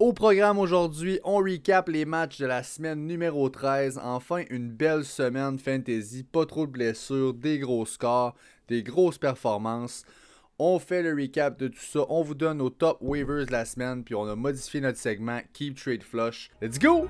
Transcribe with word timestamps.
Au 0.00 0.14
programme 0.14 0.58
aujourd'hui, 0.58 1.20
on 1.24 1.36
recap 1.36 1.86
les 1.90 2.06
matchs 2.06 2.38
de 2.38 2.46
la 2.46 2.62
semaine 2.62 3.06
numéro 3.06 3.50
13. 3.50 4.00
Enfin, 4.02 4.44
une 4.48 4.70
belle 4.70 5.04
semaine 5.04 5.58
fantasy, 5.58 6.22
pas 6.22 6.46
trop 6.46 6.66
de 6.66 6.72
blessures, 6.72 7.34
des 7.34 7.58
gros 7.58 7.84
scores, 7.84 8.34
des 8.66 8.82
grosses 8.82 9.18
performances. 9.18 10.06
On 10.58 10.78
fait 10.78 11.02
le 11.02 11.12
recap 11.12 11.58
de 11.58 11.68
tout 11.68 11.78
ça. 11.78 12.06
On 12.08 12.22
vous 12.22 12.34
donne 12.34 12.56
nos 12.56 12.70
top 12.70 12.96
waivers 13.02 13.44
de 13.44 13.52
la 13.52 13.66
semaine, 13.66 14.02
puis 14.02 14.14
on 14.14 14.26
a 14.26 14.34
modifié 14.34 14.80
notre 14.80 14.96
segment 14.96 15.40
Keep 15.52 15.78
Trade 15.78 16.02
Flush. 16.02 16.48
Let's 16.62 16.78
go! 16.78 17.06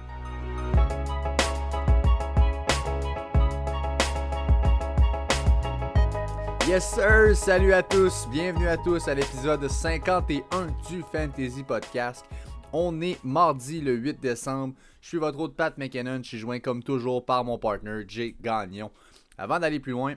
Yes 6.66 6.92
sir, 6.92 7.36
salut 7.36 7.72
à 7.72 7.84
tous, 7.84 8.26
bienvenue 8.30 8.68
à 8.68 8.76
tous 8.76 9.06
à 9.06 9.14
l'épisode 9.14 9.68
51 9.68 10.66
du 10.88 11.02
Fantasy 11.12 11.62
Podcast. 11.62 12.24
On 12.72 13.00
est 13.00 13.22
mardi 13.24 13.80
le 13.80 13.94
8 13.94 14.20
décembre. 14.20 14.74
Je 15.00 15.08
suis 15.08 15.18
votre 15.18 15.38
hôte 15.40 15.56
Pat 15.56 15.76
McKinnon. 15.76 16.20
Je 16.22 16.28
suis 16.28 16.38
joint 16.38 16.60
comme 16.60 16.82
toujours 16.82 17.24
par 17.24 17.44
mon 17.44 17.58
partner 17.58 18.04
Jay 18.06 18.36
Gagnon. 18.40 18.92
Avant 19.36 19.58
d'aller 19.58 19.80
plus 19.80 19.92
loin, 19.92 20.14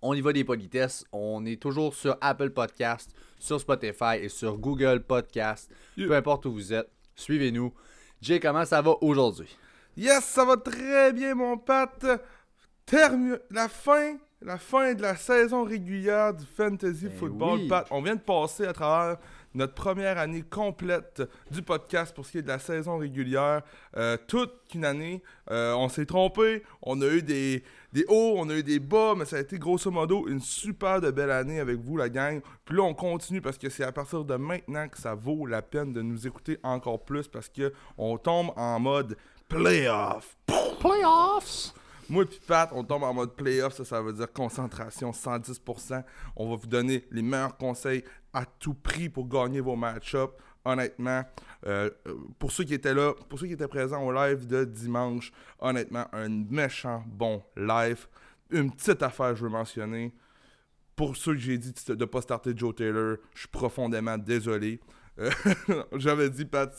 on 0.00 0.14
y 0.14 0.22
va 0.22 0.32
des 0.32 0.44
politesses. 0.44 1.04
On 1.12 1.44
est 1.44 1.60
toujours 1.60 1.94
sur 1.94 2.16
Apple 2.22 2.50
Podcast, 2.50 3.14
sur 3.38 3.60
Spotify 3.60 4.16
et 4.22 4.28
sur 4.30 4.56
Google 4.56 5.00
Podcast. 5.00 5.70
Peu 5.96 6.14
importe 6.14 6.46
où 6.46 6.52
vous 6.52 6.72
êtes, 6.72 6.90
suivez-nous. 7.16 7.74
Jay, 8.22 8.40
comment 8.40 8.64
ça 8.64 8.80
va 8.80 8.94
aujourd'hui? 9.02 9.54
Yes, 9.96 10.24
ça 10.24 10.44
va 10.44 10.56
très 10.56 11.12
bien, 11.12 11.34
mon 11.34 11.58
Pat. 11.58 12.06
Terme 12.86 13.38
la 13.50 13.68
fin, 13.68 14.16
la 14.40 14.56
fin 14.56 14.94
de 14.94 15.02
la 15.02 15.16
saison 15.16 15.64
régulière 15.64 16.32
du 16.32 16.46
fantasy 16.46 17.08
Ben 17.08 17.16
football, 17.18 17.58
oui. 17.60 17.68
Pat. 17.68 17.86
On 17.90 18.00
vient 18.00 18.16
de 18.16 18.20
passer 18.20 18.66
à 18.66 18.72
travers 18.72 19.18
notre 19.54 19.74
première 19.74 20.18
année 20.18 20.42
complète 20.42 21.22
du 21.50 21.62
podcast 21.62 22.14
pour 22.14 22.26
ce 22.26 22.32
qui 22.32 22.38
est 22.38 22.42
de 22.42 22.48
la 22.48 22.58
saison 22.58 22.98
régulière. 22.98 23.62
Euh, 23.96 24.16
toute 24.26 24.52
une 24.74 24.84
année, 24.84 25.22
Euh, 25.50 25.74
on 25.74 25.88
s'est 25.90 26.06
trompé. 26.06 26.62
On 26.80 27.00
a 27.02 27.06
eu 27.06 27.22
des, 27.22 27.62
des 27.92 28.04
hauts, 28.08 28.34
on 28.38 28.48
a 28.48 28.54
eu 28.54 28.62
des 28.62 28.78
bas, 28.78 29.14
mais 29.14 29.26
ça 29.26 29.36
a 29.36 29.40
été 29.40 29.58
grosso 29.58 29.90
modo 29.90 30.26
une 30.26 30.40
super 30.40 31.00
de 31.02 31.10
belle 31.10 31.30
année 31.30 31.60
avec 31.60 31.78
vous, 31.78 31.96
la 31.98 32.08
gang. 32.08 32.40
Puis 32.64 32.76
là, 32.76 32.82
on 32.82 32.94
continue 32.94 33.42
parce 33.42 33.58
que 33.58 33.68
c'est 33.68 33.84
à 33.84 33.92
partir 33.92 34.24
de 34.24 34.36
maintenant 34.36 34.88
que 34.88 34.98
ça 34.98 35.14
vaut 35.14 35.44
la 35.46 35.60
peine 35.60 35.92
de 35.92 36.00
nous 36.00 36.26
écouter 36.26 36.58
encore 36.62 37.04
plus 37.04 37.28
parce 37.28 37.50
que 37.50 37.72
on 37.98 38.16
tombe 38.16 38.52
en 38.56 38.80
mode 38.80 39.16
playoff. 39.48 40.36
Playoffs! 40.80 41.74
Moi 42.08 42.24
et 42.24 42.40
Pat, 42.46 42.70
on 42.72 42.84
tombe 42.84 43.02
en 43.02 43.14
mode 43.14 43.34
playoff, 43.34 43.74
ça, 43.74 43.84
ça 43.84 44.02
veut 44.02 44.12
dire 44.12 44.30
concentration 44.32 45.10
110%. 45.10 46.02
On 46.36 46.50
va 46.50 46.56
vous 46.56 46.66
donner 46.66 47.04
les 47.10 47.22
meilleurs 47.22 47.56
conseils 47.56 48.04
à 48.34 48.44
tout 48.44 48.74
prix 48.74 49.08
pour 49.08 49.28
gagner 49.28 49.60
vos 49.60 49.76
match-ups. 49.76 50.34
Honnêtement, 50.66 51.22
euh, 51.66 51.90
euh, 52.06 52.14
pour 52.38 52.50
ceux 52.50 52.64
qui 52.64 52.72
étaient 52.72 52.94
là, 52.94 53.12
pour 53.28 53.38
ceux 53.38 53.46
qui 53.46 53.52
étaient 53.52 53.68
présents 53.68 54.02
au 54.02 54.12
live 54.12 54.46
de 54.46 54.64
dimanche, 54.64 55.30
honnêtement, 55.58 56.06
un 56.12 56.28
méchant 56.28 57.04
bon 57.06 57.42
live. 57.56 58.06
Une 58.50 58.70
petite 58.70 59.02
affaire, 59.02 59.36
je 59.36 59.44
veux 59.44 59.50
mentionner. 59.50 60.14
Pour 60.96 61.16
ceux 61.16 61.32
que 61.32 61.40
j'ai 61.40 61.58
dit 61.58 61.74
de 61.88 61.94
ne 61.94 62.04
pas 62.06 62.22
starter 62.22 62.52
Joe 62.56 62.74
Taylor, 62.74 63.16
je 63.34 63.40
suis 63.40 63.48
profondément 63.48 64.16
désolé. 64.16 64.80
Euh, 65.18 65.30
J'avais 65.96 66.30
dit, 66.30 66.44
Pat, 66.44 66.72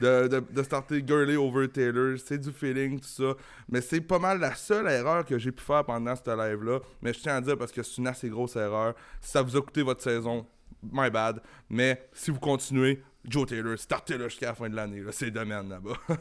de, 0.00 0.28
de, 0.28 0.40
de 0.40 0.62
starter 0.62 1.02
Gurley 1.02 1.36
over 1.36 1.68
Taylor. 1.68 2.16
C'est 2.24 2.38
du 2.38 2.52
feeling, 2.52 3.00
tout 3.00 3.08
ça. 3.08 3.34
Mais 3.68 3.80
c'est 3.80 4.00
pas 4.00 4.18
mal 4.18 4.40
la 4.40 4.54
seule 4.54 4.86
erreur 4.88 5.24
que 5.24 5.38
j'ai 5.38 5.52
pu 5.52 5.62
faire 5.62 5.84
pendant 5.84 6.14
ce 6.16 6.22
live-là. 6.30 6.80
Mais 7.02 7.12
je 7.12 7.20
tiens 7.20 7.36
à 7.36 7.40
dire 7.40 7.58
parce 7.58 7.72
que 7.72 7.82
c'est 7.82 7.98
une 7.98 8.06
assez 8.06 8.28
grosse 8.28 8.56
erreur. 8.56 8.94
Ça 9.20 9.42
vous 9.42 9.56
a 9.56 9.62
coûté 9.62 9.82
votre 9.82 10.02
saison, 10.02 10.46
my 10.92 11.10
bad. 11.10 11.40
Mais 11.68 12.08
si 12.12 12.30
vous 12.30 12.40
continuez, 12.40 13.02
Joe 13.26 13.46
Taylor, 13.46 13.78
startez-le 13.78 14.28
jusqu'à 14.28 14.46
la 14.48 14.54
fin 14.54 14.68
de 14.68 14.76
l'année. 14.76 15.02
C'est 15.10 15.26
le 15.26 15.30
domaine 15.32 15.68
là-bas. 15.68 15.94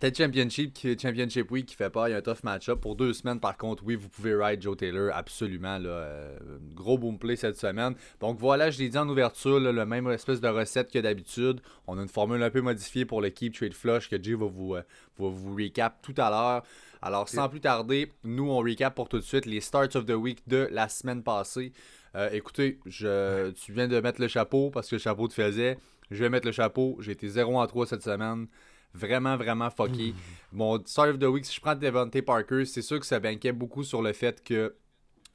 Peut-être 0.00 0.18
Championship, 0.18 0.72
qui- 0.74 0.98
Championship 0.98 1.48
Week 1.52 1.64
qui 1.64 1.76
fait 1.76 1.88
pas, 1.88 2.08
il 2.08 2.12
y 2.12 2.14
a 2.16 2.18
un 2.18 2.22
tough 2.22 2.42
match-up. 2.42 2.80
Pour 2.80 2.96
deux 2.96 3.12
semaines, 3.12 3.38
par 3.38 3.56
contre, 3.56 3.84
oui, 3.86 3.94
vous 3.94 4.08
pouvez 4.08 4.34
ride 4.34 4.60
Joe 4.60 4.76
Taylor, 4.76 5.10
absolument. 5.14 5.78
Là, 5.78 5.88
euh, 5.90 6.38
gros 6.74 6.98
boom 6.98 7.20
play 7.20 7.36
cette 7.36 7.56
semaine. 7.56 7.94
Donc 8.18 8.36
voilà, 8.40 8.72
je 8.72 8.80
l'ai 8.80 8.88
dit 8.88 8.98
en 8.98 9.08
ouverture, 9.08 9.60
là, 9.60 9.70
le 9.70 9.86
même 9.86 10.08
espèce 10.10 10.40
de 10.40 10.48
recette 10.48 10.90
que 10.90 10.98
d'habitude. 10.98 11.60
On 11.86 11.98
a 11.98 12.02
une 12.02 12.08
formule 12.08 12.42
un 12.42 12.50
peu 12.50 12.60
modifiée 12.62 13.04
pour 13.04 13.20
le 13.20 13.28
Keep 13.30 13.54
Trade 13.54 13.74
Flush 13.74 14.08
que 14.10 14.20
Jay 14.20 14.34
va 14.34 14.46
vous, 14.46 14.74
euh, 14.74 14.82
va 15.18 15.28
vous 15.28 15.54
recap 15.54 16.02
tout 16.02 16.14
à 16.16 16.30
l'heure. 16.30 16.64
Alors, 17.00 17.28
sans 17.28 17.48
plus 17.48 17.60
tarder, 17.60 18.10
nous, 18.24 18.50
on 18.50 18.58
recap 18.58 18.96
pour 18.96 19.08
tout 19.08 19.18
de 19.18 19.24
suite 19.24 19.46
les 19.46 19.60
Starts 19.60 19.94
of 19.94 20.04
the 20.06 20.10
Week 20.16 20.40
de 20.48 20.68
la 20.72 20.88
semaine 20.88 21.22
passée. 21.22 21.72
Euh, 22.14 22.28
écoutez, 22.32 22.78
je, 22.86 23.50
tu 23.52 23.72
viens 23.72 23.88
de 23.88 23.98
mettre 24.00 24.20
le 24.20 24.28
chapeau 24.28 24.70
parce 24.70 24.88
que 24.88 24.96
le 24.96 25.00
chapeau 25.00 25.28
te 25.28 25.34
faisait. 25.34 25.78
Je 26.10 26.22
vais 26.22 26.28
mettre 26.28 26.46
le 26.46 26.52
chapeau. 26.52 26.96
J'ai 27.00 27.12
été 27.12 27.28
0 27.28 27.56
en 27.58 27.66
3 27.66 27.86
cette 27.86 28.02
semaine. 28.02 28.46
Vraiment, 28.94 29.36
vraiment 29.38 29.70
fucké. 29.70 30.12
Mon 30.52 30.78
Start 30.84 31.10
of 31.10 31.18
the 31.18 31.24
Week, 31.24 31.46
si 31.46 31.54
je 31.56 31.60
prends 31.60 31.74
Devontae 31.74 32.20
Parker, 32.20 32.66
c'est 32.66 32.82
sûr 32.82 33.00
que 33.00 33.06
ça 33.06 33.18
banquait 33.18 33.52
beaucoup 33.52 33.82
sur 33.84 34.02
le 34.02 34.12
fait 34.12 34.44
que 34.44 34.74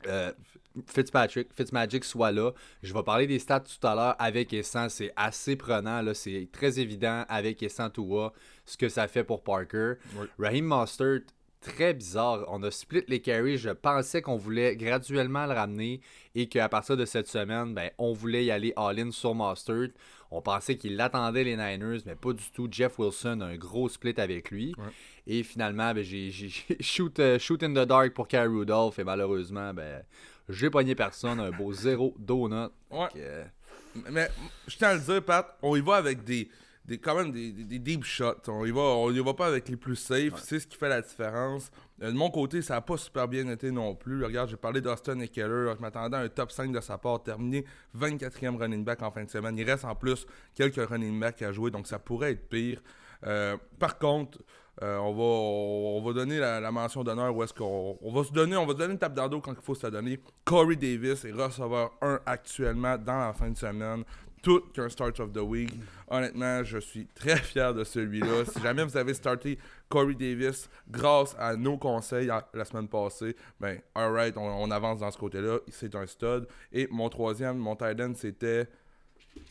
euh, 0.06 0.32
Fitzpatrick, 0.86 1.52
Fitzmagic 1.56 2.04
soit 2.06 2.32
là. 2.32 2.52
Je 2.84 2.94
vais 2.94 3.02
parler 3.02 3.26
des 3.26 3.40
stats 3.40 3.62
tout 3.62 3.88
à 3.88 3.96
l'heure 3.96 4.16
avec 4.20 4.54
et 4.54 4.62
sans. 4.62 4.90
C'est 4.90 5.12
assez 5.16 5.56
prenant. 5.56 6.04
là. 6.04 6.14
C'est 6.14 6.48
très 6.52 6.80
évident 6.80 7.26
avec 7.28 7.64
et 7.64 7.70
sans 7.70 7.90
Tua 7.90 8.32
ce 8.64 8.78
que 8.78 8.88
ça 8.88 9.08
fait 9.08 9.24
pour 9.24 9.44
Parker. 9.44 9.94
Oui. 10.18 10.28
Raheem 10.38 10.66
Mostert, 10.66 11.22
très 11.62 11.94
bizarre. 11.94 12.46
On 12.48 12.64
a 12.64 12.72
split 12.72 13.04
les 13.08 13.22
carries. 13.22 13.58
Je 13.58 13.70
pensais 13.70 14.22
qu'on 14.22 14.38
voulait 14.38 14.76
graduellement 14.76 15.46
le 15.46 15.54
ramener 15.54 16.02
et 16.36 16.48
qu'à 16.48 16.70
partir 16.70 16.98
de 16.98 17.06
cette 17.06 17.28
semaine, 17.28 17.74
ben, 17.74 17.90
on 17.98 18.14
voulait 18.14 18.46
y 18.46 18.52
aller 18.52 18.74
all-in 18.76 19.12
sur 19.12 19.36
Mostert. 19.36 19.90
On 20.30 20.42
pensait 20.42 20.78
qu'il 20.78 21.00
attendait 21.00 21.44
les 21.44 21.56
Niners, 21.56 22.02
mais 22.06 22.16
pas 22.16 22.34
du 22.34 22.44
tout. 22.52 22.68
Jeff 22.70 23.00
Wilson 23.00 23.42
a 23.42 23.46
un 23.46 23.56
gros 23.56 23.88
split 23.88 24.16
avec 24.18 24.52
lui. 24.52 24.74
Ouais. 24.78 24.92
Et 25.26 25.44
finalement, 25.44 25.94
ben, 25.94 26.04
j'ai 26.04 26.32
shoot, 26.80 27.20
euh, 27.20 27.40
shoot 27.40 27.62
in 27.64 27.72
the 27.72 27.88
dark 27.88 28.14
pour 28.14 28.28
Kyle 28.28 28.48
Rudolph. 28.48 29.00
Et 29.00 29.04
malheureusement, 29.04 29.74
ben, 29.74 30.04
j'ai 30.50 30.70
pogné 30.70 30.96
personne. 30.96 31.40
Un 31.40 31.52
beau 31.52 31.74
zéro 31.74 32.14
donut. 32.20 32.72
Ouais. 32.92 33.08
Euh, 33.18 33.46
Mais 34.12 34.30
je 34.68 34.78
tiens 34.78 34.90
à 34.90 34.94
le 34.96 35.00
dire, 35.00 35.24
Pat, 35.24 35.58
on 35.62 35.76
y 35.76 35.82
va 35.82 35.96
avec 35.96 36.24
des, 36.24 36.50
des 36.88 36.98
quand 37.00 37.16
même 37.16 37.32
des, 37.32 37.52
des- 37.52 37.66
des 37.66 37.80
deep 37.80 38.04
shots. 38.04 38.48
On 38.48 38.66
y 38.66 38.72
va, 38.72 38.82
on 38.82 39.12
y 39.12 39.20
va 39.20 39.34
pas 39.34 39.48
avec 39.48 39.68
les 39.70 39.76
plus 39.76 39.96
safe. 39.96 40.42
C'est 40.44 40.60
ce 40.60 40.68
qui 40.68 40.78
fait 40.78 40.90
la 40.90 41.02
différence. 41.02 41.70
Euh, 42.02 42.12
de 42.12 42.16
mon 42.18 42.30
côté, 42.30 42.62
ça 42.62 42.78
a 42.78 42.82
pas 42.82 42.98
super 42.98 43.28
bien 43.28 43.48
été 43.50 43.72
non 43.72 43.94
plus. 43.96 44.24
Regarde, 44.24 44.50
j'ai 44.50 44.56
parlé 44.58 44.80
d'Austin 44.82 45.20
et 45.20 45.28
Keller. 45.28 45.74
Je 45.76 45.82
m'attendais 45.82 46.16
à 46.18 46.22
un 46.22 46.30
top 46.30 46.52
5 46.52 46.72
de 46.72 46.80
sa 46.80 46.98
part, 46.98 47.22
terminé 47.24 47.66
24e 47.98 48.58
running 48.58 48.84
back 48.86 49.02
en 49.04 49.12
fin 49.12 49.24
de 49.24 49.30
semaine. 49.30 49.58
Il 49.58 49.70
reste 49.70 49.86
en 49.86 49.96
plus 49.96 50.26
quelques 50.56 50.88
running 50.90 51.20
backs 51.20 51.42
à 51.42 51.52
jouer, 51.52 51.72
donc 51.72 51.88
ça 51.88 52.00
pourrait 52.00 52.32
être 52.32 52.48
pire. 52.50 52.82
Euh, 53.26 53.58
par 53.80 53.98
contre, 53.98 54.40
euh, 54.84 54.98
on, 54.98 55.12
va, 55.12 55.24
on 55.24 56.02
va 56.06 56.14
donner 56.14 56.38
la, 56.38 56.60
la 56.60 56.72
mention 56.72 57.04
d'honneur 57.04 57.36
où 57.36 57.42
est-ce 57.42 57.52
qu'on 57.54 57.98
on 58.00 58.14
va 58.14 58.24
se 58.24 58.32
donner, 58.32 58.56
on 58.56 58.66
va 58.68 58.74
se 58.74 58.78
donner 58.78 58.94
une 58.94 59.00
tape 59.00 59.16
dans 59.16 59.24
le 59.24 59.30
dos 59.32 59.42
quand 59.42 59.54
il 59.54 59.62
faut 59.64 59.74
se 59.74 59.84
la 59.88 59.90
donner. 59.90 60.20
Corey 60.46 60.76
Davis 60.76 61.26
est 61.26 61.32
receveur 61.32 61.98
1 62.02 62.20
actuellement 62.28 62.96
dans 62.96 63.18
la 63.18 63.34
fin 63.34 63.50
de 63.50 63.58
semaine. 63.58 64.04
Tout 64.44 64.62
qu'un 64.74 64.88
start 64.88 65.20
of 65.20 65.34
the 65.34 65.38
week. 65.42 65.72
Honnêtement, 66.10 66.64
je 66.64 66.78
suis 66.78 67.08
très 67.08 67.38
fier 67.38 67.74
de 67.74 67.84
celui-là. 67.84 68.46
Si 68.54 68.62
jamais 68.62 68.84
vous 68.84 68.96
avez 68.96 69.14
starté 69.14 69.58
Corey 69.90 70.14
Davis 70.14 70.70
grâce 70.88 71.36
à 71.40 71.56
nos 71.56 71.78
conseils 71.78 72.30
la 72.54 72.66
semaine 72.66 72.88
passée, 72.88 73.36
ben, 73.60 73.80
alright, 73.96 74.38
on, 74.38 74.42
on 74.64 74.72
avance 74.72 75.00
dans 75.00 75.12
ce 75.12 75.18
côté-là. 75.18 75.58
C'est 75.70 75.96
un 75.96 76.06
stud. 76.06 76.48
Et 76.72 76.88
mon 76.92 77.10
troisième, 77.10 77.58
mon 77.58 77.76
tight 77.76 78.00
end, 78.00 78.14
c'était 78.16 78.68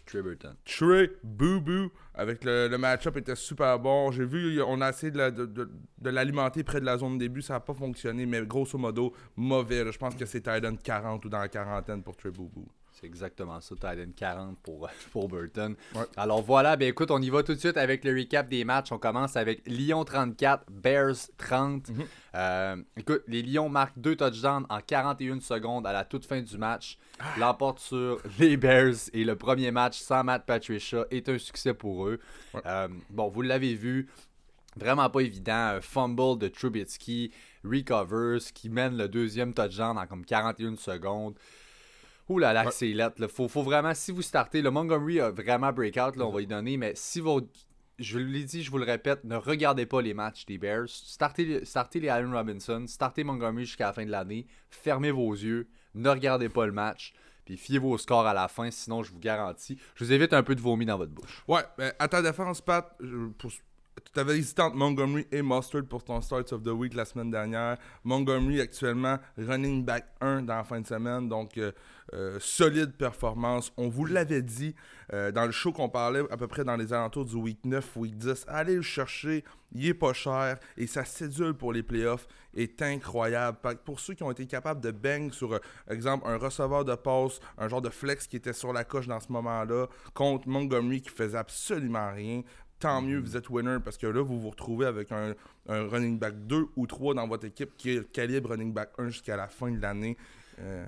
Trey 0.06 0.22
Burton. 0.22 0.54
Trey 0.64 1.10
Boo 1.22 1.60
Boo 1.60 1.90
avec 2.14 2.42
le, 2.44 2.68
le 2.68 2.78
match-up 2.78 3.16
était 3.16 3.36
super 3.36 3.78
bon. 3.78 4.10
J'ai 4.12 4.24
vu, 4.24 4.60
on 4.62 4.80
a 4.80 4.90
essayé 4.90 5.10
de, 5.10 5.18
la- 5.18 5.30
de- 5.30 5.46
de- 5.46 5.70
de 5.98 6.10
l'alimenter 6.10 6.62
près 6.64 6.80
de 6.80 6.86
la 6.86 6.96
zone 6.96 7.14
de 7.14 7.24
début, 7.24 7.42
ça 7.42 7.54
n'a 7.54 7.60
pas 7.60 7.74
fonctionné, 7.74 8.24
mais 8.26 8.44
grosso 8.46 8.78
modo, 8.78 9.12
mauvais. 9.36 9.84
là. 9.84 9.90
Je 9.90 9.98
pense 9.98 10.14
que 10.14 10.24
c'est 10.26 10.40
Titan 10.40 10.74
40 10.76 11.24
ou 11.24 11.28
dans 11.28 11.38
la 11.40 11.48
quarantaine 11.48 12.02
pour 12.02 12.16
Trey 12.16 12.30
Boo 12.30 12.48
Boo. 12.52 12.66
C'est 12.98 13.06
exactement 13.06 13.60
ça, 13.60 13.74
Titan 13.74 14.10
40 14.16 14.58
pour, 14.62 14.88
pour 15.12 15.28
Burton. 15.28 15.76
Ouais. 15.94 16.04
Alors 16.16 16.40
voilà, 16.40 16.76
ben 16.76 16.88
écoute, 16.88 17.10
on 17.10 17.20
y 17.20 17.28
va 17.28 17.42
tout 17.42 17.52
de 17.52 17.58
suite 17.58 17.76
avec 17.76 18.04
le 18.04 18.14
recap 18.14 18.48
des 18.48 18.64
matchs. 18.64 18.90
On 18.90 18.98
commence 18.98 19.36
avec 19.36 19.60
Lyon 19.66 20.02
34, 20.02 20.64
Bears 20.70 21.16
30. 21.36 21.90
Mhm. 21.90 22.04
Euh, 22.34 22.76
écoute, 22.96 23.22
les 23.28 23.42
Lions 23.42 23.68
marquent 23.68 23.98
deux 23.98 24.16
touchdowns 24.16 24.64
en 24.70 24.80
41 24.80 25.40
secondes 25.40 25.86
à 25.86 25.92
la 25.92 26.04
toute 26.04 26.24
fin 26.24 26.40
du 26.40 26.56
match. 26.56 26.98
L'emporte 27.38 27.80
sur 27.80 28.18
les 28.38 28.56
Bears 28.56 29.10
et 29.12 29.24
le 29.24 29.36
premier 29.36 29.70
match 29.70 29.98
sans 29.98 30.24
Matt 30.24 30.46
Patricia 30.46 31.04
est 31.10 31.28
un 31.28 31.38
succès 31.38 31.74
pour 31.74 32.06
eux. 32.06 32.18
Ouais. 32.54 32.62
Euh, 32.64 32.88
bon, 33.10 33.28
vous 33.28 33.42
l'avez 33.42 33.74
vu, 33.74 34.08
vraiment 34.74 35.10
pas 35.10 35.20
évident. 35.20 35.52
Un 35.76 35.80
fumble 35.82 36.38
de 36.38 36.48
Trubisky, 36.48 37.30
recovers, 37.62 38.40
qui 38.54 38.70
mène 38.70 38.96
le 38.96 39.06
deuxième 39.06 39.52
touchdown 39.52 39.98
en 39.98 40.06
comme 40.06 40.24
41 40.24 40.76
secondes. 40.76 41.34
Ouh 42.28 42.38
là 42.38 42.52
là, 42.52 42.64
Ouais. 42.66 42.70
c'est 42.72 42.88
lettre. 42.92 43.20
là. 43.20 43.28
Faut, 43.28 43.48
faut 43.48 43.62
vraiment, 43.62 43.94
si 43.94 44.10
vous 44.12 44.22
startez, 44.22 44.62
le 44.62 44.70
Montgomery 44.70 45.20
a 45.20 45.30
vraiment 45.30 45.72
breakout, 45.72 46.16
là, 46.16 46.26
on 46.26 46.32
va 46.32 46.42
y 46.42 46.46
donner, 46.46 46.76
mais 46.76 46.92
si 46.96 47.20
vous, 47.20 47.40
je 47.98 48.18
l'ai 48.18 48.44
dit, 48.44 48.62
je 48.62 48.70
vous 48.70 48.78
le 48.78 48.84
répète, 48.84 49.22
ne 49.24 49.36
regardez 49.36 49.86
pas 49.86 50.02
les 50.02 50.12
matchs 50.14 50.44
des 50.46 50.58
Bears. 50.58 50.88
Startez, 50.88 51.64
startez 51.64 52.00
les 52.00 52.08
Allen 52.08 52.34
Robinson, 52.34 52.84
startez 52.88 53.22
Montgomery 53.24 53.64
jusqu'à 53.64 53.86
la 53.86 53.92
fin 53.92 54.04
de 54.04 54.10
l'année, 54.10 54.46
fermez 54.70 55.10
vos 55.12 55.32
yeux, 55.32 55.68
ne 55.94 56.08
regardez 56.10 56.48
pas 56.48 56.66
le 56.66 56.72
match. 56.72 57.12
Puis 57.44 57.56
fiez 57.56 57.78
vos 57.78 57.96
scores 57.96 58.26
à 58.26 58.34
la 58.34 58.48
fin, 58.48 58.72
sinon 58.72 59.04
je 59.04 59.12
vous 59.12 59.20
garantis, 59.20 59.78
je 59.94 60.04
vous 60.04 60.12
évite 60.12 60.32
un 60.32 60.42
peu 60.42 60.56
de 60.56 60.60
vomi 60.60 60.84
dans 60.84 60.96
votre 60.98 61.12
bouche. 61.12 61.44
Ouais, 61.46 61.62
ben, 61.78 61.92
à 61.98 62.08
ta 62.08 62.20
défense, 62.20 62.60
Pat, 62.60 62.92
pour 63.38 63.52
tu 64.12 64.20
avais 64.20 64.36
hésité 64.36 64.60
entre 64.62 64.76
Montgomery 64.76 65.26
et 65.32 65.42
Mustard 65.42 65.84
pour 65.84 66.02
ton 66.04 66.20
Starts 66.20 66.52
of 66.52 66.62
the 66.62 66.68
Week 66.68 66.92
la 66.92 67.04
semaine 67.04 67.30
dernière. 67.30 67.78
Montgomery 68.04 68.60
actuellement 68.60 69.18
running 69.38 69.84
back 69.84 70.06
1 70.20 70.42
dans 70.42 70.56
la 70.56 70.64
fin 70.64 70.80
de 70.80 70.86
semaine, 70.86 71.28
donc 71.28 71.56
euh, 71.56 71.72
euh, 72.14 72.38
solide 72.40 72.92
performance. 72.92 73.72
On 73.76 73.88
vous 73.88 74.06
l'avait 74.06 74.42
dit 74.42 74.74
euh, 75.12 75.32
dans 75.32 75.44
le 75.44 75.52
show 75.52 75.72
qu'on 75.72 75.88
parlait 75.88 76.22
à 76.30 76.36
peu 76.36 76.46
près 76.46 76.64
dans 76.64 76.76
les 76.76 76.92
alentours 76.92 77.24
du 77.24 77.36
week 77.36 77.64
9, 77.64 77.96
week 77.96 78.16
10. 78.16 78.44
Allez 78.48 78.76
le 78.76 78.82
chercher, 78.82 79.44
il 79.72 79.86
est 79.86 79.94
pas 79.94 80.12
cher 80.12 80.58
et 80.76 80.86
sa 80.86 81.04
cédule 81.04 81.54
pour 81.54 81.72
les 81.72 81.82
playoffs 81.82 82.26
est 82.54 82.80
incroyable. 82.80 83.58
Pour 83.84 84.00
ceux 84.00 84.14
qui 84.14 84.22
ont 84.22 84.30
été 84.30 84.46
capables 84.46 84.80
de 84.80 84.90
bang 84.90 85.32
sur, 85.32 85.60
exemple, 85.88 86.26
un 86.26 86.36
receveur 86.36 86.84
de 86.84 86.94
passe, 86.94 87.40
un 87.58 87.68
genre 87.68 87.82
de 87.82 87.90
flex 87.90 88.26
qui 88.26 88.36
était 88.36 88.52
sur 88.52 88.72
la 88.72 88.84
coche 88.84 89.06
dans 89.06 89.20
ce 89.20 89.30
moment-là, 89.32 89.86
contre 90.14 90.48
Montgomery 90.48 91.02
qui 91.02 91.10
faisait 91.10 91.38
absolument 91.38 92.12
rien, 92.12 92.42
tant 92.78 93.02
mieux, 93.02 93.18
vous 93.18 93.36
êtes 93.36 93.48
winner 93.50 93.78
parce 93.84 93.96
que 93.96 94.06
là, 94.06 94.22
vous 94.22 94.40
vous 94.40 94.50
retrouvez 94.50 94.86
avec 94.86 95.12
un, 95.12 95.34
running 95.68 96.18
back 96.18 96.46
2 96.46 96.66
ou 96.76 96.86
3 96.86 97.14
dans 97.14 97.26
votre 97.26 97.44
équipe 97.44 97.76
qui 97.76 97.90
est 97.90 98.12
calibre 98.12 98.50
running 98.50 98.72
back 98.72 98.90
1 98.98 99.08
jusqu'à 99.08 99.36
la 99.36 99.48
fin 99.48 99.70
de 99.70 99.80
l'année. 99.80 100.16
Euh, 100.60 100.86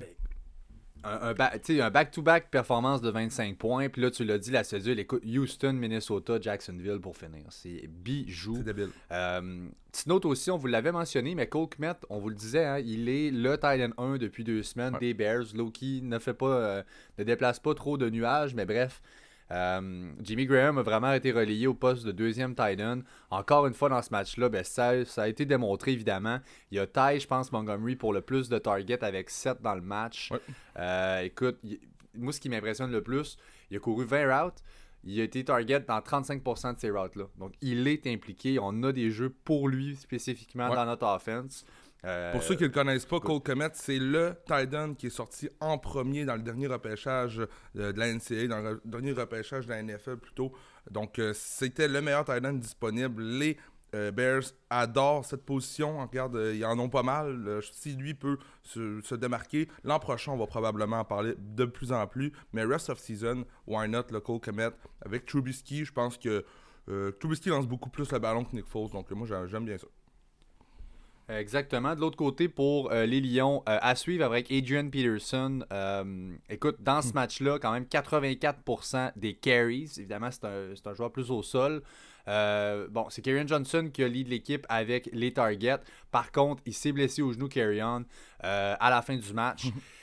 un, 1.05 1.35
un 1.35 1.91
back-to-back 1.91 2.51
performance 2.51 3.01
de 3.01 3.11
25 3.11 3.57
points. 3.57 3.89
Puis 3.89 4.03
là, 4.03 4.11
tu 4.11 4.25
l'as 4.25 4.39
dit, 4.39 4.51
la 4.51 4.65
cédule, 4.65 4.99
écoute, 4.99 5.23
Houston, 5.25 5.73
Minnesota, 5.75 6.39
Jacksonville 6.41 6.99
pour 7.01 7.17
finir. 7.17 7.45
C'est 7.51 7.89
bijou. 7.89 8.57
C'est 8.57 8.65
débile. 8.65 8.91
Euh, 9.13 9.69
petite 9.93 10.07
note 10.07 10.25
aussi, 10.25 10.51
on 10.51 10.57
vous 10.57 10.67
l'avait 10.67 10.93
mentionné, 10.93 11.35
mais 11.35 11.47
Cole 11.47 11.69
Kmet, 11.69 11.95
on 12.11 12.19
vous 12.19 12.29
le 12.29 12.35
disait, 12.35 12.65
hein, 12.65 12.79
il 12.79 13.09
est 13.09 13.31
le 13.31 13.55
Titan 13.57 13.91
1 13.97 14.19
depuis 14.19 14.45
deux 14.45 14.63
semaines 14.63 14.97
des 15.01 15.15
Bears. 15.15 15.47
Loki 15.55 16.01
ne 16.03 16.19
fait 16.19 16.35
pas, 16.35 16.47
euh, 16.47 16.83
ne 17.19 17.25
déplace 17.25 17.61
pas 17.61 17.75
trop 17.75 17.97
de 17.97 18.09
nuages, 18.11 18.55
mais 18.55 18.67
bref. 18.67 19.01
Euh, 19.51 20.11
Jimmy 20.21 20.47
Graham 20.47 20.79
a 20.79 20.83
vraiment 20.83 21.13
été 21.13 21.33
relayé 21.33 21.67
au 21.67 21.75
poste 21.75 22.05
de 22.05 22.13
deuxième 22.13 22.55
tight 22.55 22.81
end. 22.81 23.01
Encore 23.31 23.67
une 23.67 23.75
fois 23.75 23.89
dans 23.89 24.03
ce 24.03 24.11
match-là, 24.11 24.49
ben, 24.49 24.65
ça, 24.65 24.93
a 25.17 25.29
été 25.29 25.47
démontré 25.47 25.93
évidemment. 25.93 26.39
Il 26.71 26.77
y 26.77 26.81
a 26.81 26.87
Ty, 26.87 27.21
je 27.21 27.27
pense, 27.27 27.51
Montgomery 27.53 27.97
pour 27.97 28.13
le 28.13 28.21
plus 28.21 28.49
de 28.49 28.59
targets 28.59 29.03
avec 29.03 29.31
7 29.31 29.63
dans 29.63 29.75
le 29.75 29.81
match. 29.81 30.31
Euh, 30.79 31.21
écoute, 31.23 31.59
moi 32.15 32.33
ce 32.33 32.41
qui 32.41 32.49
m'impressionne 32.49 32.91
le 32.91 33.03
plus, 33.03 33.37
il 33.71 33.77
a 33.77 33.81
couru 33.81 34.05
20 34.05 34.43
routes. 34.43 34.63
Il 35.05 35.21
a 35.21 35.25
été 35.25 35.45
target 35.45 35.81
dans 35.81 36.01
35% 36.01 36.75
de 36.75 36.81
ces 36.81 36.91
routes-là. 36.91 37.25
Donc, 37.39 37.55
il 37.61 37.87
est 37.87 38.07
impliqué. 38.09 38.59
On 38.61 38.83
a 38.83 38.93
des 38.93 39.11
jeux 39.11 39.31
pour 39.31 39.69
lui 39.69 39.95
spécifiquement 39.95 40.75
dans 40.75 40.85
notre 40.85 41.07
offense. 41.07 41.65
Euh, 42.05 42.33
Pour 42.33 42.43
ceux 42.43 42.55
qui 42.55 42.63
ne 42.63 42.69
le 42.69 42.75
connaissent 42.75 43.07
pas, 43.07 43.19
Cole 43.19 43.41
Komet, 43.41 43.71
c'est 43.75 43.99
le 43.99 44.35
Titan 44.47 44.95
qui 44.95 45.09
est 45.09 45.11
sorti 45.11 45.49
en 45.61 45.79
premier 45.79 46.25
dans 46.25 46.37
le 46.37 46.43
dernier 46.43 46.69
repêchage 46.69 47.43
de, 47.75 47.93
la 47.97 48.13
NCAA, 48.13 48.47
dans 48.47 48.61
le 48.61 48.81
dernier 48.85 49.13
repêchage 49.13 49.67
de 49.67 49.71
la 49.71 49.83
NFL 49.83 50.19
plutôt. 50.19 50.53
Donc, 50.91 51.19
euh, 51.19 51.33
c'était 51.35 51.89
le 51.89 52.01
meilleur 52.01 52.25
Titan 52.25 52.53
disponible. 52.53 53.23
Les 53.23 53.57
euh, 53.97 54.13
Bears 54.13 54.45
adorent 54.71 55.25
cette 55.25 55.45
position. 55.45 55.99
Regarde, 55.99 56.41
ils 56.55 56.65
en 56.65 56.79
ont 56.79 56.89
pas 56.89 57.03
mal. 57.03 57.61
si 57.73 57.97
lui 57.97 58.15
peut 58.15 58.39
se, 58.63 59.15
démarquer, 59.17 59.69
l'an 59.83 59.99
prochain, 59.99 60.33
on 60.33 60.37
va 60.37 60.47
probablement 60.47 61.01
en 61.01 61.05
parler 61.05 61.35
de 61.37 61.65
plus 61.65 61.91
en 61.91 62.07
plus. 62.07 62.33
Mais 62.53 62.63
rest 62.63 62.91
of 62.91 63.01
season, 63.01 63.45
why 63.67 63.89
not 63.89 64.05
le 64.13 64.21
Cole 64.21 64.41
Komet? 64.41 64.71
Avec 65.05 65.27
Trubisky, 65.27 65.85
je 65.85 65.93
pense 65.93 66.17
que 66.17 66.45
Trubisky 67.19 67.49
lance 67.49 67.67
beaucoup 67.67 67.91
plus 67.91 68.11
le 68.13 68.19
ballon 68.21 68.45
que 68.45 68.55
Nick 68.55 68.67
Foles. 68.67 68.91
Donc, 68.91 69.11
moi, 69.11 69.27
j'aime 69.47 69.65
bien 69.65 69.77
ça. 69.79 69.89
Exactement. 71.29 71.95
De 71.95 72.01
l'autre 72.01 72.17
côté, 72.17 72.49
pour 72.49 72.91
euh, 72.91 73.05
les 73.05 73.21
Lions, 73.21 73.63
euh, 73.69 73.79
à 73.83 73.95
suivre 73.95 74.25
avec 74.25 74.51
Adrian 74.51 74.89
Peterson. 74.89 75.63
Euh, 75.73 76.33
écoute, 76.49 76.77
dans 76.81 77.03
ce 77.03 77.11
hmm. 77.11 77.15
match-là, 77.15 77.59
quand 77.59 77.73
même 77.73 77.85
84% 77.85 79.13
des 79.17 79.35
carries. 79.35 79.91
Évidemment, 79.99 80.31
c'est 80.31 80.87
un, 80.87 80.95
joueur 80.95 81.13
plus 81.13 81.31
au 81.31 81.43
sol. 81.43 81.83
bon, 82.27 83.07
c'est 83.11 83.21
Karen 83.21 83.47
Johnson 83.47 83.91
qui 83.93 84.03
a 84.03 84.09
lead 84.09 84.29
l'équipe 84.29 84.65
avec 84.71 85.11
les 85.13 85.33
targets. 85.33 85.81
Par 86.11 86.33
contre, 86.33 86.63
il 86.65 86.75
s'est 86.75 86.93
blessé 86.93 87.21
au 87.21 87.33
genou, 87.33 87.49
Carry 87.49 87.83
On, 87.83 88.05
à 88.41 88.91
la 88.91 89.03
fin 89.03 89.17
du 89.17 89.33
match. 89.35 89.65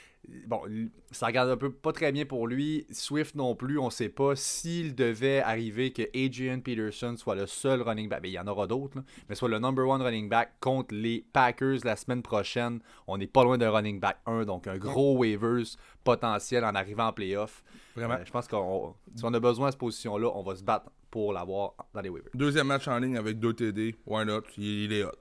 bon, 0.46 0.62
ça 1.10 1.26
regarde 1.26 1.50
un 1.50 1.56
peu 1.56 1.70
pas 1.70 1.92
très 1.92 2.12
bien 2.12 2.24
pour 2.24 2.46
lui. 2.46 2.86
Swift 2.90 3.34
non 3.34 3.54
plus, 3.54 3.78
on 3.78 3.90
sait 3.90 4.08
pas 4.08 4.36
s'il 4.36 4.94
devait 4.94 5.40
arriver 5.40 5.92
que 5.92 6.02
Adrian 6.14 6.60
Peterson 6.60 7.14
soit 7.16 7.34
le 7.34 7.46
seul 7.46 7.82
running 7.82 8.08
back. 8.08 8.22
Ben, 8.22 8.28
il 8.28 8.34
y 8.34 8.38
en 8.38 8.46
aura 8.46 8.66
d'autres, 8.66 8.98
mais 9.28 9.34
soit 9.34 9.48
le 9.48 9.58
number 9.58 9.86
one 9.86 10.02
running 10.02 10.28
back 10.28 10.54
contre 10.60 10.94
les 10.94 11.24
Packers 11.32 11.78
la 11.84 11.96
semaine 11.96 12.22
prochaine. 12.22 12.80
On 13.06 13.18
n'est 13.18 13.26
pas 13.26 13.44
loin 13.44 13.58
d'un 13.58 13.70
running 13.70 14.00
back 14.00 14.18
1, 14.26 14.44
donc 14.44 14.66
un 14.66 14.78
gros 14.78 15.16
waivers 15.16 15.76
potentiel 16.04 16.64
en 16.64 16.74
arrivant 16.74 17.08
en 17.08 17.12
playoff. 17.12 17.62
Vraiment. 17.94 18.14
Euh, 18.14 18.24
je 18.24 18.30
pense 18.30 18.46
qu'on 18.48 18.94
si 19.14 19.24
on 19.24 19.32
a 19.32 19.40
besoin 19.40 19.66
de 19.66 19.70
cette 19.72 19.80
position-là, 19.80 20.30
on 20.34 20.42
va 20.42 20.56
se 20.56 20.62
battre 20.62 20.90
pour 21.10 21.32
l'avoir 21.32 21.74
dans 21.94 22.00
les 22.00 22.08
waivers. 22.08 22.30
Deuxième 22.34 22.66
match 22.66 22.88
en 22.88 22.98
ligne 22.98 23.16
avec 23.16 23.38
deux 23.38 23.54
TD. 23.54 23.96
Why 24.06 24.26
not? 24.26 24.42
il 24.58 24.92
est 24.92 25.04
hot. 25.04 25.12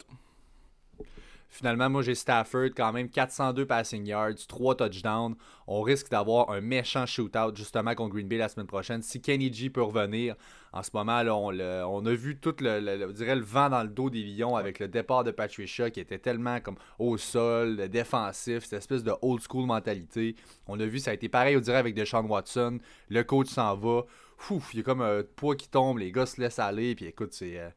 Finalement, 1.55 1.89
moi, 1.89 2.01
j'ai 2.01 2.15
Stafford, 2.15 2.71
quand 2.75 2.91
même 2.91 3.07
402 3.07 3.65
passing 3.65 4.05
yards, 4.05 4.45
3 4.45 4.75
touchdowns. 4.75 5.35
On 5.67 5.81
risque 5.83 6.11
d'avoir 6.11 6.49
un 6.49 6.59
méchant 6.59 7.05
shootout, 7.05 7.55
justement, 7.55 7.95
contre 7.95 8.13
Green 8.13 8.27
Bay 8.27 8.35
la 8.35 8.49
semaine 8.49 8.67
prochaine. 8.67 9.01
Si 9.01 9.21
Kenny 9.21 9.53
G 9.53 9.69
peut 9.69 9.81
revenir, 9.81 10.35
en 10.73 10.83
ce 10.83 10.89
moment, 10.93 11.23
là, 11.23 11.33
on, 11.33 12.05
a 12.05 12.13
vu 12.13 12.37
tout 12.37 12.55
le, 12.59 13.09
dirait 13.13 13.37
le 13.37 13.41
vent 13.41 13.69
dans 13.69 13.83
le 13.83 13.87
dos 13.87 14.09
des 14.09 14.21
Lions 14.21 14.57
avec 14.57 14.79
le 14.79 14.89
départ 14.89 15.23
de 15.23 15.31
Patricia 15.31 15.89
qui 15.89 16.01
était 16.01 16.19
tellement 16.19 16.59
comme 16.59 16.75
au 16.99 17.15
sol, 17.15 17.87
défensif, 17.87 18.65
cette 18.65 18.79
espèce 18.79 19.05
de 19.05 19.13
old 19.21 19.41
school 19.41 19.65
mentalité. 19.65 20.35
On 20.67 20.77
a 20.81 20.85
vu, 20.85 20.99
ça 20.99 21.11
a 21.11 21.13
été 21.13 21.29
pareil, 21.29 21.55
au 21.55 21.61
dirait, 21.61 21.77
avec 21.77 21.95
Deshaun 21.95 22.25
Watson. 22.25 22.79
Le 23.07 23.23
coach 23.23 23.47
s'en 23.47 23.77
va. 23.77 24.01
Ouf, 24.49 24.73
il 24.73 24.77
y 24.77 24.79
a 24.81 24.83
comme 24.83 25.01
un 25.01 25.23
poids 25.37 25.55
qui 25.55 25.69
tombe, 25.69 25.99
les 25.99 26.11
gars 26.11 26.25
se 26.25 26.41
laissent 26.41 26.59
aller. 26.59 26.95
Puis 26.95 27.05
écoute, 27.05 27.31
c'est. 27.31 27.57
Euh, 27.57 27.69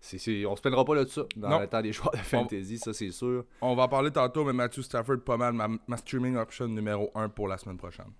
c'est, 0.00 0.46
on 0.46 0.56
se 0.56 0.62
plaindra 0.62 0.84
pas 0.84 0.94
là 0.94 1.04
de 1.04 1.10
ça 1.10 1.22
dans 1.36 1.58
le 1.58 1.66
temps 1.66 1.82
des 1.82 1.92
joueurs 1.92 2.12
de 2.12 2.16
fantasy, 2.18 2.78
ça 2.78 2.94
c'est 2.94 3.10
sûr. 3.10 3.44
On 3.60 3.74
va 3.74 3.84
en 3.84 3.88
parler 3.88 4.10
tantôt, 4.10 4.44
mais 4.44 4.52
Matthew 4.52 4.80
Stafford, 4.80 5.20
pas 5.24 5.36
mal, 5.36 5.52
ma, 5.52 5.96
streaming 5.96 6.36
option 6.36 6.68
numéro 6.68 7.10
1 7.14 7.28
pour 7.28 7.48
la 7.48 7.58
semaine 7.58 7.76
prochaine. 7.76 8.12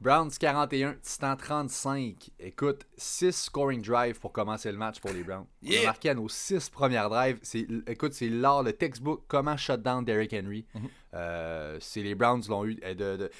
Browns 0.00 0.30
41, 0.38 0.96
Titan 1.02 1.36
35. 1.36 2.30
Écoute, 2.38 2.86
6 2.96 3.32
scoring 3.32 3.82
drives 3.82 4.20
pour 4.20 4.32
commencer 4.32 4.70
le 4.70 4.78
match 4.78 5.00
pour 5.00 5.12
les 5.12 5.22
Browns. 5.22 5.46
On 5.66 5.82
a 5.82 5.84
marqué 5.84 6.10
à 6.10 6.14
nos 6.14 6.28
6 6.28 6.68
premières 6.70 7.08
drives. 7.08 7.38
écoute, 7.86 8.12
c'est 8.12 8.28
l'art, 8.28 8.62
le 8.62 8.72
textbook, 8.72 9.24
comment 9.28 9.56
shut 9.56 9.80
down 9.82 10.04
Derrick 10.04 10.32
Henry. 10.32 10.66
Mhm. 10.74 10.88
Euh, 11.14 11.76
c'est 11.80 12.02
les 12.02 12.14
Browns 12.14 12.42
l'ont 12.48 12.64
eu. 12.64 12.74
De, 12.74 13.30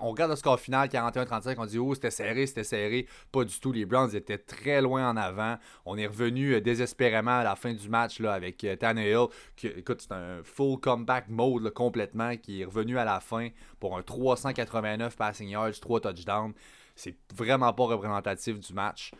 on 0.00 0.10
regarde 0.10 0.30
le 0.30 0.36
score 0.36 0.60
final 0.60 0.88
41-35, 0.88 1.56
on 1.58 1.66
dit 1.66 1.78
oh 1.78 1.94
c'était 1.94 2.10
serré, 2.10 2.46
c'était 2.46 2.64
serré. 2.64 3.06
Pas 3.32 3.44
du 3.44 3.58
tout. 3.58 3.72
Les 3.72 3.84
Browns 3.84 4.14
étaient 4.14 4.38
très 4.38 4.80
loin 4.80 5.10
en 5.10 5.16
avant. 5.16 5.56
On 5.84 5.98
est 5.98 6.06
revenu 6.06 6.54
euh, 6.54 6.60
désespérément 6.60 7.38
à 7.38 7.44
la 7.44 7.56
fin 7.56 7.72
du 7.72 7.88
match 7.88 8.20
là, 8.20 8.32
avec 8.32 8.62
euh, 8.64 8.76
Tannehill. 8.76 9.26
Qui, 9.56 9.68
écoute, 9.68 10.02
c'est 10.02 10.12
un 10.12 10.42
full 10.44 10.78
comeback 10.78 11.28
mode 11.28 11.70
complètement 11.70 12.36
qui 12.36 12.62
est 12.62 12.64
revenu 12.64 12.96
à 12.98 13.04
la 13.04 13.20
fin 13.20 13.48
pour 13.80 13.96
un 13.96 14.02
389 14.02 15.16
passing 15.16 15.48
yards, 15.48 15.80
3 15.80 16.00
touchdowns. 16.00 16.52
C'est 16.94 17.16
vraiment 17.34 17.72
pas 17.72 17.84
représentatif 17.84 18.60
du 18.60 18.72
match. 18.74 19.12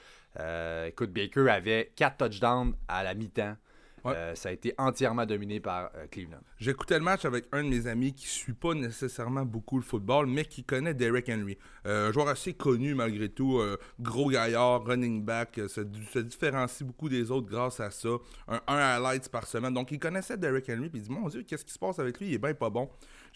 Écoute, 0.86 1.12
Baker 1.12 1.48
avait 1.48 1.92
4 1.96 2.16
touchdowns 2.16 2.74
à 2.88 3.02
la 3.02 3.14
mi-temps. 3.14 3.56
Euh, 4.06 4.34
ça 4.34 4.48
a 4.48 4.52
été 4.52 4.74
entièrement 4.78 5.26
dominé 5.26 5.60
par 5.60 5.90
euh, 5.94 6.06
Cleveland. 6.10 6.40
J'écoutais 6.58 6.98
le 6.98 7.04
match 7.04 7.24
avec 7.24 7.46
un 7.52 7.62
de 7.62 7.68
mes 7.68 7.86
amis 7.86 8.12
qui 8.12 8.24
ne 8.24 8.30
suit 8.30 8.52
pas 8.52 8.74
nécessairement 8.74 9.44
beaucoup 9.44 9.76
le 9.76 9.82
football, 9.82 10.26
mais 10.26 10.44
qui 10.44 10.64
connaît 10.64 10.94
Derek 10.94 11.28
Henry. 11.28 11.58
Euh, 11.86 12.08
un 12.08 12.12
joueur 12.12 12.28
assez 12.28 12.54
connu 12.54 12.94
malgré 12.94 13.28
tout, 13.28 13.60
gros 13.98 14.30
gaillard, 14.30 14.84
running 14.84 15.24
back, 15.24 15.60
se, 15.68 15.82
se, 16.12 16.18
différencie 16.18 16.86
beaucoup 16.86 17.08
des 17.08 17.30
autres 17.30 17.48
grâce 17.48 17.80
à 17.80 17.90
ça. 17.90 18.08
Un, 18.48 18.60
un 18.66 18.78
highlights 18.78 19.28
par 19.28 19.46
semaine. 19.46 19.74
Donc 19.74 19.90
il 19.90 19.98
connaissait 19.98 20.36
Derek 20.36 20.68
Henry, 20.68 20.88
puis 20.88 21.00
il 21.00 21.02
dit 21.02 21.10
Mon 21.10 21.28
Dieu, 21.28 21.42
qu'est-ce 21.42 21.64
qui 21.64 21.72
se 21.72 21.78
passe 21.78 21.98
avec 21.98 22.18
lui? 22.20 22.28
Il 22.28 22.34
est 22.34 22.38
bien 22.38 22.54
pas 22.54 22.70
bon. 22.70 22.88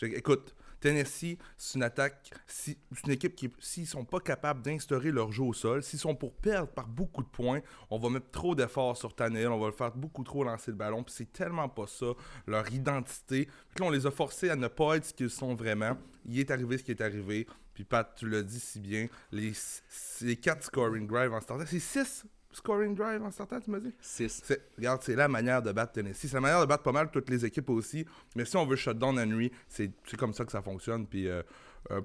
Écoute, 0.02 0.54
Tennessee, 0.84 1.38
c'est 1.56 1.76
une 1.78 1.82
attaque, 1.82 2.30
c'est 2.46 2.76
une 3.06 3.12
équipe 3.12 3.34
qui, 3.34 3.50
s'ils 3.58 3.86
sont 3.86 4.04
pas 4.04 4.20
capables 4.20 4.60
d'instaurer 4.60 5.10
leur 5.12 5.32
jeu 5.32 5.42
au 5.42 5.54
sol, 5.54 5.82
s'ils 5.82 5.98
sont 5.98 6.14
pour 6.14 6.34
perdre 6.34 6.68
par 6.68 6.86
beaucoup 6.88 7.22
de 7.22 7.28
points, 7.28 7.62
on 7.88 7.98
va 7.98 8.10
mettre 8.10 8.30
trop 8.30 8.54
d'efforts 8.54 8.98
sur 8.98 9.14
Tannehill, 9.14 9.48
on 9.48 9.58
va 9.58 9.68
le 9.68 9.72
faire 9.72 9.92
beaucoup 9.92 10.22
trop 10.24 10.44
lancer 10.44 10.72
le 10.72 10.76
ballon, 10.76 11.02
puis 11.02 11.14
c'est 11.16 11.32
tellement 11.32 11.70
pas 11.70 11.86
ça, 11.86 12.12
leur 12.46 12.70
identité. 12.70 13.46
Puis 13.46 13.80
là, 13.80 13.86
on 13.86 13.90
les 13.90 14.04
a 14.04 14.10
forcés 14.10 14.50
à 14.50 14.56
ne 14.56 14.68
pas 14.68 14.96
être 14.96 15.06
ce 15.06 15.14
qu'ils 15.14 15.30
sont 15.30 15.54
vraiment. 15.54 15.96
Il 16.26 16.38
est 16.38 16.50
arrivé 16.50 16.76
ce 16.76 16.82
qui 16.82 16.90
est 16.90 17.00
arrivé. 17.00 17.46
Puis 17.72 17.84
Pat, 17.84 18.14
tu 18.14 18.28
l'as 18.28 18.42
dit 18.42 18.60
si 18.60 18.78
bien, 18.78 19.06
les, 19.32 19.52
les 20.20 20.36
4 20.36 20.64
scoring 20.64 21.06
drives 21.06 21.32
en 21.32 21.40
startant, 21.40 21.64
c'est 21.66 21.80
6 21.80 22.26
scoring 22.54 22.94
drive 22.94 23.22
en 23.22 23.30
startant, 23.30 23.60
tu 23.60 23.70
m'as 23.70 23.80
dit? 23.80 23.92
6. 24.00 24.52
Regarde, 24.76 25.02
c'est 25.02 25.16
la 25.16 25.28
manière 25.28 25.62
de 25.62 25.72
battre 25.72 25.92
Tennessee. 25.92 26.28
C'est 26.28 26.34
la 26.34 26.40
manière 26.40 26.60
de 26.60 26.66
battre 26.66 26.82
pas 26.82 26.92
mal 26.92 27.10
toutes 27.10 27.28
les 27.28 27.44
équipes 27.44 27.70
aussi. 27.70 28.06
Mais 28.36 28.44
si 28.44 28.56
on 28.56 28.64
veut 28.64 28.76
shutdown 28.76 29.18
Henry, 29.18 29.50
c'est 29.68 29.92
comme 30.16 30.32
ça 30.32 30.44
que 30.44 30.52
ça 30.52 30.62
fonctionne. 30.62 31.06
Puis, 31.06 31.28
euh, 31.28 31.42
euh, 31.90 32.00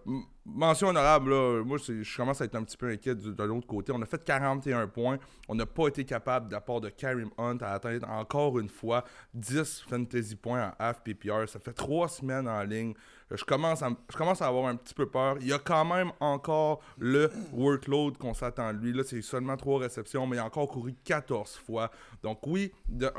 mention 0.46 0.88
honorable, 0.90 1.30
là, 1.30 1.64
moi, 1.64 1.78
je 1.78 2.18
commence 2.18 2.42
à 2.42 2.46
être 2.46 2.56
un 2.56 2.64
petit 2.64 2.78
peu 2.78 2.90
inquiet 2.90 3.16
de, 3.16 3.44
l'autre 3.44 3.68
côté. 3.68 3.92
On 3.94 4.02
a 4.02 4.06
fait 4.06 4.24
41 4.24 4.88
points. 4.88 5.20
On 5.48 5.56
n'a 5.56 5.66
pas 5.66 5.88
été 5.88 6.04
capable, 6.04 6.50
d'apport 6.50 6.82
de 6.82 6.90
Karim 6.90 7.30
Hunt, 7.38 7.60
à 7.62 7.74
atteindre 7.74 8.10
encore 8.10 8.60
une 8.60 8.70
fois 8.70 9.04
10 9.34 9.86
fantasy 9.88 10.36
points 10.36 10.70
en 10.70 10.74
half 10.80 11.02
PPR. 11.04 11.48
Ça 11.48 11.60
fait 11.60 11.74
trois 11.74 12.08
semaines 12.08 12.48
en 12.48 12.64
ligne. 12.64 12.94
Je 13.32 13.44
commence, 13.44 13.84
à, 13.84 13.90
je 14.10 14.18
commence 14.18 14.42
à 14.42 14.48
avoir 14.48 14.66
un 14.66 14.76
petit 14.76 14.94
peu 14.94 15.08
peur. 15.08 15.38
Il 15.42 15.48
y 15.48 15.54
a 15.54 15.60
quand 15.60 15.86
même 15.86 16.12
encore 16.20 16.82
le 16.98 17.32
workload 17.54 18.18
qu'on 18.18 18.34
s'attend 18.34 18.74
de 18.74 18.80
lui. 18.80 18.94
Là, 18.94 19.04
c'est 19.06 19.22
seulement 19.22 19.56
trois 19.56 19.80
réceptions, 19.80 20.26
mais 20.26 20.38
il 20.38 20.40
a 20.40 20.46
encore 20.46 20.68
couru 20.68 20.96
14 21.04 21.56
fois. 21.56 21.92
Donc 22.24 22.46
oui, 22.48 22.72
euh, 23.02 23.10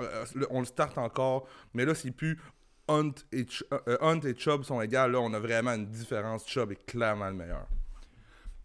on 0.50 0.61
le 0.61 0.67
start 0.67 0.99
encore, 0.99 1.47
mais 1.75 1.85
là, 1.85 1.95
c'est 1.95 2.11
plus 2.11 2.38
Hunt 2.88 3.12
et, 3.31 3.47
euh, 3.73 3.97
Hunt 4.00 4.21
et 4.21 4.35
Chubb 4.37 4.64
sont 4.64 4.81
égales. 4.81 5.12
Là, 5.12 5.21
on 5.21 5.33
a 5.33 5.38
vraiment 5.38 5.73
une 5.73 5.87
différence. 5.87 6.47
Chubb 6.47 6.73
est 6.73 6.87
clairement 6.87 7.29
le 7.29 7.37
meilleur. 7.37 7.67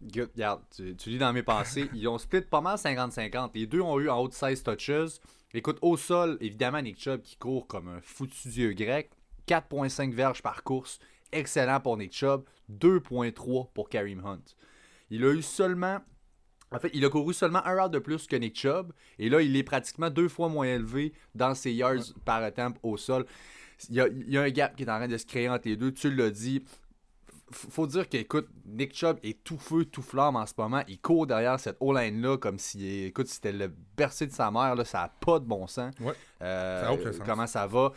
Regarde, 0.02 0.62
tu, 0.74 1.10
lis 1.10 1.18
dans 1.18 1.32
mes 1.32 1.42
pensées. 1.42 1.88
Ils 1.94 2.08
ont 2.08 2.18
split 2.18 2.42
pas 2.42 2.60
mal 2.60 2.76
50-50. 2.76 3.50
Les 3.54 3.66
deux 3.66 3.80
ont 3.80 3.98
eu 4.00 4.10
en 4.10 4.18
haut 4.18 4.28
de 4.28 4.34
16 4.34 4.62
touches. 4.62 5.20
Écoute, 5.54 5.78
au 5.80 5.96
sol, 5.96 6.36
évidemment, 6.40 6.82
Nick 6.82 7.00
Chubb 7.00 7.22
qui 7.22 7.36
court 7.36 7.66
comme 7.66 7.88
un 7.88 8.00
foutu 8.00 8.48
dieu 8.48 8.72
grec. 8.72 9.10
4.5 9.46 10.12
verges 10.12 10.42
par 10.42 10.64
course. 10.64 10.98
Excellent 11.32 11.80
pour 11.80 11.96
Nick 11.96 12.12
Chubb. 12.12 12.44
2.3 12.70 13.68
pour 13.72 13.88
Kareem 13.88 14.24
Hunt. 14.24 14.42
Il 15.10 15.24
a 15.24 15.32
eu 15.32 15.42
seulement. 15.42 16.00
En 16.72 16.80
fait, 16.80 16.90
il 16.94 17.04
a 17.04 17.08
couru 17.08 17.32
seulement 17.32 17.64
un 17.64 17.74
round 17.74 17.92
de 17.92 18.00
plus 18.00 18.26
que 18.26 18.34
Nick 18.36 18.58
Chubb. 18.58 18.92
Et 19.18 19.28
là, 19.28 19.40
il 19.40 19.56
est 19.56 19.62
pratiquement 19.62 20.10
deux 20.10 20.28
fois 20.28 20.48
moins 20.48 20.66
élevé 20.66 21.12
dans 21.34 21.54
ses 21.54 21.72
yards 21.72 22.12
par 22.24 22.42
attempt 22.42 22.78
au 22.82 22.96
sol. 22.96 23.24
Il 23.88 23.94
y, 23.94 24.00
a, 24.00 24.08
il 24.08 24.30
y, 24.30 24.38
a, 24.38 24.42
un 24.42 24.50
gap 24.50 24.74
qui 24.74 24.82
est 24.82 24.90
en 24.90 24.96
train 24.96 25.06
de 25.06 25.16
se 25.16 25.26
créer 25.26 25.48
entre 25.48 25.68
les 25.68 25.76
deux. 25.76 25.92
Tu 25.92 26.10
l'as 26.12 26.30
dit 26.30 26.64
faut 27.52 27.86
dire 27.86 28.08
qu'écoute, 28.08 28.48
Nick 28.64 28.94
Chubb 28.94 29.18
est 29.22 29.44
tout 29.44 29.58
feu, 29.58 29.84
tout 29.84 30.02
flamme 30.02 30.36
en 30.36 30.46
ce 30.46 30.52
moment. 30.58 30.82
Il 30.88 31.00
court 31.00 31.26
derrière 31.26 31.60
cette 31.60 31.76
O-line-là 31.80 32.38
comme 32.38 32.58
si, 32.58 33.04
écoute, 33.04 33.28
c'était 33.28 33.52
le 33.52 33.72
bercé 33.96 34.26
de 34.26 34.32
sa 34.32 34.50
mère. 34.50 34.74
Là, 34.74 34.84
ça 34.84 34.98
n'a 35.02 35.08
pas 35.08 35.38
de 35.38 35.44
bon 35.44 35.66
sens. 35.66 35.94
Ouais. 36.00 36.14
Euh, 36.42 36.96
comment 37.24 37.46
ça 37.46 37.66
va? 37.66 37.92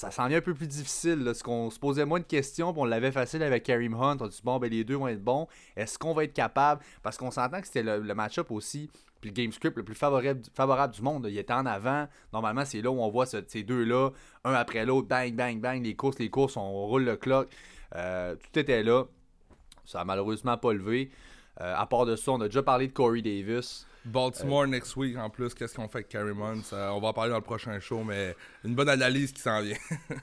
Ça 0.00 0.10
s'en 0.10 0.28
vient 0.28 0.38
un 0.38 0.40
peu 0.40 0.54
plus 0.54 0.66
difficile. 0.66 1.24
Là, 1.24 1.34
ce 1.34 1.42
qu'on 1.42 1.68
se 1.68 1.78
posait 1.78 2.06
moins 2.06 2.20
de 2.20 2.24
questions, 2.24 2.72
on 2.74 2.86
l'avait 2.86 3.12
facile 3.12 3.42
avec 3.42 3.64
Kareem 3.64 3.92
Hunt. 3.92 4.16
On 4.20 4.28
dit, 4.28 4.40
bon, 4.42 4.58
ben, 4.58 4.70
les 4.70 4.82
deux 4.82 4.94
vont 4.94 5.08
être 5.08 5.22
bons. 5.22 5.46
Est-ce 5.76 5.98
qu'on 5.98 6.14
va 6.14 6.24
être 6.24 6.32
capable? 6.32 6.80
Parce 7.02 7.18
qu'on 7.18 7.30
s'entend 7.30 7.60
que 7.60 7.66
c'était 7.66 7.82
le, 7.82 8.14
match-up 8.14 8.50
aussi 8.50 8.88
puis 9.20 9.28
le 9.28 9.34
game 9.34 9.52
script 9.52 9.76
le 9.76 9.82
plus 9.82 9.94
favorable, 9.94 10.40
favorable 10.54 10.94
du 10.94 11.02
monde. 11.02 11.26
Il 11.28 11.36
était 11.36 11.52
en 11.52 11.66
avant. 11.66 12.08
Normalement, 12.32 12.64
c'est 12.64 12.80
là 12.80 12.90
où 12.90 12.98
on 12.98 13.10
voit 13.10 13.26
ces 13.26 13.62
deux-là, 13.62 14.08
un 14.44 14.54
après 14.54 14.86
l'autre, 14.86 15.06
bang, 15.06 15.34
bang, 15.34 15.60
bang, 15.60 15.84
les 15.84 15.94
courses, 15.94 16.18
les 16.18 16.30
courses, 16.30 16.56
on 16.56 16.86
roule 16.86 17.04
le 17.04 17.16
clock. 17.16 17.50
Euh, 17.94 18.36
tout 18.36 18.58
était 18.58 18.82
là. 18.82 19.04
Ça 19.84 20.00
a 20.00 20.04
malheureusement 20.06 20.56
pas 20.56 20.72
levé. 20.72 21.10
Euh, 21.60 21.74
à 21.76 21.84
part 21.84 22.06
de 22.06 22.16
ça, 22.16 22.32
on 22.32 22.40
a 22.40 22.46
déjà 22.46 22.62
parlé 22.62 22.88
de 22.88 22.94
Corey 22.94 23.20
Davis. 23.20 23.86
Baltimore 24.04 24.66
next 24.66 24.96
week 24.96 25.16
en 25.16 25.30
plus, 25.30 25.54
qu'est-ce 25.54 25.74
qu'on 25.74 25.88
fait 25.88 25.98
avec 25.98 26.08
Carrie 26.08 26.32
On 26.32 27.00
va 27.00 27.08
en 27.08 27.12
parler 27.12 27.30
dans 27.30 27.36
le 27.36 27.42
prochain 27.42 27.78
show, 27.80 28.02
mais 28.02 28.34
une 28.64 28.74
bonne 28.74 28.88
analyse 28.88 29.32
qui 29.32 29.42
s'en 29.42 29.60
vient. 29.60 29.76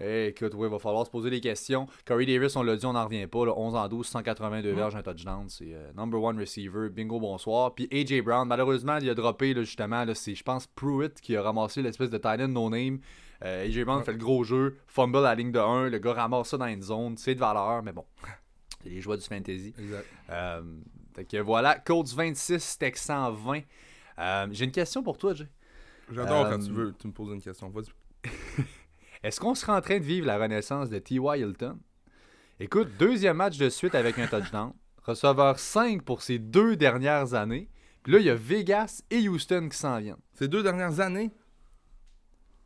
Eh, 0.00 0.28
écoute, 0.28 0.52
oui, 0.56 0.66
il 0.66 0.70
va 0.72 0.80
falloir 0.80 1.06
se 1.06 1.10
poser 1.10 1.30
des 1.30 1.40
questions. 1.40 1.86
Corey 2.04 2.26
Davis, 2.26 2.56
on 2.56 2.64
l'a 2.64 2.74
dit, 2.74 2.84
on 2.84 2.94
n'en 2.94 3.04
revient 3.04 3.28
pas. 3.28 3.38
11 3.38 3.76
en 3.76 3.88
12, 3.88 4.04
182 4.04 4.72
verges, 4.72 4.96
un 4.96 5.02
touchdown. 5.02 5.48
C'est 5.48 5.72
euh, 5.72 5.92
number 5.94 6.20
one 6.20 6.36
receiver. 6.36 6.88
Bingo, 6.88 7.20
bonsoir. 7.20 7.74
Puis 7.74 7.88
AJ 7.92 8.22
Brown, 8.22 8.48
malheureusement, 8.48 8.98
il 9.00 9.08
a 9.08 9.14
droppé 9.14 9.54
justement. 9.54 10.04
c'est, 10.14 10.34
je 10.34 10.42
pense, 10.42 10.66
Pruitt 10.66 11.20
qui 11.20 11.36
a 11.36 11.42
ramassé 11.42 11.80
l'espèce 11.80 12.10
de 12.10 12.16
Titan 12.16 12.48
no 12.48 12.68
name. 12.68 12.98
Euh, 13.44 13.66
AJ 13.66 13.84
Brown 13.84 14.02
fait 14.02 14.12
le 14.12 14.18
gros 14.18 14.42
jeu, 14.42 14.78
fumble 14.86 15.18
à 15.18 15.20
la 15.20 15.34
ligne 15.34 15.52
de 15.52 15.58
1, 15.58 15.90
le 15.90 15.98
gars 15.98 16.14
ramasse 16.14 16.48
ça 16.48 16.56
dans 16.56 16.66
une 16.66 16.82
zone, 16.82 17.16
c'est 17.16 17.34
de 17.34 17.40
valeur, 17.40 17.82
mais 17.82 17.92
bon, 17.92 18.04
c'est 18.82 18.90
les 18.90 19.00
joies 19.00 19.16
du 19.16 19.24
fantasy. 19.24 19.74
Exact. 19.78 20.06
Euh, 20.30 20.62
que 21.22 21.40
voilà, 21.40 21.78
Colts 21.78 22.12
26, 22.14 22.78
Texans 22.78 23.32
20. 23.34 23.60
Euh, 24.18 24.46
j'ai 24.50 24.64
une 24.64 24.72
question 24.72 25.02
pour 25.02 25.18
toi, 25.18 25.34
Jay. 25.34 25.48
J'adore 26.10 26.50
quand 26.50 26.58
tu 26.58 26.70
veux, 26.70 26.94
tu 26.98 27.06
me 27.06 27.12
poses 27.12 27.32
une 27.32 27.40
question. 27.40 27.72
Est-ce 29.22 29.40
qu'on 29.40 29.54
serait 29.54 29.72
en 29.72 29.80
train 29.80 29.98
de 29.98 30.04
vivre 30.04 30.26
la 30.26 30.38
renaissance 30.38 30.90
de 30.90 30.98
T.Y. 30.98 31.40
Hilton? 31.40 31.78
Écoute, 32.60 32.88
deuxième 32.98 33.38
match 33.38 33.56
de 33.56 33.68
suite 33.68 33.94
avec 33.94 34.18
un 34.18 34.26
touchdown. 34.26 34.72
Receveur 35.02 35.58
5 35.58 36.02
pour 36.02 36.22
ces 36.22 36.38
deux 36.38 36.76
dernières 36.76 37.34
années. 37.34 37.68
Puis 38.02 38.12
là, 38.12 38.18
il 38.18 38.26
y 38.26 38.30
a 38.30 38.34
Vegas 38.34 39.02
et 39.10 39.28
Houston 39.28 39.68
qui 39.70 39.78
s'en 39.78 39.98
viennent. 39.98 40.16
Ces 40.34 40.48
deux 40.48 40.62
dernières 40.62 41.00
années? 41.00 41.30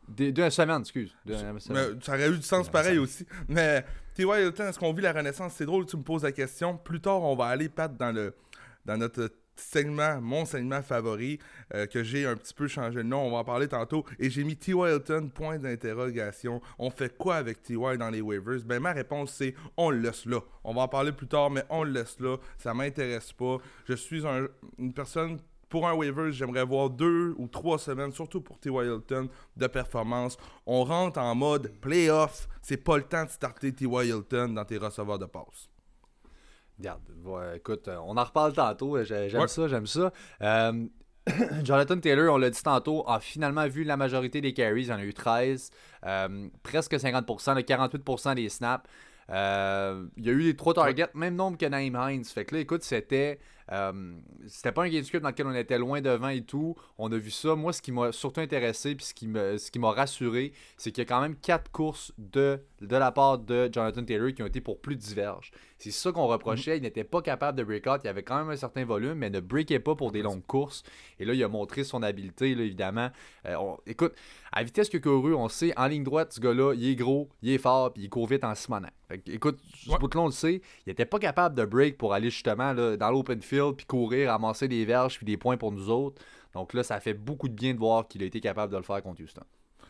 D'une 0.09 0.51
semaine, 0.51 0.81
excuse. 0.81 1.15
ça 2.03 2.13
aurait 2.15 2.31
eu 2.31 2.37
du 2.37 2.43
sens 2.43 2.69
pareil 2.69 2.99
aussi. 2.99 3.27
Mais 3.49 3.85
T.Y. 4.15 4.47
Hilton, 4.47 4.67
est-ce 4.69 4.79
qu'on 4.79 4.93
vit 4.93 5.03
la 5.03 5.13
renaissance? 5.13 5.55
C'est 5.57 5.67
drôle, 5.67 5.87
tu 5.87 5.97
me 5.97 6.03
poses 6.03 6.25
la 6.25 6.33
question. 6.33 6.77
Plus 6.77 7.01
tard, 7.01 7.23
on 7.23 7.37
va 7.37 7.47
aller, 7.47 7.69
Pat, 7.69 7.95
dans, 7.95 8.11
le, 8.11 8.35
dans 8.85 8.97
notre 8.97 9.31
segment, 9.61 10.21
mon 10.21 10.45
segment 10.45 10.83
favori, 10.83 11.39
euh, 11.75 11.87
que 11.87 12.03
j'ai 12.03 12.27
un 12.27 12.37
petit 12.37 12.55
peu 12.55 12.69
changé 12.69 12.97
de 12.97 13.03
nom. 13.03 13.27
On 13.27 13.31
va 13.31 13.39
en 13.39 13.45
parler 13.45 13.69
tantôt. 13.69 14.05
Et 14.19 14.31
j'ai 14.31 14.45
mis 14.45 14.57
T.Y. 14.57 14.95
Hilton, 14.95 15.31
point 15.35 15.59
d'interrogation. 15.59 16.61
On 16.79 16.91
fait 16.91 17.17
quoi 17.17 17.37
avec 17.37 17.63
T.Y. 17.63 17.99
dans 17.99 18.11
les 18.11 18.21
waivers? 18.21 18.61
Ben, 18.65 18.81
ma 18.81 18.93
réponse, 18.93 19.33
c'est 19.33 19.55
on 19.77 19.91
le 19.91 19.99
laisse 19.99 20.27
là. 20.27 20.41
On 20.65 20.75
va 20.75 20.83
en 20.83 20.89
parler 20.89 21.13
plus 21.13 21.29
tard, 21.29 21.51
mais 21.51 21.65
on 21.71 21.85
le 21.85 21.93
laisse 21.93 22.19
là. 22.21 22.37
Ça 22.57 22.75
m'intéresse 22.75 23.33
pas. 23.33 23.59
Je 23.87 23.95
suis 23.95 24.25
une 24.79 24.93
personne 24.93 25.39
pour 25.69 25.87
un 25.87 25.95
waiver, 25.95 26.33
j'aimerais 26.33 26.65
voir 26.65 26.91
deux 26.91 27.35
ou 27.37 27.47
trois 27.47 27.79
semaines, 27.79 28.13
surtout 28.13 28.41
pour 28.41 28.59
T. 28.59 28.71
Hilton, 28.71 29.29
de 29.57 29.67
performance. 29.67 30.37
On 30.67 30.85
rentre 30.85 31.19
en 31.19 31.35
mode 31.35 31.73
playoff. 31.81 32.49
C'est 32.63 32.79
pas 32.79 32.97
le 32.97 33.05
temps 33.05 33.25
de 33.25 33.31
starter 33.31 33.75
T. 33.75 33.85
Hilton 33.85 34.49
dans 34.51 34.65
tes 34.65 34.79
receveurs 34.79 35.19
de 35.19 35.27
passe. 35.27 35.69
Regarde, 36.79 37.03
écoute, 37.57 37.89
euh, 37.89 37.99
on 38.07 38.17
en 38.17 38.25
reparle 38.25 38.53
tantôt. 38.53 38.97
Euh, 38.97 39.05
j'aime 39.05 39.49
ça, 39.49 39.69
j'aime 39.69 39.87
ça. 39.87 40.13
Euh, 40.43 40.87
Jonathan 41.65 41.99
Taylor, 41.99 42.33
on 42.33 42.39
l'a 42.39 42.51
dit 42.51 42.63
tantôt, 42.63 43.05
a 43.09 43.21
finalement 43.21 43.67
vu 43.67 43.85
la 43.85 43.97
majorité 43.97 44.41
des 44.41 44.53
carries. 44.55 44.85
Il 44.85 44.93
en 44.93 44.97
a 44.97 45.03
eu 45.03 45.13
13. 45.13 45.71
presque 46.63 46.95
50%, 46.95 47.57
le 47.57 47.63
48% 47.63 48.37
des 48.37 48.49
snaps. 48.49 48.89
il 49.29 49.35
y 50.25 50.29
a 50.29 50.33
eu 50.33 50.41
les 50.41 50.57
trois 50.57 50.73
targets, 50.73 51.11
même 51.15 51.35
nombre 51.35 51.59
que 51.59 51.67
Naïm 51.67 51.99
Hines. 52.01 52.25
Fait 52.25 52.45
que 52.45 52.55
là, 52.55 52.61
écoute, 52.61 52.85
c'était 52.85 53.41
euh, 53.73 54.13
c'était 54.47 54.73
pas 54.73 54.85
un 54.85 54.89
game 54.89 55.05
script 55.05 55.23
dans 55.23 55.29
lequel 55.29 55.47
on 55.47 55.55
était 55.55 55.79
loin 55.79 56.01
devant 56.01 56.29
et 56.29 56.43
tout. 56.43 56.75
On 56.97 57.11
a 57.13 57.17
vu 57.17 57.31
ça. 57.31 57.55
Moi, 57.55 57.73
ce 57.73 57.83
qui 57.83 57.93
m'a 57.93 58.13
surtout 58.13 58.41
intéressé 58.41 58.95
puis 58.95 59.05
ce 59.05 59.15
qui 59.71 59.79
m'a 59.79 59.93
rassuré, 59.93 60.53
c'est 60.77 60.91
qu'il 60.91 61.03
y 61.03 61.07
a 61.07 61.09
quand 61.09 61.21
même 61.21 61.37
quatre 61.37 61.71
courses 61.71 62.13
de, 62.19 62.61
de 62.81 62.97
la 62.97 63.13
part 63.13 63.39
de 63.39 63.69
Jonathan 63.73 64.05
Taylor 64.05 64.33
qui 64.33 64.43
ont 64.43 64.47
été 64.47 64.61
pour 64.61 64.81
plus 64.81 64.97
diverges. 64.97 65.51
C'est 65.79 65.93
ça 65.93 66.11
qu'on 66.11 66.27
reprochait. 66.27 66.77
Il 66.77 66.83
n'était 66.83 67.05
pas 67.05 67.23
capable 67.23 67.57
de 67.57 67.63
break 67.63 67.87
out. 67.87 68.01
Il 68.03 68.09
avait 68.09 68.25
quand 68.25 68.37
même 68.37 68.51
un 68.51 68.57
certain 68.57 68.85
volume, 68.85 69.15
mais 69.15 69.31
ne 69.31 69.39
breakait 69.39 69.79
pas 69.79 69.95
pour 69.95 70.11
des 70.11 70.23
longues 70.23 70.45
courses. 70.45 70.83
Et 71.21 71.25
là, 71.25 71.35
il 71.35 71.43
a 71.43 71.49
montré 71.49 71.85
son 71.85 72.03
habileté, 72.03 72.51
évidemment. 72.51 73.11
Euh, 73.47 73.57
écoute, 73.87 74.15
à 74.51 74.65
vitesse 74.65 74.89
que 74.89 74.99
couru, 74.99 75.35
on 75.35 75.49
sait, 75.49 75.73
en 75.79 75.87
ligne 75.87 76.03
droite, 76.03 76.33
ce 76.33 76.41
gars-là, 76.41 76.75
il 76.75 76.89
est 76.89 76.97
gros, 76.97 77.29
il 77.43 77.51
est 77.51 77.59
fort, 77.59 77.93
puis 77.93 78.03
il 78.03 78.11
court 78.11 78.27
vite 78.27 78.43
en 78.43 78.57
Simonet. 78.57 78.89
Écoute, 79.27 79.61
ouais. 79.89 79.99
bout 79.99 80.15
on 80.17 80.27
le 80.27 80.33
sait, 80.33 80.61
il 80.87 80.89
n'était 80.89 81.07
pas 81.07 81.21
capable 81.21 81.55
de 81.55 81.65
break 81.65 81.97
pour 81.97 82.13
aller 82.13 82.31
justement 82.31 82.73
là, 82.73 82.97
dans 82.97 83.11
l'open 83.11 83.41
field, 83.41 83.77
puis 83.77 83.87
courir, 83.87 84.31
ramasser 84.31 84.67
des 84.67 84.85
verges, 84.85 85.17
puis 85.17 85.27
des 85.27 85.37
points 85.37 85.57
pour 85.57 85.71
nous 85.71 85.91
autres. 85.91 86.21
Donc 86.55 86.75
là, 86.75 86.83
ça 86.83 86.99
fait 86.99 87.15
beaucoup 87.15 87.49
de 87.49 87.55
bien 87.55 87.73
de 87.73 87.79
voir 87.79 88.09
qu'il 88.09 88.23
a 88.23 88.27
été 88.27 88.41
capable 88.41 88.73
de 88.73 88.79
le 88.79 88.83
faire 88.83 89.03
contre 89.03 89.23
Houston. 89.23 89.45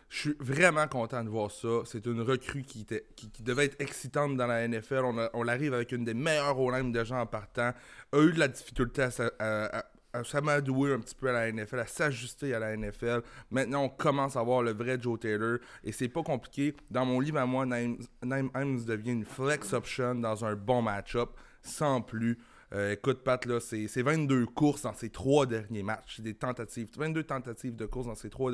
Je 0.08 0.18
suis 0.18 0.36
vraiment 0.40 0.88
content 0.88 1.22
de 1.22 1.28
voir 1.28 1.50
ça. 1.50 1.68
C'est 1.84 2.06
une 2.06 2.22
recrue 2.22 2.62
qui, 2.62 2.80
était, 2.80 3.04
qui, 3.14 3.42
devait 3.42 3.66
être 3.66 3.80
excitante 3.80 4.36
dans 4.36 4.46
la 4.46 4.66
NFL. 4.66 5.02
On, 5.04 5.28
on 5.34 5.48
arrive 5.48 5.74
avec 5.74 5.92
une 5.92 6.04
des 6.04 6.14
meilleures 6.14 6.58
o 6.58 6.70
de 6.72 7.04
gens 7.04 7.20
en 7.20 7.26
partant. 7.26 7.72
A 8.12 8.18
eu 8.18 8.32
de 8.32 8.38
la 8.38 8.48
difficulté 8.48 9.02
à, 9.38 9.84
à, 10.12 10.24
s'amadouer 10.24 10.94
un 10.94 11.00
petit 11.00 11.14
peu 11.14 11.28
à 11.28 11.32
la 11.32 11.52
NFL, 11.52 11.80
à 11.80 11.86
s'ajuster 11.86 12.54
à 12.54 12.58
la 12.58 12.74
NFL. 12.74 13.20
Maintenant, 13.50 13.84
on 13.84 13.88
commence 13.90 14.36
à 14.36 14.42
voir 14.42 14.62
le 14.62 14.72
vrai 14.72 14.98
Joe 14.98 15.20
Taylor. 15.20 15.58
Et 15.84 15.92
c'est 15.92 16.08
pas 16.08 16.22
compliqué. 16.22 16.74
Dans 16.90 17.04
mon 17.04 17.20
livre 17.20 17.38
à 17.38 17.46
moi, 17.46 17.66
Naim 17.66 17.98
Himes 18.22 18.84
devient 18.86 19.12
une 19.12 19.26
flex 19.26 19.74
option 19.74 20.14
dans 20.14 20.42
un 20.42 20.54
bon 20.54 20.80
match-up, 20.80 21.30
sans 21.60 22.00
plus. 22.00 22.38
Euh, 22.74 22.92
écoute, 22.92 23.22
Pat, 23.24 23.44
là, 23.46 23.60
c'est 23.60 24.02
22 24.02 24.44
courses 24.46 24.82
dans 24.82 24.92
ces 24.92 25.08
trois 25.08 25.46
derniers 25.46 25.82
matchs. 25.82 26.20
Des 26.20 26.34
tentatives. 26.34 26.88
22 26.96 27.24
tentatives 27.24 27.74
de 27.74 27.86
courses 27.86 28.06
dans 28.06 28.14
ces 28.14 28.28
trois 28.28 28.52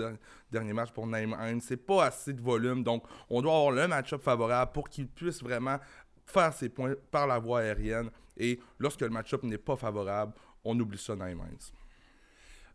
derniers 0.52 0.72
matchs 0.72 0.92
pour 0.92 1.06
Hines. 1.06 1.60
C'est 1.60 1.76
pas 1.76 2.04
assez 2.04 2.32
de 2.32 2.40
volume. 2.40 2.84
Donc, 2.84 3.04
on 3.28 3.42
doit 3.42 3.56
avoir 3.56 3.72
le 3.72 3.88
match-up 3.88 4.22
favorable 4.22 4.72
pour 4.72 4.88
qu'il 4.88 5.08
puisse 5.08 5.42
vraiment 5.42 5.78
faire 6.26 6.52
ses 6.52 6.68
points 6.68 6.94
par 7.10 7.26
la 7.26 7.38
voie 7.38 7.60
aérienne. 7.60 8.10
Et 8.36 8.60
lorsque 8.78 9.00
le 9.00 9.10
match-up 9.10 9.42
n'est 9.42 9.58
pas 9.58 9.76
favorable, 9.76 10.32
on 10.64 10.78
oublie 10.78 10.98
ça, 10.98 11.14
Hines. 11.14 11.72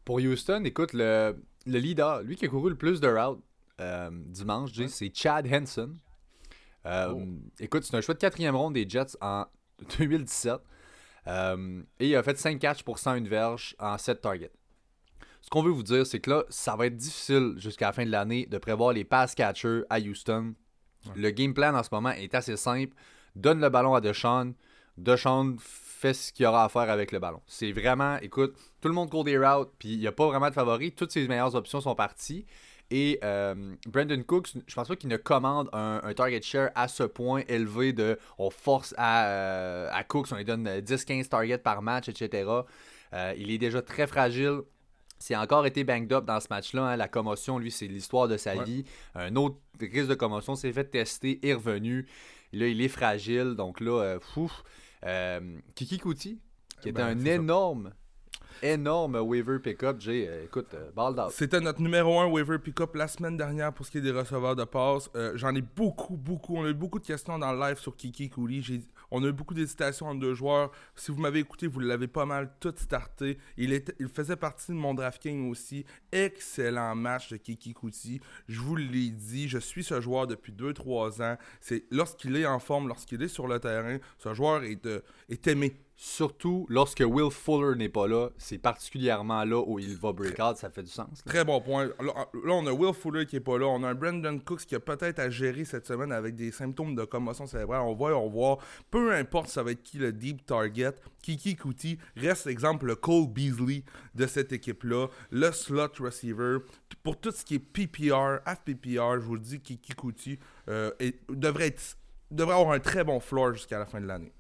Pour 0.04 0.18
Houston, 0.18 0.64
écoute, 0.66 0.92
le, 0.94 1.36
leader, 1.66 2.22
lui 2.24 2.36
qui 2.36 2.46
a 2.46 2.50
couru 2.50 2.70
le 2.72 2.76
plus 2.76 3.00
de 3.00 3.08
routes 3.08 3.44
euh, 3.80 4.10
dimanche, 4.12 4.72
c'est 4.88 5.16
Chad 5.16 5.48
Henson. 5.48 5.94
Euh, 6.86 7.14
oh. 7.14 7.22
Écoute, 7.60 7.84
c'est 7.84 7.96
un 7.96 8.02
choix 8.02 8.14
de 8.14 8.20
quatrième 8.20 8.56
ronde 8.56 8.74
des 8.74 8.88
Jets 8.88 9.18
en 9.22 9.46
2017. 10.00 10.60
Euh, 11.30 11.82
et 12.00 12.10
il 12.10 12.16
a 12.16 12.24
fait 12.24 12.38
5 12.38 12.60
catches 12.60 12.84
pour 12.84 12.98
101 12.98 13.22
verges 13.24 13.76
en 13.80 13.98
7 13.98 14.22
targets. 14.22 14.52
Ce 15.42 15.50
qu'on 15.50 15.64
veut 15.64 15.72
vous 15.72 15.84
dire, 15.84 16.06
c'est 16.06 16.20
que 16.20 16.30
là, 16.30 16.44
ça 16.50 16.76
va 16.76 16.88
être 16.88 16.98
difficile 16.98 17.54
jusqu'à 17.58 17.88
la 17.88 17.94
fin 17.94 18.06
de 18.06 18.12
l'année 18.12 18.46
de 18.46 18.58
prévoir 18.58 18.94
les 18.94 19.04
pass 19.04 19.36
catchers 19.36 19.84
à 19.90 20.00
Houston. 20.00 20.54
Le 21.16 21.30
game 21.30 21.54
plan 21.54 21.74
en 21.76 21.84
ce 21.84 21.90
moment 21.92 22.12
est 22.12 22.36
assez 22.36 22.58
simple. 22.58 22.94
Donne 23.36 23.62
le 23.62 23.70
ballon 23.70 23.94
à 23.94 24.02
Deshaun. 24.02 24.54
Deshaun 24.98 25.56
fait 25.60 26.14
ce 26.14 26.34
qu'il 26.34 26.46
aura 26.46 26.66
à 26.66 26.70
faire 26.70 26.90
avec 26.90 27.12
le 27.12 27.20
ballon. 27.20 27.42
C'est 27.46 27.72
vraiment, 27.72 28.18
écoute, 28.18 28.56
tout 28.82 28.88
le 28.90 28.94
monde 28.94 29.10
court 29.10 29.24
des 29.24 29.38
routes, 29.38 29.72
puis 29.80 29.94
il 29.94 30.00
n'y 30.00 30.08
a 30.08 30.12
pas 30.12 30.28
vraiment 30.28 30.50
de 30.50 30.54
favoris. 30.54 30.94
Toutes 30.96 31.12
ses 31.12 31.28
meilleures 31.28 31.56
options 31.56 31.80
sont 31.80 31.96
parties. 31.96 32.46
Et 32.92 33.20
euh, 33.24 33.76
Brandon 33.88 34.22
Cooks, 34.24 34.50
je 34.66 34.74
pense 34.74 34.88
pas 34.88 34.96
qu'il 34.96 35.10
ne 35.10 35.18
commande 35.18 35.70
un, 35.74 36.14
target 36.16 36.42
share 36.42 36.72
à 36.74 36.88
ce 36.88 37.04
point 37.04 37.44
élevé 37.48 37.94
de 37.94 38.18
on 38.40 38.50
force 38.50 38.96
à, 38.98 39.28
euh, 39.28 39.90
à 39.92 40.04
Cooks, 40.04 40.32
on 40.32 40.38
lui 40.38 40.46
donne 40.46 40.68
10-15 40.68 41.28
targets 41.28 41.58
par 41.60 41.82
match, 41.82 42.10
etc. 42.10 42.50
Euh, 43.14 43.34
il 43.38 43.52
est 43.52 43.60
déjà 43.60 43.82
très 43.82 44.08
fragile. 44.08 44.62
A 45.32 45.42
encore 45.42 45.66
été 45.66 45.84
banged 45.84 46.14
up 46.14 46.26
dans 46.26 46.40
ce 46.40 46.48
match-là, 46.50 46.84
hein, 46.84 46.96
la 46.96 47.10
commotion, 47.10 47.60
lui, 47.60 47.72
c'est 47.72 47.88
l'histoire 47.88 48.28
de 48.28 48.38
sa 48.38 48.64
vie. 48.64 48.86
Un 49.16 49.36
autre 49.36 49.58
risque 49.80 50.08
de 50.08 50.16
commotion 50.16 50.56
s'est 50.56 50.72
fait 50.72 50.86
tester, 50.86 51.46
est 51.46 51.54
revenu. 51.54 52.08
Là, 52.54 52.68
il 52.68 52.82
est 52.82 52.88
fragile. 52.88 53.56
Donc 53.56 53.82
là, 53.82 54.18
fou. 54.22 54.50
Kiki 55.76 55.98
Kuti, 55.98 56.40
qui 56.82 56.90
était 56.90 57.04
ben, 57.04 57.20
un 57.20 57.26
énorme 57.26 57.92
énorme 58.62 59.16
waiver 59.16 59.60
pickup, 59.60 60.00
Jay. 60.00 60.28
Euh, 60.28 60.46
écoute, 60.46 60.74
euh, 60.74 61.30
C'était 61.32 61.60
notre 61.60 61.82
numéro 61.82 62.20
un 62.20 62.28
waiver 62.28 62.60
pickup 62.60 62.96
la 62.96 63.08
semaine 63.08 63.38
dernière 63.38 63.74
pour 63.74 63.86
ce 63.86 63.92
qui 63.92 63.98
est 64.00 64.02
des 64.02 64.12
receveurs 64.12 64.56
de 64.56 64.64
passe. 64.64 65.10
Euh, 65.16 65.34
j'en 65.36 65.54
ai 65.56 65.62
beaucoup, 65.62 66.18
beaucoup. 66.18 66.58
On 66.58 66.66
a 66.66 66.70
eu 66.70 66.74
beaucoup 66.74 67.00
de 67.00 67.06
questions 67.06 67.38
dans 67.40 67.52
le 67.52 67.60
live 67.60 67.78
sur 67.78 67.96
Kiki 67.96 68.30
Cooley. 68.30 68.62
On 69.12 69.24
a 69.24 69.28
eu 69.28 69.32
beaucoup 69.32 69.54
d'hésitations 69.54 70.08
entre 70.08 70.20
deux 70.20 70.34
joueurs. 70.34 70.72
Si 70.96 71.12
vous 71.12 71.20
m'avez 71.20 71.40
écouté, 71.40 71.68
vous 71.68 71.80
l'avez 71.80 72.08
pas 72.08 72.26
mal 72.26 72.52
tout 72.60 72.74
starté. 72.76 73.38
Il, 73.58 73.74
était, 73.74 73.96
il 74.00 74.08
faisait 74.08 74.36
partie 74.36 74.72
de 74.72 74.78
mon 74.78 74.94
DraftKings 74.94 75.50
aussi. 75.50 75.86
Excellent 76.12 76.96
match 76.96 77.32
de 77.32 77.38
Kiki 77.38 77.74
Kuti. 77.74 78.22
Je 78.48 78.60
vous 78.60 78.76
l'ai 78.76 79.10
dit, 79.10 79.48
je 79.48 79.60
suis 79.60 79.84
ce 79.84 80.00
joueur 80.02 80.28
depuis 80.28 80.54
2-3 80.54 81.22
ans. 81.24 81.38
C'est 81.62 81.86
lorsqu'il 81.92 82.36
est 82.36 82.46
en 82.46 82.60
forme, 82.60 82.88
lorsqu'il 82.88 83.22
est 83.22 83.28
sur 83.28 83.48
le 83.48 83.60
terrain, 83.60 83.98
ce 84.18 84.34
joueur 84.34 84.64
est, 84.64 84.88
est 85.30 85.48
aimé 85.48 85.74
Surtout 86.02 86.66
lorsque 86.70 87.04
Will 87.06 87.30
Fuller 87.30 87.78
n'est 87.78 87.90
pas 87.90 88.08
là, 88.08 88.30
c'est 88.38 88.58
particulièrement 88.58 89.44
là 89.44 89.62
où 89.62 89.80
il 89.80 89.98
va 89.98 90.14
break 90.14 90.38
ça 90.56 90.70
fait 90.70 90.84
du 90.84 90.90
sens. 90.90 91.22
Très 91.26 91.44
bon 91.44 91.60
point. 91.60 91.88
Là, 91.88 92.54
on 92.54 92.66
a 92.68 92.72
Will 92.72 92.94
Fuller 92.94 93.26
qui 93.26 93.36
est 93.36 93.42
pas 93.42 93.58
là, 93.58 93.66
on 93.66 93.84
a 93.84 93.90
un 93.90 93.96
Brandon 93.96 94.40
Cooks 94.40 94.62
qui 94.62 94.76
a 94.76 94.80
peut-être 94.80 95.20
à 95.20 95.30
gérer 95.30 95.66
cette 95.66 95.86
semaine 95.86 96.14
avec 96.14 96.38
des 96.38 96.54
symptômes 96.54 96.96
de 96.96 97.04
commotion 97.04 97.48
cérébrale. 97.48 97.82
On 97.82 97.96
voit, 97.96 98.18
on 98.18 98.30
voit, 98.30 98.60
peu 98.90 99.14
importe 99.14 99.50
ça 99.50 99.62
va 99.62 99.72
être 99.72 99.84
qui 99.84 99.98
le 99.98 100.14
deep 100.14 100.46
target, 100.46 100.96
Kiki 101.22 101.58
Kuti 101.58 102.00
reste 102.16 102.48
exemple 102.48 102.86
le 102.86 102.96
Cole 102.96 103.28
Beasley 103.28 103.84
de 104.16 104.26
cette 104.26 104.54
équipe-là, 104.54 105.08
le 105.32 105.52
slot 105.52 105.92
receiver. 106.00 106.60
Pour 107.04 107.20
tout 107.20 107.32
ce 107.32 107.44
qui 107.44 107.56
est 107.56 107.60
PPR, 107.60 108.40
FPPR, 108.48 109.20
je 109.20 109.26
vous 109.26 109.36
le 109.36 109.42
dis, 109.42 109.60
Kiki 109.60 109.92
Kuti 109.96 110.40
euh, 110.70 110.92
devrait, 111.28 111.76
devrait 112.32 112.56
avoir 112.56 112.72
un 112.72 112.80
très 112.80 113.04
bon 113.04 113.20
floor 113.20 113.56
jusqu'à 113.56 113.80
la 113.80 113.86
fin 113.86 114.00
de 114.00 114.06
l'année. 114.06 114.32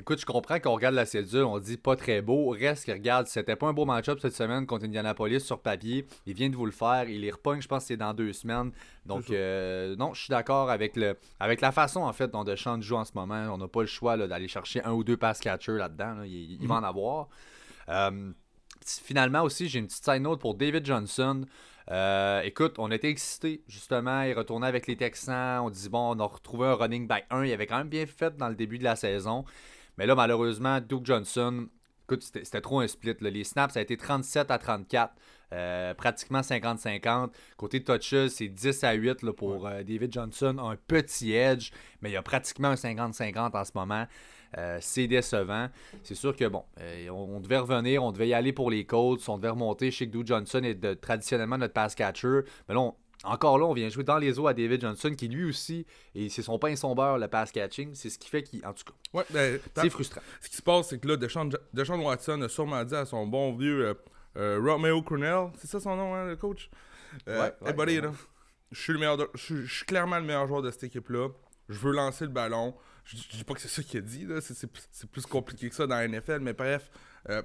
Écoute, 0.00 0.18
je 0.18 0.24
comprends 0.24 0.58
qu'on 0.58 0.72
regarde 0.72 0.94
la 0.94 1.04
cédule, 1.04 1.44
on 1.44 1.58
dit 1.58 1.76
pas 1.76 1.94
très 1.94 2.22
beau. 2.22 2.48
Reste 2.48 2.86
que 2.86 2.92
regarde, 2.92 3.26
c'était 3.26 3.54
pas 3.54 3.66
un 3.66 3.74
beau 3.74 3.84
match-up 3.84 4.18
cette 4.18 4.34
semaine 4.34 4.66
contre 4.66 4.86
Indianapolis 4.86 5.40
sur 5.40 5.60
papier. 5.60 6.06
Il 6.24 6.32
vient 6.32 6.48
de 6.48 6.56
vous 6.56 6.64
le 6.64 6.72
faire. 6.72 7.06
Il 7.06 7.20
les 7.20 7.30
repogne, 7.30 7.60
je 7.60 7.68
pense 7.68 7.82
que 7.82 7.88
c'est 7.88 7.96
dans 7.98 8.14
deux 8.14 8.32
semaines. 8.32 8.72
Donc, 9.04 9.28
euh, 9.28 9.94
non, 9.96 10.14
je 10.14 10.22
suis 10.22 10.30
d'accord 10.30 10.70
avec, 10.70 10.96
le, 10.96 11.18
avec 11.38 11.60
la 11.60 11.70
façon, 11.70 12.00
en 12.00 12.14
fait, 12.14 12.30
dont 12.30 12.44
Deschamps 12.44 12.80
joue 12.80 12.96
en 12.96 13.04
ce 13.04 13.12
moment. 13.14 13.52
On 13.52 13.58
n'a 13.58 13.68
pas 13.68 13.82
le 13.82 13.86
choix 13.86 14.16
d'aller 14.16 14.48
chercher 14.48 14.82
un 14.84 14.92
ou 14.92 15.04
deux 15.04 15.18
pass 15.18 15.38
catchers 15.38 15.76
là-dedans. 15.76 16.22
Il, 16.24 16.66
va 16.66 16.76
en 16.76 16.82
avoir. 16.82 17.28
Euh, 17.90 18.32
finalement 18.82 19.42
aussi, 19.42 19.68
j'ai 19.68 19.80
une 19.80 19.86
petite 19.86 20.02
side 20.02 20.22
note 20.22 20.40
pour 20.40 20.54
David 20.54 20.86
Johnson. 20.86 21.44
Euh, 21.90 22.40
écoute, 22.40 22.76
on 22.78 22.90
était 22.90 23.10
excités, 23.10 23.62
justement. 23.68 24.22
Il 24.22 24.32
retournait 24.32 24.66
avec 24.66 24.86
les 24.86 24.96
Texans. 24.96 25.60
On 25.62 25.68
dit, 25.68 25.90
bon, 25.90 26.16
on 26.16 26.20
a 26.20 26.24
retrouvé 26.24 26.68
un 26.68 26.74
running 26.74 27.06
back 27.06 27.26
1. 27.28 27.44
Il 27.44 27.52
avait 27.52 27.66
quand 27.66 27.76
même 27.76 27.90
bien 27.90 28.06
fait 28.06 28.34
dans 28.38 28.48
le 28.48 28.54
début 28.54 28.78
de 28.78 28.84
la 28.84 28.96
saison. 28.96 29.44
Mais 30.00 30.06
là, 30.06 30.14
malheureusement, 30.14 30.80
Duke 30.80 31.04
Johnson, 31.04 31.68
écoute, 32.04 32.22
c'était 32.22 32.62
trop 32.62 32.80
un 32.80 32.86
split. 32.86 33.16
Les 33.20 33.44
snaps, 33.44 33.74
ça 33.74 33.80
a 33.80 33.82
été 33.82 33.98
37 33.98 34.50
à 34.50 34.56
34. 34.56 35.12
Euh, 35.52 35.92
pratiquement 35.92 36.40
50-50. 36.40 37.32
Côté 37.58 37.84
touches, 37.84 38.28
c'est 38.28 38.48
10 38.48 38.82
à 38.82 38.92
8 38.94 39.30
pour 39.32 39.66
euh, 39.66 39.82
David 39.82 40.10
Johnson. 40.10 40.56
Un 40.58 40.76
petit 40.76 41.32
edge, 41.34 41.70
mais 42.00 42.08
il 42.08 42.14
y 42.14 42.16
a 42.16 42.22
pratiquement 42.22 42.68
un 42.68 42.76
50-50 42.76 43.54
en 43.54 43.62
ce 43.62 43.72
moment. 43.74 44.06
Euh, 44.56 44.78
c'est 44.80 45.06
décevant. 45.06 45.68
C'est 46.02 46.14
sûr 46.14 46.34
que, 46.34 46.46
bon, 46.46 46.64
on, 47.10 47.38
devait 47.40 47.58
revenir, 47.58 48.02
on 48.02 48.10
devait 48.10 48.28
y 48.28 48.32
aller 48.32 48.54
pour 48.54 48.70
les 48.70 48.86
Colts, 48.86 49.28
on 49.28 49.36
devait 49.36 49.50
remonter. 49.50 49.90
chez 49.90 50.06
Duke 50.06 50.26
Johnson 50.26 50.62
est 50.64 50.98
traditionnellement 50.98 51.58
notre 51.58 51.74
pass 51.74 51.94
catcher. 51.94 52.40
Mais 52.70 52.74
là, 52.74 52.80
on, 52.80 52.94
encore 53.24 53.58
là, 53.58 53.66
on 53.66 53.74
vient 53.74 53.88
jouer 53.88 54.04
dans 54.04 54.18
les 54.18 54.38
eaux 54.38 54.46
à 54.46 54.54
David 54.54 54.80
Johnson, 54.80 55.14
qui 55.14 55.28
lui 55.28 55.44
aussi, 55.44 55.86
et 56.14 56.28
c'est 56.28 56.42
son 56.42 56.58
pain 56.58 56.68
et 56.68 56.76
son 56.76 56.94
beurre, 56.94 57.18
le 57.18 57.28
pass 57.28 57.52
catching. 57.52 57.94
C'est 57.94 58.08
ce 58.08 58.18
qui 58.18 58.28
fait 58.30 58.42
qu'il. 58.42 58.64
En 58.64 58.72
tout 58.72 58.84
cas, 58.84 58.92
ouais, 59.12 59.24
ben, 59.30 59.60
c'est 59.76 59.90
frustrant. 59.90 60.22
Ce 60.40 60.48
qui 60.48 60.56
se 60.56 60.62
passe, 60.62 60.88
c'est 60.88 60.98
que 60.98 61.08
là, 61.08 61.16
Deshaun, 61.16 61.50
Watson 62.00 62.40
a 62.42 62.48
sûrement 62.48 62.82
dit 62.84 62.94
à 62.94 63.04
son 63.04 63.26
bon 63.26 63.54
vieux 63.54 63.86
euh, 63.86 63.94
euh, 64.36 64.60
Romeo 64.62 65.02
Cornell, 65.02 65.50
c'est 65.58 65.66
ça 65.66 65.80
son 65.80 65.96
nom, 65.96 66.14
hein, 66.14 66.26
le 66.26 66.36
coach? 66.36 66.70
Euh, 67.28 67.50
ouais, 67.60 67.72
buddy, 67.72 68.00
là, 68.00 68.12
je 68.70 68.80
suis, 68.80 68.92
le 68.92 68.98
meilleur 69.00 69.18
je, 69.34 69.66
suis 69.66 69.84
clairement 69.84 70.18
le 70.18 70.24
meilleur 70.24 70.46
joueur 70.46 70.62
de 70.62 70.70
cette 70.70 70.84
équipe-là. 70.84 71.28
Je 71.68 71.78
veux 71.78 71.92
lancer 71.92 72.24
le 72.24 72.30
ballon. 72.30 72.74
Je, 73.04 73.16
je 73.16 73.36
dis 73.36 73.44
pas 73.44 73.54
que 73.54 73.60
c'est 73.60 73.68
ça 73.68 73.82
qu'il 73.82 73.98
a 73.98 74.02
dit, 74.02 74.24
là. 74.26 74.40
C'est, 74.40 74.70
plus 75.10 75.26
compliqué 75.26 75.68
que 75.68 75.74
ça 75.74 75.86
dans 75.86 75.96
la 75.96 76.06
NFL, 76.06 76.40
mais 76.40 76.52
bref. 76.52 76.90
Euh, 77.28 77.42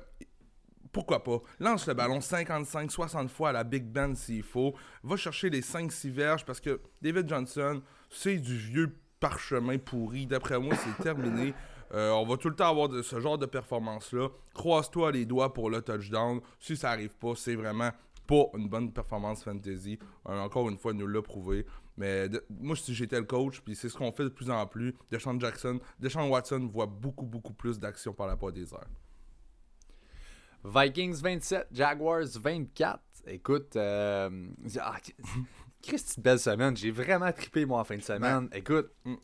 pourquoi 0.96 1.22
pas? 1.26 1.42
Lance 1.60 1.88
le 1.88 1.94
ballon 1.94 2.20
55-60 2.20 3.28
fois 3.28 3.50
à 3.50 3.52
la 3.52 3.66
Big 3.66 3.84
Ben 3.84 4.16
s'il 4.16 4.44
faut. 4.44 4.74
Va 5.04 5.18
chercher 5.18 5.50
les 5.50 5.60
5-6 5.60 6.10
verges 6.10 6.46
parce 6.46 6.62
que 6.62 6.80
David 7.02 7.28
Johnson, 7.28 7.82
c'est 8.10 8.38
du 8.38 8.56
vieux 8.56 8.96
parchemin 9.20 9.78
pourri. 9.78 10.26
D'après 10.26 10.58
moi, 10.58 10.74
c'est 10.78 11.04
terminé. 11.04 11.54
Euh, 11.94 12.12
on 12.12 12.26
va 12.26 12.38
tout 12.38 12.48
le 12.48 12.56
temps 12.56 12.70
avoir 12.70 12.90
ce 13.04 13.20
genre 13.20 13.38
de 13.38 13.46
performance-là. 13.46 14.30
Croise-toi 14.54 15.12
les 15.12 15.26
doigts 15.26 15.54
pour 15.54 15.70
le 15.70 15.82
touchdown. 15.82 16.40
Si 16.62 16.78
ça 16.78 16.92
arrive 16.92 17.18
pas, 17.18 17.34
c'est 17.36 17.56
vraiment 17.56 17.92
pas 18.26 18.46
une 18.58 18.70
bonne 18.70 18.94
performance 18.94 19.44
fantasy. 19.44 20.00
Euh, 20.30 20.40
encore 20.40 20.70
une 20.70 20.78
fois, 20.78 20.94
nous 20.94 21.08
l'a 21.08 21.22
prouvé. 21.22 21.66
Mais 21.98 22.30
moi, 22.50 22.78
si 22.78 22.96
j'étais 22.96 23.20
le 23.20 23.26
coach, 23.26 23.60
puis 23.60 23.76
c'est 23.76 23.90
ce 23.90 23.98
qu'on 23.98 24.14
fait 24.14 24.24
de 24.24 24.30
plus 24.30 24.50
en 24.50 24.66
plus, 24.66 24.96
Deshaun 25.12 25.42
Jackson, 25.42 25.78
Deshaun 26.00 26.30
Watson 26.30 26.70
voit 26.72 26.86
beaucoup, 26.86 27.26
beaucoup 27.26 27.54
plus 27.54 27.82
d'action 27.82 28.14
par 28.14 28.28
la 28.28 28.38
part 28.38 28.54
des 28.54 28.74
airs. 28.74 28.88
Vikings 30.66 31.22
27, 31.22 31.68
Jaguars 31.72 32.28
24. 32.42 33.00
Écoute, 33.28 33.76
euh, 33.76 34.30
ah, 34.80 34.98
Christy, 35.82 36.20
belle 36.20 36.40
semaine. 36.40 36.76
J'ai 36.76 36.92
vraiment 36.92 37.32
trippé, 37.32 37.66
moi, 37.66 37.80
en 37.80 37.84
fin 37.84 37.98
de 37.98 38.02
semaine. 38.02 38.50
Écoute. 38.52 38.92
Mm. 39.04 39.16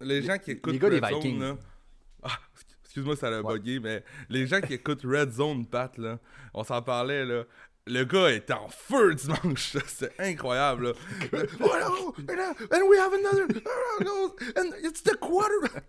Les 0.00 0.22
gens 0.22 0.36
qui 0.36 0.50
écoutent 0.52 0.80
les 0.82 0.98
Red 0.98 1.22
Zone, 1.22 1.40
là, 1.40 1.56
ah, 2.24 2.38
excuse-moi, 2.82 3.16
ça 3.16 3.30
l'a 3.30 3.42
bugué, 3.42 3.78
mais 3.78 4.04
les 4.28 4.46
gens 4.46 4.60
qui 4.60 4.74
écoutent 4.74 5.04
Red 5.04 5.30
Zone, 5.30 5.64
Pat, 5.64 5.96
là, 5.96 6.18
on 6.52 6.64
s'en 6.64 6.82
parlait, 6.82 7.24
là 7.24 7.44
le 7.86 8.04
gars 8.04 8.28
est 8.28 8.50
en 8.50 8.68
feu 8.68 9.14
dimanche. 9.42 9.76
C'est 9.86 10.18
incroyable. 10.20 10.94
oh 11.60 12.14
and 12.70 12.88
we 12.88 12.98
have 12.98 13.12
another. 13.12 13.42
And 14.56 14.72
it's 14.82 15.02
the 15.02 15.16
quarter. 15.16 15.82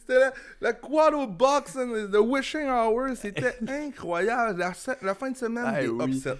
C'était 0.00 0.30
la, 0.60 0.72
quarter 0.72 1.26
box 1.26 1.76
and 1.76 2.10
the 2.12 2.22
wishing 2.22 2.68
hour. 2.68 3.14
C'était 3.16 3.56
incroyable. 3.68 4.58
La, 4.58 5.14
fin 5.14 5.30
de 5.30 5.36
semaine 5.36 5.74
des 5.74 6.04
upset. 6.04 6.38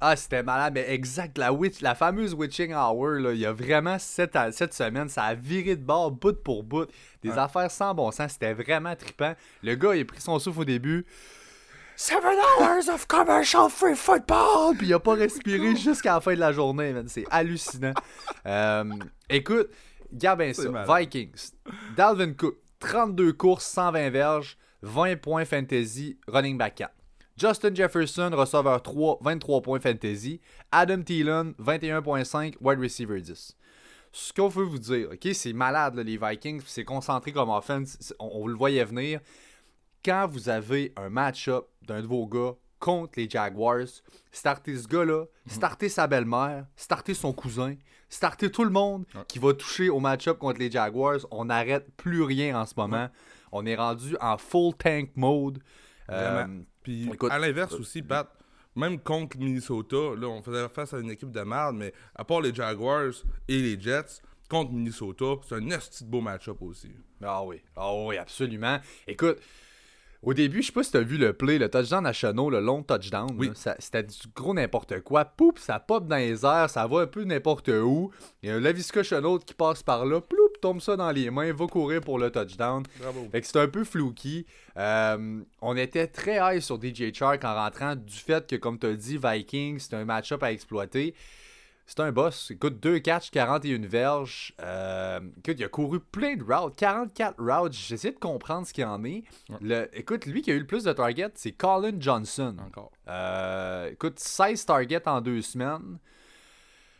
Ah, 0.00 0.16
c'était 0.16 0.42
malade, 0.42 0.74
mais 0.74 0.90
exact. 0.90 1.38
La, 1.38 1.50
witch, 1.50 1.80
la 1.80 1.94
fameuse 1.94 2.34
Witching 2.34 2.74
Hour, 2.74 3.20
là, 3.20 3.32
il 3.32 3.38
y 3.38 3.46
a 3.46 3.52
vraiment 3.52 3.98
cette, 3.98 4.36
cette 4.52 4.74
semaine, 4.74 5.08
ça 5.08 5.22
a 5.22 5.34
viré 5.34 5.76
de 5.76 5.82
bord, 5.82 6.10
bout 6.10 6.42
pour 6.42 6.62
bout. 6.62 6.86
Des 7.22 7.30
affaires 7.30 7.70
sans 7.70 7.94
bon 7.94 8.10
sens. 8.10 8.32
C'était 8.32 8.52
vraiment 8.52 8.94
trippant. 8.94 9.34
Le 9.62 9.74
gars, 9.76 9.94
il 9.94 10.02
a 10.02 10.04
pris 10.04 10.20
son 10.20 10.38
souffle 10.38 10.60
au 10.60 10.64
début. 10.64 11.06
Seven 11.96 12.36
hours 12.58 12.88
of 12.88 13.06
commercial 13.06 13.68
free 13.68 13.94
football! 13.94 14.74
Puis 14.76 14.88
il 14.88 14.94
a 14.94 14.98
pas 14.98 15.14
respiré 15.14 15.76
jusqu'à 15.76 16.14
la 16.14 16.20
fin 16.20 16.34
de 16.34 16.40
la 16.40 16.50
journée, 16.50 16.92
C'est 17.06 17.24
hallucinant. 17.30 17.94
Euh, 18.46 18.84
écoute, 19.30 19.70
garde 20.12 20.40
bien 20.40 20.52
ça. 20.52 20.68
Vikings. 20.86 21.52
Dalvin 21.96 22.34
Cook, 22.34 22.56
32 22.78 23.32
courses, 23.32 23.64
120 23.64 24.10
verges, 24.10 24.58
20 24.82 25.16
points 25.16 25.46
fantasy, 25.46 26.18
running 26.28 26.58
back 26.58 26.74
4. 26.74 26.92
Justin 27.38 27.74
Jefferson, 27.74 28.30
receveur 28.34 28.82
3, 28.82 29.20
23 29.22 29.62
points 29.62 29.80
fantasy. 29.80 30.42
Adam 30.72 31.00
Thielen, 31.02 31.54
21.5, 31.58 32.56
wide 32.60 32.80
receiver 32.80 33.18
10. 33.18 33.56
Ce 34.12 34.32
qu'on 34.34 34.48
veut 34.48 34.64
vous 34.64 34.78
dire, 34.78 35.08
ok, 35.10 35.28
c'est 35.32 35.54
malade 35.54 35.96
les 35.96 36.18
Vikings, 36.18 36.60
c'est 36.66 36.84
concentré 36.84 37.32
comme 37.32 37.48
offense, 37.48 38.12
on, 38.18 38.42
on 38.42 38.46
le 38.46 38.54
voyait 38.54 38.84
venir 38.84 39.20
quand 40.04 40.28
vous 40.30 40.48
avez 40.48 40.92
un 40.96 41.08
match-up 41.08 41.66
d'un 41.82 42.02
de 42.02 42.06
vos 42.06 42.26
gars 42.26 42.54
contre 42.78 43.12
les 43.16 43.28
Jaguars, 43.28 43.86
startez 44.30 44.76
ce 44.76 44.86
gars-là, 44.86 45.20
mhm. 45.20 45.26
startez 45.46 45.88
sa 45.88 46.06
belle-mère, 46.06 46.66
startez 46.76 47.14
son 47.14 47.32
cousin, 47.32 47.76
startez 48.10 48.50
tout 48.50 48.64
le 48.64 48.70
monde 48.70 49.06
qui 49.26 49.38
va 49.38 49.54
toucher 49.54 49.88
au 49.88 50.00
match-up 50.00 50.38
contre 50.38 50.60
les 50.60 50.70
Jaguars. 50.70 51.20
On 51.30 51.46
n'arrête 51.46 51.90
plus 51.96 52.22
rien 52.22 52.60
en 52.60 52.66
ce 52.66 52.74
moment. 52.76 53.08
On 53.52 53.64
est 53.64 53.76
rendu 53.76 54.16
en 54.20 54.36
full 54.36 54.74
tank 54.74 55.10
mode. 55.16 55.60
Euh, 56.10 56.46
Puis 56.82 57.10
à 57.30 57.38
l'inverse 57.38 57.72
euh, 57.72 57.78
aussi, 57.78 58.02
Pat, 58.02 58.30
même 58.76 58.98
contre 58.98 59.38
Minnesota, 59.38 59.96
là, 60.18 60.26
on 60.26 60.42
faisait 60.42 60.68
face 60.68 60.92
à 60.92 60.98
une 60.98 61.10
équipe 61.10 61.30
de 61.30 61.40
merde, 61.40 61.76
mais 61.76 61.94
à 62.14 62.24
part 62.24 62.42
les 62.42 62.54
Jaguars 62.54 63.14
et 63.48 63.62
les 63.62 63.80
Jets, 63.80 64.20
contre 64.50 64.72
Minnesota, 64.72 65.36
c'est 65.48 65.54
un 65.54 65.70
esti 65.70 66.04
beau 66.04 66.20
match-up 66.20 66.60
aussi. 66.60 66.92
Ah 67.22 67.42
oui, 67.42 67.62
ah 67.76 67.94
oui, 67.94 68.18
absolument. 68.18 68.78
Écoute, 69.06 69.38
Au 70.24 70.32
début, 70.32 70.62
je 70.62 70.68
sais 70.68 70.72
pas 70.72 70.82
si 70.82 70.90
t'as 70.90 71.00
vu 71.00 71.18
le 71.18 71.34
play, 71.34 71.58
le 71.58 71.68
touchdown 71.68 72.06
à 72.06 72.12
Chenot, 72.12 72.48
le 72.48 72.60
long 72.60 72.82
touchdown. 72.82 73.28
Oui. 73.36 73.50
C'était 73.78 74.02
du 74.02 74.16
gros 74.34 74.54
n'importe 74.54 75.00
quoi. 75.00 75.24
Poup, 75.24 75.58
ça 75.58 75.78
pop 75.78 76.06
dans 76.06 76.16
les 76.16 76.44
airs, 76.44 76.70
ça 76.70 76.86
va 76.86 77.00
un 77.00 77.06
peu 77.06 77.24
n'importe 77.24 77.68
où. 77.68 78.10
Il 78.42 78.48
y 78.48 78.52
a 78.52 78.54
un 78.54 78.60
Lavisca 78.60 79.02
Chenot 79.02 79.40
qui 79.40 79.54
passe 79.54 79.82
par 79.82 80.06
là, 80.06 80.20
ploup, 80.20 80.48
tombe 80.62 80.80
ça 80.80 80.96
dans 80.96 81.10
les 81.10 81.30
mains, 81.30 81.52
va 81.52 81.66
courir 81.66 82.00
pour 82.00 82.18
le 82.18 82.30
touchdown. 82.30 82.84
Bravo. 82.98 83.28
Fait 83.30 83.40
que 83.42 83.46
c'était 83.46 83.60
un 83.60 83.68
peu 83.68 83.84
flouki. 83.84 84.46
Euh, 84.78 85.40
on 85.60 85.76
était 85.76 86.06
très 86.06 86.38
high 86.40 86.60
sur 86.60 86.80
DJ 86.82 87.12
Chark 87.12 87.44
en 87.44 87.54
rentrant 87.54 87.94
du 87.94 88.16
fait 88.16 88.46
que, 88.46 88.56
comme 88.56 88.78
tu 88.78 88.86
as 88.86 88.94
dit, 88.94 89.18
Vikings, 89.22 89.78
c'est 89.80 89.94
un 89.94 90.06
match-up 90.06 90.42
à 90.42 90.52
exploiter. 90.52 91.14
C'est 91.86 92.00
un 92.00 92.12
boss. 92.12 92.50
Écoute, 92.50 92.80
2 92.80 92.98
catchs, 93.00 93.30
41 93.30 93.86
verges. 93.86 94.54
Euh, 94.62 95.20
écoute, 95.38 95.56
il 95.58 95.64
a 95.64 95.68
couru 95.68 96.00
plein 96.00 96.34
de 96.36 96.42
routes. 96.42 96.76
44 96.76 97.36
routes. 97.38 97.72
J'essaie 97.74 98.12
de 98.12 98.18
comprendre 98.18 98.66
ce 98.66 98.72
qu'il 98.72 98.86
en 98.86 99.04
est. 99.04 99.22
Ouais. 99.50 99.56
Le- 99.60 99.88
écoute, 99.98 100.24
lui 100.24 100.40
qui 100.40 100.50
a 100.50 100.54
eu 100.54 100.60
le 100.60 100.66
plus 100.66 100.84
de 100.84 100.92
targets, 100.92 101.30
c'est 101.34 101.52
Colin 101.52 101.96
Johnson. 102.00 102.56
Encore. 102.66 102.90
Euh, 103.08 103.90
écoute, 103.90 104.18
16 104.18 104.64
targets 104.64 105.06
en 105.06 105.20
deux 105.20 105.42
semaines. 105.42 105.98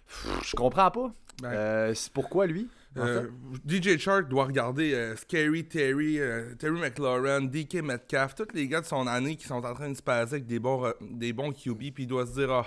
Pff, 0.06 0.50
Je 0.50 0.56
comprends 0.56 0.90
pas. 0.90 1.10
Ben, 1.42 1.48
Euh, 1.50 1.94
c'est 1.94 2.12
pourquoi 2.12 2.46
lui 2.46 2.68
en 2.96 3.00
Euh, 3.06 3.28
DJ 3.66 3.96
Shark 3.98 4.28
doit 4.28 4.44
regarder 4.44 4.92
euh, 4.94 5.16
Scary 5.16 5.64
Terry, 5.66 6.20
euh, 6.20 6.54
Terry 6.56 6.78
McLaurin, 6.78 7.40
DK 7.40 7.76
Metcalf, 7.82 8.34
tous 8.36 8.46
les 8.54 8.68
gars 8.68 8.82
de 8.82 8.86
son 8.86 9.06
année 9.08 9.34
qui 9.36 9.46
sont 9.46 9.64
en 9.64 9.74
train 9.74 9.88
de 9.88 9.94
se 9.96 10.02
passer 10.02 10.34
avec 10.34 10.46
des 10.46 10.60
bons, 10.60 10.92
des 11.00 11.32
bons 11.32 11.52
QB, 11.52 11.92
puis 11.92 12.04
il 12.04 12.06
doit 12.06 12.26
se 12.26 12.34
dire 12.34 12.52
Ah, 12.52 12.66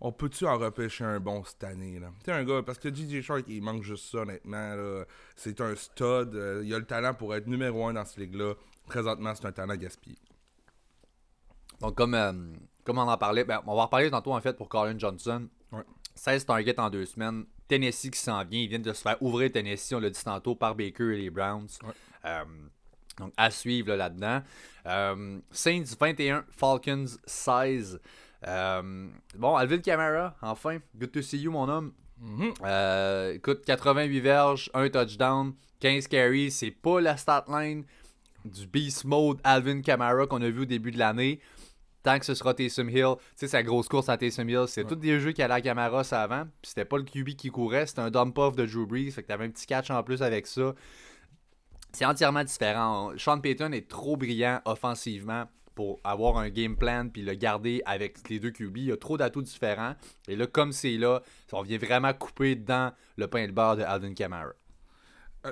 on 0.00 0.12
peut-tu 0.12 0.46
en 0.46 0.58
repêcher 0.58 1.04
un 1.04 1.20
bon 1.20 1.42
cette 1.44 1.64
année 1.64 1.98
là? 1.98 2.10
Un 2.28 2.44
gars, 2.44 2.62
parce 2.62 2.78
que 2.78 2.94
DJ 2.94 3.22
Shark, 3.22 3.44
il 3.48 3.62
manque 3.62 3.82
juste 3.82 4.10
ça, 4.10 4.18
honnêtement. 4.18 4.74
là. 4.74 5.04
C'est 5.36 5.60
un 5.60 5.74
stud, 5.74 6.34
euh, 6.34 6.62
il 6.64 6.74
a 6.74 6.78
le 6.78 6.84
talent 6.84 7.14
pour 7.14 7.34
être 7.34 7.46
numéro 7.46 7.86
un 7.86 7.94
dans 7.94 8.04
cette 8.04 8.18
ligue-là. 8.18 8.54
Présentement, 8.86 9.34
c'est 9.34 9.46
un 9.46 9.52
talent 9.52 9.74
gaspillé. 9.74 10.18
Donc, 11.80 11.94
comme, 11.96 12.14
euh, 12.14 12.32
comme 12.84 12.98
on 12.98 13.02
en 13.08 13.18
parlait, 13.18 13.44
ben, 13.44 13.60
on 13.66 13.74
va 13.74 13.82
en 13.82 13.84
reparler 13.86 14.10
tantôt 14.10 14.34
en 14.34 14.40
fait 14.40 14.56
pour 14.56 14.68
Colin 14.68 14.98
Johnson. 14.98 15.48
Ouais. 15.72 15.82
16 16.14 16.46
targets 16.46 16.78
en 16.80 16.90
deux 16.90 17.06
semaines. 17.06 17.44
Tennessee 17.68 18.10
qui 18.10 18.18
s'en 18.18 18.44
vient. 18.44 18.60
Ils 18.60 18.68
viennent 18.68 18.82
de 18.82 18.92
se 18.92 19.02
faire 19.02 19.20
ouvrir 19.22 19.50
Tennessee, 19.50 19.92
on 19.92 20.00
l'a 20.00 20.10
dit 20.10 20.22
tantôt, 20.22 20.54
par 20.54 20.74
Baker 20.74 21.14
et 21.14 21.18
les 21.18 21.30
Browns. 21.30 21.68
Ouais. 21.82 21.92
Euh, 22.24 22.44
donc, 23.18 23.32
à 23.36 23.50
suivre 23.50 23.88
là, 23.88 23.96
là-dedans. 23.96 24.42
Euh, 24.86 25.38
Saints 25.50 25.84
21, 25.98 26.44
Falcons 26.50 27.06
16. 27.24 28.00
Euh, 28.46 29.08
bon, 29.36 29.56
Alvin 29.56 29.78
Kamara, 29.78 30.34
enfin. 30.42 30.78
Good 30.98 31.12
to 31.12 31.22
see 31.22 31.38
you, 31.38 31.50
mon 31.50 31.68
homme. 31.68 31.92
Mhm. 32.18 32.52
Euh, 32.64 33.34
écoute, 33.34 33.62
88 33.66 34.20
verges, 34.20 34.70
1 34.74 34.88
touchdown, 34.88 35.52
15 35.80 36.06
carries. 36.08 36.50
C'est 36.50 36.70
pas 36.70 37.00
la 37.00 37.16
stat 37.16 37.44
line 37.48 37.84
du 38.44 38.66
Beast 38.66 39.04
Mode 39.04 39.38
Alvin 39.44 39.80
Kamara 39.82 40.26
qu'on 40.26 40.40
a 40.42 40.48
vu 40.48 40.62
au 40.62 40.64
début 40.64 40.90
de 40.92 40.98
l'année. 40.98 41.40
Tant 42.02 42.18
que 42.20 42.24
ce 42.24 42.34
sera 42.34 42.54
Taysom 42.54 42.88
Hill, 42.88 43.14
tu 43.18 43.24
sais, 43.34 43.48
sa 43.48 43.62
grosse 43.64 43.88
course 43.88 44.08
à 44.08 44.16
Taysom 44.16 44.48
Hill, 44.48 44.64
c'est 44.68 44.82
Ouais. 44.82 44.88
tous 44.88 44.94
des 44.94 45.18
jeux 45.18 45.32
qui 45.32 45.42
allaient 45.42 45.54
à 45.54 45.60
Kamara 45.60 46.04
ça 46.04 46.22
avant. 46.22 46.44
Puis 46.62 46.68
c'était 46.68 46.84
pas 46.84 46.98
le 46.98 47.02
QB 47.02 47.30
qui 47.30 47.50
courait, 47.50 47.86
c'était 47.86 48.00
un 48.02 48.10
dump 48.12 48.38
off 48.38 48.54
de 48.54 48.64
Drew 48.64 48.86
Brees. 48.86 49.10
Fait 49.10 49.22
que 49.24 49.26
t'avais 49.28 49.44
un 49.46 49.50
petit 49.50 49.66
catch 49.66 49.90
en 49.90 50.02
plus 50.04 50.22
avec 50.22 50.46
ça. 50.46 50.72
C'est 51.92 52.04
entièrement 52.04 52.44
différent. 52.44 53.10
Sean 53.16 53.40
Payton 53.40 53.72
est 53.72 53.88
trop 53.88 54.16
brillant 54.16 54.60
offensivement 54.66 55.46
pour 55.76 56.00
avoir 56.02 56.38
un 56.38 56.48
game 56.48 56.76
plan 56.76 57.08
puis 57.08 57.22
le 57.22 57.34
garder 57.34 57.82
avec 57.84 58.28
les 58.28 58.40
deux 58.40 58.50
QB. 58.50 58.78
Il 58.78 58.84
y 58.86 58.92
a 58.92 58.96
trop 58.96 59.16
d'atouts 59.16 59.42
différents. 59.42 59.94
Et 60.26 60.34
là, 60.34 60.48
comme 60.48 60.72
c'est 60.72 60.96
là, 60.96 61.22
on 61.52 61.62
vient 61.62 61.78
vraiment 61.78 62.12
couper 62.14 62.56
dans 62.56 62.92
le 63.16 63.28
pain 63.28 63.46
de 63.46 63.52
beurre 63.52 63.76
de 63.76 63.82
Alvin 63.82 64.14
Kamara. 64.14 64.54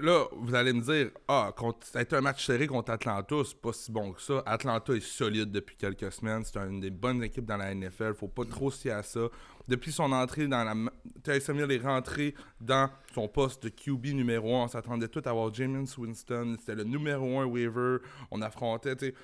Là, 0.00 0.24
vous 0.32 0.54
allez 0.56 0.72
me 0.72 0.80
dire, 0.80 1.10
ah, 1.28 1.52
ça 1.82 2.00
a 2.00 2.02
été 2.02 2.16
un 2.16 2.20
match 2.20 2.44
serré 2.44 2.66
contre 2.66 2.90
Atlanta, 2.90 3.36
c'est 3.44 3.60
pas 3.60 3.72
si 3.72 3.92
bon 3.92 4.12
que 4.12 4.20
ça. 4.20 4.42
Atlanta 4.44 4.92
est 4.92 5.00
solide 5.00 5.52
depuis 5.52 5.76
quelques 5.76 6.10
semaines, 6.10 6.42
c'est 6.44 6.58
une 6.58 6.80
des 6.80 6.90
bonnes 6.90 7.22
équipes 7.22 7.44
dans 7.44 7.56
la 7.56 7.72
NFL, 7.72 8.14
faut 8.14 8.26
pas 8.26 8.44
trop 8.44 8.70
fier 8.70 8.96
à 8.96 9.04
ça. 9.04 9.28
Depuis 9.68 9.92
son 9.92 10.10
entrée 10.10 10.48
dans 10.48 10.64
la. 10.64 10.74
Taysom 11.22 11.58
Hill 11.58 11.70
est 11.70 11.82
rentré 11.82 12.34
dans 12.60 12.90
son 13.14 13.28
poste 13.28 13.62
de 13.62 13.68
QB 13.68 14.06
numéro 14.08 14.56
1. 14.56 14.64
On 14.64 14.68
s'attendait 14.68 15.08
tout 15.08 15.22
à 15.24 15.30
avoir 15.30 15.54
Jameis 15.54 15.94
Winston, 15.96 16.56
c'était 16.58 16.74
le 16.74 16.84
numéro 16.84 17.38
1 17.38 17.44
waiver. 17.46 17.98
On 18.30 18.42
affrontait, 18.42 18.96
tu. 18.96 19.14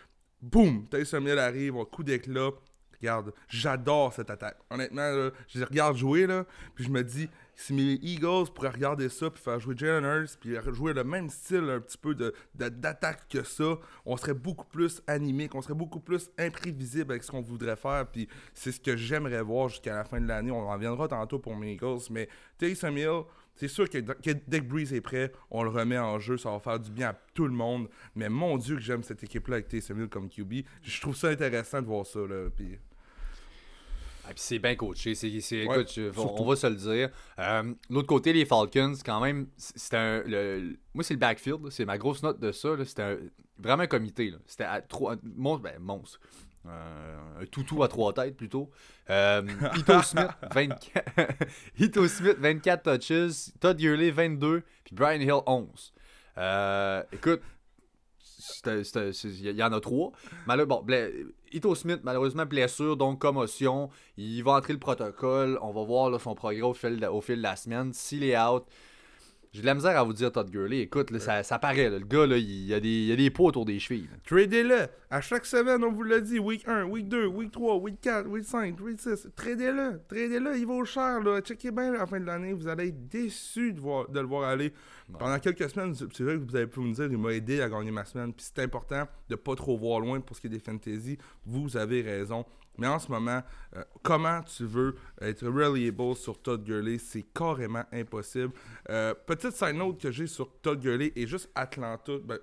Boum! 0.42 0.86
Taysom 0.88 1.26
Hill 1.26 1.38
arrive, 1.38 1.76
un 1.76 1.84
coup 1.84 2.02
d'éclat. 2.02 2.50
Regarde, 3.00 3.32
j'adore 3.48 4.12
cette 4.12 4.28
attaque. 4.28 4.58
Honnêtement, 4.68 5.00
là, 5.10 5.30
je 5.48 5.58
les 5.58 5.64
regarde 5.64 5.96
jouer, 5.96 6.26
là, 6.26 6.44
puis 6.74 6.84
je 6.84 6.90
me 6.90 7.02
dis, 7.02 7.30
si 7.54 7.72
mes 7.72 7.94
Eagles 8.02 8.50
pourraient 8.54 8.68
regarder 8.68 9.08
ça, 9.08 9.30
puis 9.30 9.42
faire 9.42 9.58
jouer 9.58 9.74
Jalen 9.74 10.04
Hurts, 10.04 10.36
puis 10.38 10.54
jouer 10.74 10.92
le 10.92 11.02
même 11.02 11.30
style 11.30 11.70
un 11.70 11.80
petit 11.80 11.96
peu 11.96 12.14
de- 12.14 12.34
de- 12.56 12.68
d'attaque 12.68 13.26
que 13.30 13.42
ça, 13.42 13.78
on 14.04 14.18
serait 14.18 14.34
beaucoup 14.34 14.66
plus 14.66 15.00
animé, 15.06 15.48
on 15.54 15.62
serait 15.62 15.72
beaucoup 15.72 16.00
plus 16.00 16.28
imprévisible 16.36 17.12
avec 17.12 17.22
ce 17.22 17.30
qu'on 17.30 17.40
voudrait 17.40 17.76
faire, 17.76 18.06
puis 18.06 18.28
c'est 18.52 18.70
ce 18.70 18.80
que 18.80 18.94
j'aimerais 18.98 19.40
voir 19.40 19.70
jusqu'à 19.70 19.94
la 19.94 20.04
fin 20.04 20.20
de 20.20 20.26
l'année. 20.28 20.50
On 20.50 20.68
en 20.68 20.72
reviendra 20.74 21.08
tantôt 21.08 21.38
pour 21.38 21.56
mes 21.56 21.72
Eagles, 21.72 22.00
mais 22.10 22.28
Taysom 22.58 22.98
Hill, 22.98 23.22
c'est 23.60 23.68
sûr 23.68 23.88
que, 23.90 23.98
que 23.98 24.30
dès 24.48 24.60
que 24.60 24.64
Breeze 24.64 24.92
est 24.94 25.00
prêt, 25.02 25.30
on 25.50 25.62
le 25.62 25.68
remet 25.68 25.98
en 25.98 26.18
jeu, 26.18 26.38
ça 26.38 26.50
va 26.50 26.58
faire 26.60 26.80
du 26.80 26.90
bien 26.90 27.10
à 27.10 27.14
tout 27.34 27.46
le 27.46 27.52
monde. 27.52 27.88
Mais 28.14 28.28
mon 28.30 28.56
Dieu 28.56 28.76
que 28.76 28.80
j'aime 28.82 29.02
cette 29.02 29.22
équipe-là 29.22 29.56
avec 29.56 29.68
Taysom 29.68 30.00
Hill 30.00 30.08
comme 30.08 30.28
QB. 30.30 30.62
Je 30.82 31.00
trouve 31.00 31.14
ça 31.14 31.28
intéressant 31.28 31.82
de 31.82 31.86
voir 31.86 32.06
ça. 32.06 32.20
Là, 32.20 32.48
puis... 32.56 32.78
Ah, 34.26 34.32
c'est 34.36 34.58
bien 34.58 34.74
coaché. 34.76 35.14
C'est, 35.14 35.40
c'est- 35.40 35.66
Ouais, 35.66 35.84
on, 36.16 36.44
va 36.46 36.56
se 36.56 36.66
le 36.66 36.76
dire. 36.76 37.10
Euh, 37.38 37.72
L'autre 37.88 38.06
côté, 38.06 38.32
les 38.32 38.44
Falcons, 38.44 38.94
quand 39.04 39.20
même, 39.20 39.46
c- 39.56 39.72
c'était 39.76 39.96
un. 39.96 40.22
le- 40.24 40.76
moi, 40.94 41.02
c'est 41.02 41.14
le 41.14 41.20
backfield. 41.20 41.70
C'est 41.70 41.84
ma 41.84 41.98
grosse 41.98 42.22
note 42.22 42.38
de 42.38 42.52
ça. 42.52 42.70
C'était 42.84 43.18
vraiment 43.58 43.82
un 43.82 43.86
comité. 43.88 44.32
C'était 44.46 44.64
à 44.64 44.80
trois. 44.82 45.16
Monstre, 45.22 45.64
ben, 45.64 45.78
monstre. 45.80 46.20
Euh, 46.66 47.40
un 47.40 47.46
toutou 47.46 47.82
à 47.82 47.88
trois 47.88 48.12
têtes 48.12 48.36
plutôt. 48.36 48.70
Euh, 49.08 49.42
Ito 49.76 50.02
Smith, 50.02 50.28
24, 50.52 51.04
Ito 51.78 52.08
Smith, 52.08 52.36
24 52.38 52.82
touches. 52.98 53.52
Todd 53.60 53.78
Gurley, 53.78 54.10
22. 54.10 54.62
Puis 54.84 54.94
Brian 54.94 55.20
Hill, 55.20 55.42
11. 55.46 55.92
Euh, 56.38 57.02
écoute, 57.12 57.40
il 58.66 59.56
y 59.56 59.62
en 59.62 59.72
a 59.72 59.80
trois. 59.80 60.12
Malheur- 60.46 60.66
bon, 60.66 60.84
Ito 61.52 61.74
Smith, 61.74 62.00
malheureusement, 62.02 62.46
blessure, 62.46 62.96
donc 62.96 63.20
commotion. 63.20 63.90
Il 64.16 64.42
va 64.42 64.52
entrer 64.52 64.72
le 64.72 64.78
protocole. 64.78 65.58
On 65.62 65.72
va 65.72 65.82
voir 65.84 66.10
là, 66.10 66.18
son 66.18 66.34
progrès 66.34 66.62
au 66.62 66.74
fil, 66.74 67.00
de, 67.00 67.06
au 67.06 67.20
fil 67.20 67.36
de 67.36 67.42
la 67.42 67.56
semaine. 67.56 67.92
S'il 67.92 68.22
est 68.24 68.38
out, 68.38 68.64
j'ai 69.52 69.62
de 69.62 69.66
la 69.66 69.74
misère 69.74 69.98
à 69.98 70.04
vous 70.04 70.12
dire, 70.12 70.30
Todd 70.30 70.48
Gurley. 70.48 70.82
Écoute, 70.82 71.10
là, 71.10 71.18
ça, 71.18 71.42
ça 71.42 71.58
paraît. 71.58 71.90
là. 71.90 71.98
le 71.98 72.04
gars, 72.04 72.24
là, 72.24 72.36
il 72.36 72.66
y 72.66 72.72
a 72.72 72.78
des, 72.78 72.88
il 72.88 73.12
a 73.12 73.16
des 73.16 73.30
pots 73.30 73.46
autour 73.46 73.64
des 73.64 73.80
chevilles. 73.80 74.08
Tradez-le. 74.24 74.86
À 75.10 75.20
chaque 75.20 75.44
semaine, 75.44 75.82
on 75.82 75.90
vous 75.90 76.04
l'a 76.04 76.20
dit. 76.20 76.38
Week 76.38 76.62
1, 76.68 76.84
week 76.84 77.08
2, 77.08 77.26
week 77.26 77.50
3, 77.50 77.76
week 77.78 77.96
4, 78.00 78.28
week 78.28 78.44
5, 78.44 78.78
week 78.80 79.00
6. 79.00 79.30
Tradez-le. 79.34 80.02
Tradez-le. 80.08 80.56
Il 80.56 80.66
vaut 80.66 80.84
cher. 80.84 81.20
Là. 81.20 81.40
Checkez 81.40 81.72
bien 81.72 81.92
à 81.92 81.98
la 81.98 82.06
fin 82.06 82.20
de 82.20 82.26
l'année. 82.26 82.52
Vous 82.52 82.68
allez 82.68 82.88
être 82.88 83.08
déçus 83.08 83.72
de, 83.72 83.80
voir, 83.80 84.08
de 84.08 84.20
le 84.20 84.26
voir 84.26 84.48
aller. 84.48 84.72
Pendant 85.18 85.40
quelques 85.40 85.68
semaines, 85.68 85.94
c'est 85.96 86.22
vrai 86.22 86.34
que 86.34 86.48
vous 86.48 86.54
avez 86.54 86.68
pu 86.68 86.78
me 86.78 86.94
dire 86.94 87.06
il 87.10 87.18
m'a 87.18 87.32
aidé 87.32 87.60
à 87.60 87.68
gagner 87.68 87.90
ma 87.90 88.04
semaine. 88.04 88.32
Puis 88.32 88.46
c'est 88.54 88.62
important 88.62 89.08
de 89.28 89.34
pas 89.34 89.56
trop 89.56 89.76
voir 89.76 89.98
loin 89.98 90.20
pour 90.20 90.36
ce 90.36 90.42
qui 90.42 90.46
est 90.46 90.50
des 90.50 90.60
fantasy. 90.60 91.18
Vous 91.44 91.76
avez 91.76 92.02
raison. 92.02 92.44
Mais 92.80 92.86
en 92.86 92.98
ce 92.98 93.12
moment, 93.12 93.42
euh, 93.76 93.84
comment 94.02 94.40
tu 94.42 94.64
veux 94.64 94.96
être 95.20 95.46
reliable 95.46 96.16
sur 96.16 96.40
Todd 96.40 96.64
Gurley, 96.64 96.96
c'est 96.96 97.22
carrément 97.34 97.84
impossible. 97.92 98.52
Euh, 98.88 99.14
petite 99.14 99.52
side 99.52 99.74
note 99.74 100.00
que 100.00 100.10
j'ai 100.10 100.26
sur 100.26 100.50
Todd 100.62 100.80
Gurley 100.80 101.12
et 101.14 101.26
juste 101.26 101.50
Atlanta. 101.54 102.12
Ben, 102.24 102.38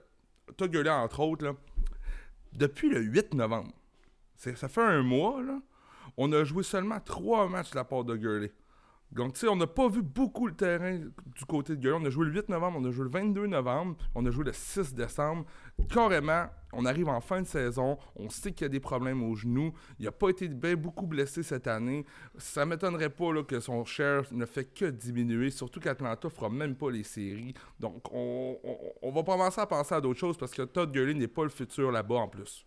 Todd 0.56 0.72
Gurley, 0.72 0.92
entre 0.92 1.22
autres, 1.22 1.44
là, 1.44 1.54
depuis 2.54 2.88
le 2.88 3.02
8 3.02 3.34
novembre, 3.34 3.74
ça 4.36 4.68
fait 4.68 4.82
un 4.82 5.02
mois, 5.02 5.42
là, 5.42 5.60
on 6.18 6.32
a 6.32 6.44
joué 6.44 6.62
seulement 6.62 7.00
trois 7.00 7.50
matchs 7.50 7.72
de 7.72 7.76
la 7.76 7.84
part 7.84 8.04
de 8.04 8.16
Gurley. 8.16 8.54
Donc, 9.12 9.34
tu 9.34 9.40
sais, 9.40 9.48
on 9.48 9.56
n'a 9.56 9.68
pas 9.68 9.88
vu 9.88 10.04
beaucoup 10.04 10.46
le 10.46 10.54
terrain 10.54 11.00
du 11.00 11.46
côté 11.48 11.76
de 11.76 11.82
Gurley. 11.82 12.00
On 12.04 12.06
a 12.06 12.10
joué 12.12 12.26
le 12.28 12.34
8 12.34 12.50
novembre, 12.50 12.78
on 12.80 12.86
a 12.86 12.92
joué 12.92 13.06
le 13.06 13.10
22 13.10 13.48
novembre, 13.48 13.98
on 14.14 14.24
a 14.26 14.30
joué 14.30 14.44
le 14.46 14.54
6 14.54 14.94
décembre. 14.94 15.46
Carrément, 15.90 16.46
on 16.78 16.86
arrive 16.86 17.10
en 17.10 17.20
fin 17.20 17.42
de 17.42 17.48
saison, 17.48 17.98
on 18.16 18.30
sait 18.30 18.52
qu'il 18.54 18.64
y 18.64 18.66
a 18.66 18.70
des 18.70 18.80
problèmes 18.80 19.22
au 19.30 19.36
genou. 19.36 19.74
Il 20.00 20.06
n'a 20.06 20.12
pas 20.12 20.30
été 20.30 20.48
beaucoup 20.76 21.06
blessé 21.06 21.44
cette 21.44 21.68
année. 21.68 22.06
Ça 22.38 22.66
m'étonnerait 22.66 23.10
pas 23.10 23.44
que 23.44 23.60
son 23.60 23.84
share 23.84 24.24
ne 24.32 24.46
fait 24.46 24.66
que 24.66 24.86
diminuer, 24.86 25.50
surtout 25.50 25.80
qu'Atlanta 25.80 26.30
fera 26.30 26.50
même 26.50 26.76
pas 26.76 26.92
les 26.92 27.04
séries. 27.04 27.54
Donc, 27.80 28.04
on, 28.14 28.58
on- 28.64 28.78
on 29.02 29.12
va 29.12 29.24
commencer 29.24 29.60
à 29.60 29.66
penser 29.66 29.96
à 29.96 30.00
d'autres 30.02 30.20
choses 30.20 30.38
parce 30.38 30.52
que 30.54 30.62
Todd 30.62 30.92
Gurley 30.92 31.14
n'est 31.16 31.28
pas 31.28 31.44
le 31.44 31.50
futur 31.50 31.92
là-bas 31.92 32.16
en 32.16 32.28
plus. 32.28 32.66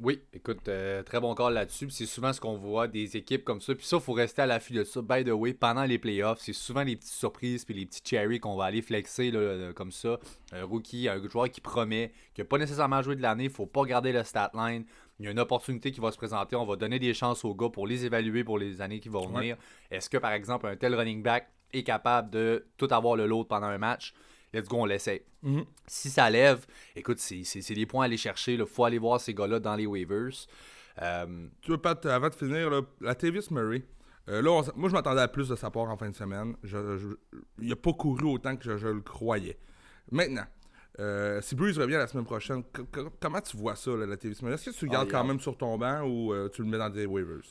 Oui, 0.00 0.20
écoute, 0.32 0.68
euh, 0.68 1.02
très 1.02 1.18
bon 1.18 1.34
call 1.34 1.54
là-dessus. 1.54 1.90
C'est 1.90 2.06
souvent 2.06 2.32
ce 2.32 2.40
qu'on 2.40 2.56
voit 2.56 2.86
des 2.86 3.16
équipes 3.16 3.44
comme 3.44 3.60
ça. 3.60 3.74
Puis 3.74 3.84
ça, 3.84 3.96
il 3.96 4.02
faut 4.02 4.12
rester 4.12 4.42
à 4.42 4.46
l'affût 4.46 4.72
de 4.72 4.84
ça. 4.84 5.02
By 5.02 5.24
the 5.24 5.30
way, 5.30 5.54
pendant 5.54 5.84
les 5.84 5.98
playoffs, 5.98 6.38
c'est 6.40 6.52
souvent 6.52 6.84
les 6.84 6.94
petites 6.94 7.14
surprises 7.14 7.64
puis 7.64 7.74
les 7.74 7.84
petits 7.84 8.00
cherries 8.04 8.38
qu'on 8.38 8.54
va 8.54 8.66
aller 8.66 8.80
flexer 8.80 9.32
là, 9.32 9.72
comme 9.72 9.90
ça. 9.90 10.20
Un 10.52 10.64
rookie, 10.64 11.08
un 11.08 11.20
joueur 11.28 11.50
qui 11.50 11.60
promet, 11.60 12.12
qui 12.32 12.40
n'a 12.40 12.44
pas 12.44 12.58
nécessairement 12.58 13.02
joué 13.02 13.16
de 13.16 13.22
l'année, 13.22 13.44
il 13.44 13.50
faut 13.50 13.66
pas 13.66 13.82
garder 13.84 14.12
le 14.12 14.22
stat 14.22 14.52
line. 14.54 14.84
Il 15.18 15.24
y 15.24 15.28
a 15.28 15.32
une 15.32 15.40
opportunité 15.40 15.90
qui 15.90 16.00
va 16.00 16.12
se 16.12 16.16
présenter. 16.16 16.54
On 16.54 16.64
va 16.64 16.76
donner 16.76 17.00
des 17.00 17.12
chances 17.12 17.44
aux 17.44 17.54
gars 17.54 17.68
pour 17.68 17.88
les 17.88 18.04
évaluer 18.04 18.44
pour 18.44 18.56
les 18.56 18.80
années 18.80 19.00
qui 19.00 19.08
vont 19.08 19.26
venir. 19.26 19.56
Est-ce 19.90 20.08
que, 20.08 20.18
par 20.18 20.30
exemple, 20.30 20.68
un 20.68 20.76
tel 20.76 20.94
running 20.94 21.24
back 21.24 21.48
est 21.72 21.82
capable 21.82 22.30
de 22.30 22.66
tout 22.76 22.88
avoir 22.92 23.16
le 23.16 23.26
load 23.26 23.48
pendant 23.48 23.66
un 23.66 23.78
match? 23.78 24.14
Let's 24.52 24.68
go, 24.68 24.78
on 24.78 24.84
l'essaie. 24.86 25.24
Mhm. 25.42 25.64
Si 25.86 26.10
ça 26.10 26.28
lève, 26.30 26.66
écoute, 26.96 27.18
c'est 27.18 27.74
des 27.74 27.86
points 27.86 28.02
à 28.02 28.06
aller 28.06 28.16
chercher. 28.16 28.54
Il 28.54 28.66
faut 28.66 28.84
aller 28.84 28.98
voir 28.98 29.20
ces 29.20 29.34
gars-là 29.34 29.60
dans 29.60 29.74
les 29.76 29.86
waivers. 29.86 30.30
Euh, 31.02 31.46
Tu 31.62 31.70
veux, 31.70 31.78
Pat, 31.78 32.04
avant 32.06 32.28
de 32.28 32.34
finir, 32.34 32.70
là, 32.70 32.80
la 33.00 33.14
Tavis 33.14 33.48
Murray, 33.50 33.84
euh, 34.28 34.42
là, 34.42 34.50
on 34.50 34.64
moi, 34.78 34.88
je 34.88 34.94
m'attendais 34.94 35.20
à 35.20 35.28
plus 35.28 35.48
de 35.48 35.56
sa 35.56 35.70
part 35.70 35.84
en 35.88 35.96
fin 35.96 36.10
de 36.10 36.14
semaine. 36.16 36.56
Je, 36.64 36.98
je- 36.98 37.16
il 37.60 37.72
a 37.72 37.76
pas 37.76 37.92
couru 37.92 38.24
autant 38.26 38.56
que 38.56 38.64
je, 38.64 38.76
je 38.76 38.88
le 38.88 39.00
croyais. 39.00 39.58
Maintenant, 40.10 40.44
euh, 40.98 41.40
si 41.40 41.54
Bruce 41.54 41.78
revient 41.78 41.94
la 41.94 42.08
semaine 42.08 42.24
prochaine, 42.24 42.64
co- 42.72 42.84
co- 42.90 43.10
comment 43.20 43.40
tu 43.40 43.56
vois 43.56 43.76
ça, 43.76 43.92
là, 43.92 44.06
la 44.06 44.16
Tavis 44.16 44.40
Murray? 44.42 44.54
Est-ce 44.56 44.70
que 44.70 44.74
tu 44.76 44.86
le 44.86 44.90
gardes 44.90 45.08
quand 45.10 45.24
même 45.24 45.38
sur 45.40 45.56
ton 45.56 45.78
banc 45.78 46.02
ou 46.02 46.34
tu 46.48 46.62
le 46.62 46.68
mets 46.68 46.78
dans 46.78 46.90
des 46.90 47.06
waivers? 47.06 47.44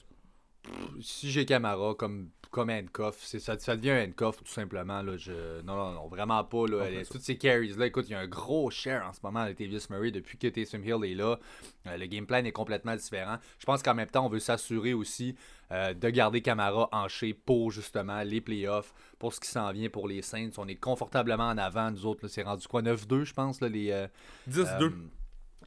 Si 1.02 1.32
j'ai 1.32 1.46
Camara 1.46 1.94
comme, 1.96 2.30
comme 2.52 2.70
handcuff, 2.70 3.18
c'est 3.22 3.40
ça, 3.40 3.58
ça 3.60 3.76
devient 3.76 3.92
un 3.92 4.04
handcuff 4.06 4.38
tout 4.38 4.52
simplement. 4.52 5.02
Là, 5.02 5.18
je, 5.18 5.62
non, 5.62 5.76
non, 5.76 5.92
non, 5.94 6.08
vraiment 6.08 6.44
pas. 6.44 6.66
Là, 6.68 6.86
toutes 7.12 7.22
ces 7.22 7.38
carries-là, 7.38 7.86
écoute, 7.88 8.06
il 8.08 8.12
y 8.14 8.16
a 8.16 8.20
un 8.20 8.28
gros 8.28 8.70
share 8.70 9.06
en 9.06 9.14
ce 9.14 9.20
moment 9.24 9.42
avec 9.42 9.58
Tavius 9.58 9.90
Murray 9.90 10.12
depuis 10.12 10.38
que 10.38 10.48
Taysom 10.48 10.84
Hill 10.84 11.04
est 11.04 11.16
là. 11.16 11.40
Euh, 11.88 11.98
le 11.98 12.06
game 12.06 12.26
plan 12.26 12.44
est 12.44 12.52
complètement 12.52 12.96
différent. 12.96 13.38
Je 13.60 13.66
pense 13.66 13.84
qu'en 13.84 13.94
même 13.94 14.10
temps, 14.10 14.26
on 14.26 14.30
veut 14.30 14.40
s'assurer 14.40 14.94
aussi 14.94 15.36
euh, 15.72 15.94
de 15.94 16.10
garder 16.10 16.42
Camara 16.42 16.88
en 16.92 17.08
shape 17.08 17.38
pour 17.46 17.72
justement 17.72 18.22
les 18.24 18.40
playoffs, 18.42 18.94
pour 19.20 19.34
ce 19.34 19.40
qui 19.40 19.50
s'en 19.50 19.72
vient 19.72 19.90
pour 19.90 20.08
les 20.08 20.22
Saints. 20.22 20.50
On 20.58 20.68
est 20.68 20.76
confortablement 20.76 21.50
en 21.50 21.58
avant. 21.58 21.92
Nous 21.92 22.06
autres, 22.06 22.28
c'est 22.28 22.44
rendu 22.44 22.68
quoi 22.68 22.82
9-2, 22.82 23.24
je 23.26 23.34
pense, 23.34 23.60
là, 23.62 23.68
les. 23.70 23.92
euh, 23.92 24.08
10-2. 24.50 24.94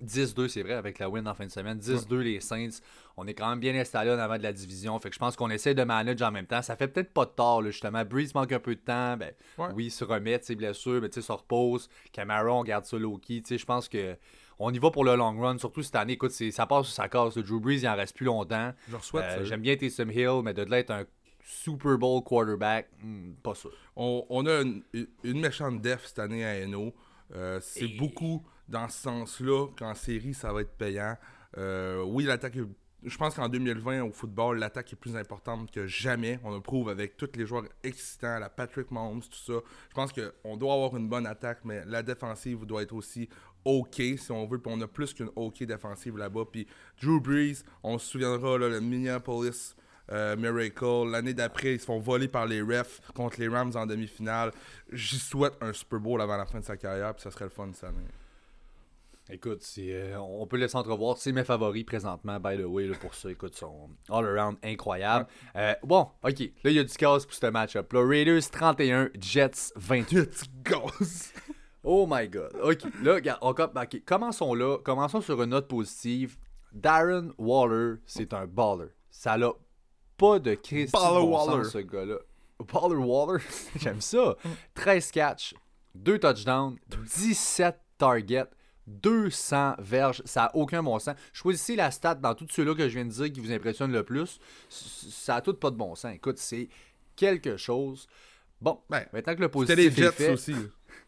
Euh, 0.02 0.06
10-2, 0.06 0.48
c'est 0.48 0.62
vrai, 0.62 0.74
avec 0.74 0.98
la 0.98 1.08
win 1.08 1.26
en 1.28 1.34
fin 1.34 1.46
de 1.46 1.50
semaine. 1.50 1.78
10-2, 1.78 2.16
les 2.18 2.40
Saints. 2.40 2.80
On 3.16 3.26
est 3.26 3.34
quand 3.34 3.48
même 3.50 3.60
bien 3.60 3.74
installé 3.74 4.10
en 4.10 4.18
avant 4.18 4.38
de 4.38 4.42
la 4.42 4.52
division. 4.52 4.98
Fait 4.98 5.08
que 5.10 5.14
je 5.14 5.18
pense 5.20 5.36
qu'on 5.36 5.50
essaie 5.50 5.74
de 5.74 5.82
manager 5.84 6.28
en 6.28 6.32
même 6.32 6.46
temps. 6.46 6.62
Ça 6.62 6.76
fait 6.76 6.88
peut-être 6.88 7.12
pas 7.12 7.24
de 7.26 7.30
tort, 7.30 7.62
là, 7.62 7.70
justement. 7.70 8.04
Breeze 8.04 8.34
manque 8.34 8.52
un 8.52 8.60
peu 8.60 8.74
de 8.74 8.80
temps. 8.80 9.16
Ben, 9.16 9.32
Ouais. 9.58 9.68
Oui, 9.74 9.86
il 9.86 9.90
se 9.90 10.04
remet 10.04 10.38
de 10.38 10.44
ses 10.44 10.54
blessures, 10.56 11.00
mais 11.02 11.08
tu 11.10 11.20
sais, 11.20 11.26
se 11.26 11.32
repose. 11.32 11.88
Camara, 12.12 12.52
on 12.52 12.62
garde 12.64 12.84
ça 12.84 12.96
low-key. 12.98 13.40
Tu 13.42 13.48
sais, 13.48 13.58
Je 13.58 13.66
pense 13.66 13.88
que 13.88 14.16
on 14.58 14.72
y 14.72 14.78
va 14.78 14.90
pour 14.90 15.04
le 15.04 15.14
long 15.16 15.38
run, 15.40 15.56
surtout 15.58 15.82
cette 15.82 15.96
année. 15.96 16.12
Écoute, 16.14 16.32
ça 16.32 16.66
passe 16.66 16.88
ou 16.88 16.90
ça 16.90 17.08
casse. 17.08 17.36
Le 17.36 17.42
Drew 17.42 17.60
Brees, 17.60 17.78
il 17.80 17.88
en 17.88 17.96
reste 17.96 18.14
plus 18.16 18.26
longtemps. 18.26 18.72
je 18.90 18.96
souhaite. 18.98 19.24
Euh. 19.40 19.44
J'aime 19.44 19.62
bien 19.62 19.74
Taysom 19.76 20.10
Hill, 20.10 20.40
mais 20.44 20.52
de 20.52 20.62
là 20.62 20.78
être 20.78 20.90
un 20.90 21.04
Super 21.42 21.96
Bowl 21.98 22.22
quarterback, 22.22 22.88
hmm, 23.02 23.32
pas 23.42 23.54
sûr. 23.54 23.72
On, 23.96 24.24
on 24.28 24.46
a 24.46 24.60
une, 24.60 24.82
une 25.24 25.40
méchante 25.40 25.80
def 25.80 26.04
cette 26.06 26.18
année 26.20 26.44
à 26.44 26.64
NO. 26.66 26.92
Euh, 27.34 27.58
c'est 27.62 27.86
Et- 27.86 27.96
beaucoup 27.98 28.44
dans 28.70 28.88
ce 28.88 29.02
sens-là 29.02 29.66
qu'en 29.76 29.94
série, 29.94 30.33
ça 30.33 30.52
va 30.52 30.62
être 30.62 30.72
payant. 30.72 31.16
Euh, 31.59 32.02
oui, 32.04 32.24
l'attaque 32.24 32.56
Je 33.02 33.16
pense 33.16 33.35
qu'en 33.35 33.48
2020, 33.48 34.02
au 34.02 34.12
football, 34.12 34.59
l'attaque 34.59 34.92
est 34.92 34.96
plus 34.96 35.16
importante 35.16 35.70
que 35.70 35.87
jamais. 35.87 36.38
On 36.44 36.54
le 36.54 36.61
prouve 36.61 36.88
avec 36.88 37.16
tous 37.16 37.30
les 37.35 37.46
joueurs 37.46 37.64
excitants, 37.83 38.38
la 38.38 38.48
Patrick 38.48 38.90
Mahomes, 38.90 39.22
tout 39.22 39.52
ça. 39.52 39.61
Je 39.88 39.94
pense 39.94 40.12
qu'on 40.12 40.56
doit 40.56 40.74
avoir 40.74 40.96
une 40.96 41.09
bonne 41.09 41.26
attaque, 41.26 41.61
mais 41.64 41.85
la 41.87 42.02
défensive 42.02 42.64
doit 42.64 42.83
être 42.83 42.94
aussi 42.94 43.28
OK, 43.64 43.96
si 43.96 44.30
on 44.30 44.46
veut. 44.46 44.59
Puis 44.59 44.72
on 44.74 44.80
a 44.80 44.87
plus 44.87 45.12
qu'une 45.12 45.30
OK 45.35 45.62
défensive 45.64 46.16
là-bas. 46.16 46.44
Puis 46.50 46.66
Drew 47.02 47.20
Brees, 47.20 47.64
on 47.83 47.98
se 47.98 48.06
souviendra, 48.06 48.56
le 48.56 48.80
Minneapolis 48.80 49.74
euh, 50.12 50.37
Miracle. 50.37 51.11
L'année 51.11 51.35
d'après, 51.35 51.74
ils 51.74 51.80
se 51.80 51.87
font 51.87 51.98
voler 51.98 52.28
par 52.28 52.46
les 52.46 52.62
refs 52.62 53.00
contre 53.14 53.40
les 53.40 53.48
Rams 53.48 53.72
en 53.74 53.87
demi-finale. 53.87 54.52
J'y 54.92 55.18
souhaite 55.18 55.54
un 55.61 55.72
Super 55.72 56.00
Bowl 56.00 56.20
avant 56.20 56.37
la 56.37 56.46
fin 56.46 56.61
de 56.61 56.64
sa 56.64 56.76
carrière, 56.76 57.14
puis 57.14 57.22
ça 57.22 57.30
serait 57.30 57.46
le 57.46 57.50
fun 57.50 57.70
cette 57.72 57.85
année. 57.85 58.06
Écoute, 59.32 59.62
euh, 59.78 60.16
on 60.16 60.46
peut 60.46 60.56
les 60.56 60.74
entrevoir. 60.74 61.16
C'est 61.18 61.32
mes 61.32 61.44
favoris 61.44 61.84
présentement, 61.84 62.38
by 62.40 62.56
the 62.56 62.64
way, 62.66 62.86
là, 62.86 62.96
pour 63.00 63.14
ça. 63.14 63.30
Écoute, 63.30 63.54
sont 63.56 63.90
all-around 64.08 64.56
incroyables. 64.62 65.26
Euh, 65.56 65.74
bon, 65.82 66.08
OK. 66.22 66.38
Là, 66.40 66.70
il 66.70 66.72
y 66.72 66.78
a 66.78 66.84
du 66.84 66.92
chaos 66.94 67.20
pour 67.20 67.34
ce 67.34 67.46
match-up. 67.46 67.92
Raiders 67.92 68.50
31, 68.50 69.10
Jets 69.18 69.72
28. 69.76 70.44
Gaz! 70.64 71.32
Oh 71.82 72.06
my 72.08 72.28
God. 72.28 72.50
OK. 72.62 72.82
Là, 73.02 73.14
regarde, 73.14 73.38
on 73.42 73.54
com- 73.54 73.70
OK, 73.74 74.02
commençons 74.04 74.54
là. 74.54 74.78
Commençons 74.84 75.20
sur 75.20 75.42
une 75.42 75.50
note 75.50 75.68
positive. 75.68 76.36
Darren 76.72 77.30
Waller, 77.38 77.96
c'est 78.06 78.32
un 78.34 78.46
baller. 78.46 78.88
Ça 79.10 79.36
n'a 79.38 79.50
pas 80.16 80.38
de 80.38 80.54
crise 80.54 80.92
Baller 80.92 81.20
bon 81.26 81.36
Waller. 81.46 81.64
sens, 81.64 81.72
ce 81.72 81.78
gars-là. 81.78 82.16
Baller 82.72 82.96
Waller, 82.96 83.42
j'aime 83.76 84.00
ça. 84.00 84.36
13 84.74 85.10
catchs, 85.10 85.54
2 85.94 86.18
touchdowns, 86.18 86.76
17 87.16 87.76
targets, 87.96 88.44
200 88.90 89.76
verges. 89.79 90.22
Ça 90.24 90.42
n'a 90.42 90.57
aucun 90.57 90.83
bon 90.83 90.98
sens. 90.98 91.16
Choisissez 91.33 91.76
la 91.76 91.90
stat 91.90 92.16
dans 92.16 92.35
tous 92.35 92.48
ceux-là 92.50 92.74
que 92.74 92.88
je 92.88 92.94
viens 92.94 93.05
de 93.05 93.11
dire 93.11 93.33
qui 93.33 93.40
vous 93.40 93.53
impressionne 93.53 93.92
le 93.92 94.03
plus. 94.03 94.38
Ça 94.68 95.37
a 95.37 95.40
tout 95.40 95.55
pas 95.55 95.70
de 95.70 95.76
bon 95.76 95.94
sens. 95.94 96.14
Écoute, 96.14 96.38
c'est 96.38 96.68
quelque 97.16 97.57
chose. 97.57 98.07
Bon, 98.61 98.81
Ben, 98.90 99.07
maintenant 99.12 99.35
que 99.35 99.40
le 99.40 99.46
C'était 99.46 99.53
positif 99.53 99.76
les 99.76 99.87
est 99.87 99.96
Jets 99.96 100.12
fait, 100.12 100.31
aussi. 100.31 100.55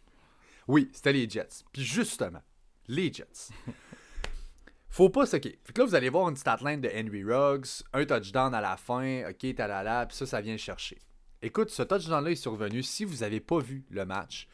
oui, 0.68 0.90
c'était 0.92 1.12
les 1.12 1.28
Jets. 1.28 1.64
Puis 1.72 1.82
justement, 1.82 2.42
les 2.88 3.12
Jets. 3.12 3.50
Faut 4.88 5.08
pas 5.08 5.24
se... 5.24 5.36
OK. 5.36 5.44
Fait 5.44 5.72
que 5.72 5.80
là, 5.80 5.86
vous 5.86 5.94
allez 5.94 6.10
voir 6.10 6.28
une 6.28 6.36
statline 6.36 6.80
de 6.80 6.90
Henry 6.94 7.24
Ruggs, 7.24 7.82
un 7.94 8.04
touchdown 8.04 8.54
à 8.54 8.60
la 8.60 8.76
fin, 8.76 9.30
OK, 9.30 9.54
talala, 9.54 10.04
puis 10.06 10.16
ça, 10.16 10.26
ça 10.26 10.40
vient 10.42 10.56
chercher. 10.58 10.98
Écoute, 11.40 11.70
ce 11.70 11.82
touchdown-là 11.82 12.30
est 12.30 12.36
survenu 12.36 12.82
si 12.82 13.04
vous 13.04 13.16
n'avez 13.16 13.40
pas 13.40 13.58
vu 13.58 13.84
le 13.90 14.04
match. 14.04 14.46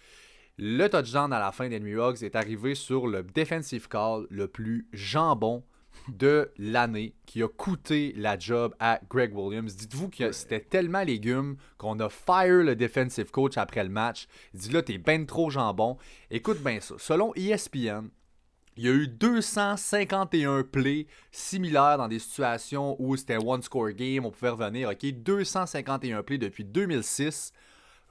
Le 0.61 0.89
touchdown 0.89 1.33
à 1.33 1.39
la 1.39 1.53
fin 1.53 1.69
d'Henry 1.69 1.95
Ruggs 1.95 2.25
est 2.25 2.35
arrivé 2.35 2.75
sur 2.75 3.07
le 3.07 3.23
defensive 3.23 3.87
call 3.87 4.27
le 4.29 4.49
plus 4.49 4.89
jambon 4.93 5.63
de 6.09 6.51
l'année 6.59 7.15
qui 7.27 7.45
a 7.45 7.49
coûté 7.49 8.13
la 8.17 8.37
job 8.37 8.75
à 8.81 8.99
Greg 9.09 9.37
Williams. 9.37 9.77
Dites-vous 9.77 10.09
que 10.09 10.33
c'était 10.33 10.59
tellement 10.59 11.05
légume 11.05 11.59
qu'on 11.77 12.01
a 12.01 12.09
fire 12.09 12.65
le 12.65 12.75
defensive 12.75 13.31
coach 13.31 13.57
après 13.57 13.85
le 13.85 13.91
match. 13.91 14.27
Il 14.53 14.59
dit 14.59 14.71
là, 14.71 14.83
t'es 14.83 14.99
ben 14.99 15.27
trop 15.27 15.49
jambon. 15.49 15.97
Écoute 16.29 16.59
bien 16.59 16.81
ça. 16.81 16.97
Selon 16.99 17.33
ESPN, 17.37 18.09
il 18.77 18.85
y 18.85 18.89
a 18.89 18.93
eu 18.93 19.07
251 19.07 20.65
plays 20.65 21.07
similaires 21.31 21.99
dans 21.99 22.09
des 22.09 22.19
situations 22.19 22.97
où 22.99 23.17
c'était 23.17 23.37
one 23.37 23.63
score 23.63 23.91
game, 23.91 24.27
on 24.27 24.33
pouvait 24.33 24.51
revenir. 24.51 24.89
OK, 24.89 25.07
251 25.07 26.25
plays 26.25 26.39
depuis 26.39 26.65
2006. 26.65 27.53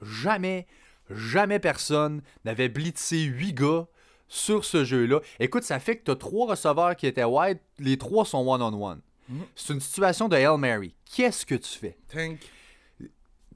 Jamais, 0.00 0.66
jamais 1.10 1.58
personne 1.58 2.22
n'avait 2.44 2.68
blitzé 2.68 3.22
8 3.22 3.52
gars 3.54 3.86
sur 4.28 4.64
ce 4.64 4.84
jeu-là. 4.84 5.20
Écoute, 5.40 5.62
ça 5.62 5.78
fait 5.80 5.96
que 5.96 6.04
tu 6.04 6.10
as 6.10 6.16
trois 6.16 6.50
receveurs 6.50 6.96
qui 6.96 7.06
étaient 7.06 7.24
wide, 7.24 7.58
les 7.78 7.96
trois 7.96 8.24
sont 8.24 8.46
one-on-one. 8.46 9.00
C'est 9.54 9.74
une 9.74 9.80
situation 9.80 10.28
de 10.28 10.36
Hail 10.36 10.58
Mary. 10.58 10.94
Qu'est-ce 11.04 11.44
que 11.44 11.54
tu 11.54 11.78
fais? 11.78 11.98
Tank. 12.08 12.38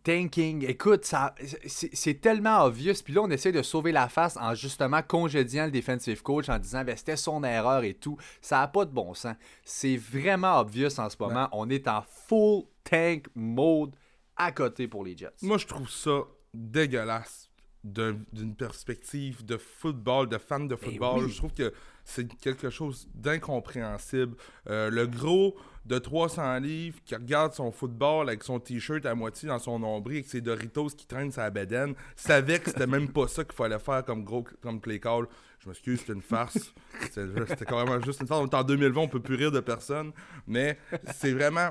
tanking. 0.02 0.66
Écoute, 0.68 1.04
ça, 1.06 1.34
c'est 1.66 1.94
c'est 1.94 2.20
tellement 2.20 2.64
obvious. 2.64 2.94
Puis 3.02 3.14
là, 3.14 3.22
on 3.22 3.30
essaie 3.30 3.52
de 3.52 3.62
sauver 3.62 3.92
la 3.92 4.08
face 4.08 4.36
en 4.36 4.54
justement 4.54 5.00
congédiant 5.02 5.64
le 5.64 5.70
defensive 5.70 6.22
coach 6.22 6.48
en 6.50 6.58
disant 6.58 6.84
ben, 6.84 6.94
c'était 6.96 7.16
son 7.16 7.42
erreur 7.42 7.84
et 7.84 7.94
tout. 7.94 8.18
Ça 8.42 8.58
n'a 8.58 8.68
pas 8.68 8.84
de 8.84 8.90
bon 8.90 9.14
sens. 9.14 9.34
C'est 9.64 9.96
vraiment 9.96 10.58
obvious 10.60 10.98
en 10.98 11.08
ce 11.08 11.16
moment. 11.18 11.48
On 11.52 11.70
est 11.70 11.88
en 11.88 12.02
full 12.02 12.64
tank 12.84 13.28
mode 13.34 13.94
à 14.36 14.52
côté 14.52 14.88
pour 14.88 15.04
les 15.04 15.16
Jets. 15.16 15.30
Moi, 15.40 15.56
je 15.56 15.66
trouve 15.66 15.88
ça 15.88 16.22
dégueulasse 16.54 17.48
d'un- 17.84 18.18
d'une 18.32 18.54
perspective 18.54 19.44
de 19.44 19.56
football, 19.56 20.28
de 20.28 20.38
fan 20.38 20.68
de 20.68 20.76
football. 20.76 21.16
Ben 21.20 21.24
oui. 21.26 21.30
Je 21.32 21.36
trouve 21.36 21.52
que 21.52 21.72
c'est 22.04 22.28
quelque 22.38 22.70
chose 22.70 23.08
d'incompréhensible. 23.14 24.36
Euh, 24.68 24.88
le 24.90 25.06
gros 25.06 25.56
de 25.84 25.98
300 25.98 26.58
livres 26.60 26.98
qui 27.04 27.16
regarde 27.16 27.54
son 27.54 27.72
football 27.72 28.28
avec 28.28 28.44
son 28.44 28.60
t-shirt 28.60 29.04
à 29.04 29.16
moitié 29.16 29.48
dans 29.48 29.58
son 29.58 29.80
nombril 29.80 30.18
avec 30.18 30.28
ses 30.28 30.40
Doritos 30.40 30.90
qui 30.90 31.06
traînent 31.06 31.32
sa 31.32 31.50
bedaine 31.50 31.94
savait 32.14 32.60
que 32.60 32.70
c'était 32.70 32.86
même 32.86 33.08
pas 33.08 33.26
ça 33.26 33.42
qu'il 33.42 33.54
fallait 33.54 33.80
faire 33.80 34.04
comme 34.04 34.22
gros 34.22 34.44
comme 34.60 34.80
play 34.80 35.00
call. 35.00 35.26
Je 35.58 35.68
m'excuse, 35.68 36.00
c'était 36.00 36.12
une 36.12 36.22
farce. 36.22 36.72
C'était 37.02 37.26
c'était 37.48 37.64
carrément 37.64 38.00
juste 38.00 38.20
une 38.20 38.26
farce. 38.28 38.40
On 38.42 38.46
est 38.48 38.54
en 38.54 38.62
2020, 38.64 39.00
on 39.00 39.08
peut 39.08 39.20
plus 39.20 39.34
rire 39.36 39.50
de 39.50 39.60
personne. 39.60 40.12
Mais 40.46 40.78
c'est 41.14 41.32
vraiment 41.32 41.70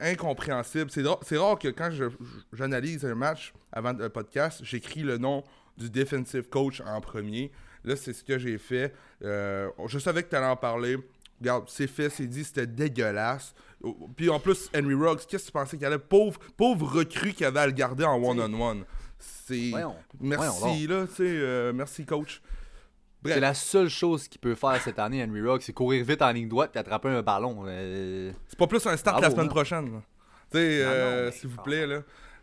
incompréhensible. 0.00 0.90
C'est 0.90 1.36
rare 1.36 1.58
que 1.58 1.68
quand 1.68 1.90
j'analyse 2.52 3.04
un 3.04 3.14
match 3.14 3.52
avant 3.72 3.92
le 3.92 4.08
podcast, 4.08 4.60
j'écris 4.62 5.02
le 5.02 5.18
nom 5.18 5.44
du 5.76 5.90
defensive 5.90 6.48
coach 6.48 6.80
en 6.80 7.00
premier. 7.00 7.50
Là, 7.84 7.96
c'est 7.96 8.12
ce 8.12 8.24
que 8.24 8.38
j'ai 8.38 8.58
fait. 8.58 8.94
Euh, 9.22 9.68
je 9.86 9.98
savais 9.98 10.22
que 10.22 10.30
tu 10.30 10.36
allais 10.36 10.46
en 10.46 10.56
parler. 10.56 10.96
Regarde, 11.40 11.64
c'est 11.68 11.86
fait, 11.86 12.08
c'est 12.08 12.26
dit, 12.26 12.44
c'était 12.44 12.66
dégueulasse. 12.66 13.54
Puis 14.16 14.30
en 14.30 14.40
plus, 14.40 14.70
Henry 14.74 14.94
Ruggs, 14.94 15.20
qu'est-ce 15.28 15.44
que 15.44 15.46
tu 15.48 15.52
pensais 15.52 15.76
qu'il 15.76 15.86
allait? 15.86 15.98
Pauvre, 15.98 16.40
pauvre 16.56 16.86
recrue 16.86 17.32
qui 17.32 17.44
avait 17.44 17.60
à 17.60 17.66
le 17.66 17.72
garder 17.72 18.04
en 18.04 18.16
one-on-one. 18.22 18.84
C'est. 19.18 19.70
Merci, 20.20 20.58
voyons 20.60 21.00
là, 21.00 21.06
tu 21.06 21.14
sais. 21.14 21.22
euh, 21.22 21.72
merci, 21.72 22.04
coach. 22.04 22.40
C'est 23.34 23.40
la 23.40 23.54
seule 23.54 23.88
chose 23.88 24.28
qu'il 24.28 24.40
peut 24.40 24.54
faire 24.54 24.80
cette 24.82 24.98
année, 24.98 25.22
Henry 25.24 25.42
Rock, 25.42 25.62
c'est 25.62 25.72
courir 25.72 26.04
vite 26.04 26.22
en 26.22 26.30
ligne 26.32 26.48
droite 26.48 26.72
et 26.74 26.78
attraper 26.78 27.08
un 27.08 27.22
ballon. 27.22 27.64
Euh, 27.66 28.32
C'est 28.48 28.58
pas 28.58 28.66
plus 28.66 28.84
un 28.86 28.96
start 28.96 29.18
Bravo, 29.18 29.22
la 29.22 29.30
semaine 29.30 29.46
hein. 29.46 29.48
prochaine. 29.48 30.02
Tu 30.50 30.58
sais, 30.58 30.84
euh, 30.84 31.30
s'il 31.32 31.48
vous 31.50 31.62
plaît, 31.62 31.86
là. 31.86 32.02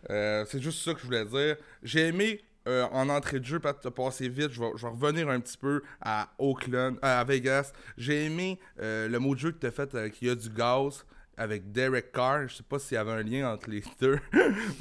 Euh, 0.10 0.44
c'est 0.50 0.62
juste 0.62 0.84
ça 0.84 0.94
que 0.94 1.00
je 1.00 1.06
voulais 1.06 1.26
dire. 1.26 1.56
J'ai 1.82 2.08
aimé 2.08 2.42
euh, 2.68 2.86
en 2.92 3.08
entrée 3.10 3.40
de 3.40 3.46
jeu, 3.46 3.60
pas 3.60 3.74
te 3.74 3.88
passer 3.88 4.28
vite. 4.28 4.52
Je 4.52 4.60
vais, 4.60 4.72
je 4.76 4.82
vais 4.86 4.92
revenir 4.92 5.30
un 5.30 5.40
petit 5.40 5.58
peu 5.58 5.82
à 6.02 6.30
Oakland, 6.38 6.96
euh, 7.04 7.22
à 7.22 7.24
Vegas. 7.24 7.72
J'ai 7.98 8.26
aimé 8.26 8.60
euh, 8.82 9.08
le 9.08 9.20
mot 9.20 9.34
de 9.34 9.40
jeu 9.40 9.52
que 9.52 9.60
tu 9.60 9.68
as 9.68 9.72
fait 9.72 9.94
avec 9.96 10.22
Il 10.22 10.28
y 10.28 10.32
a 10.32 10.36
du 10.36 10.50
gaz 10.50 11.06
avec 11.38 11.72
Derek 11.72 12.12
Carr. 12.12 12.48
Je 12.50 12.56
sais 12.58 12.64
pas 12.64 12.80
s'il 12.80 12.96
y 12.96 12.98
avait 12.98 13.12
un 13.12 13.24
lien 13.24 13.54
entre 13.54 13.70
les 13.70 13.84
deux. 14.02 14.20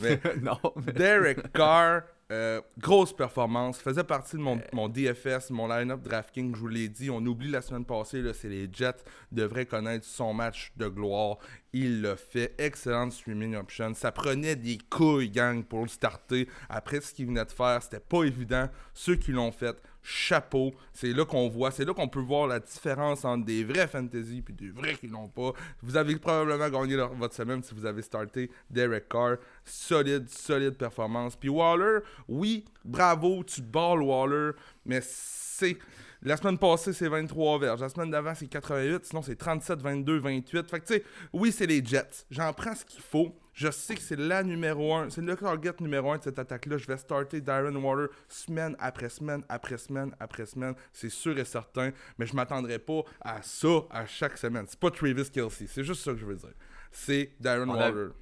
mais 0.01 0.21
non, 0.43 0.59
mais- 0.85 0.93
Derek 0.93 1.53
Carr, 1.53 2.03
Euh, 2.33 2.63
grosse 2.79 3.13
performance. 3.13 3.79
Faisait 3.79 4.05
partie 4.05 4.37
de 4.37 4.41
mon, 4.41 4.59
mon 4.73 4.89
DFS, 4.89 5.51
mon 5.51 5.69
line-up 5.69 6.01
DraftKings, 6.01 6.55
je 6.55 6.61
vous 6.61 6.69
l'ai 6.69 6.89
dit. 6.89 7.11
On 7.11 7.19
oublie 7.27 7.51
la 7.51 7.61
semaine 7.61 7.85
passée, 7.85 8.23
c'est 8.33 8.49
les 8.49 8.71
Jets 8.73 9.05
devraient 9.31 9.67
connaître 9.67 10.07
son 10.07 10.33
match 10.33 10.73
de 10.79 10.89
gloire. 10.89 11.37
Il 11.75 12.01
l'a 12.01 12.17
fait. 12.17 12.55
Excellente 12.57 13.13
streaming 13.13 13.55
option. 13.57 13.93
Ça 13.93 14.13
prenait 14.13 14.57
des 14.57 14.79
couilles, 14.89 15.29
gang, 15.29 15.63
pour 15.63 15.83
le 15.83 15.89
starter. 15.89 16.49
Après 16.71 17.03
ce 17.03 17.13
qu'il 17.13 17.27
venait 17.27 17.45
de 17.45 17.51
faire, 17.51 17.83
c'était 17.83 18.01
pas 18.01 18.25
évident. 18.25 18.71
Ceux 18.95 19.17
qui 19.17 19.33
l'ont 19.33 19.53
fait, 19.53 19.77
chapeau. 20.03 20.73
C'est 20.93 21.13
là 21.13 21.25
qu'on 21.25 21.49
voit, 21.49 21.71
c'est 21.71 21.85
là 21.85 21.95
qu'on 21.95 22.09
peut 22.09 22.21
voir 22.21 22.47
la 22.47 22.61
différence 22.61 23.25
entre 23.25 23.45
des 23.45 23.65
vrais 23.65 23.87
fantasy 23.87 24.43
et 24.49 24.53
des 24.53 24.71
vrais 24.71 24.95
qui 24.95 25.07
l'ont 25.07 25.29
pas. 25.29 25.53
Vous 25.83 25.97
avez 25.97 26.17
probablement 26.17 26.69
gagné 26.69 26.97
votre 26.97 27.35
semaine 27.35 27.63
si 27.63 27.75
vous 27.75 27.87
avez 27.87 28.03
starté 28.03 28.51
Derek 28.69 29.09
Carr. 29.09 29.37
Solide, 29.65 30.29
solide 30.29 30.77
performance. 30.77 31.37
Puis 31.37 31.49
Waller, 31.49 32.01
oui, 32.29 32.65
bravo, 32.85 33.45
tu 33.45 33.63
balles 33.63 34.03
Waller, 34.03 34.53
mais 34.85 35.01
c'est. 35.03 35.79
La 36.25 36.37
semaine 36.37 36.57
passée, 36.57 36.93
c'est 36.93 37.09
23 37.09 37.59
verges. 37.59 37.81
La 37.81 37.89
semaine 37.89 38.11
d'avant, 38.11 38.33
c'est 38.33 38.47
88. 38.47 39.07
Sinon, 39.07 39.23
c'est 39.23 39.35
37, 39.35 39.81
22, 39.83 40.21
28. 40.21 40.71
Fait 40.71 40.79
que, 40.79 40.87
tu 40.87 40.95
sais, 40.95 41.05
oui, 41.33 41.51
c'est 41.51 41.67
les 41.67 41.85
Jets. 41.85 42.27
J'en 42.31 42.53
prends 42.53 42.77
ce 42.77 42.85
qu'il 42.85 43.01
faut. 43.01 43.35
Je 43.53 43.71
sais 43.71 43.95
que 43.95 44.01
c'est 44.01 44.19
la 44.19 44.43
numéro 44.43 44.95
1, 44.95 45.11
c'est 45.11 45.21
le 45.21 45.37
target 45.37 45.75
numéro 45.81 46.11
1 46.11 46.19
de 46.19 46.23
cette 46.23 46.39
attaque-là. 46.39 46.79
Je 46.79 46.87
vais 46.87 46.97
starter 46.97 47.41
Darren 47.43 47.77
Water 47.77 48.09
semaine 48.27 48.75
après 48.79 49.11
semaine, 49.11 49.45
après 49.49 49.77
semaine, 49.77 50.15
après 50.19 50.47
semaine. 50.47 50.75
C'est 50.93 51.11
sûr 51.11 51.39
et 51.39 51.45
certain. 51.45 51.91
Mais 52.19 52.27
je 52.27 52.35
m'attendrai 52.35 52.79
pas 52.79 53.03
à 53.21 53.43
ça 53.43 53.83
à 53.91 54.07
chaque 54.07 54.39
semaine. 54.39 54.65
C'est 54.69 54.81
pas 54.81 54.91
Travis 54.91 55.31
Kelsey. 55.31 55.67
C'est 55.67 55.85
juste 55.85 56.03
ça 56.03 56.13
que 56.13 56.19
je 56.19 56.25
veux 56.25 56.37
dire. 56.37 56.55
C'est 56.91 57.33
Darren 57.41 57.69
Water. 57.69 58.13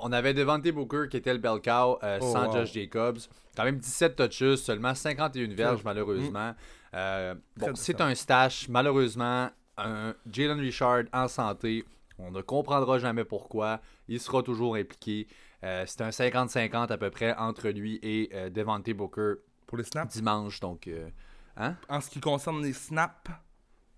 On 0.00 0.12
avait 0.12 0.34
Devante 0.34 0.68
Booker 0.68 1.08
qui 1.10 1.16
était 1.16 1.32
le 1.32 1.40
bel 1.40 1.60
cow 1.60 1.98
euh, 2.02 2.18
oh, 2.20 2.32
sans 2.32 2.52
Josh 2.52 2.72
Jacobs. 2.72 3.18
Quand 3.56 3.64
même 3.64 3.78
17 3.78 4.16
touches, 4.16 4.54
seulement 4.56 4.94
51 4.94 5.54
verges 5.54 5.82
malheureusement. 5.84 6.54
Euh, 6.94 7.34
bon, 7.56 7.74
c'est 7.74 8.00
un 8.00 8.14
stash. 8.14 8.68
Malheureusement, 8.68 9.50
un 9.76 10.14
Jalen 10.30 10.60
Richard 10.60 11.04
en 11.12 11.28
santé. 11.28 11.84
On 12.18 12.30
ne 12.30 12.42
comprendra 12.42 12.98
jamais 12.98 13.24
pourquoi. 13.24 13.80
Il 14.08 14.20
sera 14.20 14.42
toujours 14.42 14.74
impliqué. 14.76 15.28
Euh, 15.64 15.84
c'est 15.86 16.02
un 16.02 16.10
50-50 16.10 16.92
à 16.92 16.98
peu 16.98 17.10
près 17.10 17.34
entre 17.36 17.68
lui 17.68 17.98
et 18.02 18.30
euh, 18.34 18.50
Devante 18.50 18.90
Booker. 18.90 19.34
Pour 19.66 19.78
les 19.78 19.84
snaps? 19.84 20.14
Dimanche, 20.14 20.60
donc. 20.60 20.88
Euh, 20.88 21.08
hein? 21.56 21.76
En 21.88 22.00
ce 22.00 22.10
qui 22.10 22.20
concerne 22.20 22.62
les 22.62 22.72
snaps? 22.72 23.30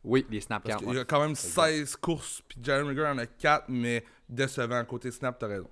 Oui, 0.02 0.26
les 0.30 0.40
snaps 0.40 0.66
Il 0.86 0.94
y 0.94 0.98
a 0.98 1.04
quand 1.04 1.20
même 1.20 1.34
16 1.34 1.96
courses, 1.96 2.42
puis 2.48 2.58
Jalen 2.62 2.86
Rigger 2.86 3.06
en 3.06 3.18
a 3.18 3.26
4, 3.26 3.66
mais 3.68 4.04
décevant. 4.28 4.82
Côté 4.84 5.10
snap, 5.10 5.38
t'as 5.38 5.46
raison. 5.46 5.68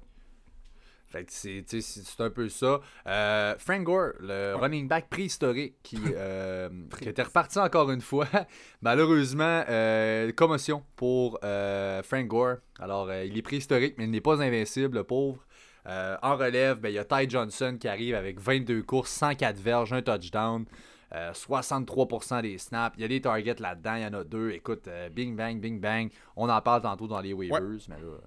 Fait 1.09 1.25
que 1.25 1.33
c'est, 1.33 1.65
c'est 1.67 2.21
un 2.21 2.29
peu 2.29 2.51
ça. 2.51 2.81
Euh, 3.07 3.55
Frank 3.59 3.83
Gore, 3.83 4.13
le 4.21 4.55
running 4.55 4.87
back 4.87 5.09
préhistorique 5.09 5.77
qui, 5.83 5.99
euh, 6.15 6.69
qui 7.01 7.09
était 7.09 7.23
reparti 7.23 7.59
encore 7.59 7.91
une 7.91 8.03
fois. 8.03 8.27
Malheureusement, 8.83 9.65
euh, 9.69 10.31
commotion 10.33 10.85
pour 10.97 11.39
Frank 11.41 12.27
Gore. 12.27 12.57
Alors, 12.79 13.13
il 13.13 13.37
est 13.37 13.43
préhistorique, 13.43 13.95
mais 13.97 14.05
il 14.05 14.11
n'est 14.11 14.21
pas 14.21 14.43
invincible, 14.43 14.99
le 14.99 15.05
pauvre. 15.05 15.43
en 15.87 16.37
relève, 16.37 16.79
ben, 16.79 16.91
il 16.91 16.95
y 16.95 16.99
a 16.99 17.05
Ty 17.05 17.29
Johnson 17.29 17.79
qui 17.81 17.89
arrive 17.89 18.15
avec 18.15 18.39
22 18.39 18.83
courses, 18.83 19.11
104 19.13 19.59
verges, 19.59 19.93
un 19.93 20.03
touchdown. 20.03 20.67
63% 21.11 22.43
des 22.43 22.59
snaps. 22.59 22.95
Il 22.99 23.01
y 23.01 23.05
a 23.07 23.09
des 23.09 23.23
targets 23.23 23.55
là-dedans, 23.59 23.95
il 23.95 24.03
y 24.03 24.07
en 24.07 24.13
a 24.13 24.25
deux. 24.25 24.51
Écoute, 24.51 24.91
bing 25.13 25.35
bang, 25.35 25.59
bing 25.59 25.81
bang. 25.81 26.11
On 26.37 26.51
en 26.51 26.61
parle 26.61 26.83
tantôt 26.83 27.07
dans 27.07 27.23
les 27.23 27.33
waivers, 27.33 27.63
mais 27.89 27.97
là, 27.97 28.19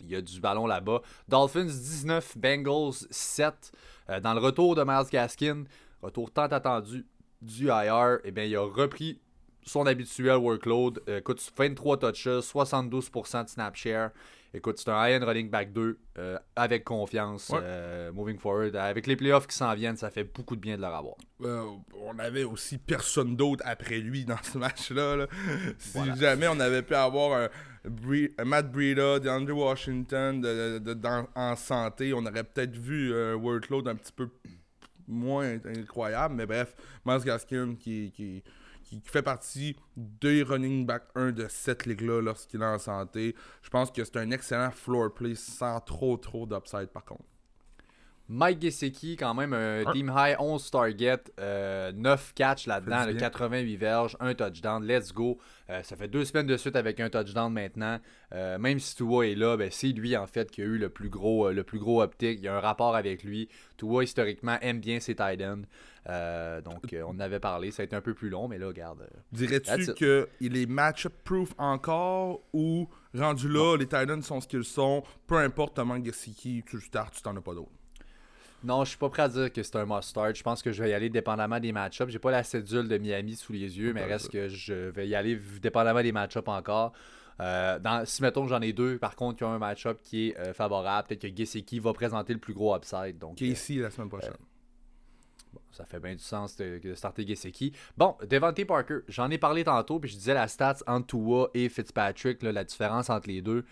il 0.00 0.10
y 0.10 0.16
a 0.16 0.20
du 0.20 0.40
ballon 0.40 0.66
là-bas. 0.66 1.02
Dolphins 1.28 1.64
19, 1.64 2.38
Bengals 2.38 3.06
7. 3.10 3.72
Euh, 4.08 4.20
dans 4.20 4.34
le 4.34 4.40
retour 4.40 4.74
de 4.74 4.82
Miles 4.82 5.08
Gaskin, 5.10 5.64
retour 6.02 6.30
tant 6.30 6.44
attendu 6.44 7.06
du 7.42 7.66
IR, 7.68 8.18
eh 8.24 8.30
bien, 8.30 8.44
il 8.44 8.56
a 8.56 8.62
repris 8.62 9.20
son 9.64 9.86
habituel 9.86 10.36
workload. 10.36 11.02
Euh, 11.08 11.18
écoute, 11.18 11.40
23 11.56 11.98
touches, 11.98 12.26
72% 12.26 13.44
de 13.44 13.48
snap 13.48 13.76
share. 13.76 14.10
Écoute, 14.52 14.78
c'est 14.78 14.88
un 14.90 15.06
high-end 15.06 15.24
running 15.24 15.48
back 15.48 15.72
2 15.72 15.98
euh, 16.18 16.38
avec 16.56 16.84
confiance, 16.84 17.52
moving 18.12 18.38
forward. 18.38 18.74
Avec 18.74 19.06
les 19.06 19.16
playoffs 19.16 19.46
qui 19.46 19.56
s'en 19.56 19.74
viennent, 19.74 19.96
ça 19.96 20.10
fait 20.10 20.24
beaucoup 20.24 20.56
de 20.56 20.60
bien 20.60 20.76
de 20.76 20.82
leur 20.82 20.94
avoir. 20.94 21.14
on 21.40 22.18
avait 22.18 22.44
aussi 22.44 22.78
personne 22.78 23.36
d'autre 23.36 23.62
après 23.66 23.98
lui 23.98 24.24
dans 24.24 24.42
ce 24.42 24.58
match-là. 24.58 25.26
Si 25.78 26.00
jamais 26.16 26.48
on 26.48 26.58
avait 26.58 26.82
pu 26.82 26.94
avoir 26.94 27.48
un, 27.84 28.44
Matt 28.44 28.70
Breida, 28.70 29.20
DeAndre 29.20 29.56
Washington 29.56 30.44
en 31.34 31.56
santé, 31.56 32.12
on 32.12 32.26
aurait 32.26 32.44
peut-être 32.44 32.76
vu 32.76 33.14
un 33.14 33.34
workload 33.34 33.88
un 33.88 33.94
petit 33.94 34.12
peu 34.12 34.28
moins 35.10 35.58
incroyable, 35.64 36.34
mais 36.34 36.46
bref, 36.46 36.74
Miles 37.04 37.24
Gaskin 37.24 37.74
qui, 37.74 38.12
qui, 38.12 38.42
qui, 38.90 39.00
fait 39.04 39.22
partie 39.22 39.76
des 39.96 40.42
running 40.42 40.84
back 40.84 41.04
1 41.14 41.32
de 41.32 41.46
cette 41.48 41.86
ligue-là 41.86 42.20
lorsqu'il 42.20 42.60
est 42.60 42.64
en 42.64 42.78
santé. 42.78 43.34
Je 43.62 43.70
pense 43.70 43.90
que 43.90 44.04
c'est 44.04 44.16
un 44.16 44.30
excellent 44.30 44.70
floor 44.70 45.14
play 45.14 45.34
sans 45.34 45.80
trop 45.80 46.16
trop 46.16 46.46
d'upside 46.46 46.88
par 46.88 47.04
contre. 47.04 47.24
Mike 48.32 48.62
Gesicki, 48.62 49.16
quand 49.16 49.34
même, 49.34 49.52
un 49.52 49.82
team 49.92 50.12
high, 50.16 50.36
11 50.38 50.70
targets, 50.70 51.24
9 51.36 51.36
euh, 51.40 52.16
catch 52.36 52.68
là-dedans, 52.68 53.12
88 53.18 53.76
verges, 53.76 54.16
un 54.20 54.34
touchdown. 54.34 54.86
Let's 54.86 55.12
go. 55.12 55.38
Euh, 55.68 55.82
ça 55.82 55.96
fait 55.96 56.06
deux 56.06 56.24
semaines 56.24 56.46
de 56.46 56.56
suite 56.56 56.76
avec 56.76 57.00
un 57.00 57.10
touchdown 57.10 57.52
maintenant. 57.52 57.98
Euh, 58.32 58.56
même 58.56 58.78
si 58.78 58.94
Tua 58.94 59.26
est 59.26 59.34
là, 59.34 59.56
ben, 59.56 59.68
c'est 59.72 59.88
lui 59.88 60.16
en 60.16 60.28
fait 60.28 60.48
qui 60.48 60.62
a 60.62 60.64
eu 60.64 60.78
le 60.78 60.90
plus 60.90 61.08
gros, 61.08 61.50
le 61.50 61.64
plus 61.64 61.80
gros 61.80 62.02
optique. 62.02 62.38
Il 62.38 62.44
y 62.44 62.48
a 62.48 62.54
un 62.54 62.60
rapport 62.60 62.94
avec 62.94 63.24
lui. 63.24 63.48
Tua, 63.76 64.04
historiquement, 64.04 64.58
aime 64.60 64.78
bien 64.78 65.00
ses 65.00 65.16
tight 65.16 65.42
ends. 65.42 65.62
Donc, 66.06 66.94
on 67.04 67.10
en 67.10 67.20
avait 67.20 67.40
parlé. 67.40 67.70
Ça 67.70 67.82
a 67.82 67.84
été 67.84 67.96
un 67.96 68.00
peu 68.00 68.14
plus 68.14 68.30
long, 68.30 68.48
mais 68.48 68.58
là, 68.58 68.66
regarde. 68.68 69.08
Dirais-tu 69.32 69.94
qu'il 69.94 70.56
est 70.56 70.66
match-proof 70.66 71.54
encore 71.58 72.40
ou 72.52 72.88
rendu 73.14 73.48
là, 73.48 73.76
les 73.76 73.86
tight 73.86 74.10
ends 74.10 74.22
sont 74.22 74.40
ce 74.40 74.48
qu'ils 74.48 74.64
sont, 74.64 75.02
peu 75.26 75.36
importe 75.38 75.76
comment 75.76 76.02
Gesicki, 76.02 76.62
tu 76.66 76.76
le 76.76 76.82
starts, 76.82 77.10
tu 77.10 77.22
t'en 77.22 77.36
as 77.36 77.40
pas 77.40 77.54
d'autre? 77.54 77.70
Non, 78.62 78.84
je 78.84 78.90
suis 78.90 78.98
pas 78.98 79.08
prêt 79.08 79.22
à 79.22 79.28
dire 79.28 79.52
que 79.52 79.62
c'est 79.62 79.76
un 79.76 79.86
must-start. 79.86 80.36
Je 80.36 80.42
pense 80.42 80.62
que 80.62 80.70
je 80.70 80.82
vais 80.82 80.90
y 80.90 80.92
aller 80.92 81.08
dépendamment 81.08 81.58
des 81.58 81.72
match-ups. 81.72 82.12
J'ai 82.12 82.18
pas 82.18 82.30
la 82.30 82.44
cédule 82.44 82.88
de 82.88 82.98
Miami 82.98 83.34
sous 83.34 83.52
les 83.52 83.78
yeux, 83.78 83.94
mais 83.94 84.04
reste 84.04 84.30
que 84.30 84.48
je 84.48 84.74
vais 84.90 85.08
y 85.08 85.14
aller 85.14 85.40
dépendamment 85.62 86.02
des 86.02 86.12
match-ups 86.12 86.46
encore. 86.46 86.92
Euh, 87.40 87.78
dans, 87.78 88.04
si 88.04 88.20
mettons 88.20 88.42
que 88.42 88.48
j'en 88.48 88.60
ai 88.60 88.74
deux, 88.74 88.98
par 88.98 89.16
contre, 89.16 89.38
qui 89.38 89.44
ont 89.44 89.52
un 89.52 89.58
match-up 89.58 89.98
qui 90.02 90.28
est 90.28 90.38
euh, 90.38 90.52
favorable, 90.52 91.08
peut-être 91.08 91.22
que 91.22 91.34
Gesicki 91.34 91.78
va 91.78 91.94
présenter 91.94 92.34
le 92.34 92.38
plus 92.38 92.52
gros 92.52 92.76
upside. 92.76 93.16
Donc, 93.16 93.36
qui 93.36 93.46
est 93.46 93.52
ici 93.52 93.76
la 93.76 93.90
semaine 93.90 94.10
prochaine. 94.10 94.32
Euh, 94.32 94.49
ça 95.72 95.84
fait 95.84 96.00
bien 96.00 96.14
du 96.14 96.22
sens 96.22 96.56
de, 96.56 96.94
starter 96.94 97.26
Gesicki. 97.26 97.72
Bon, 97.96 98.16
Devante 98.28 98.64
Parker, 98.64 98.98
j'en 99.08 99.30
ai 99.30 99.38
parlé 99.38 99.64
tantôt, 99.64 99.98
puis 99.98 100.10
je 100.10 100.16
disais 100.16 100.34
la 100.34 100.48
stats 100.48 100.78
entre 100.86 101.06
Tua 101.06 101.50
et 101.54 101.68
Fitzpatrick, 101.68 102.42
la 102.42 102.64
différence 102.64 103.10
entre 103.10 103.28
les 103.28 103.42
deux. 103.42 103.64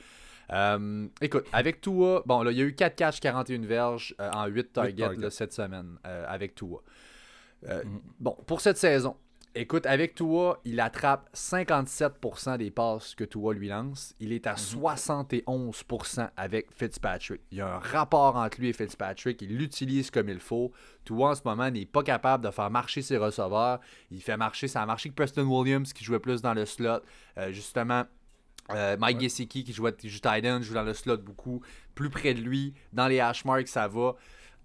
Euh, 0.50 1.06
écoute, 1.20 1.46
avec 1.52 1.80
Tua, 1.80 2.22
bon, 2.24 2.42
là, 2.42 2.50
il 2.50 2.58
y 2.58 2.62
a 2.62 2.64
eu 2.64 2.74
4 2.74 2.96
catches, 2.96 3.20
41 3.20 3.66
verges 3.66 4.14
euh, 4.20 4.30
en 4.32 4.46
8 4.46 4.72
targets, 4.72 5.30
cette 5.30 5.52
semaine 5.52 5.98
euh, 6.06 6.24
avec 6.26 6.54
Tua. 6.54 6.82
Mm-hmm. 7.66 7.84
Bon, 8.20 8.36
pour 8.46 8.60
cette 8.60 8.78
saison, 8.78 9.16
écoute, 9.54 9.86
avec 9.86 10.14
Tua, 10.14 10.60
il 10.64 10.80
attrape 10.80 11.28
57% 11.34 12.58
des 12.58 12.70
passes 12.70 13.14
que 13.14 13.24
Tua 13.24 13.54
lui 13.54 13.68
lance. 13.68 14.14
Il 14.20 14.32
est 14.32 14.46
à 14.46 14.54
71% 14.54 15.42
mm-hmm. 15.42 16.30
avec 16.36 16.72
Fitzpatrick. 16.72 17.40
Il 17.50 17.58
y 17.58 17.60
a 17.60 17.76
un 17.76 17.78
rapport 17.78 18.36
entre 18.36 18.60
lui 18.60 18.68
et 18.68 18.72
Fitzpatrick. 18.72 19.40
Il 19.42 19.56
l'utilise 19.56 20.10
comme 20.10 20.28
il 20.28 20.40
faut. 20.40 20.72
Tua, 21.04 21.30
en 21.30 21.34
ce 21.34 21.42
moment, 21.44 21.70
n'est 21.70 21.86
pas 21.86 22.02
capable 22.02 22.44
de 22.44 22.50
faire 22.50 22.70
marcher 22.70 23.02
ses 23.02 23.16
receveurs. 23.16 23.80
Il 24.10 24.22
fait 24.22 24.36
marcher, 24.36 24.68
ça 24.68 24.82
a 24.82 24.86
marché 24.86 25.08
que 25.08 25.14
Preston 25.14 25.44
Williams 25.44 25.92
qui 25.92 26.04
jouait 26.04 26.20
plus 26.20 26.42
dans 26.42 26.54
le 26.54 26.66
slot. 26.66 27.00
justement, 27.50 28.04
euh, 28.70 28.96
Mike 28.98 29.20
Gesicki 29.20 29.64
qui 29.64 29.72
qui 29.72 30.08
joue 30.10 30.20
tight 30.20 30.62
joue 30.62 30.74
dans 30.74 30.82
le 30.82 30.94
slot 30.94 31.18
beaucoup. 31.18 31.62
Plus 31.94 32.10
près 32.10 32.34
de 32.34 32.40
lui, 32.40 32.74
dans 32.92 33.08
les 33.08 33.20
hash 33.20 33.44
marks, 33.44 33.68
ça 33.68 33.88
va. 33.88 34.14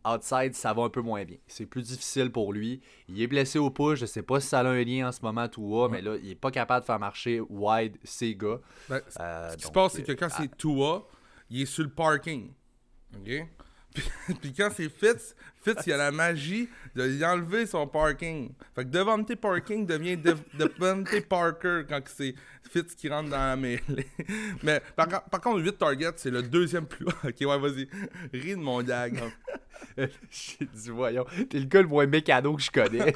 Outside, 0.05 0.53
ça 0.53 0.73
va 0.73 0.83
un 0.83 0.89
peu 0.89 1.01
moins 1.01 1.23
bien. 1.23 1.37
C'est 1.47 1.65
plus 1.65 1.83
difficile 1.83 2.31
pour 2.31 2.51
lui. 2.53 2.81
Il 3.07 3.21
est 3.21 3.27
blessé 3.27 3.59
au 3.59 3.69
push. 3.69 3.99
Je 3.99 4.05
sais 4.05 4.21
pas 4.21 4.39
si 4.39 4.47
ça 4.47 4.59
a 4.59 4.65
un 4.65 4.83
lien 4.83 5.07
en 5.07 5.11
ce 5.11 5.21
moment, 5.21 5.47
Tua, 5.47 5.87
mais 5.89 6.01
là, 6.01 6.15
il 6.21 6.31
est 6.31 6.35
pas 6.35 6.51
capable 6.51 6.81
de 6.81 6.85
faire 6.85 6.99
marcher 6.99 7.39
wide 7.49 7.97
ses 8.03 8.35
gars. 8.35 8.59
Ben, 8.89 9.01
euh, 9.19 9.51
ce 9.51 9.57
qui 9.57 9.63
se 9.63 9.71
passe, 9.71 9.93
c'est 9.93 10.03
que 10.03 10.11
quand 10.11 10.29
c'est 10.29 10.55
Tua, 10.57 11.07
il 11.49 11.61
est 11.61 11.65
sur 11.65 11.83
le 11.83 11.89
parking. 11.89 12.51
OK? 13.15 13.47
Puis, 14.41 14.53
quand 14.53 14.69
c'est 14.75 14.89
Fitz, 14.89 15.35
Fitz, 15.63 15.85
il 15.85 15.93
a 15.93 15.97
la 15.97 16.11
magie 16.11 16.67
de 16.95 17.23
enlever 17.23 17.65
son 17.65 17.87
parking. 17.87 18.51
Fait 18.75 18.83
que 18.83 18.89
Devante 18.89 19.35
Parking 19.35 19.85
devient 19.85 20.17
Devante 20.53 21.21
Parker 21.27 21.83
quand 21.87 22.01
c'est 22.05 22.35
Fitz 22.69 22.95
qui 22.95 23.09
rentre 23.09 23.29
dans 23.29 23.37
la 23.37 23.55
mêlée. 23.55 24.07
Mais 24.63 24.81
par, 24.95 25.07
par 25.07 25.41
contre, 25.41 25.61
8 25.61 25.77
targets, 25.77 26.13
c'est 26.17 26.31
le 26.31 26.43
deuxième 26.43 26.85
plus 26.85 27.05
haut. 27.05 27.27
ok, 27.27 27.35
ouais, 27.41 27.59
vas-y. 27.59 27.87
Ris 28.33 28.55
de 28.55 28.61
mon 28.61 28.81
gag. 28.81 29.19
J'ai 29.97 30.65
dit, 30.73 30.89
voyons, 30.89 31.25
t'es 31.49 31.59
le 31.59 31.65
gars 31.65 31.81
le 31.81 31.87
moins 31.87 32.07
mécano 32.07 32.55
que 32.55 32.61
je 32.61 32.71
connais. 32.71 33.13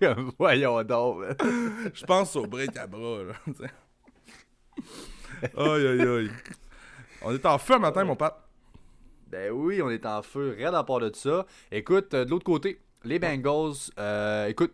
comme, 0.00 0.32
voyons 0.38 0.82
donc. 0.82 1.24
Je 1.94 2.04
pense 2.04 2.34
au 2.36 2.46
break 2.46 2.76
à 2.76 2.86
bras, 2.86 3.22
là. 3.22 3.34
aïe, 5.56 5.86
aïe, 5.86 6.00
aïe. 6.00 6.30
On 7.22 7.34
est 7.34 7.46
en 7.46 7.58
feu 7.58 7.78
matin, 7.78 8.04
mon 8.04 8.16
pote. 8.16 8.47
Ben 9.30 9.50
oui, 9.52 9.82
on 9.82 9.90
est 9.90 10.06
en 10.06 10.22
feu, 10.22 10.54
rien 10.56 10.72
à 10.72 10.82
part 10.84 11.00
de 11.00 11.10
ça. 11.14 11.46
Écoute, 11.70 12.14
euh, 12.14 12.24
de 12.24 12.30
l'autre 12.30 12.44
côté, 12.44 12.80
les 13.04 13.18
Bengals, 13.18 13.74
euh, 13.98 14.46
écoute, 14.46 14.72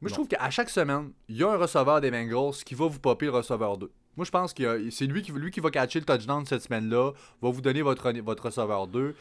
moi 0.00 0.08
je 0.08 0.14
trouve 0.14 0.28
qu'à 0.28 0.50
chaque 0.50 0.70
semaine, 0.70 1.12
il 1.28 1.36
y 1.36 1.44
a 1.44 1.50
un 1.50 1.56
receveur 1.56 2.00
des 2.00 2.10
Bengals 2.10 2.54
qui 2.64 2.74
va 2.74 2.86
vous 2.86 3.00
popper 3.00 3.26
le 3.26 3.32
receveur 3.32 3.76
2. 3.76 3.90
Moi 4.16 4.24
je 4.24 4.30
pense 4.30 4.54
que 4.54 4.90
c'est 4.90 5.06
lui 5.06 5.22
qui, 5.22 5.32
lui 5.32 5.50
qui 5.50 5.60
va 5.60 5.70
catcher 5.70 6.00
le 6.00 6.06
touchdown 6.06 6.44
cette 6.46 6.62
semaine-là, 6.62 7.12
va 7.42 7.50
vous 7.50 7.60
donner 7.60 7.82
votre, 7.82 8.10
votre 8.20 8.44
receveur 8.46 8.86
2. 8.86 9.14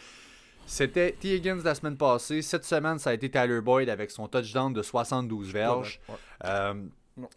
C'était 0.66 1.14
T. 1.14 1.36
Higgins 1.36 1.62
la 1.64 1.74
semaine 1.74 1.98
passée. 1.98 2.44
Cette 2.44 2.64
semaine, 2.64 3.00
ça 3.00 3.10
a 3.10 3.14
été 3.14 3.30
Tyler 3.30 3.60
Boyd 3.60 3.90
avec 3.90 4.12
son 4.12 4.28
touchdown 4.28 4.72
de 4.72 4.84
72 4.84 5.52
verges. 5.52 6.00
Ouais, 6.08 6.14
ouais. 6.14 6.20
Euh, 6.46 6.74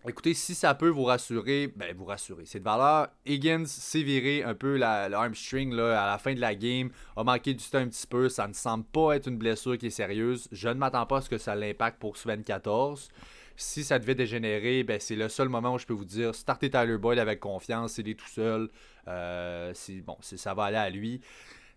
écoutez, 0.09 0.35
si 0.35 0.55
ça 0.55 0.75
peut 0.75 0.89
vous 0.89 1.05
rassurer, 1.05 1.73
ben 1.75 1.95
vous 1.97 2.05
rassurer. 2.05 2.45
C'est 2.47 2.59
de 2.59 2.65
valeur. 2.65 3.09
Higgins 3.27 3.67
s'est 3.67 4.03
viré 4.03 4.43
un 4.43 4.55
peu 4.55 4.77
la, 4.77 5.09
là, 5.09 5.21
à 5.23 6.07
la 6.07 6.19
fin 6.19 6.35
de 6.35 6.41
la 6.41 6.55
game, 6.55 6.91
a 7.17 7.25
manqué 7.25 7.55
du 7.55 7.65
temps 7.65 7.79
un 7.79 7.89
petit 7.89 8.07
peu. 8.07 8.29
Ça 8.29 8.47
ne 8.49 8.53
semble 8.53 8.85
pas 8.85 9.17
être 9.17 9.29
une 9.29 9.39
blessure 9.39 9.79
qui 9.79 9.87
est 9.87 9.91
sérieuse. 9.91 10.49
Je 10.53 10.69
ne 10.69 10.75
m'attends 10.75 11.07
pas 11.07 11.19
à 11.19 11.21
ce 11.21 11.31
que 11.31 11.39
ça 11.39 11.55
l'impacte 11.55 11.99
pour 11.99 12.17
semaine 12.17 12.45
14. 12.45 13.09
Si 13.57 13.85
ça 13.85 13.99
devait 13.99 14.15
dégénérer, 14.15 14.83
ben 14.83 14.99
c'est 14.99 15.17
le 15.17 15.29
seul 15.29 15.49
moment 15.49 15.75
où 15.75 15.79
je 15.79 15.87
peux 15.87 15.93
vous 15.93 16.05
dire 16.05 16.35
startez 16.35 16.71
Tyler 16.71 16.99
Boyd 16.99 17.19
avec 17.19 17.41
confiance, 17.41 17.99
il 17.99 18.09
est 18.09 18.19
tout 18.19 18.29
seul. 18.29 18.69
Euh, 19.09 19.73
bon, 20.05 20.17
ça 20.21 20.55
va 20.55 20.65
aller 20.65 20.77
à 20.77 20.91
lui. 20.91 21.21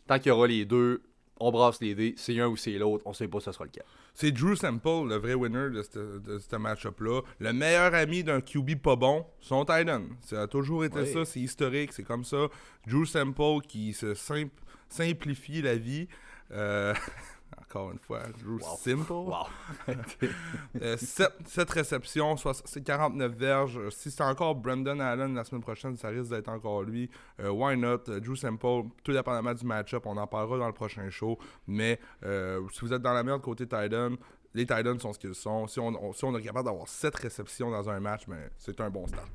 Tant 0.07 0.17
qu'il 0.17 0.27
y 0.27 0.31
aura 0.31 0.47
les 0.47 0.65
deux, 0.65 1.01
on 1.39 1.51
brasse 1.51 1.81
les 1.81 1.95
dés. 1.95 2.13
C'est 2.17 2.39
un 2.39 2.47
ou 2.47 2.55
c'est 2.57 2.77
l'autre, 2.77 3.03
on 3.05 3.13
sait 3.13 3.27
pas 3.27 3.39
si 3.39 3.45
ce 3.45 3.51
sera 3.51 3.65
lequel. 3.65 3.83
C'est 4.13 4.31
Drew 4.31 4.55
Sample, 4.55 5.07
le 5.09 5.15
vrai 5.17 5.33
winner 5.33 5.69
de 5.69 5.83
ce 5.83 6.19
de 6.19 6.39
ce 6.39 6.55
match-up-là. 6.55 7.21
Le 7.39 7.51
meilleur 7.53 7.93
ami 7.93 8.23
d'un 8.23 8.39
QB 8.41 8.75
pas 8.81 8.95
bon, 8.95 9.25
son 9.41 9.65
Titan. 9.65 10.03
Ça 10.21 10.43
a 10.43 10.47
toujours 10.47 10.85
été 10.85 10.99
Oui. 11.01 11.11
ça, 11.11 11.25
c'est 11.25 11.41
historique, 11.41 11.91
c'est 11.93 12.03
comme 12.03 12.23
ça. 12.23 12.47
Drew 12.87 13.05
Sample 13.05 13.61
qui 13.67 13.91
se 13.93 14.13
simp- 14.13 14.51
simplifie 14.87 15.61
la 15.61 15.75
vie. 15.75 16.07
Euh, 16.51 16.93
encore 17.61 17.91
une 17.91 17.99
fois, 17.99 18.21
Drew 18.41 18.59
Wow. 18.61 18.77
Simple. 18.77 19.11
Wow. 19.11 19.47
7, 20.97 21.69
réceptions, 21.69 22.37
soix- 22.37 22.53
c'est 22.65 22.83
49 22.83 23.31
verges. 23.33 23.77
Euh, 23.77 23.89
Si 23.89 24.11
c'est 24.11 24.23
encore 24.23 24.55
Brandon 24.55 24.99
Allen 24.99 25.33
la 25.35 25.43
semaine 25.43 25.61
prochaine, 25.61 25.95
ça 25.97 26.09
risque 26.09 26.29
d'être 26.29 26.49
encore 26.49 26.83
lui. 26.83 27.09
Euh, 27.39 27.49
why 27.49 27.77
not? 27.77 28.09
Euh, 28.09 28.19
Drew 28.19 28.35
Sample, 28.35 28.83
tout 29.03 29.11
dépendamment 29.13 29.53
du 29.53 29.65
match-up, 29.65 30.03
on 30.05 30.17
en 30.17 30.27
parlera 30.27 30.57
dans 30.57 30.67
le 30.67 30.73
prochain 30.73 31.09
show. 31.09 31.37
Mais 31.67 31.99
euh, 32.23 32.61
si 32.71 32.81
vous 32.81 32.93
êtes 32.93 33.01
dans 33.01 33.13
la 33.13 33.23
merde 33.23 33.41
côté 33.41 33.65
Titan, 33.67 34.11
les 34.53 34.65
Titans 34.65 34.99
sont 34.99 35.11
ce 35.13 35.19
qu'ils 35.19 35.35
sont. 35.35 35.67
Si 35.67 35.79
on, 35.79 35.87
on- 35.87 36.13
si 36.13 36.23
on 36.25 36.35
est 36.37 36.41
capable 36.41 36.65
d'avoir 36.67 36.87
7 36.87 37.15
réceptions 37.15 37.71
dans 37.71 37.89
un 37.89 37.99
match, 37.99 38.27
ben, 38.27 38.49
c'est 38.57 38.79
un 38.81 38.89
bon 38.89 39.05
start. 39.07 39.27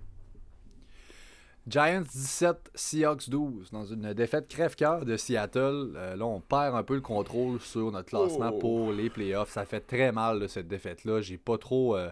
Giants 1.67 2.01
17, 2.03 2.71
Seahawks 2.75 3.29
12. 3.29 3.71
Dans 3.71 3.85
une 3.85 4.13
défaite 4.15 4.49
crève-cœur 4.49 5.05
de 5.05 5.17
Seattle, 5.17 5.93
euh, 5.97 6.17
là, 6.17 6.25
on 6.27 6.41
perd 6.41 6.75
un 6.75 6.83
peu 6.83 6.95
le 6.95 7.01
contrôle 7.01 7.61
sur 7.61 7.93
notre 7.93 8.09
classement 8.09 8.51
Oh. 8.55 8.59
pour 8.59 8.93
les 8.93 9.11
playoffs. 9.11 9.51
Ça 9.53 9.65
fait 9.65 9.81
très 9.81 10.11
mal, 10.13 10.41
là, 10.41 10.49
cette 10.49 10.69
défaite-là. 10.69 11.21
J'ai 11.21 11.39
pas 11.39 11.59
trop. 11.59 11.97
euh, 11.97 12.11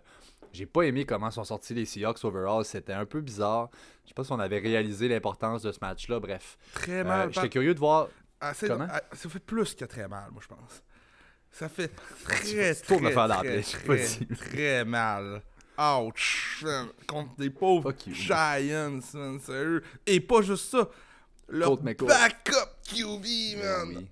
j'ai 0.53 0.67
pas 0.67 0.83
aimé 0.83 1.05
comment 1.05 1.31
sont 1.31 1.45
sortis 1.45 1.75
les 1.75 1.85
Seahawks 1.85 2.25
overall. 2.25 2.65
C'était 2.65 2.93
un 2.95 3.05
peu 3.05 3.21
bizarre. 3.21 3.69
Je 4.05 4.09
sais 4.09 4.15
pas 4.15 4.25
si 4.25 4.33
on 4.33 4.39
avait 4.39 4.59
réalisé 4.61 5.07
l'importance 5.09 5.63
de 5.63 5.73
ce 5.73 5.79
match-là. 5.83 6.21
Bref. 6.21 6.57
Très 6.75 7.01
Euh, 7.01 7.05
mal. 7.05 7.33
J'étais 7.35 7.49
curieux 7.51 7.75
de 7.75 7.79
voir. 7.81 8.09
Ah, 8.41 8.53
Comment? 8.67 8.87
ah, 8.91 9.03
ça 9.13 9.29
fait 9.29 9.41
plus 9.41 9.75
que 9.75 9.85
très 9.85 10.07
mal, 10.09 10.31
moi, 10.31 10.41
je 10.43 10.49
pense. 10.49 10.83
Ça 11.51 11.69
fait 11.69 11.89
très, 12.25 12.75
très, 12.75 12.75
très, 12.75 13.63
très, 13.63 14.35
très 14.37 14.85
mal. 14.85 15.43
Ouch! 15.79 16.65
man. 16.65 16.89
Contre 17.07 17.37
des 17.37 17.51
pauvres 17.51 17.95
you. 18.07 18.15
Giants, 18.15 19.01
man, 19.15 19.39
sérieux. 19.41 19.83
Et 20.07 20.21
pas 20.21 20.43
juste 20.43 20.71
ça. 20.71 20.89
McCoy. 21.51 22.09
backup 22.09 22.69
QB, 22.85 23.59
man. 23.63 23.95
Ben 23.95 23.97
oui. 23.97 24.09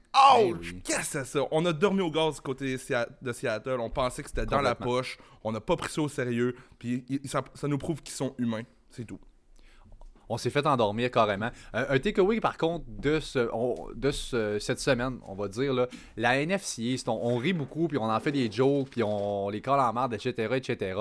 Ouch! 0.53 0.73
Ben. 0.73 0.83
Qu'est-ce 0.83 0.99
que 0.99 1.05
c'est 1.05 1.25
ça? 1.25 1.41
On 1.51 1.67
a 1.67 1.73
dormi 1.73 2.01
au 2.03 2.11
gaz 2.11 2.37
du 2.37 2.41
côté 2.41 2.77
de 3.21 3.33
Seattle. 3.33 3.81
On 3.81 3.91
pensait 3.91 4.23
que 4.23 4.29
c'était 4.29 4.47
dans 4.47 4.61
la 4.61 4.75
poche. 4.75 5.19
On 5.43 5.53
n'a 5.53 5.61
pas 5.61 5.77
pris 5.77 5.93
ça 5.93 6.03
au 6.03 6.09
sérieux. 6.09 6.57
Puis 6.79 7.05
ça 7.27 7.69
nous 7.69 7.79
prouve 7.79 8.01
qu'ils 8.03 8.15
sont 8.15 8.35
humains. 8.39 8.65
C'est 8.91 9.05
tout. 9.05 9.21
On 10.29 10.37
s'est 10.39 10.51
fait 10.51 10.67
endormir 10.67 11.11
carrément. 11.11 11.51
Euh, 11.75 11.87
un 11.89 11.99
takeaway, 11.99 12.41
par 12.41 12.57
contre, 12.59 12.85
de, 12.89 13.21
ce, 13.21 13.49
on- 13.53 13.89
de 13.95 14.11
ce- 14.11 14.59
cette 14.59 14.81
semaine, 14.81 15.19
on 15.27 15.35
va 15.35 15.49
dire, 15.49 15.73
là, 15.73 15.87
la 16.17 16.41
NFC 16.41 16.83
East, 16.83 17.09
on, 17.09 17.19
on 17.23 17.37
rit 17.37 17.53
beaucoup, 17.53 17.87
puis 17.89 17.99
on 17.99 18.11
en 18.11 18.21
fait 18.21 18.33
des 18.33 18.51
jokes, 18.51 18.89
puis 18.91 19.03
on 19.03 19.49
les 19.51 19.61
colle 19.61 19.81
en 19.81 19.93
marde, 19.93 20.15
etc., 20.15 20.49
etc. 20.57 20.99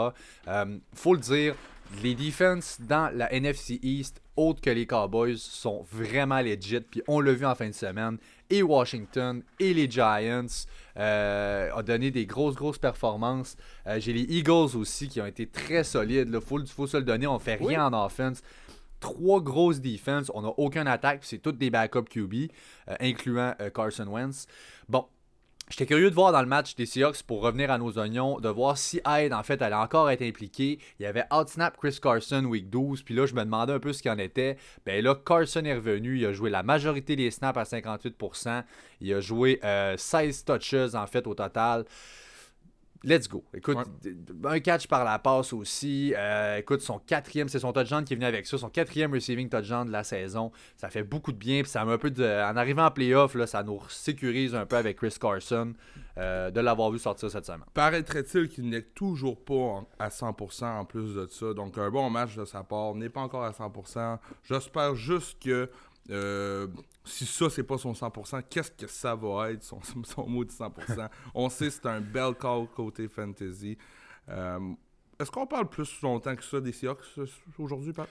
Euh, 0.47 0.77
faut 0.93 1.13
le 1.13 1.19
dire, 1.19 1.55
les 2.03 2.15
defenses 2.15 2.79
dans 2.81 3.11
la 3.15 3.31
NFC 3.31 3.79
East, 3.83 4.21
autres 4.35 4.59
que 4.61 4.69
les 4.71 4.85
Cowboys, 4.87 5.37
sont 5.37 5.85
vraiment 5.91 6.41
legit, 6.41 6.79
puis 6.81 7.01
on 7.07 7.19
l'a 7.19 7.31
vu 7.33 7.45
en 7.45 7.55
fin 7.55 7.67
de 7.67 7.73
semaine. 7.73 8.17
Et 8.49 8.61
Washington 8.63 9.41
et 9.59 9.73
les 9.73 9.89
Giants 9.89 10.45
euh, 10.97 11.69
ont 11.75 11.81
donné 11.83 12.11
des 12.11 12.25
grosses, 12.25 12.55
grosses 12.55 12.77
performances. 12.77 13.55
Euh, 13.87 13.99
J'ai 13.99 14.13
les 14.13 14.21
Eagles 14.37 14.75
aussi 14.77 15.07
qui 15.09 15.19
ont 15.21 15.25
été 15.25 15.47
très 15.47 15.83
solides. 15.83 16.29
Il 16.33 16.41
faut, 16.41 16.59
faut 16.65 16.87
se 16.87 16.97
le 16.97 17.03
donner. 17.03 17.27
On 17.27 17.39
fait 17.39 17.55
rien 17.55 17.85
en 17.91 18.05
offense 18.05 18.41
trois 19.05 19.39
grosses 19.39 19.81
defenses. 19.81 20.31
On 20.33 20.41
n'a 20.41 20.51
aucune 20.57 20.87
attaque, 20.87 21.19
c'est 21.21 21.37
toutes 21.37 21.59
des 21.59 21.69
backup 21.69 22.05
QB, 22.09 22.49
euh, 22.89 22.95
incluant 22.99 23.53
euh, 23.61 23.69
Carson 23.69 24.07
Wentz. 24.07 24.47
Bon, 24.89 25.05
j'étais 25.69 25.85
curieux 25.85 26.09
de 26.09 26.15
voir 26.15 26.31
dans 26.31 26.41
le 26.41 26.47
match 26.47 26.75
des 26.75 26.87
Seahawks, 26.87 27.21
pour 27.21 27.41
revenir 27.41 27.69
à 27.69 27.77
nos 27.77 27.99
oignons, 27.99 28.39
de 28.39 28.49
voir 28.49 28.79
si 28.79 29.01
Hyde, 29.05 29.31
en 29.31 29.43
fait, 29.43 29.61
allait 29.61 29.75
encore 29.75 30.09
être 30.09 30.23
impliqué. 30.23 30.79
Il 30.99 31.03
y 31.03 31.05
avait 31.05 31.23
outsnap 31.31 31.77
Chris 31.77 31.99
Carson 32.01 32.45
week 32.45 32.71
12, 32.71 33.03
puis 33.03 33.13
là, 33.13 33.27
je 33.27 33.35
me 33.35 33.43
demandais 33.43 33.73
un 33.73 33.79
peu 33.79 33.93
ce 33.93 34.01
qu'il 34.01 34.09
en 34.09 34.17
était. 34.17 34.57
Ben 34.87 35.03
là, 35.03 35.13
Carson 35.13 35.63
est 35.63 35.75
revenu, 35.75 36.17
il 36.17 36.25
a 36.25 36.33
joué 36.33 36.49
la 36.49 36.63
majorité 36.63 37.15
des 37.15 37.29
snaps 37.29 37.59
à 37.59 37.63
58%. 37.63 38.63
Il 39.01 39.13
a 39.13 39.21
joué 39.21 39.59
euh, 39.63 39.95
16 39.97 40.45
touches, 40.45 40.95
en 40.95 41.05
fait, 41.05 41.27
au 41.27 41.35
total. 41.35 41.85
Let's 43.05 43.27
go. 43.29 43.43
Écoute, 43.53 43.77
Ouais. 43.77 43.83
un 44.51 44.59
catch 44.59 44.87
par 44.87 45.05
la 45.05 45.19
passe 45.19 45.53
aussi. 45.53 46.13
Euh, 46.17 46.57
écoute, 46.57 46.81
son 46.81 46.97
quatrième, 46.97 47.47
c'est 47.49 47.59
son 47.59 47.71
touchdown 47.71 48.03
qui 48.03 48.13
est 48.13 48.15
venu 48.15 48.25
avec 48.25 48.47
ça. 48.47 48.57
Son 48.57 48.69
quatrième 48.69 49.13
receiving 49.13 49.47
touchdown 49.47 49.85
de 49.85 49.91
la 49.91 50.03
saison. 50.03 50.51
Ça 50.75 50.89
fait 50.89 51.03
beaucoup 51.03 51.31
de 51.31 51.37
bien. 51.37 51.61
Puis 51.61 51.69
ça 51.71 51.83
un 51.83 51.97
peu 51.99 52.09
de. 52.09 52.23
En 52.23 52.57
arrivant 52.57 52.85
en 52.85 52.91
playoff, 52.91 53.35
là, 53.35 53.45
ça 53.45 53.61
nous 53.61 53.79
sécurise 53.89 54.55
un 54.55 54.65
peu 54.65 54.75
avec 54.75 54.97
Chris 54.97 55.15
Carson 55.21 55.73
euh, 56.17 56.49
de 56.49 56.59
l'avoir 56.61 56.89
vu 56.89 56.97
sortir 56.97 57.29
cette 57.29 57.45
semaine. 57.45 57.61
Paraîtrait-il 57.75 58.49
qu'il 58.49 58.69
n'est 58.69 58.81
toujours 58.81 59.37
pas 59.39 59.83
à 59.99 60.09
100% 60.09 60.65
en 60.65 60.85
plus 60.85 61.13
de 61.13 61.27
ça? 61.27 61.53
Donc, 61.53 61.77
un 61.77 61.91
bon 61.91 62.09
match 62.09 62.35
de 62.35 62.45
sa 62.45 62.63
part. 62.63 62.95
N'est 62.95 63.09
pas 63.09 63.21
encore 63.21 63.43
à 63.43 63.51
100%. 63.51 64.17
J'espère 64.43 64.95
juste 64.95 65.37
que 65.43 65.69
euh, 66.09 66.67
si 67.05 67.25
ça, 67.25 67.49
c'est 67.49 67.63
pas 67.63 67.77
son 67.77 67.93
100%, 67.93 68.43
qu'est-ce 68.49 68.71
que 68.71 68.87
ça 68.87 69.15
va 69.15 69.51
être, 69.51 69.63
son, 69.63 69.79
son 70.03 70.27
mot 70.27 70.43
de 70.43 70.51
100% 70.51 71.07
On 71.33 71.49
sait 71.49 71.67
que 71.67 71.71
c'est 71.73 71.85
un 71.85 72.01
bel 72.01 72.33
call 72.35 72.67
côté 72.75 73.07
fantasy. 73.07 73.77
Euh, 74.29 74.59
Est-ce 75.19 75.31
qu'on 75.31 75.47
parle 75.47 75.69
plus 75.69 76.01
longtemps 76.01 76.35
que 76.35 76.43
ça 76.43 76.59
des 76.59 76.71
Seahawks 76.71 76.99
euh, 77.19 77.25
aujourd'hui, 77.59 77.93
Pat? 77.93 78.09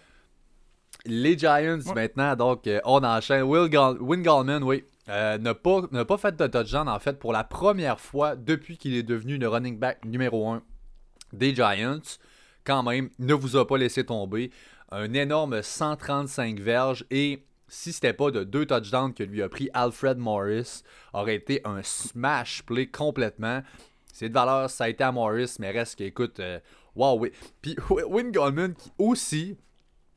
Les 1.07 1.37
Giants 1.37 1.81
Ouais. 1.87 1.95
maintenant, 1.95 2.37
donc 2.37 2.67
euh, 2.67 2.81
on 2.85 3.03
enchaîne. 3.03 3.43
Will 3.43 3.69
Gall- 3.69 3.99
Win 4.01 4.23
Gallman, 4.23 4.63
oui, 4.63 4.85
euh, 5.09 5.37
n'a 5.39 5.55
pas, 5.55 5.83
pas 6.07 6.17
fait 6.17 6.37
de 6.37 6.47
touchdown 6.47 6.89
en 6.89 6.99
fait 7.01 7.19
pour 7.19 7.33
la 7.33 7.43
première 7.45 7.99
fois 8.01 8.37
depuis 8.37 8.79
qu'il 8.79 8.95
est 8.95 9.03
devenu 9.03 9.37
le 9.37 9.49
running 9.49 9.79
back 9.79 10.05
numéro 10.05 10.49
1 10.49 10.63
des 11.33 11.55
Giants. 11.55 11.99
Quand 12.65 12.83
même, 12.85 13.11
ne 13.19 13.35
vous 13.35 13.57
a 13.57 13.67
pas 13.67 13.77
laissé 13.77 14.07
tomber. 14.07 14.51
Un 14.93 15.13
énorme 15.13 15.61
135 15.63 16.61
verges 16.61 17.05
et 17.11 17.45
si 17.75 17.93
c'était 17.93 18.13
pas 18.13 18.31
de 18.31 18.45
deux 18.45 18.67
touchdowns 18.67 19.13
que 19.13 19.23
lui 19.25 19.43
a 19.43 19.49
pris 19.49 19.69
Alfred 19.75 20.17
Morris, 20.19 20.83
aurait 21.13 21.35
été 21.37 21.61
un 21.65 21.83
smash 21.83 22.63
play 22.65 22.87
complètement. 22.87 23.63
C'est 24.13 24.29
de 24.29 24.35
valeur, 24.35 24.71
ça 24.71 24.85
a 24.85 24.89
été 24.89 25.03
à 25.03 25.11
Morris, 25.13 25.57
mais 25.59 25.71
reste 25.73 25.97
qu'écoute, 25.97 26.39
euh, 26.41 26.61
wow, 26.95 27.19
oui. 27.19 27.33
Puis 27.63 27.77
Win 28.09 28.31
Gallman 28.31 28.75
qui 28.75 28.93
aussi, 28.99 29.57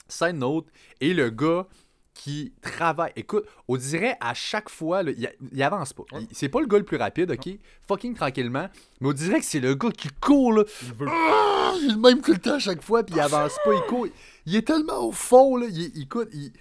side 0.07 0.35
note, 0.35 0.67
est 1.01 1.13
le 1.13 1.29
gars 1.31 1.65
qui 2.13 2.51
travaille. 2.61 3.11
Écoute, 3.15 3.45
on 3.67 3.75
dirait 3.77 4.17
à 4.19 4.33
chaque 4.33 4.69
fois, 4.69 5.03
là, 5.03 5.11
il, 5.15 5.31
il 5.51 5.63
avance 5.63 5.93
pas. 5.93 6.03
C'est 6.31 6.49
pas 6.49 6.59
le 6.61 6.65
gars 6.67 6.77
le 6.79 6.83
plus 6.83 6.97
rapide, 6.97 7.29
ok? 7.31 7.49
Fucking 7.87 8.15
tranquillement. 8.15 8.67
Mais 9.01 9.09
on 9.09 9.13
dirait 9.13 9.39
que 9.39 9.45
c'est 9.45 9.59
le 9.59 9.75
gars 9.75 9.91
qui 9.91 10.09
court, 10.19 10.53
là. 10.53 10.63
Il 10.83 10.93
veut- 10.93 11.07
Ah, 11.09 11.73
il 11.79 11.97
même 11.99 12.21
tout 12.21 12.31
le 12.33 12.39
temps 12.39 12.55
à 12.55 12.59
chaque 12.59 12.81
fois, 12.81 13.03
puis 13.03 13.15
il 13.15 13.19
avance 13.21 13.55
pas, 13.63 13.71
il 13.73 13.81
court. 13.87 14.07
Il 14.47 14.55
est 14.55 14.65
tellement 14.65 15.07
au 15.07 15.11
fond, 15.11 15.57
là. 15.57 15.67
Il, 15.69 16.01
écoute, 16.01 16.29
il. 16.33 16.51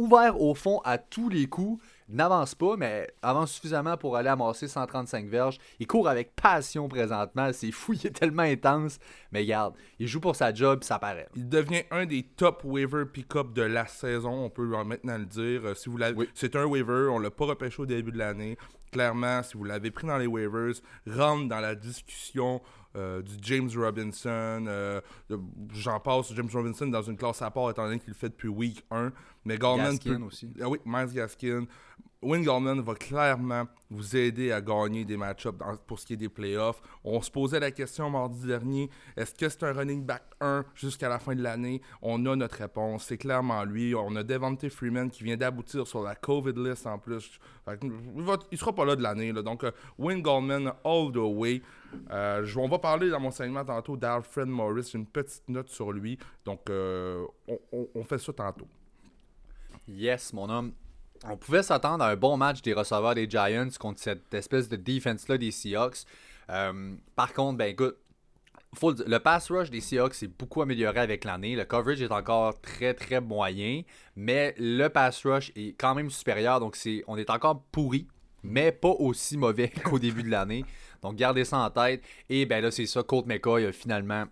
Ouvert 0.00 0.40
au 0.40 0.54
fond 0.54 0.80
à 0.84 0.98
tous 0.98 1.28
les 1.28 1.46
coups. 1.46 1.82
N'avance 2.08 2.56
pas, 2.56 2.76
mais 2.76 3.06
avance 3.22 3.52
suffisamment 3.52 3.96
pour 3.96 4.16
aller 4.16 4.28
amasser 4.28 4.66
135 4.66 5.26
verges. 5.28 5.58
Il 5.78 5.86
court 5.86 6.08
avec 6.08 6.34
passion 6.34 6.88
présentement. 6.88 7.50
C'est 7.52 7.70
fou, 7.70 7.92
il 8.02 8.04
est 8.06 8.10
tellement 8.10 8.42
intense. 8.42 8.98
Mais 9.30 9.40
regarde, 9.42 9.74
il 10.00 10.08
joue 10.08 10.18
pour 10.20 10.34
sa 10.34 10.52
job, 10.52 10.82
ça 10.82 10.98
paraît. 10.98 11.28
Il 11.36 11.48
devient 11.48 11.82
un 11.92 12.06
des 12.06 12.24
top 12.24 12.62
waiver 12.64 13.04
pick-up 13.06 13.52
de 13.52 13.62
la 13.62 13.86
saison, 13.86 14.32
on 14.46 14.50
peut 14.50 14.66
maintenant 14.84 15.18
le 15.18 15.26
dire. 15.26 15.60
Euh, 15.64 15.74
si 15.74 15.88
vous 15.88 15.98
l'avez, 15.98 16.16
Oui. 16.16 16.28
c'est 16.34 16.56
un 16.56 16.64
waiver, 16.64 17.08
on 17.12 17.20
l'a 17.20 17.30
pas 17.30 17.44
repêché 17.46 17.80
au 17.80 17.86
début 17.86 18.10
de 18.10 18.18
l'année. 18.18 18.56
Clairement, 18.90 19.44
si 19.44 19.56
vous 19.56 19.62
l'avez 19.62 19.92
pris 19.92 20.08
dans 20.08 20.18
les 20.18 20.26
waivers, 20.26 20.72
rentre 21.06 21.46
dans 21.48 21.60
la 21.60 21.76
discussion 21.76 22.60
euh, 22.96 23.22
du 23.22 23.34
James 23.42 23.70
Robinson. 23.76 24.64
euh, 24.66 25.00
J'en 25.72 26.00
passe, 26.00 26.32
James 26.34 26.48
Robinson 26.52 26.86
dans 26.86 27.02
une 27.02 27.16
classe 27.16 27.40
à 27.42 27.50
part, 27.50 27.70
étant 27.70 27.84
donné 27.84 27.98
qu'il 27.98 28.08
le 28.10 28.14
fait 28.14 28.28
depuis 28.30 28.48
week 28.48 28.84
1. 28.90 29.12
Mais 29.44 29.56
Gallman 29.58 29.90
Gaskin 29.92 30.16
peut- 30.18 30.24
aussi. 30.24 30.52
Ah 30.60 30.68
oui, 30.68 30.78
Miles 30.84 31.12
Gaskin. 31.14 31.66
Wayne 32.22 32.44
Gallman 32.44 32.82
va 32.82 32.94
clairement 32.94 33.64
vous 33.88 34.14
aider 34.14 34.52
à 34.52 34.60
gagner 34.60 35.06
des 35.06 35.16
match-ups 35.16 35.56
pour 35.86 35.98
ce 35.98 36.04
qui 36.04 36.12
est 36.12 36.18
des 36.18 36.28
playoffs. 36.28 36.82
On 37.02 37.22
se 37.22 37.30
posait 37.30 37.58
la 37.58 37.70
question 37.70 38.10
mardi 38.10 38.46
dernier, 38.46 38.90
est-ce 39.16 39.34
que 39.34 39.48
c'est 39.48 39.62
un 39.62 39.72
running 39.72 40.04
back 40.04 40.24
1 40.38 40.66
jusqu'à 40.74 41.08
la 41.08 41.18
fin 41.18 41.34
de 41.34 41.42
l'année? 41.42 41.80
On 42.02 42.26
a 42.26 42.36
notre 42.36 42.58
réponse, 42.58 43.06
c'est 43.06 43.16
clairement 43.16 43.64
lui. 43.64 43.94
On 43.94 44.14
a 44.16 44.22
Devante 44.22 44.68
Freeman 44.68 45.08
qui 45.08 45.24
vient 45.24 45.38
d'aboutir 45.38 45.86
sur 45.86 46.02
la 46.02 46.14
COVID 46.14 46.52
list 46.56 46.86
en 46.86 46.98
plus. 46.98 47.40
il, 48.52 48.58
sera 48.58 48.74
pas 48.74 48.84
là 48.84 48.96
de 48.96 49.02
l'année. 49.02 49.32
Donc, 49.32 49.64
euh, 49.64 49.70
Wayne 49.98 50.20
Gallman 50.20 50.74
all 50.84 51.12
the 51.12 51.16
way. 51.16 51.62
Euh, 52.10 52.46
on 52.56 52.68
va 52.68 52.78
parler 52.78 53.08
dans 53.08 53.20
mon 53.20 53.30
segment 53.30 53.64
tantôt 53.64 53.96
d'Alfred 53.96 54.46
Morris, 54.46 54.90
une 54.92 55.06
petite 55.06 55.48
note 55.48 55.70
sur 55.70 55.90
lui. 55.90 56.18
Donc, 56.44 56.68
euh, 56.68 57.24
on 57.72 58.04
fait 58.04 58.18
ça 58.18 58.34
tantôt. 58.34 58.68
Yes, 59.88 60.34
mon 60.34 60.48
homme 60.50 60.72
on 61.28 61.36
pouvait 61.36 61.62
s'attendre 61.62 62.04
à 62.04 62.08
un 62.08 62.16
bon 62.16 62.36
match 62.36 62.62
des 62.62 62.72
receveurs 62.72 63.14
des 63.14 63.28
Giants 63.28 63.68
contre 63.78 64.00
cette 64.00 64.32
espèce 64.32 64.68
de 64.68 64.76
defense-là 64.76 65.38
des 65.38 65.50
Seahawks. 65.50 66.04
Euh, 66.48 66.94
par 67.14 67.32
contre, 67.34 67.58
ben 67.58 67.66
écoute, 67.66 67.96
le 68.82 69.18
pass 69.18 69.50
rush 69.50 69.70
des 69.70 69.80
Seahawks 69.80 70.22
est 70.22 70.28
beaucoup 70.38 70.62
amélioré 70.62 71.00
avec 71.00 71.24
l'année. 71.24 71.56
Le 71.56 71.64
coverage 71.64 72.00
est 72.00 72.12
encore 72.12 72.60
très 72.60 72.94
très 72.94 73.20
moyen, 73.20 73.82
mais 74.16 74.54
le 74.58 74.88
pass 74.88 75.24
rush 75.26 75.52
est 75.56 75.78
quand 75.78 75.94
même 75.94 76.10
supérieur. 76.10 76.60
Donc 76.60 76.76
on 77.06 77.16
est 77.16 77.30
encore 77.30 77.62
pourri, 77.72 78.06
mais 78.42 78.72
pas 78.72 78.94
aussi 78.98 79.36
mauvais 79.36 79.68
qu'au 79.84 79.98
début 79.98 80.22
de 80.22 80.30
l'année. 80.30 80.64
Donc 81.02 81.16
gardez 81.16 81.44
ça 81.44 81.58
en 81.58 81.70
tête. 81.70 82.02
Et 82.28 82.46
ben 82.46 82.62
là, 82.62 82.70
c'est 82.70 82.86
ça, 82.86 83.02
Colt 83.02 83.26
McCoy 83.26 83.66
a 83.66 83.72
finalement 83.72 84.24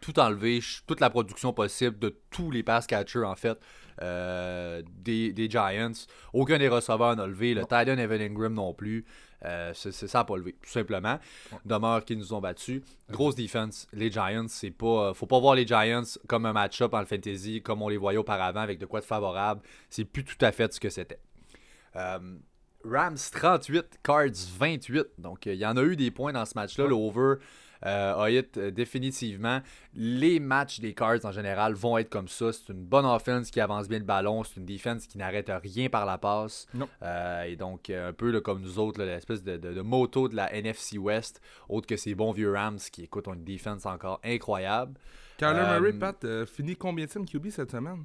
tout 0.00 0.18
enlevé, 0.18 0.60
toute 0.86 1.00
la 1.00 1.10
production 1.10 1.52
possible 1.52 1.98
de 1.98 2.18
tous 2.30 2.50
les 2.50 2.62
pass 2.62 2.86
catchers 2.86 3.24
en 3.24 3.36
fait. 3.36 3.58
Euh, 4.02 4.82
des, 4.86 5.50
Giants. 5.50 5.92
Aucun 6.32 6.58
des 6.58 6.68
receveurs 6.68 7.16
n'a 7.16 7.26
levé. 7.26 7.54
Le 7.54 7.62
Titan 7.62 7.98
Evan 7.98 8.20
Ingram 8.20 8.54
non 8.54 8.74
plus. 8.74 9.04
Euh, 9.44 9.72
c'est, 9.74 9.92
ça 9.92 10.18
n'a 10.18 10.24
pas 10.24 10.36
levé, 10.36 10.54
tout 10.62 10.70
simplement. 10.70 11.18
Demeure 11.64 12.04
qu'ils 12.04 12.18
nous 12.18 12.32
ont 12.32 12.40
battus. 12.40 12.82
Grosse 13.10 13.34
defense. 13.34 13.86
Les 13.92 14.10
Giants, 14.10 14.46
c'est 14.48 14.70
pas. 14.70 15.08
Euh, 15.08 15.14
faut 15.14 15.26
pas 15.26 15.38
voir 15.38 15.54
les 15.54 15.66
Giants 15.66 16.02
comme 16.26 16.46
un 16.46 16.52
match-up 16.52 16.94
en 16.94 17.04
fantasy, 17.04 17.62
comme 17.62 17.82
on 17.82 17.88
les 17.88 17.96
voyait 17.96 18.18
auparavant, 18.18 18.60
avec 18.60 18.78
de 18.78 18.86
quoi 18.86 19.00
de 19.00 19.04
favorable. 19.04 19.62
C'est 19.90 20.04
plus 20.04 20.24
tout 20.24 20.42
à 20.42 20.52
fait 20.52 20.72
ce 20.72 20.80
que 20.80 20.90
c'était. 20.90 21.20
Rams 22.84 23.16
38, 23.32 23.98
Cards 24.02 24.30
28. 24.58 25.06
Donc, 25.18 25.46
il 25.46 25.54
y 25.54 25.66
en 25.66 25.76
a 25.76 25.82
eu 25.82 25.96
des 25.96 26.10
points 26.10 26.32
dans 26.32 26.44
ce 26.44 26.52
match-là. 26.54 26.86
Le 26.86 26.94
over 27.86 28.38
euh, 28.38 28.42
euh, 28.56 28.70
définitivement. 28.70 29.60
Les 29.94 30.40
matchs 30.40 30.80
des 30.80 30.92
Cards 30.94 31.24
en 31.24 31.32
général 31.32 31.74
vont 31.74 31.98
être 31.98 32.10
comme 32.10 32.28
ça. 32.28 32.52
C'est 32.52 32.72
une 32.72 32.84
bonne 32.84 33.06
offense 33.06 33.50
qui 33.50 33.60
avance 33.60 33.88
bien 33.88 33.98
le 33.98 34.04
ballon. 34.04 34.44
C'est 34.44 34.60
une 34.60 34.66
défense 34.66 35.06
qui 35.06 35.18
n'arrête 35.18 35.50
rien 35.62 35.88
par 35.88 36.04
la 36.06 36.18
passe. 36.18 36.66
Euh, 37.02 37.42
et 37.44 37.56
donc, 37.56 37.90
un 37.90 38.12
peu 38.12 38.40
comme 38.40 38.60
nous 38.60 38.78
autres, 38.78 39.02
l'espèce 39.02 39.42
de, 39.42 39.80
moto 39.80 40.28
de 40.28 40.36
la 40.36 40.52
NFC 40.52 40.98
West, 40.98 41.40
autre 41.68 41.86
que 41.86 41.96
ces 41.96 42.14
bons 42.14 42.32
vieux 42.32 42.52
Rams 42.52 42.78
qui 42.92 43.04
écoutent 43.04 43.28
une 43.28 43.44
défense 43.44 43.86
encore 43.86 44.20
incroyable. 44.24 44.94
Kyler 45.38 45.64
Murray, 45.78 45.92
Pat, 45.92 46.26
finit 46.46 46.76
combien 46.76 47.06
de 47.06 47.30
QB 47.30 47.50
cette 47.50 47.70
semaine? 47.70 48.04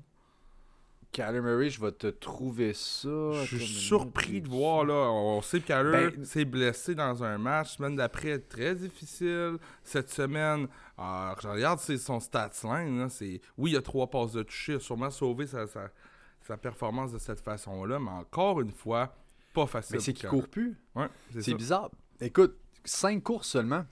Kyler 1.11 1.41
Murray, 1.41 1.69
je 1.69 1.81
vais 1.81 1.91
te 1.91 2.07
trouver 2.07 2.73
ça. 2.73 3.33
Je 3.43 3.57
suis 3.57 3.65
surpris 3.65 4.41
de 4.41 4.47
voir, 4.47 4.85
là. 4.85 4.93
On 4.93 5.41
sait 5.41 5.59
que 5.59 5.67
Kyler 5.67 6.11
ben, 6.11 6.25
s'est 6.25 6.45
blessé 6.45 6.95
dans 6.95 7.23
un 7.23 7.37
match. 7.37 7.75
Semaine 7.77 7.95
d'après, 7.95 8.39
très 8.39 8.75
difficile. 8.75 9.57
Cette 9.83 10.09
semaine, 10.09 10.67
alors, 10.97 11.39
je 11.41 11.47
regarde 11.47 11.79
son 11.79 12.19
stats 12.19 12.51
line. 12.63 13.07
Oui, 13.57 13.71
il 13.71 13.73
y 13.73 13.77
a 13.77 13.81
trois 13.81 14.07
passes 14.07 14.33
de 14.33 14.43
toucher. 14.43 14.73
Il 14.73 14.75
a 14.77 14.79
sûrement 14.79 15.09
sauvé 15.09 15.47
sa, 15.47 15.65
sa, 15.67 16.57
performance 16.57 17.11
de 17.11 17.17
cette 17.17 17.41
façon-là. 17.41 17.99
Mais 17.99 18.11
encore 18.11 18.61
une 18.61 18.71
fois, 18.71 19.13
pas 19.53 19.67
facile. 19.67 19.97
Mais 19.97 20.01
c'est 20.01 20.13
qu'il 20.13 20.29
court 20.29 20.47
plus. 20.47 20.77
Ouais, 20.95 21.07
c'est 21.39 21.53
bizarre. 21.55 21.91
Écoute, 22.21 22.55
cinq 22.85 23.23
courses 23.23 23.49
seulement. 23.49 23.85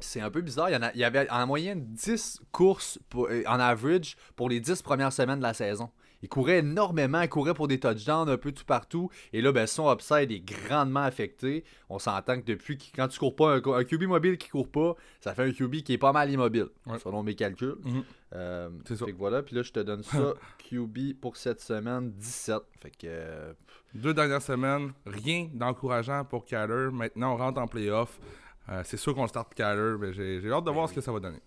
C'est 0.00 0.20
un 0.20 0.30
peu 0.30 0.40
bizarre. 0.40 0.70
Il 0.70 0.74
y, 0.74 0.76
en 0.76 0.90
il 0.94 1.00
y 1.00 1.04
avait 1.04 1.28
en 1.30 1.46
moyenne 1.46 1.86
10 1.86 2.42
courses 2.52 2.98
euh, 3.14 3.42
en 3.46 3.58
average 3.58 4.16
pour 4.36 4.48
les 4.48 4.60
10 4.60 4.82
premières 4.82 5.12
semaines 5.12 5.38
de 5.38 5.44
la 5.44 5.54
saison. 5.54 5.90
Il 6.24 6.28
courait 6.28 6.60
énormément, 6.60 7.20
il 7.20 7.28
courait 7.28 7.52
pour 7.52 7.68
des 7.68 7.78
touchdowns 7.78 8.30
un 8.30 8.38
peu 8.38 8.50
tout 8.50 8.64
partout. 8.64 9.10
Et 9.34 9.42
là, 9.42 9.52
ben, 9.52 9.66
son 9.66 9.92
upside 9.92 10.32
est 10.32 10.40
grandement 10.40 11.02
affecté. 11.02 11.64
On 11.90 11.98
s'entend 11.98 12.40
que 12.40 12.46
depuis 12.46 12.78
que 12.78 12.84
quand 12.96 13.08
tu 13.08 13.18
cours 13.18 13.36
pas, 13.36 13.56
un, 13.56 13.84
QB 13.84 14.04
mobile 14.04 14.38
qui 14.38 14.48
court 14.48 14.70
pas, 14.70 14.96
ça 15.20 15.34
fait 15.34 15.42
un 15.42 15.52
QB 15.52 15.82
qui 15.82 15.92
est 15.92 15.98
pas 15.98 16.12
mal 16.12 16.30
immobile, 16.30 16.68
selon 17.02 17.22
mes 17.22 17.34
calculs. 17.34 17.76
Mhm. 17.84 18.04
Euh, 18.36 18.70
c'est 18.86 18.96
ça. 18.96 19.04
voilà, 19.18 19.42
puis 19.42 19.54
là, 19.54 19.62
je 19.62 19.70
te 19.70 19.80
donne 19.80 20.02
ça, 20.02 20.32
QB 20.70 21.20
pour 21.20 21.36
cette 21.36 21.60
semaine, 21.60 22.10
17. 22.12 22.56
Fait 22.80 22.90
que. 22.90 22.96
Euh, 23.04 23.52
Deux 23.94 24.14
dernières 24.14 24.40
semaines, 24.40 24.94
rien 25.04 25.50
d'encourageant 25.52 26.24
pour 26.24 26.46
Kyler. 26.46 26.88
Maintenant, 26.90 27.34
on 27.34 27.36
rentre 27.36 27.60
en 27.60 27.66
playoff. 27.66 28.18
Euh, 28.70 28.80
c'est 28.86 28.96
sûr 28.96 29.14
qu'on 29.14 29.26
start 29.26 29.52
Kyler, 29.52 29.96
mais 30.00 30.14
j'ai 30.14 30.50
hâte 30.50 30.64
de 30.64 30.70
voir 30.70 30.88
ce 30.88 30.94
que 30.94 31.02
ça 31.02 31.12
va 31.12 31.20
donner. 31.20 31.40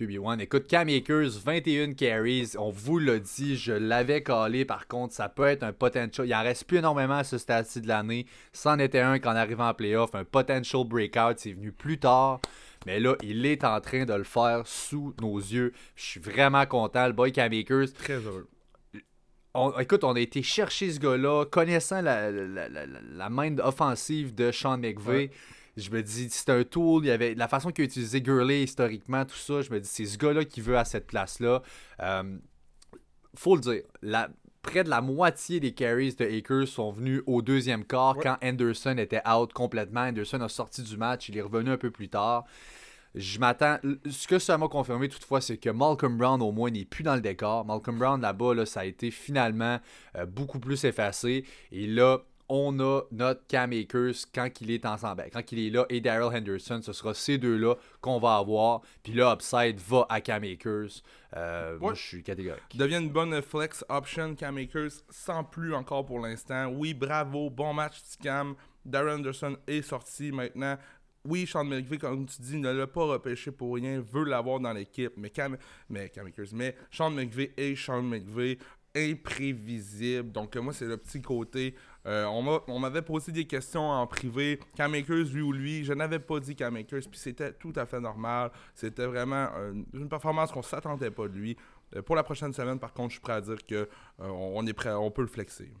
QB1. 0.00 0.40
Écoute, 0.40 0.66
Cam 0.66 0.88
Akers, 0.88 1.38
21 1.44 1.92
carries. 1.92 2.52
On 2.58 2.70
vous 2.70 2.98
l'a 2.98 3.18
dit, 3.18 3.56
je 3.56 3.72
l'avais 3.72 4.22
collé. 4.22 4.64
Par 4.64 4.86
contre, 4.86 5.12
ça 5.12 5.28
peut 5.28 5.44
être 5.44 5.62
un 5.62 5.74
potential. 5.74 6.26
Il 6.26 6.34
en 6.34 6.42
reste 6.42 6.64
plus 6.64 6.78
énormément 6.78 7.18
à 7.18 7.24
ce 7.24 7.36
stade-ci 7.36 7.82
de 7.82 7.88
l'année. 7.88 8.24
C'en 8.54 8.78
était 8.78 9.00
un 9.00 9.18
qu'en 9.18 9.36
arrivant 9.36 9.68
en 9.68 9.74
playoff. 9.74 10.14
Un 10.14 10.24
potential 10.24 10.84
breakout. 10.84 11.38
C'est 11.38 11.52
venu 11.52 11.70
plus 11.70 11.98
tard. 11.98 12.40
Mais 12.86 12.98
là, 12.98 13.14
il 13.22 13.44
est 13.44 13.62
en 13.62 13.78
train 13.80 14.06
de 14.06 14.14
le 14.14 14.24
faire 14.24 14.62
sous 14.64 15.14
nos 15.20 15.36
yeux. 15.36 15.72
Je 15.96 16.02
suis 16.02 16.20
vraiment 16.20 16.64
content. 16.64 17.06
Le 17.06 17.12
boy 17.12 17.30
Cam 17.30 17.52
Akers. 17.52 17.92
Très 17.92 18.14
heureux. 18.14 18.48
écoute, 19.80 20.02
on 20.02 20.14
a 20.14 20.20
été 20.20 20.42
chercher 20.42 20.90
ce 20.90 20.98
gars-là, 20.98 21.44
connaissant 21.44 22.00
la, 22.00 22.30
la, 22.30 23.28
main 23.28 23.58
offensive 23.58 24.34
de 24.34 24.50
Sean 24.50 24.78
McVay 24.78 25.30
je 25.80 25.90
me 25.90 26.02
dis, 26.02 26.28
c'est 26.30 26.50
un 26.50 26.64
tool, 26.64 27.04
il 27.04 27.08
y 27.08 27.10
avait 27.10 27.34
la 27.34 27.48
façon 27.48 27.70
qu'il 27.70 27.82
a 27.82 27.86
utilisé 27.86 28.20
Gurley 28.20 28.62
historiquement, 28.62 29.24
tout 29.24 29.36
ça, 29.36 29.62
je 29.62 29.70
me 29.70 29.80
dis, 29.80 29.88
c'est 29.88 30.06
ce 30.06 30.18
gars-là 30.18 30.44
qui 30.44 30.60
veut 30.60 30.76
à 30.76 30.84
cette 30.84 31.06
place-là. 31.06 31.62
Euh, 32.00 32.38
faut 33.34 33.54
le 33.54 33.60
dire, 33.60 33.82
la, 34.02 34.28
près 34.62 34.84
de 34.84 34.90
la 34.90 35.00
moitié 35.00 35.60
des 35.60 35.72
carries 35.72 36.14
de 36.14 36.24
Akers 36.24 36.68
sont 36.68 36.90
venus 36.90 37.22
au 37.26 37.42
deuxième 37.42 37.84
quart 37.84 38.16
quand 38.16 38.36
Anderson 38.42 38.96
était 38.98 39.22
out 39.28 39.52
complètement. 39.52 40.02
Anderson 40.02 40.40
a 40.40 40.48
sorti 40.48 40.82
du 40.82 40.96
match, 40.96 41.28
il 41.28 41.38
est 41.38 41.42
revenu 41.42 41.70
un 41.70 41.78
peu 41.78 41.90
plus 41.90 42.08
tard. 42.08 42.44
Je 43.14 43.40
m'attends. 43.40 43.78
Ce 44.08 44.28
que 44.28 44.38
ça 44.38 44.56
m'a 44.56 44.68
confirmé 44.68 45.08
toutefois, 45.08 45.40
c'est 45.40 45.56
que 45.56 45.70
Malcolm 45.70 46.16
Brown 46.16 46.40
au 46.42 46.52
moins 46.52 46.70
n'est 46.70 46.84
plus 46.84 47.02
dans 47.02 47.16
le 47.16 47.20
décor. 47.20 47.64
Malcolm 47.64 47.98
Brown 47.98 48.20
là-bas, 48.20 48.54
là, 48.54 48.66
ça 48.66 48.80
a 48.80 48.84
été 48.84 49.10
finalement 49.10 49.80
euh, 50.16 50.26
beaucoup 50.26 50.60
plus 50.60 50.84
effacé. 50.84 51.44
Et 51.72 51.88
là, 51.88 52.18
on 52.50 52.80
a 52.80 53.02
notre 53.12 53.46
Cam 53.46 53.72
Akers 53.72 54.26
quand 54.34 54.60
il 54.60 54.72
est 54.72 54.84
ensemble. 54.84 55.18
Ben, 55.18 55.30
quand 55.32 55.52
il 55.52 55.66
est 55.66 55.70
là 55.70 55.86
et 55.88 56.00
Daryl 56.00 56.36
Henderson, 56.36 56.80
ce 56.82 56.92
sera 56.92 57.14
ces 57.14 57.38
deux-là 57.38 57.76
qu'on 58.00 58.18
va 58.18 58.36
avoir. 58.36 58.82
Puis 59.04 59.12
là, 59.12 59.32
Upside 59.32 59.78
va 59.78 60.04
à 60.08 60.20
Cam 60.20 60.42
Akers. 60.42 61.02
Euh, 61.36 61.78
moi, 61.78 61.94
je 61.94 62.02
suis 62.02 62.22
catégorique. 62.24 62.62
Devient 62.74 62.98
une 62.98 63.10
bonne 63.10 63.40
flex 63.40 63.84
option, 63.88 64.34
Cam 64.34 64.58
Akers, 64.58 64.90
sans 65.08 65.44
plus 65.44 65.72
encore 65.74 66.04
pour 66.04 66.18
l'instant. 66.18 66.66
Oui, 66.66 66.92
bravo, 66.92 67.50
bon 67.50 67.72
match, 67.72 68.00
Cam. 68.20 68.56
Daryl 68.84 69.20
Henderson 69.20 69.56
est 69.68 69.82
sorti 69.82 70.32
maintenant. 70.32 70.76
Oui, 71.24 71.46
Sean 71.46 71.64
McVay, 71.64 71.98
comme 71.98 72.26
tu 72.26 72.42
dis, 72.42 72.56
ne 72.56 72.72
l'a 72.72 72.86
pas 72.86 73.04
repêché 73.04 73.52
pour 73.52 73.74
rien, 73.74 74.00
veut 74.00 74.24
l'avoir 74.24 74.58
dans 74.58 74.72
l'équipe. 74.72 75.12
Mais 75.16 75.30
Cam, 75.30 75.56
mais 75.88 76.08
Cam 76.08 76.26
Akers, 76.26 76.46
mais 76.52 76.74
Sean 76.90 77.10
McVay 77.10 77.52
et 77.56 77.76
Sean 77.76 78.02
McVay 78.02 78.58
imprévisible. 78.96 80.32
Donc, 80.32 80.56
moi, 80.56 80.72
c'est 80.72 80.86
le 80.86 80.96
petit 80.96 81.22
côté. 81.22 81.74
Euh, 82.06 82.24
on 82.24 82.78
m'avait 82.78 83.02
posé 83.02 83.30
des 83.30 83.44
questions 83.44 83.88
en 83.90 84.06
privé. 84.06 84.58
Camakers, 84.76 85.26
lui 85.32 85.42
ou 85.42 85.52
lui. 85.52 85.84
Je 85.84 85.92
n'avais 85.92 86.18
pas 86.18 86.40
dit 86.40 86.56
Camakers, 86.56 87.02
puis 87.10 87.18
c'était 87.18 87.52
tout 87.52 87.72
à 87.76 87.86
fait 87.86 88.00
normal. 88.00 88.50
C'était 88.74 89.06
vraiment 89.06 89.48
une 89.92 90.08
performance 90.08 90.50
qu'on 90.50 90.60
ne 90.60 90.64
s'attendait 90.64 91.10
pas 91.10 91.28
de 91.28 91.34
lui. 91.34 91.56
Euh, 91.96 92.02
pour 92.02 92.16
la 92.16 92.22
prochaine 92.22 92.52
semaine, 92.52 92.78
par 92.78 92.92
contre, 92.92 93.10
je 93.10 93.14
suis 93.14 93.20
prêt 93.20 93.34
à 93.34 93.40
dire 93.40 93.58
qu'on 93.68 93.74
euh, 93.74 94.28
on 94.28 94.66
est 94.66 94.72
prêt, 94.72 94.92
on 94.92 95.10
peut 95.10 95.22
le 95.22 95.28
flexer. 95.28 95.72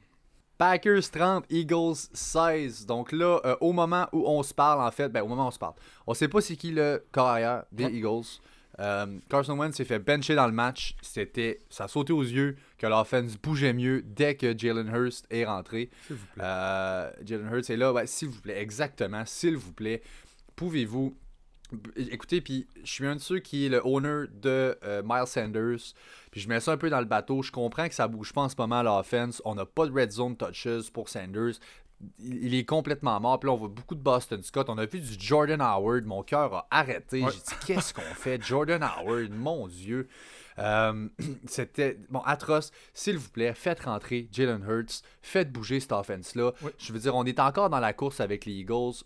Packers 0.58 1.10
30, 1.10 1.46
Eagles 1.48 1.96
16. 2.12 2.84
Donc 2.84 3.12
là, 3.12 3.40
au 3.62 3.72
moment 3.72 4.06
où 4.12 4.24
on 4.26 4.42
se 4.42 4.52
parle, 4.52 4.82
en 4.82 4.90
fait, 4.90 5.08
ben, 5.08 5.22
au 5.22 5.26
moment 5.26 5.44
où 5.44 5.48
on 5.48 5.52
se 5.52 5.58
parle, 5.58 5.72
on 6.06 6.12
sait 6.12 6.28
pas 6.28 6.42
c'est 6.42 6.56
qui 6.56 6.70
le 6.72 7.02
carrière 7.10 7.64
des 7.72 7.84
Eagles. 7.84 8.26
Euh, 8.80 9.18
Carson 9.28 9.58
Wentz 9.58 9.76
s'est 9.76 9.84
fait 9.84 9.98
bencher 9.98 10.34
dans 10.34 10.46
le 10.46 10.52
match. 10.52 10.96
C'était, 11.02 11.60
ça 11.68 11.84
a 11.84 11.88
sauté 11.88 12.12
aux 12.12 12.22
yeux 12.22 12.56
que 12.78 12.86
l'offense 12.86 13.36
bougeait 13.36 13.72
mieux 13.72 14.02
dès 14.02 14.34
que 14.34 14.56
Jalen 14.56 14.88
Hurst 14.88 15.26
est 15.30 15.44
rentré. 15.44 15.90
S'il 16.06 16.16
vous 16.16 16.26
plaît. 16.34 16.44
Euh, 16.44 17.10
Jalen 17.24 17.52
Hurst 17.52 17.70
est 17.70 17.76
là. 17.76 18.06
s'il 18.06 18.28
vous 18.28 18.40
plaît, 18.40 18.60
exactement. 18.60 19.24
S'il 19.26 19.56
vous 19.56 19.72
plaît, 19.72 20.02
pouvez-vous. 20.56 21.16
Écoutez, 21.96 22.40
puis 22.40 22.66
je 22.82 22.90
suis 22.90 23.06
un 23.06 23.14
de 23.14 23.20
ceux 23.20 23.38
qui 23.38 23.66
est 23.66 23.68
le 23.68 23.80
owner 23.86 24.24
de 24.32 24.76
euh, 24.82 25.02
Miles 25.04 25.26
Sanders. 25.26 25.94
Puis 26.32 26.40
je 26.40 26.48
mets 26.48 26.58
ça 26.58 26.72
un 26.72 26.76
peu 26.76 26.90
dans 26.90 26.98
le 26.98 27.04
bateau. 27.04 27.42
Je 27.42 27.52
comprends 27.52 27.86
que 27.86 27.94
ça 27.94 28.08
bouge 28.08 28.32
pas 28.32 28.40
en 28.40 28.48
ce 28.48 28.56
moment 28.58 28.78
à 28.78 28.82
l'offense. 28.82 29.40
On 29.44 29.54
n'a 29.54 29.66
pas 29.66 29.86
de 29.86 29.92
red 29.92 30.10
zone 30.10 30.36
touches 30.36 30.90
pour 30.92 31.08
Sanders 31.08 31.60
il 32.18 32.54
est 32.54 32.64
complètement 32.64 33.18
mort. 33.20 33.38
Puis 33.38 33.48
là, 33.48 33.54
on 33.54 33.56
voit 33.56 33.68
beaucoup 33.68 33.94
de 33.94 34.00
Boston 34.00 34.42
Scott. 34.42 34.68
On 34.68 34.78
a 34.78 34.86
vu 34.86 35.00
du 35.00 35.16
Jordan 35.18 35.60
Howard. 35.60 36.04
Mon 36.04 36.22
cœur 36.22 36.54
a 36.54 36.68
arrêté. 36.70 37.20
J'ai 37.20 37.38
dit, 37.38 37.66
qu'est-ce 37.66 37.92
qu'on 37.92 38.00
fait? 38.00 38.42
Jordan 38.42 38.82
Howard, 38.82 39.30
mon 39.30 39.68
Dieu. 39.68 40.08
Euh, 40.58 41.08
c'était 41.46 41.98
bon 42.08 42.20
atroce. 42.20 42.70
S'il 42.94 43.18
vous 43.18 43.30
plaît, 43.30 43.54
faites 43.54 43.80
rentrer 43.80 44.28
Jalen 44.32 44.64
Hurts, 44.68 45.02
faites 45.22 45.52
bouger 45.52 45.80
cette 45.80 45.92
offense-là. 45.92 46.52
Je 46.78 46.92
veux 46.92 46.98
dire, 46.98 47.14
on 47.14 47.24
est 47.24 47.40
encore 47.40 47.70
dans 47.70 47.80
la 47.80 47.92
course 47.92 48.20
avec 48.20 48.44
les 48.44 48.52
Eagles. 48.52 49.04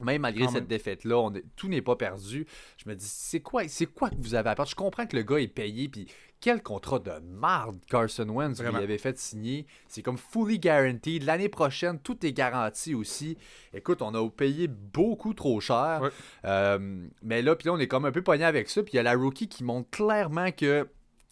Même 0.00 0.22
malgré 0.22 0.44
Quand 0.44 0.52
cette 0.52 0.68
défaite-là, 0.68 1.30
tout 1.56 1.68
n'est 1.68 1.80
pas 1.80 1.96
perdu. 1.96 2.46
Je 2.76 2.88
me 2.88 2.94
dis, 2.94 3.06
c'est 3.06 3.40
quoi, 3.40 3.66
c'est 3.66 3.86
quoi 3.86 4.10
que 4.10 4.16
vous 4.18 4.34
avez 4.34 4.50
à 4.50 4.54
perdre? 4.54 4.70
Je 4.70 4.76
comprends 4.76 5.06
que 5.06 5.16
le 5.16 5.22
gars 5.22 5.38
est 5.38 5.48
payé, 5.48 5.88
puis 5.88 6.06
quel 6.40 6.62
contrat 6.62 6.98
de 6.98 7.12
marde 7.24 7.78
Carson 7.88 8.28
Wentz 8.28 8.60
lui 8.60 8.68
avez 8.68 8.98
fait 8.98 9.18
signer. 9.18 9.66
C'est 9.88 10.02
comme 10.02 10.18
fully 10.18 10.58
guaranteed. 10.58 11.24
L'année 11.24 11.48
prochaine, 11.48 11.98
tout 11.98 12.24
est 12.24 12.32
garanti 12.32 12.94
aussi. 12.94 13.36
Écoute, 13.72 14.02
on 14.02 14.14
a 14.14 14.28
payé 14.30 14.68
beaucoup 14.68 15.34
trop 15.34 15.60
cher. 15.60 16.00
Ouais. 16.02 16.10
Euh, 16.44 17.06
mais 17.22 17.42
là, 17.42 17.56
puis 17.56 17.66
là, 17.66 17.72
on 17.74 17.78
est 17.78 17.88
comme 17.88 18.04
un 18.04 18.12
peu 18.12 18.22
pogné 18.22 18.44
avec 18.44 18.68
ça. 18.68 18.82
Puis 18.82 18.92
il 18.94 18.96
y 18.96 19.00
a 19.00 19.02
la 19.02 19.14
rookie 19.14 19.48
qui 19.48 19.64
montre 19.64 19.90
clairement 19.90 20.50
que 20.52 20.86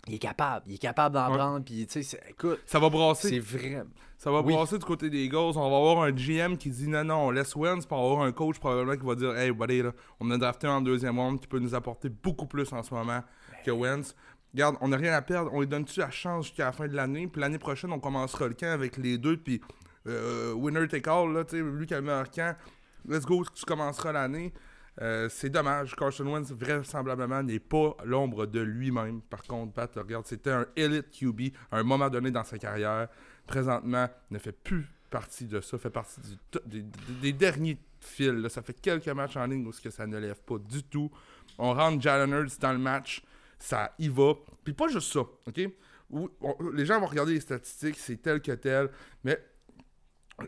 il 0.06 0.14
est 0.16 0.18
capable. 0.18 0.66
Il 0.68 0.74
est 0.74 0.78
capable 0.78 1.14
d'en 1.14 1.30
Ouais. 1.30 1.38
prendre. 1.38 1.64
Puis, 1.64 1.86
tu 1.86 2.02
sais, 2.02 2.20
écoute, 2.28 2.60
Ça 2.66 2.78
va 2.78 2.90
brasser. 2.90 3.28
c'est 3.30 3.38
vrai. 3.38 3.84
Ça 4.18 4.30
va 4.30 4.42
Oui. 4.42 4.52
brasser 4.52 4.76
du 4.78 4.84
côté 4.84 5.08
des 5.08 5.24
Eagles. 5.24 5.36
On 5.56 5.70
va 5.70 5.76
avoir 5.76 6.02
un 6.02 6.12
GM 6.12 6.56
qui 6.58 6.68
dit 6.68 6.88
non, 6.88 7.04
non, 7.04 7.26
on 7.26 7.30
laisse 7.30 7.56
Wentz, 7.56 7.86
puis 7.86 7.94
on 7.96 8.02
va 8.02 8.10
avoir 8.12 8.26
un 8.26 8.32
coach 8.32 8.58
probablement 8.58 8.96
qui 8.98 9.06
va 9.06 9.14
dire 9.14 9.34
Hey, 9.36 9.50
buddy, 9.50 9.82
là, 9.82 9.92
on 10.20 10.30
a 10.30 10.36
drafté 10.36 10.66
un 10.66 10.72
en 10.76 10.80
deuxième 10.82 11.18
round 11.18 11.40
qui 11.40 11.46
peut 11.46 11.58
nous 11.58 11.74
apporter 11.74 12.10
beaucoup 12.10 12.46
plus 12.46 12.70
en 12.74 12.82
ce 12.82 12.92
moment 12.92 13.22
que 13.64 13.70
Wentz. 13.70 14.14
Regarde, 14.54 14.76
on 14.80 14.88
n'a 14.88 14.96
rien 14.96 15.12
à 15.12 15.20
perdre. 15.20 15.50
On 15.52 15.60
lui 15.60 15.66
donne-tu 15.66 15.98
la 15.98 16.10
chance 16.10 16.46
jusqu'à 16.46 16.66
la 16.66 16.72
fin 16.72 16.86
de 16.86 16.94
l'année? 16.94 17.26
Puis 17.26 17.40
l'année 17.40 17.58
prochaine, 17.58 17.92
on 17.92 17.98
commencera 17.98 18.46
le 18.46 18.54
camp 18.54 18.72
avec 18.72 18.96
les 18.96 19.18
deux, 19.18 19.36
puis 19.36 19.60
euh, 20.06 20.52
winner 20.52 20.86
take 20.86 21.10
all, 21.10 21.32
là, 21.32 21.44
tu 21.44 21.56
sais, 21.56 21.62
lui 21.62 21.86
qui 21.86 21.94
a 21.94 21.98
le 21.98 22.06
meilleur 22.06 22.30
camp. 22.30 22.56
Let's 23.08 23.24
go, 23.24 23.44
tu 23.52 23.64
commenceras 23.64 24.12
l'année. 24.12 24.52
Euh, 25.02 25.28
c'est 25.28 25.50
dommage. 25.50 25.96
Carson 25.96 26.24
Wentz, 26.26 26.52
vraisemblablement, 26.52 27.42
n'est 27.42 27.58
pas 27.58 27.96
l'ombre 28.04 28.46
de 28.46 28.60
lui-même. 28.60 29.22
Par 29.22 29.42
contre, 29.42 29.72
Pat, 29.72 29.92
regarde, 29.96 30.26
c'était 30.26 30.52
un 30.52 30.66
elite 30.76 31.10
QB 31.10 31.52
à 31.72 31.78
un 31.78 31.82
moment 31.82 32.08
donné 32.08 32.30
dans 32.30 32.44
sa 32.44 32.58
carrière. 32.58 33.08
Présentement, 33.46 34.08
ne 34.30 34.38
fait 34.38 34.52
plus 34.52 34.86
partie 35.10 35.46
de 35.46 35.60
ça. 35.60 35.78
Fait 35.78 35.90
partie 35.90 36.20
des, 37.20 37.32
derniers 37.32 37.78
fils. 37.98 38.28
là. 38.28 38.48
Ça 38.48 38.62
fait 38.62 38.80
quelques 38.80 39.08
matchs 39.08 39.36
en 39.36 39.46
ligne 39.46 39.66
où 39.66 39.72
que 39.72 39.90
ça 39.90 40.06
ne 40.06 40.18
lève 40.18 40.40
pas 40.46 40.58
du 40.58 40.84
tout. 40.84 41.10
On 41.58 41.74
rentre 41.74 42.00
Jalen 42.00 42.30
Hurts 42.30 42.58
dans 42.60 42.72
le 42.72 42.78
match. 42.78 43.22
Ça 43.64 43.92
y 43.98 44.08
va. 44.08 44.34
Puis 44.62 44.74
pas 44.74 44.88
juste 44.88 45.10
ça, 45.10 45.20
OK? 45.20 45.60
Où- 46.10 46.28
les 46.74 46.84
gens 46.84 47.00
vont 47.00 47.06
regarder 47.06 47.32
les 47.32 47.40
statistiques, 47.40 47.96
c'est 47.98 48.16
tel 48.20 48.42
que 48.42 48.52
tel. 48.52 48.90
Mais 49.24 49.38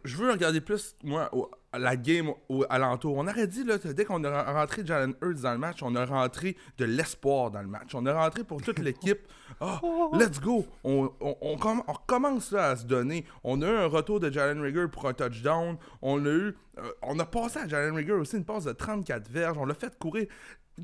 je 0.04 0.16
veux 0.16 0.30
regarder 0.30 0.60
plus, 0.60 0.96
moi, 1.02 1.30
la 1.72 1.96
game 1.96 2.30
au, 2.50 2.64
alentour. 2.68 3.16
On 3.16 3.26
aurait 3.26 3.46
dit, 3.46 3.64
là, 3.64 3.78
dès 3.78 4.04
qu'on 4.04 4.22
a 4.24 4.52
rentré 4.52 4.84
Jalen 4.84 5.14
Hurts 5.22 5.40
dans 5.42 5.52
le 5.52 5.58
match, 5.58 5.82
on 5.82 5.94
a 5.94 6.04
rentré 6.04 6.56
de 6.76 6.84
l'espoir 6.84 7.50
dans 7.50 7.62
le 7.62 7.68
match. 7.68 7.94
On 7.94 8.04
a 8.04 8.12
rentré 8.12 8.44
pour 8.44 8.60
toute 8.60 8.78
l'équipe. 8.80 9.20
Ah, 9.58 9.80
let's 10.12 10.38
go! 10.38 10.66
On, 10.84 11.10
on, 11.20 11.36
on 11.40 11.56
comm- 11.56 11.82
on 11.88 11.92
recommence 11.94 12.50
là, 12.52 12.70
à 12.70 12.76
se 12.76 12.84
donner. 12.84 13.24
On 13.42 13.62
a 13.62 13.66
eu 13.66 13.76
un 13.76 13.86
retour 13.86 14.20
de 14.20 14.30
Jalen 14.30 14.60
Rigger 14.60 14.86
pour 14.92 15.06
un 15.08 15.14
touchdown. 15.14 15.78
On 16.02 16.26
a 16.26 16.28
eu. 16.28 16.54
euh, 16.76 16.92
on 17.00 17.18
a 17.20 17.24
passé 17.24 17.60
à 17.60 17.66
Jalen 17.68 17.94
Rigger 17.94 18.12
aussi 18.12 18.36
une 18.36 18.44
passe 18.44 18.64
de 18.64 18.72
34 18.72 19.30
verges. 19.30 19.56
On 19.56 19.64
l'a 19.64 19.72
fait 19.72 19.96
courir. 19.98 20.26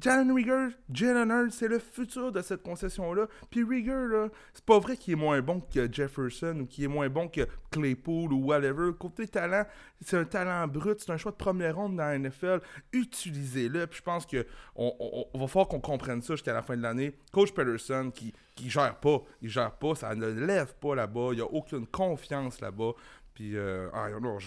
Jalen 0.01 0.33
Rigger, 0.33 0.69
Jalen 0.93 1.31
Hurts, 1.31 1.53
c'est 1.53 1.69
le 1.69 1.79
futur 1.79 2.33
de 2.33 2.41
cette 2.41 2.63
concession-là. 2.63 3.27
Puis 3.51 3.63
Rigger, 3.63 4.07
là, 4.11 4.29
c'est 4.55 4.65
pas 4.65 4.79
vrai 4.79 4.97
qu'il 4.97 5.13
est 5.13 5.17
moins 5.17 5.41
bon 5.43 5.61
que 5.61 5.93
Jefferson 5.93 6.61
ou 6.61 6.67
qu'il 6.67 6.85
est 6.85 6.89
moins 6.89 7.09
bon 7.11 7.29
que 7.29 7.47
Claypool 7.71 8.33
ou 8.33 8.45
whatever. 8.47 8.91
Côté 8.99 9.29
talent, 9.29 9.65
c'est 10.01 10.17
un 10.17 10.25
talent 10.25 10.67
brut, 10.67 10.99
c'est 11.01 11.13
un 11.13 11.17
choix 11.19 11.33
de 11.33 11.37
première 11.37 11.77
ronde 11.77 11.97
dans 11.97 12.05
la 12.05 12.19
NFL. 12.19 12.61
Utilisez-le. 12.93 13.87
Puis 13.87 13.99
je 13.99 14.03
pense 14.03 14.25
que 14.27 14.47
on, 14.77 14.95
on- 14.99 15.25
on 15.35 15.39
va 15.39 15.47
falloir 15.47 15.69
qu'on 15.69 15.81
comprenne 15.81 16.23
ça 16.23 16.35
jusqu'à 16.35 16.55
la 16.55 16.63
fin 16.63 16.77
de 16.77 16.83
l'année. 16.83 17.15
Coach 17.33 17.53
Peterson 17.53 18.11
qui, 18.15 18.33
qui 18.55 18.71
gère 18.71 18.97
pas, 18.97 19.21
il 19.43 19.49
gère 19.51 19.73
pas, 19.73 19.95
ça 19.95 20.15
ne 20.15 20.27
lève 20.27 20.75
pas 20.77 20.95
là-bas. 20.95 21.31
Il 21.33 21.39
y 21.39 21.43
a 21.43 21.47
aucune 21.47 21.87
confiance 21.87 22.61
là-bas. 22.61 22.93
Puis, 23.35 23.57
euh, 23.57 23.89
ah, 23.93 24.09
non, 24.21 24.39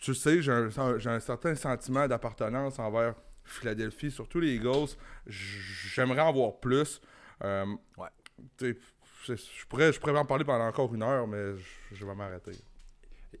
tu 0.00 0.14
sais, 0.14 0.42
j'ai 0.42 0.52
un 0.52 1.20
certain 1.20 1.54
sentiment 1.54 2.06
d'appartenance 2.08 2.78
envers 2.78 3.14
Philadelphie, 3.50 4.10
surtout 4.10 4.40
les 4.40 4.54
Eagles. 4.54 4.96
J'aimerais 5.26 6.20
en 6.22 6.32
voir 6.32 6.58
plus. 6.60 7.00
Euh, 7.44 7.66
Ouais. 7.96 8.08
je, 8.60 9.66
pourrais, 9.68 9.92
je 9.92 10.00
pourrais 10.00 10.18
en 10.18 10.24
parler 10.24 10.44
pendant 10.44 10.66
encore 10.66 10.94
une 10.94 11.02
heure, 11.02 11.26
mais 11.26 11.54
je, 11.92 12.04
vais 12.04 12.14
m'arrêter. 12.14 12.52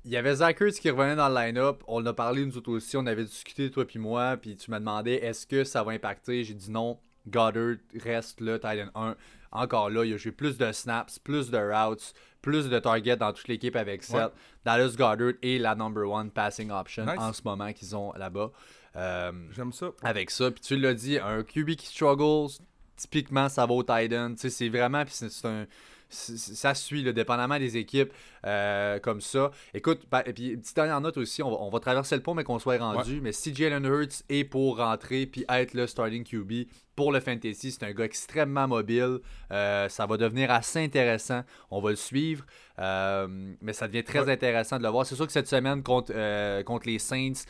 Il 0.04 0.10
y 0.10 0.16
avait 0.16 0.34
Zach 0.36 0.60
Ertz 0.60 0.78
qui 0.78 0.90
revenait 0.90 1.16
dans 1.16 1.28
le 1.28 1.34
line-up. 1.34 1.82
On 1.86 2.00
en 2.02 2.06
a 2.06 2.12
parlé 2.12 2.44
nous 2.46 2.56
autres 2.56 2.70
aussi. 2.70 2.96
On 2.96 3.06
avait 3.06 3.24
discuté, 3.24 3.70
toi 3.70 3.84
puis 3.86 3.98
moi. 3.98 4.36
Puis 4.36 4.56
tu 4.56 4.70
m'as 4.70 4.78
demandé 4.78 5.12
est-ce 5.12 5.46
que 5.46 5.64
ça 5.64 5.82
va 5.82 5.92
impacter? 5.92 6.44
J'ai 6.44 6.54
dit 6.54 6.70
non. 6.70 6.98
Goddard 7.28 7.76
reste 8.02 8.40
là, 8.40 8.58
Titan 8.58 8.88
1. 8.94 9.16
Encore 9.52 9.90
là, 9.90 10.04
il 10.04 10.14
a 10.14 10.16
joué 10.16 10.32
plus 10.32 10.56
de 10.56 10.72
snaps, 10.72 11.18
plus 11.18 11.50
de 11.50 11.58
routes, 11.58 12.14
plus 12.40 12.68
de 12.70 12.78
targets 12.78 13.16
dans 13.16 13.32
toute 13.32 13.48
l'équipe 13.48 13.76
avec 13.76 14.02
7. 14.04 14.14
Ouais. 14.16 14.26
Dallas 14.64 14.94
Goddard 14.96 15.32
est 15.42 15.58
la 15.58 15.74
number 15.74 16.08
one 16.08 16.30
passing 16.30 16.70
option 16.70 17.04
Nice. 17.04 17.16
en 17.18 17.32
ce 17.32 17.42
moment 17.44 17.72
qu'ils 17.72 17.94
ont 17.94 18.12
là-bas. 18.14 18.52
Euh, 18.96 19.32
J'aime 19.52 19.72
ça. 19.72 19.90
avec 20.02 20.30
ça. 20.30 20.50
Puis 20.50 20.60
tu 20.60 20.76
l'as 20.76 20.94
dit, 20.94 21.18
un 21.18 21.42
QB 21.42 21.70
qui 21.76 21.86
struggles, 21.86 22.48
typiquement, 22.96 23.48
ça 23.48 23.66
va 23.66 23.72
au 23.74 23.82
Titan. 23.82 24.32
Tu 24.34 24.40
sais, 24.40 24.50
c'est 24.50 24.68
vraiment, 24.68 25.04
puis 25.04 25.14
c'est 25.14 25.46
un. 25.46 25.66
Ça 26.12 26.74
suit, 26.74 27.04
là, 27.04 27.12
dépendamment 27.12 27.56
des 27.60 27.76
équipes 27.76 28.12
euh, 28.44 28.98
comme 28.98 29.20
ça. 29.20 29.52
Écoute, 29.72 30.06
pa- 30.10 30.24
et 30.26 30.32
puis 30.32 30.56
petite 30.56 30.74
dernière 30.74 31.00
note 31.00 31.16
aussi, 31.18 31.40
on 31.40 31.50
va, 31.52 31.58
on 31.60 31.70
va 31.70 31.78
traverser 31.78 32.16
le 32.16 32.20
pont, 32.22 32.34
mais 32.34 32.42
qu'on 32.42 32.58
soit 32.58 32.78
rendu. 32.78 33.20
Mais 33.20 33.30
si 33.30 33.54
Jalen 33.54 33.84
Hurts 33.84 34.24
est 34.28 34.42
pour 34.42 34.78
rentrer 34.78 35.26
puis 35.26 35.44
être 35.48 35.72
le 35.72 35.86
starting 35.86 36.24
QB 36.24 36.66
pour 36.96 37.12
le 37.12 37.20
fantasy, 37.20 37.70
c'est 37.70 37.84
un 37.84 37.92
gars 37.92 38.06
extrêmement 38.06 38.66
mobile. 38.66 39.18
Euh, 39.52 39.88
ça 39.88 40.04
va 40.06 40.16
devenir 40.16 40.50
assez 40.50 40.80
intéressant. 40.82 41.42
On 41.70 41.80
va 41.80 41.90
le 41.90 41.96
suivre. 41.96 42.44
Euh, 42.80 43.28
mais 43.60 43.72
ça 43.72 43.86
devient 43.86 44.02
très 44.02 44.24
Ouais. 44.24 44.32
intéressant 44.32 44.78
de 44.78 44.82
le 44.82 44.88
voir. 44.88 45.06
C'est 45.06 45.14
sûr 45.14 45.26
que 45.28 45.32
cette 45.32 45.46
semaine 45.46 45.80
contre, 45.84 46.12
contre 46.64 46.88
les 46.88 46.98
Saints, 46.98 47.44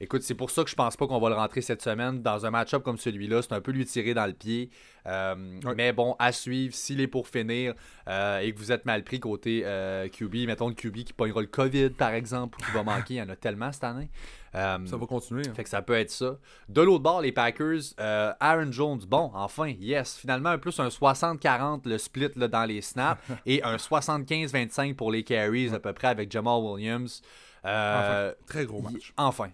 Écoute, 0.00 0.22
c'est 0.22 0.34
pour 0.34 0.50
ça 0.50 0.62
que 0.64 0.70
je 0.70 0.74
pense 0.74 0.96
pas 0.96 1.06
qu'on 1.06 1.18
va 1.18 1.28
le 1.30 1.34
rentrer 1.34 1.60
cette 1.62 1.82
semaine 1.82 2.20
dans 2.22 2.44
un 2.44 2.50
match-up 2.50 2.82
comme 2.82 2.98
celui-là. 2.98 3.42
C'est 3.42 3.52
un 3.52 3.60
peu 3.60 3.72
lui 3.72 3.84
tirer 3.86 4.12
dans 4.14 4.26
le 4.26 4.32
pied. 4.34 4.70
Euh, 5.06 5.34
Ouais. 5.64 5.74
Mais 5.76 5.92
bon, 5.92 6.16
à 6.18 6.32
suivre, 6.32 6.74
s'il 6.74 7.00
est 7.00 7.06
pour 7.06 7.28
finir 7.28 7.74
euh, 8.08 8.40
et 8.40 8.52
que 8.52 8.58
vous 8.58 8.72
êtes 8.72 8.84
mal 8.84 9.04
pris 9.04 9.20
côté 9.20 9.62
euh, 9.64 10.08
QB, 10.08 10.46
mettons 10.46 10.68
le 10.68 10.74
QB 10.74 11.04
qui 11.04 11.12
pognera 11.12 11.40
le 11.40 11.46
COVID 11.46 11.90
par 11.90 12.10
exemple, 12.10 12.58
ou 12.60 12.64
qui 12.64 12.70
va 12.72 12.82
manquer, 12.82 13.14
il 13.14 13.16
y 13.18 13.22
en 13.22 13.28
a 13.28 13.36
tellement 13.36 13.72
cette 13.72 13.84
année. 13.84 14.10
Ça 14.52 14.78
va 14.96 15.06
continuer. 15.06 15.42
hein. 15.46 15.52
fait 15.54 15.64
que 15.64 15.68
ça 15.68 15.82
peut 15.82 15.94
être 15.94 16.10
ça. 16.10 16.38
De 16.68 16.80
l'autre 16.80 17.02
bord, 17.02 17.20
les 17.20 17.30
Packers, 17.32 17.82
Aaron 17.98 18.72
Jones, 18.72 19.00
bon, 19.06 19.30
enfin, 19.34 19.68
yes. 19.68 20.16
Finalement, 20.18 20.48
un 20.50 20.58
plus 20.58 20.78
un 20.80 20.88
60-40 20.88 21.86
le 21.86 21.98
split 21.98 22.30
là, 22.36 22.48
dans 22.48 22.64
les 22.64 22.80
snaps 22.80 23.20
et 23.46 23.62
un 23.62 23.76
75-25 23.76 24.94
pour 24.94 25.12
les 25.12 25.22
carries 25.24 25.74
à 25.74 25.78
peu 25.78 25.92
près 25.92 26.08
avec 26.08 26.30
Jamal 26.32 26.60
Williams. 26.62 27.22
Euh, 27.64 28.32
Très 28.46 28.64
gros 28.64 28.80
match. 28.80 29.12
Enfin. 29.16 29.50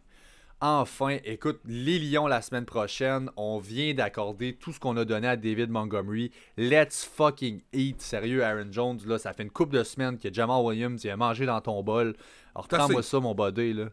Enfin, 0.64 1.18
écoute, 1.24 1.58
les 1.66 1.98
Lions 1.98 2.28
la 2.28 2.40
semaine 2.40 2.64
prochaine, 2.64 3.28
on 3.36 3.58
vient 3.58 3.94
d'accorder 3.94 4.54
tout 4.54 4.72
ce 4.72 4.78
qu'on 4.78 4.96
a 4.96 5.04
donné 5.04 5.26
à 5.26 5.36
David 5.36 5.70
Montgomery. 5.70 6.30
Let's 6.56 7.04
fucking 7.04 7.62
eat. 7.72 8.00
Sérieux, 8.00 8.44
Aaron 8.44 8.70
Jones, 8.70 9.00
là, 9.04 9.18
ça 9.18 9.32
fait 9.32 9.42
une 9.42 9.50
couple 9.50 9.76
de 9.76 9.82
semaines 9.82 10.18
que 10.18 10.32
Jamal 10.32 10.62
Williams 10.62 11.02
il 11.02 11.10
a 11.10 11.16
mangé 11.16 11.46
dans 11.46 11.60
ton 11.60 11.82
bol. 11.82 12.14
Alors, 12.54 12.68
assez. 12.70 13.02
ça, 13.02 13.18
mon 13.18 13.34
body, 13.34 13.72
là. 13.72 13.86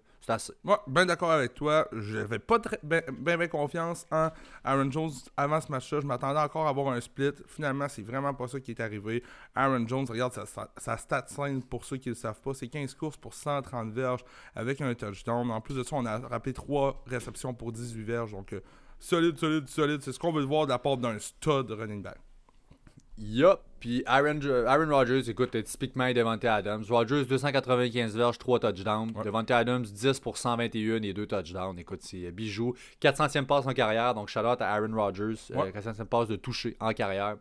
Moi, 0.64 0.84
ben 0.88 1.06
d'accord 1.06 1.32
avec 1.32 1.54
toi. 1.54 1.88
J'avais 1.92 2.40
pas 2.40 2.60
très, 2.60 2.80
ben, 2.84 3.02
ben, 3.12 3.38
ben 3.38 3.48
confiance 3.48 4.06
en 4.12 4.30
Aaron 4.64 4.92
Jones 4.92 5.12
avant 5.36 5.60
ce 5.60 5.72
match-là. 5.72 6.02
Je 6.02 6.06
m'attendais 6.06 6.40
encore 6.40 6.68
à 6.68 6.70
avoir 6.70 6.94
un 6.94 7.02
split. 7.02 7.32
Finalement, 7.48 7.88
c'est 7.88 8.04
vraiment 8.04 8.34
pas 8.34 8.48
ça 8.48 8.60
qui 8.60 8.72
est 8.72 8.80
arrivé. 8.80 9.24
Aaron 9.56 9.88
Jones, 9.88 10.06
regarde 10.08 10.34
sa, 10.78 10.98
stat 10.98 11.26
line 11.38 11.64
pour 11.64 11.86
ceux 11.86 11.98
qui 11.98 12.10
ne 12.10 12.14
le 12.14 12.20
savent 12.20 12.42
pas. 12.42 12.54
C'est 12.54 12.68
15 12.68 12.94
courses 12.96 13.18
pour 13.18 13.34
130 13.34 13.92
verges 13.92 14.24
avec 14.56 14.82
un 14.82 14.94
touchdown. 14.94 15.50
En 15.50 15.62
plus 15.62 15.76
de 15.76 15.84
ça, 15.84 15.96
on 15.96 16.06
a 16.06 16.20
rappelé 16.20 16.54
3 16.54 17.04
réceptions 17.08 17.54
pour 17.54 17.72
18 17.72 18.04
verges. 18.04 18.32
Donc, 18.32 18.54
euh, 18.54 18.62
solide, 19.00 19.38
solide, 19.38 19.68
solide. 19.68 20.02
C'est 20.02 20.12
ce 20.12 20.20
qu'on 20.20 20.32
veut 20.32 20.44
voir 20.44 20.66
de 20.66 20.72
la 20.72 20.80
part 20.80 20.98
d'un 20.98 21.18
stud 21.18 21.72
running 21.72 22.04
back. 22.04 22.20
Yup. 23.20 23.60
Puis 23.80 24.04
Aaron, 24.06 24.40
Aaron 24.68 24.90
Rodgers, 24.90 25.30
écoute, 25.30 25.56
typiquement 25.64 26.12
Devante 26.12 26.44
Adams. 26.44 26.84
Rodgers, 26.90 27.24
295 27.26 28.16
verges, 28.16 28.38
3 28.38 28.60
touchdowns. 28.60 29.12
Ouais. 29.16 29.24
Devante 29.24 29.52
Adams, 29.52 29.84
10 29.84 30.20
pour 30.20 30.38
121 30.38 31.02
et 31.04 31.14
2 31.14 31.26
touchdowns. 31.26 31.80
Écoute, 31.80 32.00
c'est 32.02 32.26
euh, 32.26 32.32
bijou. 32.32 32.76
400e 33.02 33.46
passe 33.46 33.66
en 33.68 33.74
carrière. 33.74 34.14
Donc, 34.14 34.28
shout 34.30 34.40
out 34.40 34.62
à 34.62 34.74
Aaron 34.74 34.94
Rodgers. 34.94 35.36
euh, 35.52 35.56
Ouais. 35.56 35.72
400e 35.72 36.06
passe 36.06 36.28
de 36.28 36.36
toucher 36.36 36.76
en 36.80 36.92
carrière. 36.92 37.38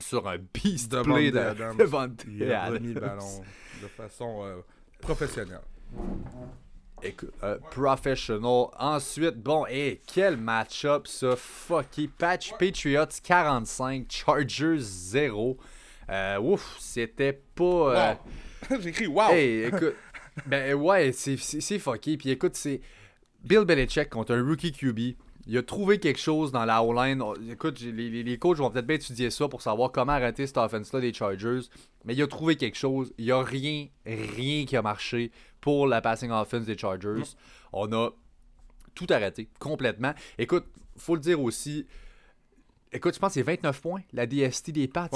Sur 0.00 0.26
un 0.28 0.36
beast 0.38 0.90
Devante 0.92 1.14
play 1.14 1.30
de 1.30 1.38
Adams. 1.38 1.76
Devante 1.76 2.24
Il 2.28 2.52
a 2.52 2.62
Adams. 2.64 2.74
remis 2.74 2.94
le 2.94 3.00
ballon 3.00 3.40
de 3.82 3.86
façon 3.88 4.42
euh, 4.44 4.56
professionnelle. 5.00 5.60
Écoute, 7.02 7.32
euh, 7.42 7.58
professional. 7.70 8.66
Ensuite, 8.78 9.36
bon, 9.36 9.64
et 9.68 10.00
quel 10.06 10.36
match-up 10.36 11.06
ça, 11.06 11.34
fucky. 11.36 12.08
Patch 12.08 12.52
Patriots 12.58 13.06
45, 13.22 14.06
Chargers 14.10 14.78
0. 14.78 15.56
Euh, 16.10 16.38
ouf, 16.40 16.76
c'était 16.80 17.32
pas. 17.54 17.64
euh, 17.64 18.14
Wow. 18.70 18.80
J'ai 18.80 18.88
écrit 18.88 19.06
wow! 19.06 19.30
Hey, 19.30 19.62
écoute. 19.66 19.94
ben 20.46 20.74
ouais, 20.74 21.12
c'est 21.12 21.36
fucky. 21.78 22.16
Puis 22.16 22.30
écoute, 22.30 22.56
c'est 22.56 22.80
Bill 23.44 23.64
Belichick 23.64 24.10
contre 24.10 24.34
un 24.34 24.42
rookie 24.42 24.72
QB. 24.72 24.98
Il 25.46 25.56
a 25.56 25.62
trouvé 25.62 25.98
quelque 25.98 26.18
chose 26.18 26.52
dans 26.52 26.66
la 26.66 26.82
O-line. 26.82 27.22
Écoute, 27.50 27.80
les, 27.80 28.22
les, 28.22 28.38
coachs 28.38 28.58
vont 28.58 28.68
peut-être 28.70 28.86
bien 28.86 28.96
étudier 28.96 29.30
ça 29.30 29.48
pour 29.48 29.62
savoir 29.62 29.90
comment 29.92 30.12
arrêter 30.12 30.46
cette 30.46 30.58
offense-là 30.58 31.00
des 31.00 31.14
Chargers. 31.14 31.60
Mais 32.04 32.14
il 32.14 32.22
a 32.22 32.26
trouvé 32.26 32.56
quelque 32.56 32.76
chose. 32.76 33.14
Il 33.16 33.24
n'y 33.26 33.30
a 33.32 33.42
rien, 33.42 33.86
rien 34.04 34.66
qui 34.66 34.76
a 34.76 34.82
marché 34.82 35.30
pour 35.60 35.86
la 35.86 36.00
passing 36.00 36.30
offense 36.30 36.66
des 36.66 36.76
Chargers. 36.76 37.22
On 37.72 37.92
a 37.92 38.10
tout 38.94 39.06
arrêté 39.10 39.48
complètement. 39.58 40.14
Écoute, 40.38 40.66
faut 40.96 41.14
le 41.14 41.20
dire 41.20 41.40
aussi, 41.40 41.86
Écoute, 42.90 43.14
je 43.14 43.18
pense 43.18 43.30
que 43.30 43.34
c'est 43.34 43.42
29 43.42 43.80
points, 43.82 44.00
la 44.12 44.26
DST 44.26 44.70
des 44.70 44.88
Pats. 44.88 45.10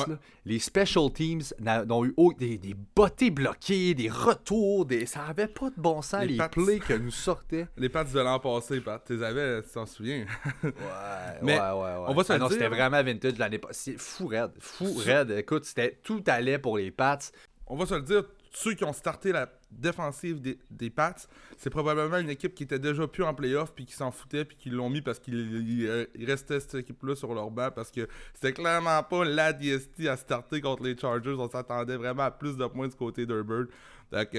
Les 0.45 0.59
special 0.59 1.11
teams 1.13 1.43
ont 1.89 2.05
eu 2.05 2.15
des, 2.39 2.59
des 2.59 2.75
bottées 2.95 3.31
bloquées, 3.31 3.95
des 3.95 4.11
retours, 4.11 4.85
des... 4.85 5.07
ça 5.07 5.25
avait 5.25 5.47
pas 5.47 5.71
de 5.71 5.81
bon 5.81 6.03
sens, 6.03 6.25
les, 6.25 6.39
plays 6.51 6.81
que 6.81 6.93
nous 6.93 7.11
sortaient. 7.11 7.67
Les 7.79 7.89
Pats 7.89 8.05
de 8.05 8.21
l'an 8.21 8.39
passé, 8.41 8.81
Pat, 8.81 9.03
tu 9.05 9.17
les 9.17 9.23
avais, 9.23 9.63
tu 9.63 9.71
t'en 9.71 9.87
souviens. 9.87 10.27
ouais, 10.63 10.71
ouais, 11.43 11.55
ouais, 11.55 11.59
ouais. 11.59 12.05
On 12.09 12.15
va 12.15 12.25
se 12.25 12.33
ah 12.33 12.39
non, 12.39 12.49
c'était 12.51 12.69
vraiment 12.69 13.03
vintage 13.03 13.39
l'année 13.39 13.59
passée. 13.59 13.95
Fou 13.97 14.27
raide, 14.27 14.53
fou 14.59 14.93
raide. 14.99 15.31
Écoute, 15.31 15.65
c'était 15.65 15.99
tout 16.03 16.23
allait 16.27 16.59
pour 16.59 16.77
les 16.77 16.91
Pats. 16.91 17.19
On 17.67 17.77
va 17.77 17.87
se 17.87 17.95
le 17.95 18.03
dire, 18.03 18.25
ceux 18.53 18.75
qui 18.75 18.85
ont 18.85 18.93
starté 18.93 19.33
la 19.33 19.49
défensive 19.73 20.41
des, 20.41 20.59
des 20.71 20.91
Pats, 20.91 21.15
c'est 21.57 21.71
probablement 21.71 22.19
une 22.19 22.31
équipe 22.31 22.55
qui 22.55 22.63
était 22.63 22.79
déjà 22.79 23.07
plus 23.07 23.25
en 23.25 23.35
playoff 23.35 23.73
puis 23.75 23.87
qui 23.87 23.95
s'en 23.95 24.11
foutait 24.11 24.45
puis 24.45 24.57
qui 24.57 24.71
l'ont 24.71 24.91
mis 24.91 25.03
parce 25.03 25.19
qu'il 25.19 26.07
restait 26.21 26.61
cette 26.61 26.75
équipe-là 26.75 27.17
sur 27.17 27.35
leur 27.35 27.51
banc 27.51 27.71
parce 27.75 27.91
que 27.91 28.09
c'était 28.35 28.53
clairement 28.53 29.03
pas 29.03 29.25
la 29.25 29.53
DST 29.53 30.07
à 30.09 30.17
starter 30.17 30.61
contre 30.61 30.83
les 30.85 30.97
Chargers. 30.97 31.35
On 31.39 31.49
s'attendait 31.49 31.97
vraiment 31.97 32.25
à 32.25 32.31
plus 32.31 32.57
de 32.57 32.67
points 32.67 32.89
du 32.89 32.97
côté 32.97 33.27
d'Herbert. 33.27 33.67
Donc, 34.13 34.37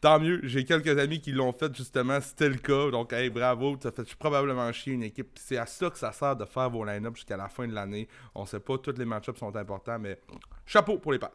tant 0.00 0.18
mieux. 0.18 0.40
J'ai 0.42 0.64
quelques 0.64 0.98
amis 0.98 1.20
qui 1.20 1.32
l'ont 1.32 1.52
fait 1.52 1.74
justement. 1.74 2.20
C'était 2.20 2.48
le 2.48 2.56
cas. 2.56 2.90
Donc, 2.90 3.12
hey, 3.12 3.30
bravo. 3.30 3.76
Ça 3.82 3.92
fait 3.92 4.14
probablement 4.16 4.72
chier 4.72 4.94
une 4.94 5.02
équipe. 5.02 5.38
C'est 5.38 5.58
à 5.58 5.66
ça 5.66 5.90
que 5.90 5.98
ça 5.98 6.12
sert 6.12 6.36
de 6.36 6.44
faire 6.44 6.70
vos 6.70 6.84
line-up 6.84 7.16
jusqu'à 7.16 7.36
la 7.36 7.48
fin 7.48 7.66
de 7.66 7.74
l'année. 7.74 8.08
On 8.34 8.46
sait 8.46 8.60
pas, 8.60 8.78
tous 8.78 8.96
les 8.96 9.04
match-ups 9.04 9.38
sont 9.38 9.54
importants, 9.54 9.98
mais 9.98 10.20
chapeau 10.66 10.98
pour 10.98 11.12
les 11.12 11.18
Pats. 11.18 11.30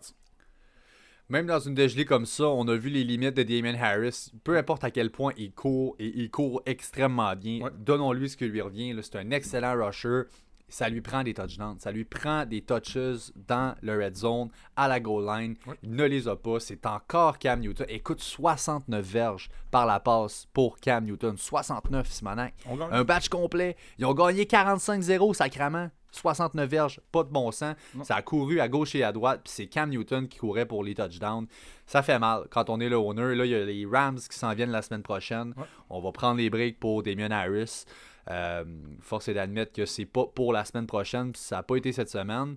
Même 1.28 1.48
dans 1.48 1.60
une 1.60 1.74
dégelée 1.74 2.06
comme 2.06 2.28
ça, 2.28 2.48
on 2.48 2.68
a 2.68 2.76
vu 2.76 2.90
les 2.90 3.04
limites 3.04 3.36
de 3.36 3.42
Damien 3.42 3.74
Harris. 3.74 4.32
Peu 4.44 4.58
importe 4.58 4.84
à 4.84 4.92
quel 4.92 5.10
point 5.10 5.34
il 5.38 5.52
court, 5.52 5.96
et 5.98 6.12
il 6.16 6.30
court 6.30 6.62
extrêmement 6.68 7.36
bien. 7.36 7.68
Donnons-lui 7.80 8.30
ce 8.30 8.38
qui 8.38 8.46
lui 8.46 8.62
revient. 8.62 8.96
C'est 9.02 9.16
un 9.16 9.32
excellent 9.32 9.74
rusher. 9.84 10.24
Ça 10.68 10.90
lui 10.90 11.02
prend 11.02 11.24
des 11.24 11.34
touchdowns. 11.34 11.80
Ça 11.80 11.92
lui 11.92 12.06
prend 12.06 12.46
des 12.46 12.62
touches 12.62 13.32
dans 13.48 13.76
le 13.82 14.04
red 14.04 14.16
zone, 14.16 14.50
à 14.76 14.88
la 14.88 15.00
goal 15.00 15.26
line. 15.26 15.56
Il 15.84 15.92
ne 15.96 16.06
les 16.06 16.28
a 16.28 16.36
pas. 16.36 16.60
C'est 16.60 16.86
encore 16.86 17.38
Cam 17.38 17.60
Newton. 17.60 17.86
Écoute, 17.90 18.20
69 18.20 19.06
verges 19.06 19.50
par 19.72 19.86
la 19.86 20.00
passe 20.00 20.48
pour 20.54 20.80
Cam 20.80 21.06
Newton. 21.06 21.38
69, 21.38 22.10
Simonac. 22.10 22.54
Un 22.92 23.04
batch 23.04 23.30
complet. 23.30 23.76
Ils 24.00 24.06
ont 24.06 24.14
gagné 24.14 24.46
45-0, 24.46 25.34
sacrament. 25.34 25.92
69 26.12 26.70
verges, 26.70 27.02
pas 27.12 27.24
de 27.24 27.30
bon 27.30 27.52
sens. 27.52 27.76
Ça 28.04 28.16
a 28.16 28.22
couru 28.22 28.62
à 28.62 28.70
gauche 28.70 28.96
et 28.96 29.04
à 29.04 29.12
droite, 29.12 29.42
puis 29.44 29.54
c'est 29.54 29.68
Cam 29.68 29.90
Newton 29.90 30.28
qui 30.30 30.38
courait 30.38 30.66
pour 30.66 30.82
les 30.82 30.96
touchdowns. 30.96 31.46
Ça 31.86 32.02
fait 32.02 32.20
mal 32.20 32.46
quand 32.50 32.70
on 32.70 32.80
est 32.80 32.88
le 32.88 32.96
owner. 32.96 33.36
Là, 33.36 33.46
il 33.46 33.52
y 33.52 33.56
a 33.56 33.66
les 33.66 33.86
Rams 33.86 34.18
qui 34.18 34.38
s'en 34.38 34.54
viennent 34.54 34.72
la 34.72 34.82
semaine 34.82 35.04
prochaine. 35.04 35.54
On 35.90 36.00
va 36.00 36.12
prendre 36.14 36.38
les 36.38 36.50
breaks 36.50 36.80
pour 36.80 37.04
Damien 37.04 37.32
Harris. 37.32 37.84
Euh, 38.30 38.64
force 39.02 39.28
est 39.28 39.34
d'admettre 39.34 39.74
que 39.74 39.86
c'est 39.86 40.06
pas 40.06 40.26
pour 40.26 40.54
la 40.54 40.66
semaine 40.66 40.88
prochaine, 40.88 41.32
puis 41.32 41.42
ça 41.42 41.58
n'a 41.58 41.64
pas 41.64 41.76
été 41.76 41.92
cette 41.92 42.10
semaine. 42.10 42.56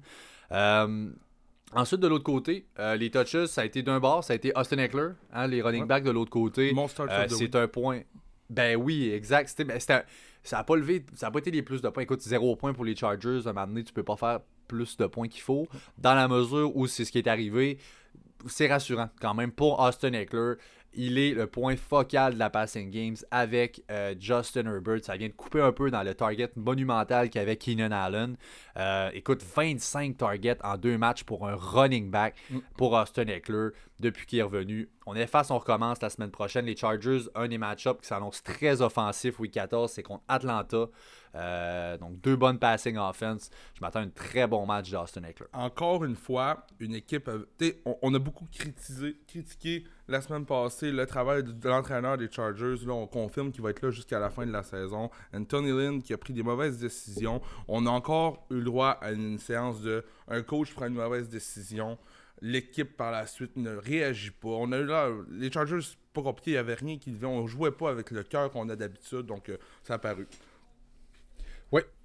Euh, 0.52 1.10
ensuite, 1.74 2.00
de 2.00 2.08
l'autre 2.08 2.24
côté, 2.24 2.66
euh, 2.78 2.96
les 2.96 3.10
touches, 3.10 3.44
ça 3.46 3.62
a 3.62 3.64
été 3.64 3.82
d'un 3.82 4.00
bord, 4.00 4.24
ça 4.24 4.32
a 4.32 4.36
été 4.36 4.52
Austin 4.56 4.78
Eckler, 4.78 5.10
hein, 5.32 5.46
les 5.46 5.60
running 5.60 5.86
backs 5.86 6.04
de 6.04 6.10
l'autre 6.10 6.30
côté. 6.30 6.72
c'est 7.28 7.54
un 7.54 7.68
point. 7.68 8.00
Ben 8.48 8.76
oui, 8.76 9.10
exact. 9.10 9.48
C'était 9.48 9.64
ben, 9.64 9.78
ça 9.78 10.04
n'a 10.56 10.64
pas 10.64 10.76
levé, 10.76 11.04
ça 11.14 11.26
a 11.26 11.30
pas 11.30 11.40
été 11.40 11.50
les 11.50 11.62
plus 11.62 11.82
de 11.82 11.88
points. 11.90 12.04
Écoute, 12.04 12.22
zéro 12.22 12.56
point 12.56 12.72
pour 12.72 12.84
les 12.84 12.96
Chargers. 12.96 13.40
À 13.44 13.50
un 13.50 13.52
moment 13.52 13.66
donné, 13.66 13.84
tu 13.84 13.92
peux 13.92 14.02
pas 14.02 14.16
faire 14.16 14.40
plus 14.66 14.96
de 14.96 15.06
points 15.06 15.28
qu'il 15.28 15.42
faut. 15.42 15.68
Dans 15.98 16.14
la 16.14 16.28
mesure 16.28 16.74
où 16.74 16.86
c'est 16.86 17.04
ce 17.04 17.12
qui 17.12 17.18
est 17.18 17.28
arrivé, 17.28 17.78
c'est 18.46 18.68
rassurant 18.68 19.10
quand 19.20 19.34
même 19.34 19.52
pour 19.52 19.80
Austin 19.80 20.12
Eckler. 20.12 20.54
Il 20.94 21.18
est 21.18 21.32
le 21.32 21.46
point 21.46 21.76
focal 21.76 22.34
de 22.34 22.38
la 22.38 22.50
passing 22.50 22.90
games 22.90 23.16
avec 23.30 23.84
euh, 23.90 24.14
Justin 24.18 24.66
Herbert. 24.66 25.04
Ça 25.04 25.16
vient 25.16 25.28
de 25.28 25.32
couper 25.32 25.60
un 25.60 25.72
peu 25.72 25.90
dans 25.90 26.02
le 26.02 26.14
target 26.14 26.50
monumental 26.56 27.30
qu'avait 27.30 27.56
Keenan 27.56 27.92
Allen. 27.92 28.36
Euh, 28.76 29.10
écoute, 29.12 29.42
25 29.42 30.16
targets 30.16 30.56
en 30.64 30.76
deux 30.76 30.98
matchs 30.98 31.24
pour 31.24 31.46
un 31.46 31.54
running 31.54 32.10
back 32.10 32.34
mm. 32.50 32.58
pour 32.76 32.92
Austin 32.94 33.26
Eckler 33.26 33.68
depuis 34.00 34.26
qu'il 34.26 34.38
est 34.38 34.42
revenu. 34.42 34.88
On 35.06 35.14
est 35.14 35.26
face, 35.26 35.50
on 35.50 35.58
recommence 35.58 36.00
la 36.00 36.10
semaine 36.10 36.30
prochaine. 36.30 36.66
Les 36.66 36.76
Chargers, 36.76 37.22
un 37.34 37.48
des 37.48 37.58
match-ups 37.58 38.00
qui 38.00 38.06
s'annonce 38.06 38.42
très 38.42 38.82
offensif, 38.82 39.38
week 39.40 39.52
14, 39.52 39.90
c'est 39.90 40.02
contre 40.02 40.24
Atlanta. 40.28 40.86
Euh, 41.34 41.96
donc, 41.98 42.20
deux 42.20 42.36
bonnes 42.36 42.58
passing 42.58 42.96
offense. 42.96 43.50
Je 43.74 43.80
m'attends 43.80 44.00
à 44.00 44.02
un 44.02 44.08
très 44.08 44.46
bon 44.46 44.66
match 44.66 44.90
d'Austin 44.90 45.22
Eckler. 45.24 45.46
Encore 45.52 46.04
une 46.04 46.16
fois, 46.16 46.66
une 46.80 46.94
équipe. 46.94 47.30
On, 48.02 48.14
a 48.14 48.18
beaucoup 48.18 48.46
critiqué 49.26 49.84
la 50.08 50.20
semaine 50.20 50.46
passée 50.46 50.90
le 50.90 51.06
travail 51.06 51.44
de, 51.44 51.68
l'entraîneur 51.68 52.16
des 52.16 52.30
Chargers. 52.30 52.76
Là, 52.86 52.92
on 52.92 53.06
confirme 53.06 53.52
qu'il 53.52 53.62
va 53.62 53.70
être 53.70 53.82
là 53.82 53.90
jusqu'à 53.90 54.18
la 54.18 54.30
fin 54.30 54.46
de 54.46 54.52
la 54.52 54.62
saison. 54.62 55.10
Anthony 55.34 55.70
Lynn 55.70 56.02
qui 56.02 56.12
a 56.12 56.18
pris 56.18 56.32
des 56.32 56.42
mauvaises 56.42 56.78
décisions. 56.78 57.40
On 57.66 57.86
a 57.86 57.90
encore 57.90 58.46
eu 58.50 58.56
le 58.56 58.64
droit 58.64 58.90
à 59.00 59.12
une 59.12 59.38
séance 59.38 59.80
de 59.82 60.04
un 60.28 60.42
coach 60.42 60.74
prend 60.74 60.86
une 60.86 60.94
mauvaise 60.94 61.28
décision 61.28 61.98
l'équipe 62.40 62.96
par 62.96 63.10
la 63.10 63.26
suite 63.26 63.56
ne 63.56 63.74
réagit 63.74 64.30
pas. 64.30 64.48
On 64.48 64.72
a 64.72 64.78
eu 64.78 64.84
là, 64.84 65.10
les 65.30 65.50
Chargers, 65.50 65.80
pas 66.12 66.22
compliqué, 66.22 66.52
il 66.52 66.54
n'y 66.54 66.58
avait 66.58 66.74
rien 66.74 66.98
qui 66.98 67.10
devait. 67.10 67.26
On 67.26 67.46
jouait 67.46 67.70
pas 67.70 67.90
avec 67.90 68.10
le 68.10 68.22
cœur 68.22 68.50
qu'on 68.50 68.68
a 68.68 68.76
d'habitude, 68.76 69.22
donc 69.22 69.48
euh, 69.48 69.56
ça 69.82 69.94
a 69.94 69.98
paru. 69.98 70.26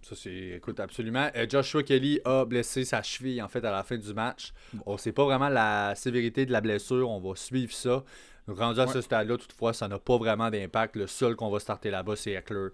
Ça 0.04 0.16
c'est, 0.16 0.56
écoute, 0.58 0.80
absolument. 0.80 1.30
Euh, 1.36 1.46
Joshua 1.50 1.82
Kelly 1.84 2.20
a 2.26 2.46
blessé 2.46 2.84
sa 2.84 3.02
cheville 3.02 3.42
en 3.42 3.48
fait 3.48 3.64
à 3.64 3.72
la 3.72 3.84
fin 3.84 3.98
du 3.98 4.14
match. 4.14 4.54
On 4.86 4.94
ne 4.94 4.98
sait 4.98 5.14
pas 5.14 5.24
vraiment 5.24 5.50
la 5.50 5.96
sévérité 5.96 6.46
de 6.46 6.52
la 6.52 6.62
blessure, 6.62 7.10
on 7.10 7.20
va 7.20 7.36
suivre 7.36 7.74
ça. 7.74 8.04
Rendu 8.48 8.82
à 8.82 8.88
ce 8.88 9.00
stade-là, 9.00 9.38
toutefois, 9.38 9.72
ça 9.72 9.88
n'a 9.88 10.00
pas 10.00 10.18
vraiment 10.18 10.50
d'impact. 10.50 10.98
Le 10.98 11.08
seul 11.08 11.38
qu'on 11.38 11.50
va 11.50 11.60
starter 11.60 11.90
là-bas, 11.90 12.18
c'est 12.18 12.32
Eckler. 12.32 12.70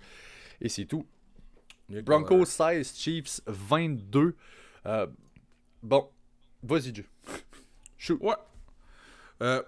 Et 0.59 0.69
c'est 0.69 0.85
tout. 0.85 1.05
Broncos 1.89 2.45
16, 2.45 2.95
Chiefs 2.97 3.41
22. 3.45 4.35
Euh, 4.85 5.07
bon, 5.83 6.09
vas-y, 6.63 6.91
Dieu. 6.91 7.05
Ouais. 8.19 8.35
Euh, 9.41 9.61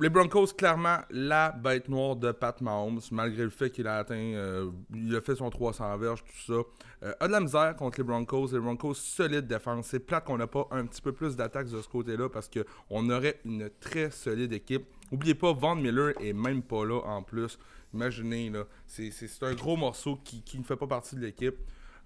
les 0.00 0.08
Broncos, 0.08 0.48
clairement, 0.48 0.98
la 1.10 1.52
bête 1.52 1.88
noire 1.88 2.16
de 2.16 2.32
Pat 2.32 2.60
Mahomes, 2.60 3.00
malgré 3.12 3.44
le 3.44 3.50
fait 3.50 3.70
qu'il 3.70 3.86
a 3.86 3.98
atteint, 3.98 4.16
euh, 4.16 4.70
il 4.92 5.14
a 5.14 5.20
fait 5.20 5.36
son 5.36 5.48
300 5.48 5.96
verges, 5.98 6.24
tout 6.24 6.52
ça. 6.52 7.06
Euh, 7.06 7.14
a 7.20 7.28
de 7.28 7.32
la 7.32 7.40
misère 7.40 7.76
contre 7.76 8.00
les 8.00 8.04
Broncos. 8.04 8.48
Les 8.52 8.58
Broncos, 8.58 8.94
solide 8.94 9.46
défense. 9.46 9.86
C'est 9.86 10.00
plate 10.00 10.24
qu'on 10.24 10.38
n'a 10.38 10.48
pas 10.48 10.66
un 10.72 10.86
petit 10.86 11.00
peu 11.00 11.12
plus 11.12 11.36
d'attaques 11.36 11.68
de 11.68 11.80
ce 11.80 11.88
côté-là 11.88 12.28
parce 12.28 12.50
qu'on 12.50 13.10
aurait 13.10 13.38
une 13.44 13.70
très 13.80 14.10
solide 14.10 14.52
équipe. 14.52 14.86
N'oubliez 15.12 15.34
pas, 15.34 15.52
Von 15.52 15.76
Miller 15.76 16.14
est 16.20 16.32
même 16.32 16.62
pas 16.62 16.84
là 16.84 17.00
en 17.04 17.22
plus. 17.22 17.58
Imaginez, 17.94 18.50
là, 18.50 18.64
c'est 18.86 19.12
un 19.42 19.54
gros 19.54 19.76
morceau 19.76 20.18
qui, 20.24 20.42
qui 20.42 20.58
ne 20.58 20.64
fait 20.64 20.76
pas 20.76 20.86
partie 20.86 21.14
de 21.14 21.20
l'équipe. 21.20 21.56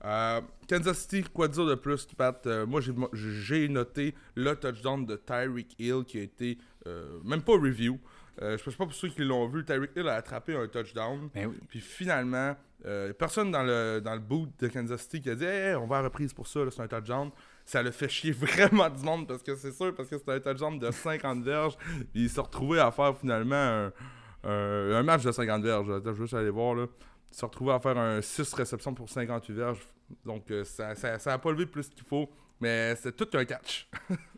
Euh, 0.05 0.41
Kansas 0.69 0.99
City, 0.99 1.25
quoi 1.33 1.49
dire 1.49 1.65
de 1.65 1.75
plus, 1.75 2.07
Pat? 2.17 2.47
Moi, 2.67 2.81
j'ai 3.13 3.69
noté 3.69 4.15
le 4.35 4.55
touchdown 4.55 5.07
de 5.07 5.17
Tyreek 5.17 5.75
Hill 5.79 6.05
qui 6.07 6.19
a 6.19 6.23
été 6.23 6.59
euh, 6.87 7.19
même 7.25 7.43
pas 7.43 7.53
review. 7.53 7.99
je 8.41 8.53
ne 8.53 8.57
sais 8.57 8.71
pas 8.73 8.85
pour 8.85 8.95
ceux 8.95 9.09
qui 9.09 9.23
l'ont 9.23 9.49
vu, 9.49 9.65
Tyreek 9.65 9.91
Hill 9.97 10.09
a 10.09 10.15
attrapé 10.15 10.55
un 10.57 10.67
touchdown. 10.69 11.29
Ben 11.35 11.53
Puis 11.69 11.81
finalement, 11.81 12.57
personne 13.19 13.51
dans 13.51 13.63
le, 13.63 14.01
dans 14.01 14.15
le 14.15 14.21
boot 14.21 14.51
de 14.59 14.69
Kansas 14.69 15.03
City 15.03 15.23
qui 15.23 15.31
a 15.31 15.35
dit 15.35 15.45
on 15.81 15.87
va 15.87 15.99
à 15.99 16.03
reprise 16.03 16.33
pour 16.33 16.47
ça, 16.47 16.61
c'est 16.71 16.83
un 16.83 16.89
touchdown. 16.89 17.31
Ça 17.65 17.83
le 17.83 17.91
fait 17.91 18.09
chier 18.09 18.33
vraiment 18.33 18.89
du 18.89 19.03
monde 19.03 19.27
parce 19.27 19.43
que 19.43 19.57
c'est 19.57 19.73
sûr, 19.73 19.95
parce 19.95 20.09
que 20.09 20.19
c'est 20.19 20.31
un 20.31 20.41
touchdown 20.41 20.79
de 20.79 20.91
50 20.91 21.43
verges. 21.43 21.77
il 22.15 22.31
s'est 22.31 22.41
retrouvé 22.41 22.79
à 22.79 22.91
faire 22.91 23.17
finalement 23.19 23.91
un, 24.45 25.03
match 25.03 25.25
de 25.25 25.33
50 25.33 25.63
verges. 25.63 25.87
je 25.87 26.11
vais 26.11 26.17
juste 26.17 26.35
aller 26.35 26.51
voir 26.51 26.75
là 26.75 26.87
se 27.37 27.45
retrouver 27.45 27.73
à 27.73 27.81
faire 27.81 27.99
un 27.99 28.23
6 28.23 28.55
réceptions 28.55 28.95
pour 28.95 29.09
58 29.11 29.53
verges. 29.53 29.87
Donc, 30.25 30.51
euh, 30.51 30.65
ça 30.65 30.95
n'a 30.95 31.19
ça, 31.19 31.39
pas 31.39 31.51
levé 31.51 31.67
plus 31.67 31.89
qu'il 31.89 32.05
faut, 32.05 32.31
mais 32.61 32.95
c'est 32.97 33.15
tout 33.15 33.29
un 33.37 33.45
catch. 33.45 33.89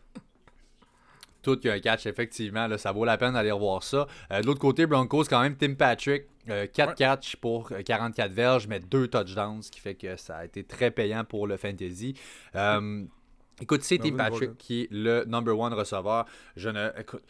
tout 1.55 1.61
qu'un 1.61 1.78
catch, 1.80 2.07
effectivement. 2.07 2.66
Là, 2.66 2.78
ça 2.78 2.92
vaut 2.92 3.05
la 3.05 3.16
peine 3.16 3.34
d'aller 3.34 3.51
revoir 3.51 3.82
ça. 3.82 4.07
Euh, 4.30 4.40
de 4.40 4.46
l'autre 4.46 4.61
côté, 4.61 4.86
Broncos, 4.86 5.24
quand 5.24 5.40
même, 5.40 5.57
Tim 5.57 5.74
Patrick, 5.74 6.24
4 6.46 6.51
euh, 6.51 6.94
catchs 6.94 7.36
pour 7.36 7.70
44 7.84 8.32
verges, 8.32 8.66
mais 8.66 8.80
2 8.80 9.09
touchdowns, 9.09 9.62
ce 9.62 9.70
qui 9.70 9.80
fait 9.80 9.94
que 9.94 10.16
ça 10.16 10.38
a 10.38 10.44
été 10.44 10.64
très 10.64 10.90
payant 10.90 11.24
pour 11.24 11.46
le 11.46 11.57
fantasy. 11.57 12.14
écoute, 13.61 13.82
c'est 13.82 13.99
Tim 13.99 14.16
Patrick 14.16 14.57
qui 14.59 14.82
est 14.82 14.88
le 14.90 15.24
number 15.26 15.59
one 15.59 15.74
receveur. 15.74 16.26
Je 16.57 16.68
ne. 16.68 16.90
Écoute, 16.99 17.22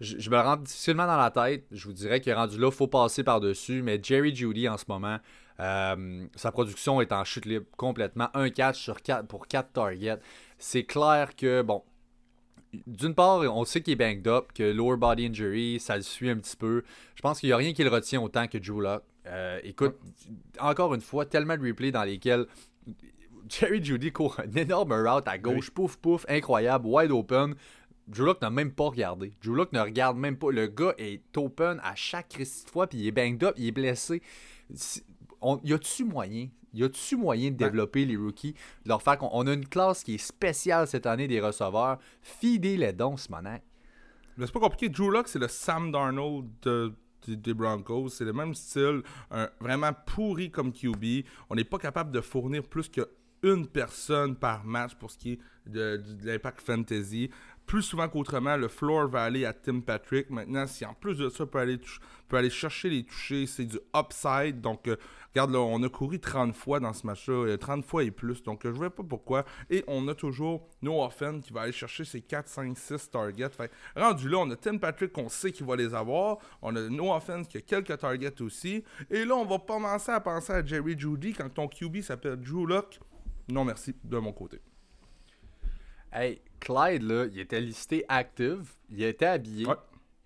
je, 0.00 0.28
me 0.28 0.36
rends 0.36 0.56
difficilement 0.56 1.06
dans 1.06 1.16
la 1.16 1.30
tête. 1.30 1.64
Je 1.70 1.86
vous 1.86 1.94
dirais 1.94 2.20
qu'il 2.20 2.30
est 2.30 2.34
rendu 2.34 2.58
là, 2.58 2.68
il 2.68 2.74
faut 2.74 2.86
passer 2.86 3.24
par-dessus. 3.24 3.82
Mais 3.82 3.98
Jerry 4.02 4.34
Judy, 4.34 4.68
en 4.68 4.76
ce 4.76 4.84
moment, 4.88 5.18
euh, 5.60 6.26
sa 6.34 6.52
production 6.52 7.00
est 7.00 7.12
en 7.12 7.24
chute 7.24 7.46
libre 7.46 7.66
complètement. 7.76 8.28
Un 8.34 8.50
catch 8.50 8.78
sur 8.78 9.00
4 9.00 9.26
pour 9.26 9.46
4 9.46 9.72
targets. 9.72 10.18
C'est 10.58 10.84
clair 10.84 11.34
que, 11.34 11.62
bon, 11.62 11.82
d'une 12.86 13.14
part, 13.14 13.40
on 13.40 13.64
sait 13.64 13.80
qu'il 13.80 13.92
est 13.92 13.96
banged 13.96 14.26
up, 14.26 14.52
que 14.54 14.62
lower 14.62 14.96
body 14.96 15.26
injury, 15.26 15.80
ça 15.80 15.96
le 15.96 16.02
suit 16.02 16.30
un 16.30 16.36
petit 16.36 16.56
peu. 16.56 16.82
Je 17.14 17.22
pense 17.22 17.40
qu'il 17.40 17.48
n'y 17.48 17.52
a 17.52 17.56
rien 17.56 17.72
qui 17.72 17.82
le 17.82 17.90
retient 17.90 18.20
autant 18.20 18.46
que 18.46 18.58
Drew 18.58 18.80
Lock. 18.80 19.02
Euh, 19.26 19.60
écoute, 19.64 19.96
encore 20.60 20.94
une 20.94 21.00
fois, 21.00 21.26
tellement 21.26 21.56
de 21.56 21.66
replays 21.66 21.90
dans 21.90 22.04
lesquels 22.04 22.46
Jerry 23.48 23.84
Judy 23.84 24.12
court 24.12 24.40
un 24.40 24.50
énorme 24.56 24.92
route 24.92 25.26
à 25.26 25.38
gauche, 25.38 25.70
pouf 25.70 25.96
pouf, 25.96 26.24
incroyable, 26.28 26.86
wide 26.86 27.10
open. 27.10 27.54
Drew 28.08 28.26
Luck 28.26 28.40
n'a 28.40 28.50
même 28.50 28.72
pas 28.72 28.84
regardé. 28.84 29.32
Drew 29.42 29.56
Luck 29.56 29.72
ne 29.72 29.80
regarde 29.80 30.16
même 30.16 30.36
pas. 30.36 30.50
Le 30.52 30.68
gars 30.68 30.94
est 30.98 31.36
open 31.36 31.80
à 31.82 31.94
chaque 31.96 32.40
fois, 32.66 32.86
puis 32.86 32.98
il 32.98 33.06
est 33.08 33.12
banged 33.12 33.42
up, 33.42 33.54
il 33.56 33.66
est 33.68 33.72
blessé. 33.72 34.22
On, 35.40 35.60
y 35.64 35.72
a-tu 35.72 36.04
moyen 36.04 36.48
y 36.74 36.84
a-tu 36.84 37.16
moyen 37.16 37.50
de 37.50 37.56
développer 37.56 38.04
les 38.04 38.16
rookies, 38.16 38.52
de 38.84 38.88
leur 38.90 39.02
faire 39.02 39.16
on 39.32 39.46
a 39.46 39.52
une 39.54 39.66
classe 39.66 40.04
qui 40.04 40.16
est 40.16 40.18
spéciale 40.18 40.86
cette 40.86 41.06
année 41.06 41.26
des 41.26 41.40
receveurs, 41.40 41.98
fidez 42.20 42.76
les 42.76 42.92
dons, 42.92 43.16
ce 43.16 43.28
Mais 43.30 43.62
c'est 44.38 44.52
pas 44.52 44.60
compliqué. 44.60 44.90
Drew 44.90 45.10
Luck, 45.10 45.26
c'est 45.26 45.38
le 45.38 45.48
Sam 45.48 45.90
Darnold 45.90 46.50
des 47.26 47.54
Broncos. 47.54 48.10
C'est 48.10 48.24
le 48.24 48.32
même 48.32 48.54
style, 48.54 49.02
vraiment 49.60 49.92
pourri 50.06 50.50
comme 50.50 50.72
QB. 50.72 51.24
On 51.50 51.54
n'est 51.54 51.64
pas 51.64 51.78
capable 51.78 52.12
de 52.12 52.20
fournir 52.20 52.62
plus 52.62 52.88
qu'une 52.88 53.66
personne 53.66 54.36
par 54.36 54.64
match 54.64 54.94
pour 54.94 55.10
ce 55.10 55.18
qui 55.18 55.32
est 55.32 55.38
de 55.66 56.00
l'impact 56.22 56.60
fantasy 56.60 57.30
plus 57.66 57.82
souvent 57.82 58.08
qu'autrement, 58.08 58.56
le 58.56 58.68
floor 58.68 59.08
va 59.08 59.24
aller 59.24 59.44
à 59.44 59.52
Tim 59.52 59.80
Patrick. 59.80 60.30
Maintenant, 60.30 60.66
si 60.66 60.84
en 60.84 60.94
plus 60.94 61.18
de 61.18 61.28
ça, 61.28 61.46
peut 61.46 61.58
aller, 61.58 61.78
peut 62.28 62.36
aller 62.36 62.50
chercher 62.50 62.88
les 62.88 63.04
toucher, 63.04 63.46
c'est 63.46 63.64
du 63.64 63.78
upside. 63.94 64.60
Donc, 64.60 64.86
euh, 64.86 64.96
regarde 65.34 65.50
là, 65.50 65.58
on 65.58 65.82
a 65.82 65.88
couru 65.88 66.20
30 66.20 66.54
fois 66.54 66.78
dans 66.78 66.92
ce 66.92 67.06
match-là, 67.06 67.58
30 67.58 67.84
fois 67.84 68.04
et 68.04 68.12
plus. 68.12 68.42
Donc, 68.42 68.64
euh, 68.64 68.68
je 68.68 68.74
ne 68.74 68.78
vois 68.78 68.90
pas 68.90 69.02
pourquoi. 69.02 69.44
Et 69.68 69.82
on 69.88 70.06
a 70.06 70.14
toujours 70.14 70.68
No 70.80 71.02
Offense 71.02 71.44
qui 71.44 71.52
va 71.52 71.62
aller 71.62 71.72
chercher 71.72 72.04
ses 72.04 72.20
4, 72.20 72.48
5, 72.48 72.78
6 72.78 73.10
targets. 73.10 73.50
Fait, 73.50 73.70
rendu 73.96 74.28
là, 74.28 74.38
on 74.38 74.50
a 74.50 74.56
Tim 74.56 74.78
Patrick 74.78 75.12
qu'on 75.12 75.28
sait 75.28 75.50
qu'il 75.50 75.66
va 75.66 75.74
les 75.74 75.92
avoir. 75.92 76.38
On 76.62 76.74
a 76.76 76.88
No 76.88 77.12
Offense 77.12 77.48
qui 77.48 77.58
a 77.58 77.62
quelques 77.62 77.98
targets 77.98 78.40
aussi. 78.42 78.84
Et 79.10 79.24
là, 79.24 79.34
on 79.34 79.44
va 79.44 79.58
commencer 79.58 80.12
à 80.12 80.20
penser 80.20 80.52
à 80.52 80.64
Jerry 80.64 80.96
Judy 80.96 81.32
quand 81.32 81.52
ton 81.52 81.66
QB 81.66 82.00
s'appelle 82.02 82.36
Drew 82.36 82.66
Luck. 82.66 83.00
Non, 83.48 83.64
merci, 83.64 83.94
de 84.04 84.18
mon 84.18 84.32
côté. 84.32 84.60
Hey, 86.12 86.40
Clyde, 86.60 87.02
là, 87.02 87.26
il 87.32 87.38
était 87.38 87.60
listé 87.60 88.04
active, 88.08 88.72
il 88.90 89.02
était 89.02 89.26
habillé, 89.26 89.66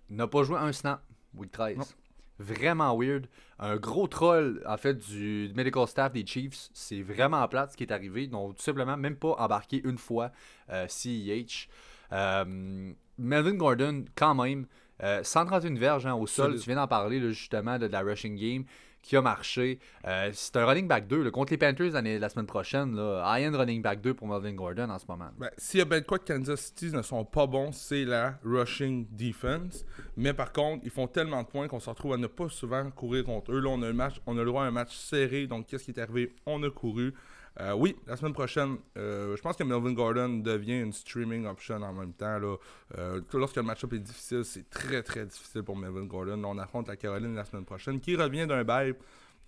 il 0.09 0.15
n'a 0.15 0.27
pas 0.27 0.43
joué 0.43 0.57
un 0.57 0.71
snap, 0.71 1.03
week 1.35 1.51
13. 1.51 1.95
Vraiment 2.39 2.97
weird. 2.97 3.27
Un 3.59 3.77
gros 3.77 4.07
troll, 4.07 4.63
en 4.65 4.77
fait, 4.77 4.97
du 4.97 5.51
medical 5.55 5.87
staff 5.87 6.11
des 6.11 6.25
Chiefs. 6.25 6.69
C'est 6.73 7.03
vraiment 7.03 7.47
plate 7.47 7.73
ce 7.73 7.77
qui 7.77 7.83
est 7.83 7.91
arrivé. 7.91 8.25
Donc, 8.25 8.55
tout 8.55 8.63
simplement, 8.63 8.97
même 8.97 9.15
pas 9.15 9.35
embarqué 9.37 9.81
une 9.85 9.99
fois 9.99 10.31
euh, 10.71 10.87
CEH. 10.87 11.69
Euh, 12.11 12.93
Melvin 13.19 13.53
Gordon, 13.53 14.05
quand 14.15 14.33
même, 14.33 14.65
131 14.99 15.75
euh, 15.75 15.79
verges 15.79 16.05
hein, 16.07 16.15
au 16.15 16.25
sol. 16.25 16.59
Tu 16.59 16.65
viens 16.65 16.75
d'en 16.75 16.87
parler, 16.87 17.21
justement, 17.31 17.77
de 17.77 17.85
la 17.85 18.01
rushing 18.01 18.35
game 18.35 18.65
qui 19.01 19.15
a 19.15 19.21
marché. 19.21 19.79
Euh, 20.07 20.29
c'est 20.33 20.55
un 20.57 20.65
running 20.65 20.87
back 20.87 21.07
2. 21.07 21.29
contre 21.31 21.53
les 21.53 21.57
Panthers 21.57 21.91
la 21.91 22.29
semaine 22.29 22.45
prochaine, 22.45 22.93
high-end 22.93 23.57
running 23.57 23.81
back 23.81 24.01
2 24.01 24.13
pour 24.13 24.27
Melvin 24.27 24.53
Gordon 24.53 24.89
en 24.89 24.99
ce 24.99 25.05
moment. 25.07 25.29
Ben, 25.37 25.49
S'il 25.57 25.79
y 25.79 25.81
a 25.81 25.85
bien 25.85 26.01
quoi 26.01 26.19
Kansas 26.19 26.61
City 26.61 26.91
ne 26.91 27.01
sont 27.01 27.25
pas 27.25 27.47
bons, 27.47 27.71
c'est 27.71 28.05
la 28.05 28.39
rushing 28.43 29.07
defense. 29.11 29.85
Mais 30.17 30.33
par 30.33 30.51
contre, 30.51 30.83
ils 30.85 30.91
font 30.91 31.07
tellement 31.07 31.43
de 31.43 31.47
points 31.47 31.67
qu'on 31.67 31.79
se 31.79 31.89
retrouve 31.89 32.13
à 32.13 32.17
ne 32.17 32.27
pas 32.27 32.49
souvent 32.49 32.89
courir 32.91 33.23
contre 33.23 33.51
eux. 33.51 33.59
Là, 33.59 33.69
on 33.69 33.81
a, 33.81 33.87
un 33.87 33.93
match, 33.93 34.21
on 34.25 34.37
a 34.37 34.41
le 34.41 34.45
droit 34.45 34.63
à 34.63 34.67
un 34.67 34.71
match 34.71 34.95
serré. 34.95 35.47
Donc, 35.47 35.67
qu'est-ce 35.67 35.85
qui 35.85 35.91
est 35.91 35.99
arrivé? 35.99 36.33
On 36.45 36.61
a 36.63 36.69
couru. 36.69 37.13
Euh, 37.59 37.73
oui, 37.73 37.95
la 38.07 38.15
semaine 38.15 38.33
prochaine, 38.33 38.77
euh, 38.97 39.35
je 39.35 39.41
pense 39.41 39.57
que 39.57 39.63
Melvin 39.63 39.91
Gordon 39.91 40.37
devient 40.37 40.79
une 40.79 40.93
streaming 40.93 41.45
option 41.45 41.81
en 41.81 41.93
même 41.93 42.13
temps. 42.13 42.39
Là. 42.39 42.55
Euh, 42.97 43.21
lorsque 43.33 43.57
le 43.57 43.63
match-up 43.63 43.91
est 43.93 43.99
difficile, 43.99 44.45
c'est 44.45 44.69
très 44.69 45.03
très 45.03 45.25
difficile 45.25 45.63
pour 45.63 45.75
Melvin 45.75 46.05
Gordon. 46.05 46.41
on 46.45 46.57
affronte 46.57 46.87
la 46.87 46.95
Caroline 46.95 47.35
la 47.35 47.43
semaine 47.43 47.65
prochaine, 47.65 47.99
qui 47.99 48.15
revient 48.15 48.47
d'un 48.47 48.63
bail. 48.63 48.95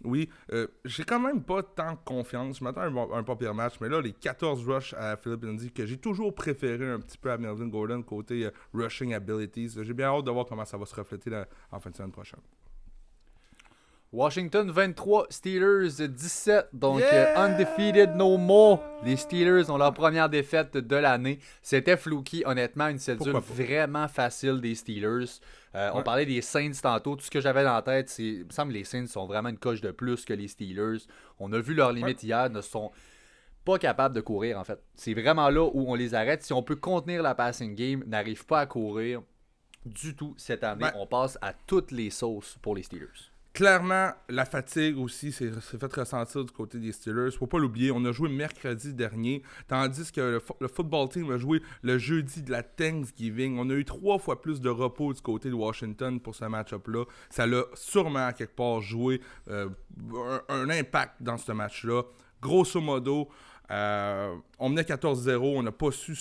Oui, 0.03 0.27
j'ai 0.83 1.05
quand 1.05 1.19
même 1.19 1.43
pas 1.43 1.63
tant 1.63 1.95
confiance. 1.95 2.57
Je 2.59 2.63
m'attends 2.63 2.81
à 2.81 3.17
un, 3.17 3.23
pas 3.23 3.37
pire 3.37 3.53
match, 3.53 3.75
mais 3.79 3.87
là, 3.87 4.01
les 4.01 4.11
14 4.11 4.67
rushs 4.67 4.93
à 4.97 5.15
Philip 5.15 5.41
Lindsay, 5.45 5.69
que 5.69 5.85
j'ai 5.85 5.97
toujours 5.97 6.35
préféré 6.35 6.89
un 6.89 6.99
petit 6.99 7.17
peu 7.17 7.31
à 7.31 7.37
Melvin 7.37 7.67
Gordon 7.67 8.01
côté 8.01 8.49
rushing 8.73 9.13
abilities. 9.13 9.77
J'ai 9.81 9.93
bien 9.93 10.07
hâte 10.07 10.25
de 10.25 10.31
voir 10.31 10.45
comment 10.45 10.65
ça 10.65 10.77
va 10.77 10.85
se 10.85 10.95
refléter 10.95 11.31
en 11.71 11.79
fin 11.79 11.89
de 11.89 11.95
semaine 11.95 12.11
prochaine. 12.11 12.41
Washington 14.13 14.69
23, 14.69 15.25
Steelers 15.31 16.07
17. 16.07 16.67
Donc, 16.71 17.01
euh, 17.01 17.35
undefeated 17.35 18.15
no 18.15 18.37
more. 18.37 18.79
Les 19.03 19.15
Steelers 19.15 19.71
ont 19.71 19.77
leur 19.77 19.91
première 19.91 20.29
défaite 20.29 20.77
de 20.77 20.95
l'année. 20.95 21.39
C'était 21.63 21.97
flouki, 21.97 22.43
honnêtement, 22.45 22.89
une 22.89 22.99
cédule 22.99 23.33
vraiment 23.33 24.07
facile 24.07 24.61
des 24.61 24.75
Steelers. 24.75 25.39
Euh, 25.73 25.89
on 25.95 26.03
parlait 26.03 26.27
des 26.27 26.41
Saints 26.41 26.79
tantôt. 26.79 27.15
Tout 27.15 27.25
ce 27.25 27.31
que 27.31 27.41
j'avais 27.41 27.63
dans 27.63 27.73
la 27.73 27.81
tête, 27.81 28.07
c'est. 28.07 28.23
Il 28.23 28.45
me 28.45 28.51
semble 28.51 28.71
que 28.71 28.77
les 28.77 28.83
Saints 28.83 29.07
sont 29.07 29.25
vraiment 29.25 29.49
une 29.49 29.57
coche 29.57 29.81
de 29.81 29.89
plus 29.89 30.25
que 30.25 30.33
les 30.33 30.47
Steelers. 30.47 31.07
On 31.39 31.51
a 31.51 31.59
vu 31.59 31.73
leurs 31.73 31.91
limites 31.91 32.21
hier, 32.21 32.51
ne 32.51 32.61
sont 32.61 32.91
pas 33.65 33.79
capables 33.79 34.13
de 34.13 34.21
courir, 34.21 34.59
en 34.59 34.63
fait. 34.63 34.79
C'est 34.95 35.15
vraiment 35.15 35.49
là 35.49 35.63
où 35.63 35.91
on 35.91 35.95
les 35.95 36.13
arrête. 36.13 36.43
Si 36.43 36.53
on 36.53 36.61
peut 36.61 36.75
contenir 36.75 37.23
la 37.23 37.33
passing 37.33 37.73
game, 37.73 38.03
n'arrive 38.05 38.45
pas 38.45 38.59
à 38.59 38.65
courir 38.67 39.23
du 39.87 40.15
tout 40.15 40.35
cette 40.37 40.63
année. 40.63 40.85
On 40.93 41.07
passe 41.07 41.39
à 41.41 41.53
toutes 41.65 41.91
les 41.91 42.11
sauces 42.11 42.59
pour 42.61 42.75
les 42.75 42.83
Steelers. 42.83 43.32
Clairement, 43.53 44.09
la 44.29 44.45
fatigue 44.45 44.97
aussi 44.97 45.31
s'est 45.31 45.51
fait 45.51 45.93
ressentir 45.93 46.43
du 46.43 46.51
côté 46.51 46.79
des 46.79 46.91
Steelers. 46.91 47.29
Faut 47.37 47.45
pas 47.45 47.59
l'oublier, 47.59 47.91
on 47.91 48.03
a 48.03 48.11
joué 48.11 48.27
mercredi 48.27 48.95
dernier, 48.95 49.43
tandis 49.67 50.11
que 50.11 50.41
le, 50.59 50.67
football 50.67 51.07
team 51.09 51.31
a 51.31 51.37
joué 51.37 51.61
le 51.83 51.99
jeudi 51.99 52.41
de 52.41 52.49
la 52.49 52.63
Thanksgiving. 52.63 53.59
On 53.59 53.69
a 53.69 53.73
eu 53.73 53.85
trois 53.85 54.17
fois 54.17 54.41
plus 54.41 54.59
de 54.59 54.69
repos 54.69 55.13
du 55.13 55.21
côté 55.21 55.49
de 55.49 55.53
Washington 55.53 56.19
pour 56.19 56.33
ce 56.33 56.45
match-up-là. 56.45 57.05
Ça 57.29 57.45
l'a 57.45 57.61
sûrement 57.75 58.25
à 58.25 58.33
quelque 58.33 58.55
part 58.55 58.81
joué 58.81 59.21
euh, 59.49 59.69
un, 60.49 60.69
impact 60.71 61.21
dans 61.21 61.37
ce 61.37 61.51
match-là. 61.51 62.01
Grosso 62.41 62.81
modo, 62.81 63.29
euh, 63.69 64.35
on 64.57 64.69
menait 64.69 64.81
14-0, 64.81 65.37
on 65.37 65.61
n'a 65.61 65.71
pas 65.71 65.91
su 65.91 66.15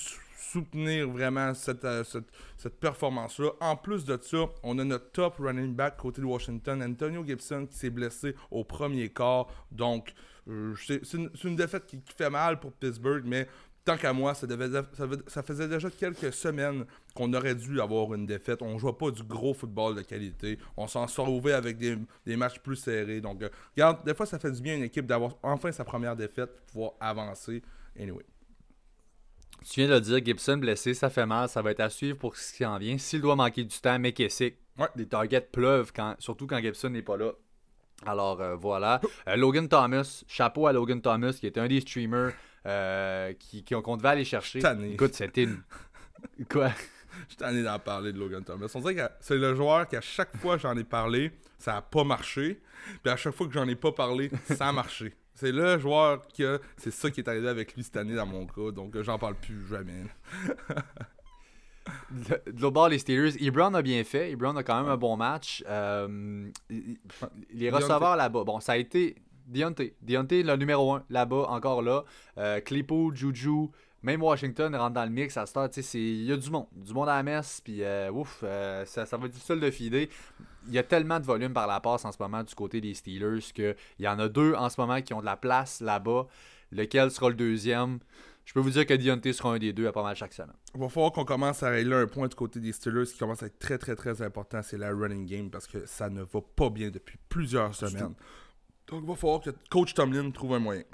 soutenir 0.52 1.08
vraiment 1.08 1.54
cette, 1.54 1.84
euh, 1.84 2.04
cette, 2.04 2.30
cette 2.56 2.78
performance-là. 2.78 3.50
En 3.60 3.76
plus 3.76 4.04
de 4.04 4.18
ça, 4.20 4.44
on 4.62 4.78
a 4.78 4.84
notre 4.84 5.10
top 5.12 5.36
running 5.38 5.74
back 5.74 5.96
côté 5.96 6.20
de 6.20 6.26
Washington, 6.26 6.82
Antonio 6.82 7.24
Gibson, 7.24 7.66
qui 7.66 7.76
s'est 7.76 7.90
blessé 7.90 8.34
au 8.50 8.64
premier 8.64 9.08
quart. 9.08 9.46
Donc, 9.70 10.12
euh, 10.48 10.74
c'est 10.86 11.14
une, 11.14 11.56
défaite 11.56 11.86
qui, 11.86 12.00
fait 12.16 12.30
mal 12.30 12.60
pour 12.60 12.72
Pittsburgh, 12.72 13.22
mais 13.24 13.48
tant 13.84 13.96
qu'à 13.96 14.12
moi, 14.12 14.34
ça, 14.34 15.42
faisait 15.42 15.68
déjà 15.68 15.90
quelques 15.90 16.32
semaines 16.32 16.84
qu'on 17.14 17.32
aurait 17.32 17.54
dû 17.54 17.80
avoir 17.80 18.12
une 18.14 18.26
défaite. 18.26 18.60
On 18.62 18.74
ne 18.74 18.78
jouait 18.78 18.92
pas 18.92 19.10
du 19.10 19.22
gros 19.22 19.54
football 19.54 19.94
de 19.96 20.02
qualité. 20.02 20.58
On 20.76 20.86
s'en 20.86 21.06
sauvait 21.06 21.52
avec 21.52 21.78
des, 21.78 21.96
des, 22.26 22.36
matchs 22.36 22.58
plus 22.58 22.76
serrés. 22.76 23.20
Donc, 23.20 23.42
euh, 23.42 23.48
regarde, 23.74 24.04
des 24.04 24.14
fois, 24.14 24.26
ça 24.26 24.38
fait 24.38 24.50
du 24.50 24.60
bien 24.60 24.74
à 24.74 24.76
une 24.76 24.84
équipe 24.84 25.06
d'avoir 25.06 25.36
enfin 25.42 25.72
sa 25.72 25.84
première 25.84 26.16
défaite 26.16 26.50
pour 26.56 26.66
pouvoir 26.66 26.92
avancer. 27.00 27.62
Anyway. 27.98 28.24
Tu 29.64 29.80
viens 29.80 29.88
de 29.88 29.94
le 29.94 30.00
dire, 30.00 30.24
Gibson 30.24 30.56
blessé, 30.56 30.94
ça 30.94 31.10
fait 31.10 31.26
mal, 31.26 31.48
ça 31.48 31.62
va 31.62 31.70
être 31.70 31.80
à 31.80 31.90
suivre 31.90 32.18
pour 32.18 32.36
ce 32.36 32.52
qui 32.52 32.64
en 32.64 32.78
vient. 32.78 32.98
S'il 32.98 33.20
doit 33.20 33.36
manquer 33.36 33.64
du 33.64 33.78
temps, 33.78 33.98
McKessick, 33.98 34.56
ouais. 34.78 34.88
des 34.96 35.06
targets 35.06 35.40
pleuvent, 35.40 35.92
quand, 35.94 36.16
surtout 36.18 36.46
quand 36.46 36.60
Gibson 36.60 36.90
n'est 36.90 37.02
pas 37.02 37.16
là. 37.16 37.32
Alors 38.04 38.40
euh, 38.40 38.56
voilà. 38.56 39.00
Euh, 39.28 39.36
Logan 39.36 39.68
Thomas, 39.68 40.24
chapeau 40.26 40.66
à 40.66 40.72
Logan 40.72 41.00
Thomas, 41.00 41.32
qui 41.32 41.46
était 41.46 41.60
un 41.60 41.68
des 41.68 41.80
streamers 41.80 42.32
euh, 42.66 43.32
qui, 43.38 43.64
qu'on 43.64 43.96
devait 43.96 44.08
aller 44.08 44.24
chercher. 44.24 44.60
Écoute, 44.92 45.14
c'était 45.14 45.44
une. 45.44 45.62
Quoi? 46.50 46.70
Je 47.28 47.36
tanné 47.36 47.62
d'en 47.62 47.78
parler 47.78 48.12
de 48.12 48.18
Logan 48.18 48.42
Thomas. 48.42 48.70
On 48.74 48.80
dirait 48.80 48.96
que 48.96 49.12
c'est 49.20 49.36
le 49.36 49.54
joueur 49.54 49.86
qu'à 49.86 50.00
chaque 50.00 50.36
fois 50.36 50.56
que 50.56 50.62
j'en 50.62 50.76
ai 50.76 50.84
parlé, 50.84 51.30
ça 51.58 51.74
n'a 51.74 51.82
pas 51.82 52.04
marché. 52.04 52.60
Puis 53.02 53.12
à 53.12 53.16
chaque 53.16 53.34
fois 53.34 53.46
que 53.46 53.52
j'en 53.52 53.68
ai 53.68 53.76
pas 53.76 53.92
parlé, 53.92 54.30
ça 54.56 54.68
a 54.68 54.72
marché. 54.72 55.14
C'est 55.34 55.52
le 55.52 55.78
joueur 55.78 56.22
que 56.28 56.60
c'est 56.76 56.90
ça 56.90 57.10
qui 57.10 57.20
est 57.20 57.28
arrivé 57.28 57.48
avec 57.48 57.74
lui 57.74 57.82
cette 57.82 57.96
année 57.96 58.14
dans 58.14 58.26
mon 58.26 58.46
cas, 58.46 58.70
donc 58.70 59.00
j'en 59.00 59.18
parle 59.18 59.34
plus 59.34 59.66
jamais. 59.66 60.04
de 62.10 62.60
l'autre 62.60 62.70
bord, 62.70 62.88
les 62.88 62.98
Steelers, 62.98 63.42
Ebron 63.44 63.74
a 63.74 63.82
bien 63.82 64.04
fait. 64.04 64.30
Ebron 64.30 64.56
a 64.56 64.62
quand 64.62 64.80
même 64.80 64.90
un 64.90 64.96
bon 64.96 65.16
match. 65.16 65.64
Euh, 65.68 66.48
les 67.52 67.70
receveurs 67.70 68.16
là-bas, 68.16 68.44
bon, 68.44 68.60
ça 68.60 68.72
a 68.72 68.76
été 68.76 69.16
Deontay. 69.46 69.94
Deontay, 70.02 70.42
le 70.42 70.56
numéro 70.56 70.92
1 70.94 71.04
là-bas, 71.10 71.46
encore 71.48 71.82
là. 71.82 72.04
Euh, 72.38 72.60
Juju, 73.14 73.68
même 74.02 74.22
Washington 74.22 74.74
rentre 74.74 74.94
dans 74.94 75.04
le 75.04 75.10
mix 75.10 75.36
à 75.36 75.46
start. 75.46 75.76
Il 75.94 76.24
y 76.24 76.32
a 76.32 76.36
du 76.36 76.50
monde. 76.50 76.66
Du 76.72 76.92
monde 76.92 77.08
à 77.08 77.16
la 77.16 77.22
messe. 77.22 77.60
Puis 77.62 77.82
euh, 77.82 78.10
ouf, 78.10 78.40
euh, 78.42 78.84
ça, 78.84 79.06
ça 79.06 79.16
va 79.16 79.26
être 79.26 79.32
difficile 79.32 79.60
de 79.60 79.70
fider. 79.70 80.08
Il 80.68 80.74
y 80.74 80.78
a 80.78 80.82
tellement 80.82 81.20
de 81.20 81.24
volume 81.24 81.52
par 81.52 81.66
la 81.66 81.80
passe 81.80 82.04
en 82.04 82.12
ce 82.12 82.18
moment 82.20 82.42
du 82.42 82.54
côté 82.54 82.80
des 82.80 82.94
Steelers 82.94 83.40
qu'il 83.54 83.74
y 83.98 84.08
en 84.08 84.18
a 84.18 84.28
deux 84.28 84.54
en 84.54 84.68
ce 84.68 84.80
moment 84.80 85.00
qui 85.02 85.14
ont 85.14 85.20
de 85.20 85.26
la 85.26 85.36
place 85.36 85.80
là-bas. 85.80 86.26
Lequel 86.70 87.10
sera 87.10 87.28
le 87.28 87.34
deuxième? 87.34 87.98
Je 88.44 88.52
peux 88.54 88.60
vous 88.60 88.70
dire 88.70 88.86
que 88.86 88.94
Deontay 88.94 89.32
sera 89.32 89.54
un 89.54 89.58
des 89.58 89.72
deux 89.72 89.86
à 89.86 89.92
pas 89.92 90.02
mal 90.02 90.16
chaque 90.16 90.32
semaine. 90.32 90.56
Il 90.74 90.80
va 90.80 90.88
falloir 90.88 91.12
qu'on 91.12 91.24
commence 91.24 91.62
à 91.62 91.70
régler 91.70 91.94
un 91.94 92.06
point 92.06 92.26
du 92.26 92.34
côté 92.34 92.60
des 92.60 92.72
Steelers 92.72 93.06
qui 93.06 93.18
commence 93.18 93.42
à 93.42 93.46
être 93.46 93.58
très 93.58 93.78
très 93.78 93.94
très 93.94 94.20
important, 94.22 94.62
c'est 94.62 94.78
la 94.78 94.90
running 94.90 95.26
game 95.26 95.50
parce 95.50 95.66
que 95.66 95.86
ça 95.86 96.10
ne 96.10 96.22
va 96.22 96.40
pas 96.56 96.70
bien 96.70 96.90
depuis 96.90 97.18
plusieurs 97.28 97.74
semaines. 97.74 98.14
Donc 98.88 99.02
il 99.02 99.08
va 99.08 99.14
falloir 99.14 99.40
que 99.40 99.50
Coach 99.70 99.94
Tomlin 99.94 100.30
trouve 100.30 100.54
un 100.54 100.58
moyen. 100.58 100.84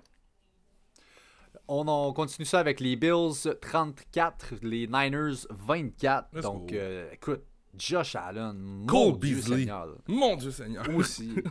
On, 1.70 2.12
continue 2.14 2.46
ça 2.46 2.60
avec 2.60 2.80
les 2.80 2.96
Bills 2.96 3.56
34, 3.60 4.54
les 4.62 4.86
Niners 4.86 5.46
24. 5.50 6.40
Donc, 6.40 6.72
euh, 6.72 7.10
écoute, 7.12 7.42
Josh 7.76 8.16
Allen, 8.16 8.56
mon 8.56 9.12
Dieu 9.12 9.40
Seigneur. 9.40 9.88
Mon 10.06 10.36
Dieu 10.36 10.50
Seigneur. 10.50 10.84
Aussi. 10.94 11.34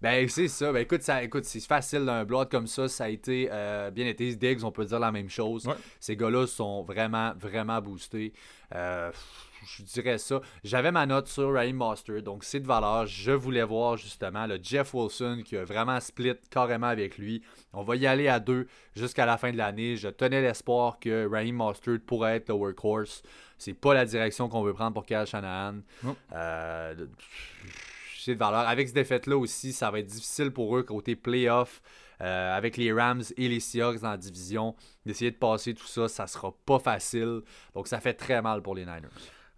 Ben, 0.00 0.28
c'est 0.28 0.46
ça. 0.46 0.72
Ben, 0.72 0.78
écoute, 0.78 1.02
ça, 1.02 1.24
écoute 1.24 1.44
c'est 1.44 1.58
facile 1.58 2.04
d'un 2.04 2.24
blood 2.24 2.48
comme 2.48 2.68
ça. 2.68 2.86
Ça 2.88 3.04
a 3.04 3.08
été 3.08 3.48
euh, 3.50 3.90
bien 3.90 4.06
été. 4.06 4.32
Diggs, 4.36 4.62
on 4.62 4.70
peut 4.70 4.84
dire 4.84 5.00
la 5.00 5.10
même 5.10 5.28
chose. 5.28 5.68
Ces 5.98 6.16
gars-là 6.16 6.46
sont 6.46 6.82
vraiment, 6.82 7.32
vraiment 7.36 7.80
boostés. 7.80 8.32
Euh, 8.76 9.10
je 9.66 9.82
dirais 9.82 10.18
ça. 10.18 10.40
J'avais 10.62 10.92
ma 10.92 11.04
note 11.06 11.26
sur 11.26 11.52
Raheem 11.52 11.76
Master, 11.76 12.22
donc 12.22 12.44
c'est 12.44 12.60
de 12.60 12.66
valeur. 12.66 13.06
Je 13.06 13.32
voulais 13.32 13.64
voir 13.64 13.96
justement 13.96 14.46
le 14.46 14.58
Jeff 14.62 14.94
Wilson 14.94 15.42
qui 15.44 15.56
a 15.56 15.64
vraiment 15.64 15.98
split 16.00 16.36
carrément 16.50 16.86
avec 16.86 17.18
lui. 17.18 17.42
On 17.72 17.82
va 17.82 17.96
y 17.96 18.06
aller 18.06 18.28
à 18.28 18.40
deux 18.40 18.66
jusqu'à 18.94 19.26
la 19.26 19.36
fin 19.36 19.52
de 19.52 19.56
l'année. 19.56 19.96
Je 19.96 20.08
tenais 20.08 20.40
l'espoir 20.40 20.98
que 21.00 21.28
Raheem 21.28 21.56
Mostert 21.56 21.98
pourrait 22.06 22.36
être 22.36 22.48
le 22.48 22.54
workhorse. 22.54 23.22
C'est 23.58 23.74
pas 23.74 23.94
la 23.94 24.04
direction 24.04 24.48
qu'on 24.48 24.62
veut 24.62 24.74
prendre 24.74 24.94
pour 24.94 25.04
Kyle 25.04 25.24
Shanahan. 25.26 25.80
Euh, 26.32 26.94
de 28.34 28.38
valeur. 28.38 28.60
Avec 28.60 28.88
ce 28.88 28.94
défaite-là 28.94 29.36
aussi, 29.36 29.72
ça 29.72 29.90
va 29.90 30.00
être 30.00 30.06
difficile 30.06 30.50
pour 30.50 30.76
eux 30.76 30.82
côté 30.82 31.16
playoff. 31.16 31.80
Euh, 32.20 32.56
avec 32.56 32.76
les 32.76 32.92
Rams 32.92 33.22
et 33.36 33.48
les 33.48 33.60
Seahawks 33.60 34.00
dans 34.00 34.10
la 34.10 34.16
division, 34.16 34.74
d'essayer 35.06 35.30
de 35.30 35.36
passer 35.36 35.72
tout 35.72 35.86
ça, 35.86 36.08
ça 36.08 36.26
sera 36.26 36.52
pas 36.66 36.80
facile. 36.80 37.42
Donc 37.74 37.86
ça 37.86 38.00
fait 38.00 38.14
très 38.14 38.42
mal 38.42 38.60
pour 38.60 38.74
les 38.74 38.84
Niners. 38.84 39.08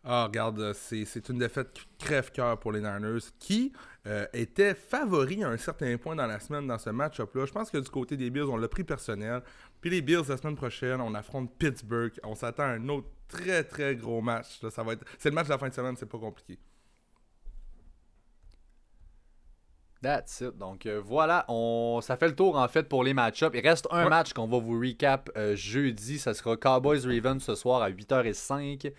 Ah, 0.05 0.25
regarde, 0.25 0.75
c'est 0.75 1.29
une 1.31 1.39
défaite 1.39 1.75
crève-cœur 1.99 2.59
pour 2.59 2.73
les 2.73 2.81
Niners 2.81 3.21
qui 3.39 3.73
euh, 4.07 4.27
était 4.35 4.75
favori 4.75 5.43
à 5.43 5.49
un 5.49 5.57
certain 5.57 5.97
point 5.97 6.15
dans 6.15 6.27
la 6.27 6.39
semaine 6.39 6.67
dans 6.67 6.79
ce 6.79 6.91
match-up-là. 6.91 7.47
Je 7.47 7.53
pense 7.53 7.71
que 7.71 7.79
du 7.79 7.89
côté 7.89 8.19
des 8.19 8.29
Bills, 8.29 8.45
on 8.45 8.59
l'a 8.59 8.69
pris 8.69 8.85
personnel. 8.85 9.43
Puis 9.81 9.91
les 9.91 10.03
Bills, 10.03 10.25
la 10.29 10.37
semaine 10.37 10.57
prochaine, 10.57 11.01
on 11.01 11.15
affronte 11.15 11.51
Pittsburgh. 11.59 12.13
On 12.25 12.35
s'attend 12.35 12.65
à 12.65 12.73
un 12.73 12.89
autre 12.89 13.09
très, 13.29 13.65
très 13.65 13.97
gros 13.97 14.21
match. 14.21 14.61
ça 14.71 14.83
va 14.83 14.93
être... 14.93 15.05
C'est 15.19 15.31
le 15.31 15.35
match 15.35 15.47
de 15.47 15.53
la 15.53 15.59
fin 15.59 15.69
de 15.69 15.75
semaine, 15.75 15.97
c'est 15.97 16.07
pas 16.09 16.19
compliqué. 16.19 16.59
That's 20.03 20.41
it. 20.41 20.57
Donc 20.57 20.87
euh, 20.87 21.01
voilà, 21.05 21.45
on... 21.49 22.01
ça 22.03 22.17
fait 22.17 22.29
le 22.29 22.35
tour 22.35 22.57
en 22.57 22.69
fait 22.69 22.85
pour 22.89 23.05
les 23.05 23.13
match-ups. 23.13 23.55
Il 23.55 23.67
reste 23.67 23.87
un 23.91 24.09
match 24.09 24.33
qu'on 24.33 24.47
va 24.47 24.59
vous 24.59 24.81
recap 24.81 25.31
euh, 25.37 25.55
jeudi. 25.57 26.19
Ça 26.19 26.33
sera 26.33 26.57
Cowboys-Ravens 26.57 27.43
ce 27.43 27.55
soir 27.55 27.83
à 27.83 27.91
8h05. 27.91 28.93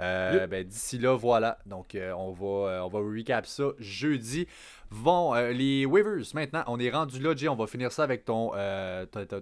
Euh, 0.00 0.46
ben, 0.46 0.64
D'ici 0.64 0.98
là, 0.98 1.16
voilà. 1.16 1.58
Donc, 1.66 1.94
euh, 1.94 2.12
on, 2.12 2.32
va, 2.32 2.70
euh, 2.70 2.80
on 2.80 2.88
va 2.88 2.98
recap 2.98 3.46
ça 3.46 3.64
jeudi. 3.78 4.46
Vont 4.90 5.34
les 5.34 5.84
waivers 5.84 6.22
maintenant, 6.34 6.62
on 6.68 6.78
est 6.78 6.90
rendu 6.90 7.18
là, 7.20 7.34
Jay. 7.34 7.48
On 7.48 7.56
va 7.56 7.66
finir 7.66 7.90
ça 7.90 8.04
avec 8.04 8.24
ton, 8.24 8.52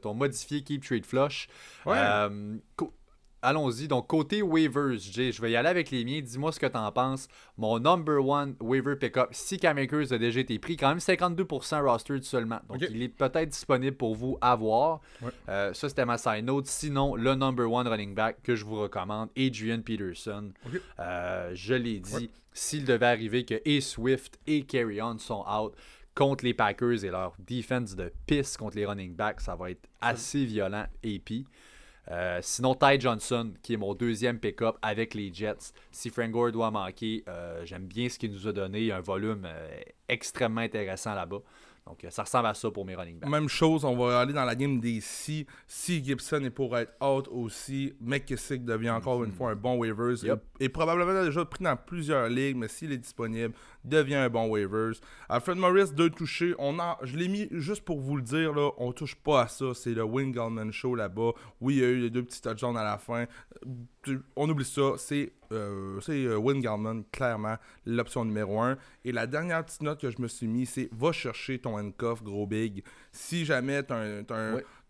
ton, 0.01 0.15
modifié 0.15 0.63
Keep 0.63 0.85
Trade 0.85 1.05
Flush. 1.05 1.49
Ouais. 1.85 1.99
Allons-y. 3.45 3.89
Donc, 3.89 4.07
côté 4.07 4.41
waivers, 4.41 4.99
Jay, 4.99 5.31
je 5.31 5.43
vais 5.43 5.51
y 5.51 5.57
aller 5.57 5.69
avec 5.69 5.91
les 5.91 6.03
miens. 6.03 6.23
Dis-moi 6.23 6.51
ce 6.51 6.59
que 6.59 6.67
tu 6.67 6.79
en 6.79 6.91
penses. 6.91 7.29
Mon 7.59 7.79
number 7.79 8.27
one 8.27 8.57
waiver 8.59 8.97
pickup, 8.97 9.27
si 9.33 9.61
Makers 9.63 10.13
a 10.13 10.19
déjà 10.19 10.41
été 10.41 10.59
pris, 10.59 10.79
quand 10.79 10.89
même 10.89 10.99
52% 10.99 11.83
rostered 11.83 12.25
seulement. 12.25 12.61
Donc, 12.69 12.83
il 12.89 13.03
est 13.03 13.09
peut-être 13.09 13.51
disponible 13.51 13.97
pour 13.97 14.15
vous 14.15 14.39
à 14.41 14.57
voir. 14.57 15.03
Euh, 15.51 15.75
ça, 15.75 15.91
c'était 15.91 16.07
ma 16.07 16.17
side 16.17 16.47
note. 16.47 16.67
Sinon, 16.67 17.17
le 17.17 17.35
number 17.35 17.71
one 17.71 17.87
running 17.87 18.15
back 18.15 18.43
que 18.43 18.57
je 18.57 18.65
vous 18.65 18.81
recommande, 18.81 19.29
Adrian 19.37 19.83
Peterson. 19.83 20.53
Euh, 20.99 21.51
je 21.55 21.75
l'ai 21.75 22.01
dit, 22.01 22.31
s'il 22.55 22.87
devait 22.87 23.07
arriver 23.07 23.45
que 23.45 23.61
et 23.67 23.83
Swift 23.83 24.39
et 24.47 24.63
Carry 24.63 25.03
On 25.03 25.19
sont 25.19 25.45
out, 25.47 25.75
contre 26.15 26.45
les 26.45 26.55
Packers 26.55 27.05
et 27.05 27.11
leur 27.11 27.35
defense 27.47 27.95
de 27.95 28.11
piste 28.27 28.57
contre 28.57 28.77
les 28.77 28.87
running 28.87 29.15
backs, 29.15 29.41
ça 29.41 29.55
va 29.55 29.71
être 29.71 29.87
assez 30.01 30.45
violent 30.45 30.87
et 31.03 31.19
pis. 31.19 31.45
Euh, 32.11 32.39
sinon, 32.43 32.75
Ty 32.75 33.01
Johnson, 33.01 33.53
qui 33.63 33.75
est 33.75 33.77
mon 33.77 33.95
deuxième 33.95 34.39
pick-up 34.39 34.77
avec 34.83 35.15
les 35.15 35.33
Jets. 35.33 35.73
Si 35.91 36.11
Frank 36.11 36.31
Gore 36.31 36.53
doit 36.53 36.71
manquer, 36.71 37.25
euh, 37.29 37.65
j'aime 37.65 37.87
bien 37.87 38.09
ce 38.09 38.19
qu'il 38.19 38.33
nous 38.33 38.47
a 38.47 38.53
donné. 38.53 38.93
un 38.93 39.01
volume 39.01 39.45
euh, 39.47 39.81
extrêmement 40.09 40.61
intéressant 40.61 41.15
là-bas. 41.15 41.41
Donc, 41.87 42.07
ça 42.09 42.23
ressemble 42.23 42.47
à 42.47 42.55
ça 42.55 42.71
pour 42.71 42.87
mes 42.87 42.95
running 42.95 43.19
backs. 43.19 43.29
Même 43.29 43.49
chose, 43.49 43.85
on 43.85 43.95
va 43.95 44.21
aller 44.21 44.33
dans 44.33 44.47
la 44.47 44.55
game 44.55 44.81
des 44.81 45.03
si. 45.03 45.47
Si 45.67 46.03
Gibson 46.03 46.43
est 46.43 46.51
pour 46.51 46.77
être 46.79 46.95
out 47.05 47.29
aussi, 47.31 47.95
McKissick 48.01 48.65
devient 48.65 48.91
encore 48.91 49.23
une 49.23 49.31
mhm. 49.31 49.37
fois 49.37 49.51
un 49.51 49.55
bon 49.55 49.77
waivers. 49.77 50.39
Et, 50.61 50.69
probablement 50.71 51.23
déjà 51.23 51.45
pris 51.45 51.63
dans 51.63 51.77
plusieurs 51.77 52.29
ligues, 52.29 52.57
mais 52.57 52.69
s'il 52.69 52.91
est 52.91 52.99
disponible, 52.99 53.53
devient 53.85 54.15
un 54.17 54.29
bon 54.29 54.49
waivers. 54.49 54.95
Alfred 55.29 55.59
Morris, 55.59 55.93
deux 55.95 56.11
touchés. 56.11 56.55
On 56.59 56.79
a, 56.79 56.99
je 57.03 57.17
l'ai 57.17 57.29
mis 57.29 57.49
juste 57.51 57.85
pour 57.85 58.01
vous 58.01 58.17
le 58.17 58.23
dire, 58.23 58.53
là, 58.53 58.71
on 58.79 58.93
touche 58.93 59.15
pas 59.15 59.43
à 59.43 59.49
ça. 59.49 59.67
C'est 59.75 59.95
le 59.95 60.05
Wing 60.05 60.35
Show 60.73 60.95
là-bas. 60.95 61.33
Oui, 61.61 61.77
il 61.77 61.81
y 61.81 61.85
a 61.85 61.89
eu 61.89 62.01
les 62.01 62.11
deux 62.11 62.23
petits 62.23 62.41
touchdowns 62.41 62.77
à 62.77 62.85
la 62.85 62.99
fin. 62.99 63.27
Euh, 64.09 64.19
on 64.37 64.49
oublie 64.49 64.65
ça. 64.65 64.93
C'est 64.97 65.33
euh, 65.53 66.01
euh 66.09 67.03
clairement, 67.13 67.57
l'option 67.87 68.25
numéro 68.25 68.61
un. 68.61 68.77
Et 69.05 69.13
la 69.13 69.27
dernière 69.27 69.65
petite 69.65 69.83
note 69.83 70.01
que 70.01 70.11
je 70.11 70.21
me 70.21 70.29
suis 70.29 70.47
mis, 70.47 70.67
c'est 70.67 70.89
va 70.93 71.13
chercher 71.13 71.59
ton 71.59 71.79
handcuff, 71.79 72.23
gros 72.23 72.47
big. 72.47 72.83
Si 73.13 73.45
jamais 73.45 73.83
tu 73.85 73.93
un. 73.93 74.25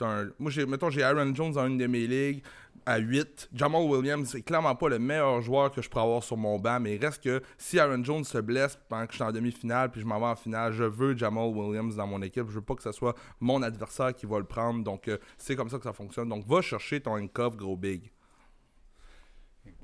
un, 0.01 0.31
moi, 0.39 0.53
mettons, 0.67 0.91
j'ai 0.91 1.03
Aaron 1.03 1.35
Jones 1.35 1.53
dans 1.53 1.67
une 1.67 1.79
de 1.79 1.87
mes 1.87 2.07
ligues 2.07 2.43
à 2.87 2.99
8. 2.99 3.51
Jamal 3.53 3.83
Williams, 3.83 4.29
c'est 4.31 4.43
clairement 4.43 4.75
pas 4.75 4.89
le 4.89 4.99
meilleur 4.99 5.41
joueur 5.41 5.71
que 5.71 5.83
je 5.83 5.89
pourrais 5.89 6.05
avoir 6.05 6.23
sur 6.23 6.37
mon 6.37 6.59
banc, 6.59 6.81
mais 6.81 6.97
il 6.97 7.05
reste 7.05 7.23
que 7.23 7.43
si 7.59 7.79
Aaron 7.79 8.03
Jones 8.05 8.25
se 8.25 8.39
blesse 8.39 8.79
pendant 8.89 9.07
que 9.07 9.13
je 9.13 9.17
suis 9.17 9.25
en 9.25 9.33
demi-finale 9.33 9.91
puis 9.91 10.01
je 10.01 10.07
m'en 10.07 10.19
vais 10.19 10.27
en 10.27 10.37
finale, 10.37 10.73
je 10.73 10.85
veux 10.85 11.17
Jamal 11.17 11.49
Williams 11.49 11.97
dans 11.97 12.07
mon 12.07 12.23
équipe. 12.23 12.47
Je 12.49 12.55
veux 12.55 12.63
pas 12.63 12.75
que 12.75 12.83
ce 12.83 12.93
soit 12.93 13.15
mon 13.41 13.63
adversaire 13.63 14.15
qui 14.15 14.27
va 14.27 14.39
le 14.39 14.45
prendre. 14.45 14.85
Donc, 14.85 15.09
euh, 15.09 15.19
c'est 15.39 15.57
comme 15.57 15.69
ça 15.69 15.79
que 15.79 15.85
ça 15.85 15.93
fonctionne. 15.93 16.29
Donc, 16.29 16.47
va 16.47 16.61
chercher 16.61 17.01
ton 17.01 17.13
handcuff, 17.13 17.57
gros 17.57 17.77
big. 17.77 18.11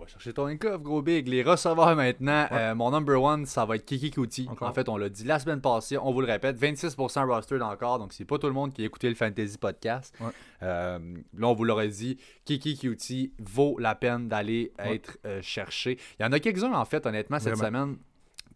Va 0.01 0.07
chercher 0.07 0.33
ton 0.33 0.57
coffre, 0.57 0.79
gros 0.79 1.03
big. 1.03 1.29
Les 1.29 1.43
receveurs 1.43 1.95
maintenant, 1.95 2.47
euh, 2.53 2.75
mon 2.75 2.91
number 2.91 3.23
one, 3.23 3.45
ça 3.45 3.67
va 3.67 3.77
être 3.77 3.85
Kiki 3.85 4.11
Kuti. 4.11 4.49
En 4.63 4.73
fait, 4.73 4.89
on 4.89 4.97
l'a 4.97 5.11
dit 5.11 5.25
la 5.25 5.39
semaine 5.39 5.61
passée, 5.61 5.99
on 5.99 6.11
vous 6.11 6.23
le 6.23 6.27
répète, 6.27 6.59
26% 6.59 7.27
roster 7.27 7.61
encore, 7.61 7.99
donc 7.99 8.15
c'est 8.15 8.25
pas 8.25 8.39
tout 8.39 8.47
le 8.47 8.55
monde 8.55 8.73
qui 8.73 8.81
a 8.81 8.87
écouté 8.87 9.11
le 9.11 9.15
Fantasy 9.15 9.59
Podcast. 9.59 10.17
Euh, 10.63 10.99
là, 11.37 11.49
on 11.49 11.53
vous 11.53 11.65
l'aurait 11.65 11.89
dit, 11.89 12.17
Kiki 12.47 12.79
Kuti 12.79 13.35
vaut 13.41 13.77
la 13.79 13.95
peine 13.95 14.27
d'aller 14.27 14.73
être 14.79 15.19
euh, 15.27 15.43
cherché. 15.43 15.99
Il 16.19 16.23
y 16.23 16.27
en 16.27 16.33
a 16.33 16.41
quelques-uns, 16.41 16.73
en 16.73 16.85
fait, 16.87 17.05
honnêtement, 17.05 17.39
cette 17.39 17.59
semaine. 17.59 17.99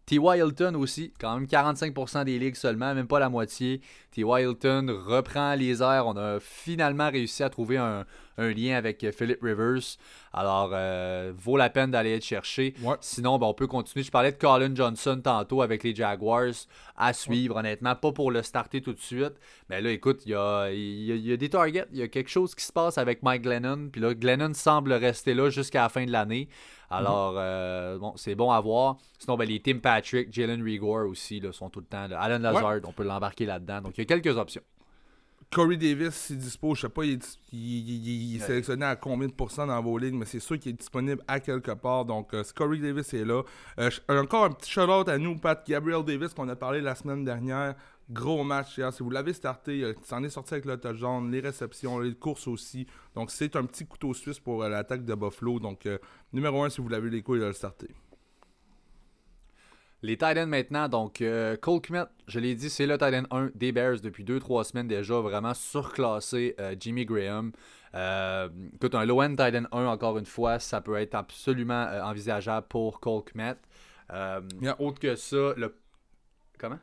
T.Y. 0.07 0.37
Hilton 0.37 0.75
aussi, 0.75 1.13
quand 1.19 1.33
même 1.35 1.45
45% 1.45 2.25
des 2.25 2.37
ligues 2.37 2.55
seulement, 2.55 2.93
même 2.93 3.07
pas 3.07 3.19
la 3.19 3.29
moitié. 3.29 3.81
T.Y. 4.15 4.43
Hilton 4.43 4.87
reprend 5.05 5.55
les 5.55 5.81
airs. 5.81 6.07
On 6.07 6.15
a 6.15 6.39
finalement 6.39 7.11
réussi 7.11 7.43
à 7.43 7.49
trouver 7.49 7.75
un, 7.75 8.05
lien 8.37 8.77
avec 8.77 9.05
Philip 9.11 9.41
Rivers. 9.41 9.97
Alors, 10.31 10.71
euh, 10.73 11.33
vaut 11.35 11.57
la 11.57 11.69
peine 11.69 11.91
d'aller 11.91 12.15
être 12.15 12.23
chercher. 12.23 12.73
Sinon, 13.01 13.37
ben, 13.37 13.47
on 13.47 13.53
peut 13.53 13.67
continuer. 13.67 14.03
Je 14.03 14.11
parlais 14.11 14.31
de 14.31 14.37
Colin 14.37 14.73
Johnson 14.73 15.19
tantôt 15.21 15.61
avec 15.61 15.83
les 15.83 15.93
Jaguars 15.93 16.53
à 16.95 17.11
suivre, 17.11 17.57
honnêtement. 17.57 17.95
Pas 17.95 18.13
pour 18.13 18.31
le 18.31 18.41
starter 18.41 18.81
tout 18.81 18.93
de 18.93 18.99
suite. 18.99 19.33
Mais 19.69 19.81
là, 19.81 19.91
écoute, 19.91 20.21
il 20.25 20.31
y 20.31 20.35
a, 20.35 20.69
y 20.71 21.33
a, 21.33 21.37
des 21.37 21.49
targets. 21.49 21.85
Il 21.91 21.99
y 21.99 22.01
a 22.01 22.07
quelque 22.07 22.29
chose 22.29 22.55
qui 22.55 22.63
se 22.63 22.71
passe 22.71 22.97
avec 22.97 23.21
Mike 23.21 23.41
Glennon. 23.41 23.89
Puis 23.91 23.99
là, 23.99 24.13
Glennon 24.13 24.53
semble 24.53 24.93
rester 24.93 25.33
là 25.33 25.49
jusqu'à 25.49 25.83
la 25.83 25.89
fin 25.89 26.05
de 26.05 26.11
l'année. 26.11 26.47
Alors, 26.89 27.35
euh, 27.37 27.97
bon, 27.97 28.13
c'est 28.15 28.35
bon 28.35 28.51
à 28.51 28.59
voir. 28.59 28.97
Sinon, 29.17 29.37
ben, 29.37 29.47
les 29.47 29.59
Tim 29.59 29.79
Patrick, 29.79 30.31
Jalen 30.31 30.61
Rigor 30.61 31.07
aussi 31.07 31.39
là, 31.39 31.51
sont 31.51 31.69
tout 31.69 31.79
le 31.79 31.85
temps. 31.85 32.07
Là. 32.07 32.19
Alan 32.19 32.39
Lazard, 32.39 32.79
on 32.85 32.91
peut 32.91 33.03
l'embarquer 33.03 33.45
là-dedans. 33.45 33.81
Donc, 33.81 33.97
il 33.97 34.01
y 34.01 34.03
a 34.03 34.04
quelques 34.05 34.37
options. 34.37 34.61
Corey 35.51 35.77
Davis, 35.77 36.31
il 36.31 36.37
dispo, 36.37 36.75
je 36.75 36.81
sais 36.81 36.89
pas, 36.89 37.05
il 37.05 37.19
est, 38.35 38.39
sélectionné 38.39 38.85
à 38.85 38.95
combien 38.95 39.27
de 39.27 39.33
pourcents 39.33 39.67
dans 39.67 39.81
vos 39.81 39.97
ligues, 39.97 40.15
mais 40.15 40.25
c'est 40.25 40.39
sûr 40.39 40.59
qu'il 40.59 40.71
est 40.71 40.79
disponible 40.79 41.21
à 41.27 41.39
quelque 41.39 41.71
part. 41.71 42.03
Donc, 42.03 42.33
euh, 42.33 42.43
Corey 42.55 42.79
Davis 42.79 43.13
est 43.13 43.23
là. 43.23 43.43
Euh, 43.79 43.89
encore 44.09 44.45
un 44.45 44.51
petit 44.51 44.69
shout-out 44.69 45.07
à 45.07 45.17
nous, 45.17 45.37
Pat 45.37 45.65
Gabriel 45.65 46.03
Davis, 46.03 46.33
qu'on 46.33 46.49
a 46.49 46.55
parlé 46.55 46.81
la 46.81 46.95
semaine 46.95 47.23
dernière. 47.23 47.75
Gros 48.09 48.43
match 48.43 48.77
hier. 48.77 48.93
Si 48.93 49.01
vous 49.01 49.09
l'avez 49.09 49.33
starté, 49.33 49.79
il 49.79 49.95
s'en 50.03 50.23
est 50.23 50.29
sorti 50.29 50.53
avec 50.53 50.65
le 50.65 50.77
touchdown, 50.77 51.31
les 51.31 51.39
réceptions, 51.39 51.99
les 51.99 52.13
courses 52.13 52.47
aussi. 52.47 52.85
Donc, 53.15 53.31
c'est 53.31 53.55
un 53.55 53.65
petit 53.65 53.85
couteau 53.85 54.13
suisse 54.13 54.39
pour 54.39 54.63
euh, 54.63 54.69
l'attaque 54.69 55.05
de 55.05 55.15
Buffalo. 55.15 55.59
Donc, 55.59 55.87
euh, 55.87 55.97
numéro 56.31 56.63
1, 56.63 56.69
si 56.69 56.81
vous 56.81 56.89
l'avez 56.89 57.09
les 57.09 57.23
couilles 57.23 57.39
de 57.39 57.45
le 57.45 57.53
starter. 57.53 57.89
Les 60.01 60.17
Titans 60.17 60.47
maintenant, 60.47 60.87
donc 60.87 61.21
euh, 61.21 61.55
Cole 61.57 61.81
Kmet, 61.81 62.05
je 62.27 62.39
l'ai 62.39 62.53
dit, 62.53 62.69
c'est 62.69 62.85
le 62.85 62.97
Titan 62.97 63.23
1 63.31 63.51
des 63.55 63.71
Bears 63.71 64.01
depuis 64.01 64.23
2-3 64.23 64.63
semaines 64.65 64.87
déjà, 64.87 65.19
vraiment 65.19 65.53
surclassé 65.53 66.55
Jimmy 66.79 67.05
Graham. 67.05 67.51
écoute, 68.75 68.95
un 68.95 69.05
low-end 69.05 69.31
Titan 69.31 69.63
1, 69.71 69.85
encore 69.87 70.17
une 70.17 70.25
fois, 70.25 70.59
ça 70.59 70.81
peut 70.81 70.97
être 70.97 71.15
absolument 71.15 71.87
envisageable 72.03 72.67
pour 72.67 72.99
Cole 72.99 73.23
Kmet. 73.23 73.55
Autre 74.79 74.99
que 74.99 75.15
ça, 75.15 75.53
le... 75.57 75.75
Comment? 76.59 76.79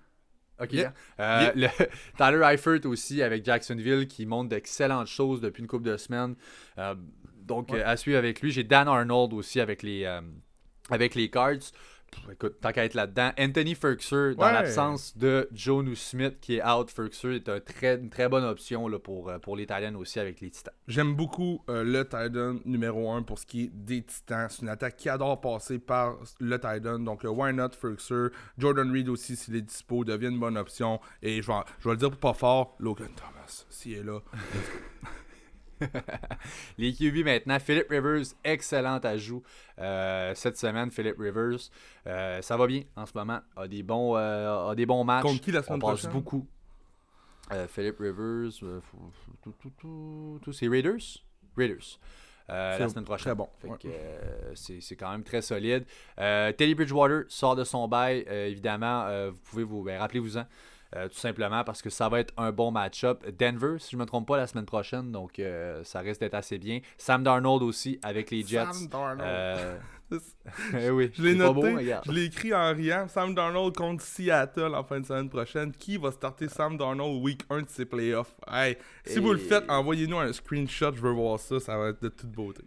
OK. 0.62 0.74
Euh, 1.20 1.52
le, 1.54 1.68
Tyler 2.16 2.42
Eifert 2.44 2.86
aussi 2.86 3.22
avec 3.22 3.44
Jacksonville 3.44 4.06
qui 4.06 4.26
montre 4.26 4.48
d'excellentes 4.48 5.06
choses 5.06 5.40
depuis 5.40 5.60
une 5.62 5.66
couple 5.66 5.84
de 5.84 5.96
semaines. 5.96 6.34
Euh, 6.78 6.94
donc, 7.40 7.72
à 7.72 7.96
suivre 7.96 8.18
avec 8.18 8.40
lui. 8.40 8.52
J'ai 8.52 8.64
Dan 8.64 8.88
Arnold 8.88 9.32
aussi 9.32 9.60
avec 9.60 9.82
les, 9.82 10.04
euh, 10.04 10.20
avec 10.90 11.14
les 11.14 11.28
Cards. 11.30 11.72
Écoute, 12.30 12.56
tant 12.60 12.72
qu'à 12.72 12.84
être 12.84 12.94
là-dedans, 12.94 13.30
Anthony 13.38 13.74
Ferguson, 13.74 14.34
dans 14.36 14.46
Ouais. 14.46 14.52
l'absence 14.52 15.16
de 15.16 15.48
Joe 15.52 15.84
Smith 15.98 16.38
qui 16.40 16.56
est 16.56 16.64
out, 16.64 16.90
Ferguson 16.90 17.30
est 17.30 17.48
un 17.48 17.60
très, 17.60 17.96
une 17.96 18.10
très 18.10 18.28
bonne 18.28 18.44
option 18.44 18.86
là, 18.88 18.98
pour, 18.98 19.28
euh, 19.30 19.38
pour 19.38 19.56
les 19.56 19.64
Titans 19.66 19.96
aussi 19.96 20.20
avec 20.20 20.40
les 20.40 20.50
Titans. 20.50 20.74
J'aime 20.88 21.14
beaucoup 21.14 21.62
euh, 21.68 21.82
le 21.84 22.04
Titan 22.04 22.58
numéro 22.64 23.10
1 23.12 23.22
pour 23.22 23.38
ce 23.38 23.46
qui 23.46 23.64
est 23.64 23.70
des 23.72 24.02
Titans. 24.02 24.48
C'est 24.50 24.62
une 24.62 24.68
attaque 24.68 24.96
qui 24.96 25.08
adore 25.08 25.40
passer 25.40 25.78
par 25.78 26.16
le 26.40 26.58
Titan. 26.58 26.98
Donc, 26.98 27.24
euh, 27.24 27.28
why 27.28 27.52
not 27.52 27.70
Ferguson? 27.80 28.30
Jordan 28.58 28.90
Reed 28.92 29.08
aussi, 29.08 29.36
s'il 29.36 29.56
est 29.56 29.62
dispo, 29.62 30.04
devient 30.04 30.28
une 30.28 30.40
bonne 30.40 30.56
option. 30.58 31.00
Et 31.22 31.40
je 31.42 31.46
vais, 31.46 31.54
je 31.80 31.84
vais 31.88 31.92
le 31.94 31.96
dire 31.98 32.10
pas 32.16 32.32
fort, 32.34 32.76
Logan 32.78 33.08
Thomas, 33.16 33.64
s'il 33.68 33.94
est 33.98 34.02
là. 34.04 34.20
Les 36.78 36.92
QB 36.92 37.24
maintenant, 37.24 37.58
Philip 37.58 37.86
Rivers, 37.88 38.22
excellent 38.44 38.98
ajout 38.98 39.42
euh, 39.78 40.34
cette 40.34 40.56
semaine. 40.56 40.90
Philip 40.90 41.16
Rivers, 41.18 41.58
Euh, 42.06 42.42
ça 42.42 42.56
va 42.56 42.66
bien 42.66 42.82
en 42.96 43.06
ce 43.06 43.12
moment. 43.14 43.40
A 43.56 43.68
des 43.68 43.82
bons, 43.82 44.16
euh, 44.16 44.70
a 44.70 44.74
des 44.74 44.86
bons 44.86 45.04
matchs. 45.04 45.22
Contre 45.22 45.40
qui 45.40 45.52
la 45.52 45.60
On 45.60 45.62
semaine 45.62 45.80
passe 45.80 45.90
prochaine? 45.90 46.10
beaucoup. 46.12 46.46
Philip 47.68 47.98
Rivers, 47.98 48.50
tout, 49.42 50.52
c'est 50.52 50.68
Raiders? 50.68 51.18
Raiders. 51.56 51.98
Euh, 52.50 52.78
la 52.78 52.88
semaine 52.88 53.04
prochaine. 53.04 53.24
très 53.26 53.34
bon, 53.34 53.48
ouais. 53.64 53.76
euh, 53.86 54.52
c'est 54.54 54.80
c'est 54.80 54.96
quand 54.96 55.10
même 55.10 55.22
très 55.22 55.42
solide. 55.42 55.84
Euh, 56.18 56.50
Teddy 56.52 56.74
Bridgewater 56.74 57.24
sort 57.28 57.54
de 57.54 57.64
son 57.64 57.86
bail. 57.88 58.24
évidemment, 58.28 59.06
vous 59.30 59.38
pouvez 59.44 59.64
vous. 59.64 59.82
ben, 59.82 59.98
Rappelez-vous-en. 59.98 60.44
Euh, 60.96 61.08
tout 61.08 61.18
simplement 61.18 61.64
parce 61.64 61.80
que 61.80 61.90
ça 61.90 62.08
va 62.08 62.20
être 62.20 62.34
un 62.36 62.52
bon 62.52 62.70
match-up. 62.70 63.24
Denver, 63.38 63.76
si 63.78 63.92
je 63.92 63.96
ne 63.96 64.02
me 64.02 64.06
trompe 64.06 64.26
pas, 64.26 64.36
la 64.36 64.46
semaine 64.46 64.66
prochaine. 64.66 65.10
Donc, 65.10 65.38
euh, 65.38 65.82
ça 65.84 66.00
risque 66.00 66.20
d'être 66.20 66.34
assez 66.34 66.58
bien. 66.58 66.80
Sam 66.98 67.22
Darnold 67.22 67.62
aussi 67.62 67.98
avec 68.02 68.30
les 68.30 68.42
Jets. 68.42 68.64
Sam 68.72 68.86
Darnold. 68.88 69.20
Euh, 69.22 69.78
eh 70.78 70.90
oui, 70.90 71.10
Je 71.14 71.22
l'ai 71.22 71.34
noté, 71.34 71.54
beau, 71.54 71.76
regarde. 71.76 72.04
je 72.06 72.12
l'ai 72.12 72.24
écrit 72.24 72.52
en 72.52 72.74
riant. 72.74 73.08
Sam 73.08 73.34
Darnold 73.34 73.74
contre 73.74 74.02
Seattle 74.02 74.74
en 74.74 74.84
fin 74.84 75.00
de 75.00 75.06
semaine 75.06 75.30
prochaine. 75.30 75.72
Qui 75.72 75.96
va 75.96 76.12
starter 76.12 76.48
Sam 76.48 76.76
Darnold 76.76 77.22
week 77.22 77.42
1 77.48 77.62
de 77.62 77.68
ses 77.68 77.86
playoffs? 77.86 78.34
Hey, 78.50 78.76
si 79.06 79.18
vous 79.18 79.32
le 79.32 79.38
faites, 79.38 79.64
envoyez-nous 79.70 80.18
un 80.18 80.32
screenshot, 80.32 80.92
je 80.94 81.00
veux 81.00 81.12
voir 81.12 81.38
ça, 81.38 81.58
ça 81.60 81.78
va 81.78 81.88
être 81.88 82.02
de 82.02 82.08
toute 82.08 82.30
beauté. 82.30 82.62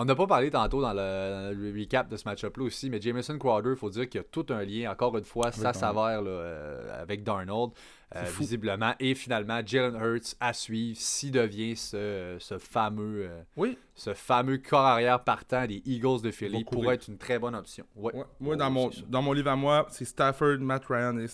On 0.00 0.04
n'a 0.04 0.14
pas 0.14 0.26
parlé 0.28 0.48
tantôt 0.50 0.80
dans 0.80 0.92
le, 0.92 1.52
dans 1.52 1.58
le 1.60 1.72
recap 1.76 2.08
de 2.08 2.16
ce 2.16 2.24
match-up-là 2.28 2.64
aussi, 2.64 2.88
mais 2.88 3.00
Jameson 3.00 3.36
Crowder, 3.36 3.70
il 3.70 3.76
faut 3.76 3.90
dire 3.90 4.08
qu'il 4.08 4.20
y 4.20 4.24
a 4.24 4.26
tout 4.30 4.46
un 4.50 4.62
lien, 4.64 4.90
encore 4.92 5.16
une 5.18 5.24
fois, 5.24 5.50
ça 5.50 5.72
s'avère 5.72 6.22
euh, 6.24 7.02
avec 7.02 7.24
Darnold, 7.24 7.72
euh, 8.14 8.22
visiblement. 8.38 8.94
Et 9.00 9.16
finalement, 9.16 9.60
Jalen 9.66 9.96
Hurts 10.00 10.36
à 10.38 10.52
suivre 10.52 10.96
s'il 11.00 11.32
devient 11.32 11.76
ce, 11.76 12.36
ce 12.38 12.58
fameux 12.58 13.24
euh, 13.28 13.42
Oui. 13.56 13.76
ce 13.96 14.14
fameux 14.14 14.58
corps 14.58 14.86
arrière 14.86 15.24
partant 15.24 15.66
des 15.66 15.82
Eagles 15.84 16.22
de 16.22 16.30
Philly 16.30 16.64
pourrait 16.64 16.94
être 16.94 17.08
une 17.08 17.18
très 17.18 17.40
bonne 17.40 17.56
option. 17.56 17.84
Ouais. 17.96 18.14
Ouais, 18.14 18.24
Moi, 18.38 18.54
Oh, 18.54 18.56
dans, 18.56 18.70
mon, 18.70 18.90
dans 19.08 19.22
mon 19.22 19.32
livre 19.32 19.50
à 19.50 19.56
moi, 19.56 19.86
c'est 19.90 20.04
Stafford, 20.04 20.58
Matt 20.60 20.84
Ryan 20.88 21.18
et 21.18 21.26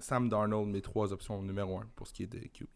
Sam 0.00 0.28
Darnold, 0.28 0.68
mes 0.68 0.82
trois 0.82 1.12
options 1.12 1.40
numéro 1.40 1.78
1 1.78 1.84
pour 1.94 2.08
ce 2.08 2.12
qui 2.12 2.24
est 2.24 2.26
des 2.26 2.48
QB. 2.48 2.66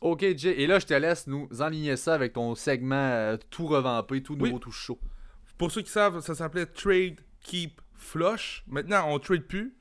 Ok, 0.00 0.24
Jay, 0.36 0.60
et 0.62 0.66
là, 0.66 0.78
je 0.78 0.86
te 0.86 0.94
laisse 0.94 1.26
nous 1.26 1.48
enligner 1.60 1.96
ça 1.96 2.14
avec 2.14 2.32
ton 2.34 2.54
segment 2.54 2.94
euh, 2.94 3.36
tout 3.50 3.66
revampé, 3.66 4.22
tout 4.22 4.36
nouveau, 4.36 4.54
Oui. 4.54 4.60
tout 4.60 4.70
chaud. 4.70 4.98
Pour 5.56 5.72
ceux 5.72 5.82
qui 5.82 5.90
savent, 5.90 6.20
ça 6.20 6.34
s'appelait 6.34 6.66
Trade, 6.66 7.20
Keep, 7.42 7.80
Flush. 7.94 8.64
Maintenant, 8.68 9.06
on 9.08 9.18
trade 9.18 9.42
plus. 9.42 9.74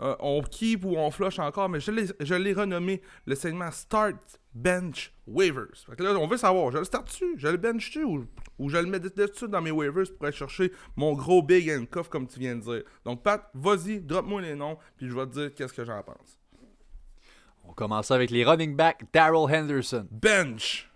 Euh, 0.00 0.14
on 0.20 0.42
keep 0.42 0.84
ou 0.84 0.96
on 0.96 1.10
flush 1.10 1.38
encore, 1.38 1.70
mais 1.70 1.80
je 1.80 1.90
l'ai, 1.90 2.52
renommé 2.52 3.00
le 3.24 3.34
segment 3.34 3.70
Start, 3.70 4.38
Bench, 4.52 5.10
Waivers. 5.26 5.86
Fait 5.86 5.96
que 5.96 6.02
là, 6.02 6.14
on 6.18 6.26
veut 6.26 6.36
savoir, 6.36 6.70
je 6.70 6.76
le 6.76 6.84
start 6.84 7.06
dessus, 7.06 7.34
je 7.38 7.48
le 7.48 7.56
bench 7.56 7.86
dessus 7.88 8.04
ou, 8.04 8.26
ou 8.58 8.68
je 8.68 8.76
le 8.76 8.84
mets 8.84 9.00
dessus 9.00 9.48
dans 9.48 9.62
mes 9.62 9.70
waivers 9.70 10.04
pour 10.18 10.26
aller 10.26 10.36
chercher 10.36 10.70
mon 10.96 11.14
gros 11.14 11.42
big 11.42 11.70
handcuff 11.70 12.10
comme 12.10 12.26
tu 12.26 12.38
viens 12.38 12.56
de 12.56 12.60
dire? 12.60 12.82
Donc, 13.06 13.22
Pat, 13.22 13.48
vas-y, 13.54 14.00
drop-moi 14.00 14.42
les 14.42 14.54
noms, 14.54 14.76
puis 14.98 15.08
je 15.08 15.14
vais 15.14 15.26
te 15.26 15.32
dire 15.32 15.54
qu'est-ce 15.54 15.72
que 15.72 15.84
j'en 15.84 16.02
pense. 16.02 16.38
On 17.68 17.72
commence 17.72 18.10
avec 18.10 18.30
les 18.30 18.44
running 18.44 18.74
backs, 18.76 19.02
Daryl 19.12 19.36
Henderson. 19.54 20.06
Bench. 20.10 20.88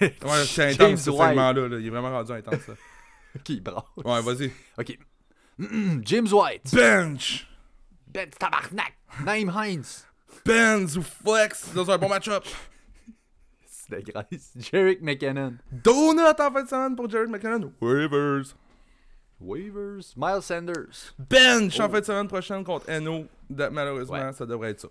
Ouais, 0.00 0.14
c'est 0.46 0.72
James 0.72 0.86
intense 0.92 1.02
ce 1.02 1.10
White. 1.10 1.28
segment-là. 1.30 1.68
là. 1.68 1.78
Il 1.78 1.86
est 1.86 1.90
vraiment 1.90 2.10
rendu 2.10 2.32
intense. 2.32 2.60
ça. 2.66 2.72
Qui 3.44 3.60
brasse. 3.60 3.84
Ouais, 3.96 4.20
vas-y. 4.22 4.50
Ok. 4.78 4.98
James 6.04 6.28
White. 6.32 6.74
Bench. 6.74 7.46
Ben 8.08 8.28
tabarnak. 8.30 8.94
Naim 9.24 9.50
Hines. 9.54 10.04
Benz 10.44 10.96
ou 10.98 11.02
Flex 11.02 11.72
dans 11.74 11.90
un 11.90 11.98
bon 11.98 12.08
match-up. 12.08 12.44
C'est 13.66 14.04
de 14.04 14.10
grâce. 14.12 14.52
Jerick 14.56 15.02
McKinnon. 15.02 15.54
Donut 15.70 16.20
en 16.22 16.34
fin 16.52 16.62
de 16.62 16.68
semaine 16.68 16.96
pour 16.96 17.08
Jared 17.10 17.28
McKinnon. 17.30 17.72
Waivers. 17.80 18.54
Waivers. 19.42 20.14
Miles 20.16 20.42
Sanders. 20.42 21.14
Bench 21.18 21.78
en 21.80 21.86
Oh. 21.86 21.92
fin 21.92 22.00
de 22.00 22.04
semaine 22.04 22.28
prochaine 22.28 22.64
contre 22.64 22.88
NO. 23.00 23.26
Da- 23.50 23.70
Malheureusement, 23.70 24.14
Ouais. 24.26 24.32
ça 24.32 24.46
devrait 24.46 24.70
être 24.70 24.80
ça. 24.80 24.88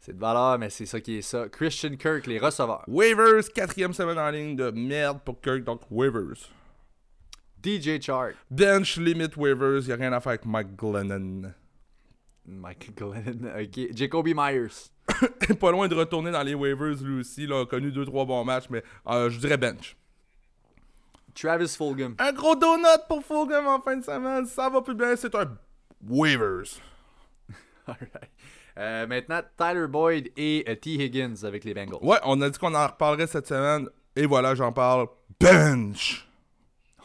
C'est 0.00 0.14
de 0.14 0.18
valeur, 0.20 0.58
mais 0.58 0.68
c'est 0.70 0.86
ça 0.86 1.00
qui 1.00 1.18
est 1.18 1.22
ça. 1.22 1.48
Christian 1.48 1.94
Kirk, 1.96 2.26
les 2.26 2.38
receveurs. 2.40 2.82
Waivers, 2.88 3.44
quatrième 3.54 3.92
semaine 3.92 4.18
en 4.18 4.30
ligne 4.30 4.56
de 4.56 4.70
merde 4.70 5.20
pour 5.24 5.40
Kirk, 5.40 5.62
donc 5.62 5.82
waivers. 5.90 6.48
DJ 7.62 8.00
Chark. 8.00 8.34
Bench, 8.50 8.96
limit 8.96 9.30
waivers, 9.36 9.86
y 9.86 9.92
a 9.92 9.96
rien 9.96 10.12
à 10.12 10.20
faire 10.20 10.30
avec 10.30 10.44
Mike 10.44 10.74
Glennon. 10.76 11.52
Michael 12.44 12.94
Glennon. 12.96 13.52
Ok. 13.62 13.94
Jacoby 13.94 14.34
Myers. 14.34 14.90
Pas 15.60 15.70
loin 15.70 15.86
de 15.86 15.94
retourner 15.94 16.32
dans 16.32 16.42
les 16.42 16.54
waivers 16.54 17.00
lui 17.02 17.20
aussi. 17.20 17.46
Là, 17.46 17.60
a 17.60 17.66
connu 17.66 17.92
2-3 17.92 18.26
bons 18.26 18.44
matchs, 18.44 18.66
mais 18.70 18.82
euh, 19.06 19.30
je 19.30 19.38
dirais 19.38 19.56
bench. 19.56 19.96
Travis 21.34 21.76
Fulgham. 21.76 22.14
Un 22.18 22.32
gros 22.32 22.54
donut 22.54 22.86
pour 23.08 23.24
Fulgham 23.24 23.66
en 23.66 23.80
fin 23.80 23.96
de 23.96 24.04
semaine. 24.04 24.46
Ça 24.46 24.68
va 24.68 24.82
plus 24.82 24.94
bien, 24.94 25.14
c'est 25.16 25.34
un 25.34 25.56
waivers. 26.08 26.80
Alright. 27.86 28.30
Euh, 28.78 29.06
maintenant, 29.06 29.40
Tyler 29.56 29.86
Boyd 29.86 30.32
et 30.36 30.64
euh, 30.68 30.74
T. 30.74 30.92
Higgins 30.92 31.44
avec 31.44 31.64
les 31.64 31.74
Bengals. 31.74 32.02
Ouais, 32.02 32.18
on 32.24 32.40
a 32.40 32.48
dit 32.48 32.58
qu'on 32.58 32.74
en 32.74 32.86
reparlerait 32.86 33.26
cette 33.26 33.46
semaine. 33.46 33.88
Et 34.16 34.26
voilà, 34.26 34.54
j'en 34.54 34.72
parle. 34.72 35.08
Bench. 35.38 36.26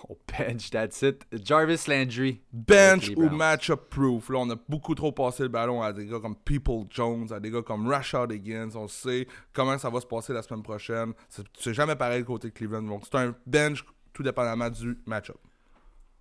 Oh, 0.09 0.17
bench, 0.27 0.69
that's 0.69 1.01
it. 1.01 1.25
Jarvis 1.43 1.87
Landry. 1.87 2.41
Bench 2.53 3.09
ou 3.17 3.29
match-up 3.29 3.89
proof. 3.89 4.29
Là, 4.29 4.39
on 4.39 4.49
a 4.51 4.55
beaucoup 4.69 4.95
trop 4.95 5.11
passé 5.11 5.43
le 5.43 5.49
ballon 5.49 5.81
à 5.81 5.91
des 5.91 6.05
gars 6.05 6.19
comme 6.19 6.35
People 6.35 6.85
Jones, 6.89 7.27
à 7.33 7.39
des 7.39 7.51
gars 7.51 7.61
comme 7.61 7.87
Rashad 7.87 8.31
Higgins. 8.31 8.69
On 8.75 8.87
sait 8.87 9.27
comment 9.51 9.77
ça 9.77 9.89
va 9.89 9.99
se 9.99 10.05
passer 10.05 10.33
la 10.33 10.43
semaine 10.43 10.63
prochaine. 10.63 11.13
C'est 11.27 11.45
c'est 11.57 11.73
jamais 11.73 11.95
pareil 11.95 12.23
côté 12.23 12.49
de 12.49 12.53
Cleveland. 12.53 12.83
Donc, 12.83 13.03
c'est 13.03 13.17
un 13.17 13.35
bench 13.45 13.83
tout 14.17 14.23
dépendamment 14.23 14.69
du 14.71 14.97
match-up. 15.05 15.37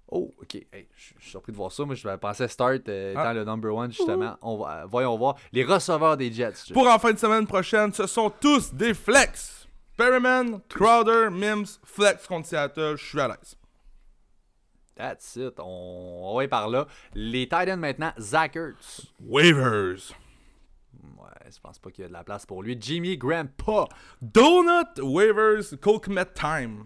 Oh, 0.08 0.32
ok. 0.40 0.54
Hey, 0.72 0.86
je 0.94 1.02
suis 1.02 1.14
surpris 1.30 1.50
de 1.50 1.56
voir 1.56 1.72
ça. 1.72 1.84
Moi, 1.84 1.94
je 1.94 2.06
pensais 2.16 2.46
start 2.46 2.88
euh, 2.88 3.12
étant 3.12 3.20
Ah. 3.24 3.34
le 3.34 3.42
number 3.44 3.74
one, 3.74 3.90
justement. 3.90 4.36
On 4.42 4.58
va, 4.58 4.82
euh, 4.82 4.86
voyons 4.86 5.16
voir. 5.16 5.36
Les 5.50 5.64
receveurs 5.64 6.16
des 6.16 6.30
Jets. 6.30 6.72
Pour 6.74 6.86
en 6.86 6.98
fin 6.98 7.12
de 7.12 7.18
semaine 7.18 7.46
prochaine, 7.46 7.92
ce 7.92 8.06
sont 8.06 8.30
tous 8.30 8.72
des 8.74 8.94
flex. 8.94 9.66
Perryman, 9.96 10.60
Crowder, 10.68 11.30
Mims, 11.30 11.78
flex 11.82 12.26
contre 12.26 12.46
Seattle. 12.46 12.96
Je 12.98 13.04
suis 13.04 13.18
à 13.20 13.28
l'aise. 13.28 13.56
That's 14.94 15.36
it. 15.36 15.54
On, 15.58 16.20
on 16.24 16.36
va 16.36 16.44
y 16.44 16.48
par 16.48 16.68
là. 16.68 16.86
Les 17.14 17.44
Titans 17.48 17.80
maintenant, 17.80 18.12
Zach 18.18 18.56
Ertz. 18.56 19.06
Waivers. 19.20 20.12
Ouais, 21.18 21.50
je 21.50 21.58
pense 21.60 21.78
pas 21.78 21.90
qu'il 21.90 22.02
y 22.02 22.04
a 22.04 22.08
de 22.08 22.12
la 22.12 22.24
place 22.24 22.46
pour 22.46 22.62
lui. 22.62 22.76
Jimmy 22.80 23.16
Grandpa. 23.18 23.86
Donut, 24.22 25.00
waivers, 25.02 25.64
Cole 25.80 26.00
Kmet 26.00 26.26
time. 26.34 26.84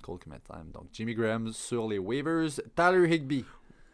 Cole 0.00 0.18
Kmet 0.18 0.40
time. 0.40 0.70
Donc, 0.72 0.88
Jimmy 0.92 1.14
Graham 1.14 1.52
sur 1.52 1.88
les 1.88 1.98
waivers. 1.98 2.60
Tyler 2.74 3.14
Higby. 3.14 3.44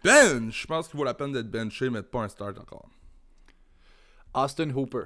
Bench. 0.03 0.63
Je 0.63 0.67
pense 0.67 0.89
qu'il 0.89 0.99
vaut 0.99 1.05
la 1.05 1.15
peine 1.15 1.33
d'être 1.33 1.51
benché, 1.51 1.91
mais 1.91 2.03
pas 2.03 2.23
un 2.23 2.29
start 2.29 2.59
encore. 2.59 2.89
Austin 4.35 4.71
Hooper. 4.71 5.05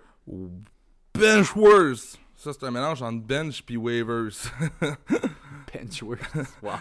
Bench 1.14 1.55
worse. 1.57 2.18
Ça, 2.36 2.53
c'est 2.55 2.64
un 2.64 2.70
mélange 2.70 3.03
entre 3.03 3.22
bench 3.22 3.62
puis 3.62 3.76
waivers. 3.76 4.51
Benchworth. 5.72 6.20
wow. 6.62 6.72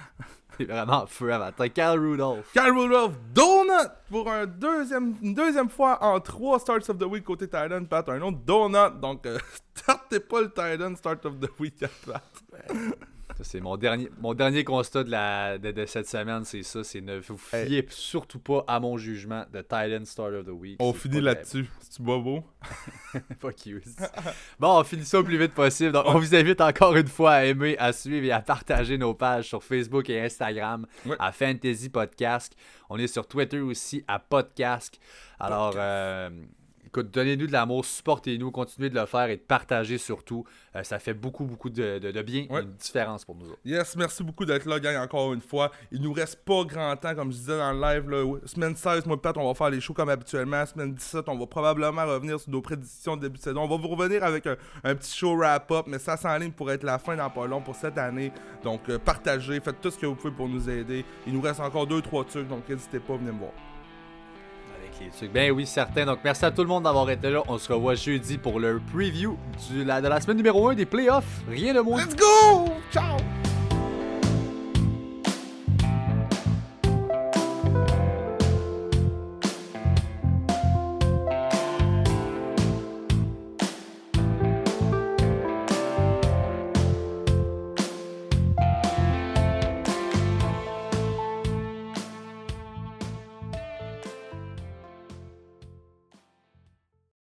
C'est 0.58 0.66
vraiment 0.66 1.06
feu 1.06 1.28
matin. 1.28 1.70
Cal 1.70 2.00
Rudolph. 2.00 2.52
Kyle 2.54 2.72
Rudolph, 2.72 3.18
donut 3.34 3.90
pour 4.10 4.30
un 4.30 4.46
deuxième, 4.46 5.16
une 5.22 5.34
deuxième 5.34 5.70
fois 5.70 6.02
en 6.04 6.20
trois 6.20 6.60
starts 6.60 6.90
of 6.90 6.98
the 6.98 7.04
week 7.04 7.24
côté 7.24 7.46
Titan. 7.46 7.86
Pat, 7.86 8.08
un 8.10 8.22
autre 8.22 8.38
donut. 8.38 9.00
Donc, 9.02 9.26
euh, 9.26 9.38
startez 9.76 10.20
pas 10.20 10.42
le 10.42 10.50
Titan 10.50 10.96
start 10.96 11.26
of 11.26 11.40
the 11.40 11.50
week 11.60 11.84
à 11.84 11.88
Pat. 12.06 12.24
C'est 13.42 13.62
mon 13.62 13.78
dernier, 13.78 14.10
mon 14.20 14.34
dernier 14.34 14.64
constat 14.64 15.04
de, 15.04 15.12
la, 15.12 15.58
de, 15.58 15.72
de 15.72 15.86
cette 15.86 16.08
semaine, 16.08 16.44
c'est 16.44 16.64
ça. 16.64 16.84
C'est 16.84 17.02
ne 17.02 17.20
vous 17.20 17.38
fiez 17.38 17.86
surtout 17.90 18.40
pas 18.40 18.64
à 18.68 18.80
mon 18.80 18.98
jugement 18.98 19.46
de 19.54 19.62
Titan 19.62 20.04
Start 20.04 20.34
of 20.34 20.46
the 20.46 20.50
Week. 20.50 20.78
On 20.80 20.94
finit 20.94 21.22
là-dessus. 21.22 21.70
C'est 21.80 22.04
pas 22.06 22.18
beau? 22.18 22.44
Fuck 23.40 23.66
you. 23.66 23.80
Bon, 24.60 24.80
on 24.80 24.84
finit 24.84 25.06
ça 25.06 25.20
au 25.20 25.24
plus 25.24 25.38
vite 25.38 25.54
possible. 25.54 25.92
Donc, 25.94 26.04
on 26.08 26.20
vous 26.20 26.36
invite 26.36 26.60
encore 26.62 26.96
une 26.96 27.08
fois 27.08 27.32
à 27.32 27.46
aimer, 27.46 27.78
à 27.78 27.94
suivre 27.94 28.26
et 28.26 28.32
à 28.32 28.42
partager 28.42 28.98
nos 28.98 29.14
pages 29.14 29.48
sur 29.48 29.64
Facebook 29.64 30.10
et 30.10 30.22
Instagram 30.22 30.86
Ouais. 31.06 31.16
à 31.20 31.32
Fantasy 31.32 31.90
Podcast. 31.90 32.56
On 32.90 32.98
est 32.98 33.08
sur 33.08 33.26
Twitter 33.28 33.60
aussi 33.62 34.04
à 34.08 34.20
Podcast. 34.20 35.00
Alors, 35.40 35.74
euh, 35.78 36.30
Écoute, 36.90 37.12
donnez-nous 37.12 37.46
de 37.46 37.52
l'amour, 37.52 37.86
supportez-nous, 37.86 38.50
continuez 38.50 38.90
de 38.90 39.00
le 39.00 39.06
faire 39.06 39.30
et 39.30 39.38
de 39.38 39.42
partager 39.42 40.00
surtout. 40.00 40.44
Euh, 40.76 40.82
ça 40.82 40.98
fait 40.98 41.14
beaucoup, 41.14 41.46
beaucoup 41.46 41.70
de, 41.70 42.00
bien 42.24 42.48
et 42.50 42.50
une 42.50 42.74
différence 42.82 43.26
pour 43.26 43.36
nous 43.36 43.46
autres. 43.46 43.60
Yes, 43.64 43.96
merci 43.96 44.24
beaucoup 44.24 44.44
d'être 44.44 44.66
là, 44.66 44.80
gang, 44.80 44.96
encore 44.98 45.32
une 45.36 45.42
fois. 45.42 45.72
Il 45.92 46.02
nous 46.02 46.12
reste 46.12 46.44
pas 46.44 46.64
grand 46.64 46.96
temps, 46.96 47.14
comme 47.14 47.32
je 47.32 47.38
disais 47.38 47.60
dans 47.60 47.74
le 47.74 47.80
live. 47.80 48.10
Là, 48.10 48.40
semaine 48.48 48.76
16, 48.76 49.06
moi, 49.06 49.22
Pat, 49.22 49.38
on 49.38 49.48
va 49.48 49.54
faire 49.54 49.70
les 49.70 49.80
shows 49.80 49.94
comme 49.94 50.10
habituellement. 50.10 50.66
Semaine 50.66 50.96
17, 50.96 51.30
on 51.30 51.38
va 51.38 51.46
probablement 51.46 52.08
revenir 52.08 52.40
sur 52.40 52.50
nos 52.50 52.62
prédictions 52.64 53.16
de 53.16 53.22
début 53.22 53.38
de 53.38 53.44
saison. 53.44 53.62
On 53.62 53.68
va 53.68 53.78
vous 53.78 53.90
revenir 53.90 54.24
avec 54.24 54.48
un, 54.48 54.96
petit 54.96 55.16
show 55.16 55.36
wrap-up, 55.36 55.86
mais 55.86 56.00
ça 56.00 56.18
s'enligne 56.18 56.54
pour 56.54 56.72
être 56.72 56.84
la 56.84 56.98
fin 56.98 57.16
dans 57.16 57.30
pas 57.30 57.46
long 57.46 57.62
pour 57.62 57.76
cette 57.76 58.00
année. 58.00 58.32
Donc, 58.64 58.90
euh, 58.90 58.98
partagez, 58.98 59.60
faites 59.60 59.80
tout 59.80 59.92
ce 59.92 60.00
que 60.00 60.08
vous 60.08 60.16
pouvez 60.16 60.34
pour 60.34 60.50
nous 60.50 60.68
aider. 60.68 61.06
Il 61.28 61.34
nous 61.34 61.42
reste 61.42 61.60
encore 61.60 61.86
2-3 61.86 62.26
trucs, 62.26 62.48
donc 62.48 62.68
n'hésitez 62.68 63.00
pas, 63.00 63.16
venez 63.16 63.32
me 63.32 63.38
voir. 63.38 63.52
Ben 65.34 65.52
oui, 65.52 65.66
certain. 65.66 66.06
Donc 66.06 66.20
merci 66.24 66.46
à 66.46 66.52
tout 66.52 66.62
le 66.62 66.68
monde 66.68 66.84
d'avoir 66.84 67.10
été 67.10 67.30
là. 67.30 67.44
On 67.48 67.58
se 67.58 67.72
revoit 67.72 67.96
jeudi 67.96 68.38
pour 68.38 68.60
le 68.60 68.82
preview 68.94 69.38
de 69.72 69.84
la 69.84 70.22
semaine 70.22 70.38
numéro 70.38 70.70
1 70.70 70.76
des 70.76 70.86
playoffs. 70.86 71.42
Rien 71.50 71.74
de 71.74 71.80
moins. 71.80 72.04
Let's 72.04 72.16
go! 72.16 72.70
Ciao! 72.92 73.18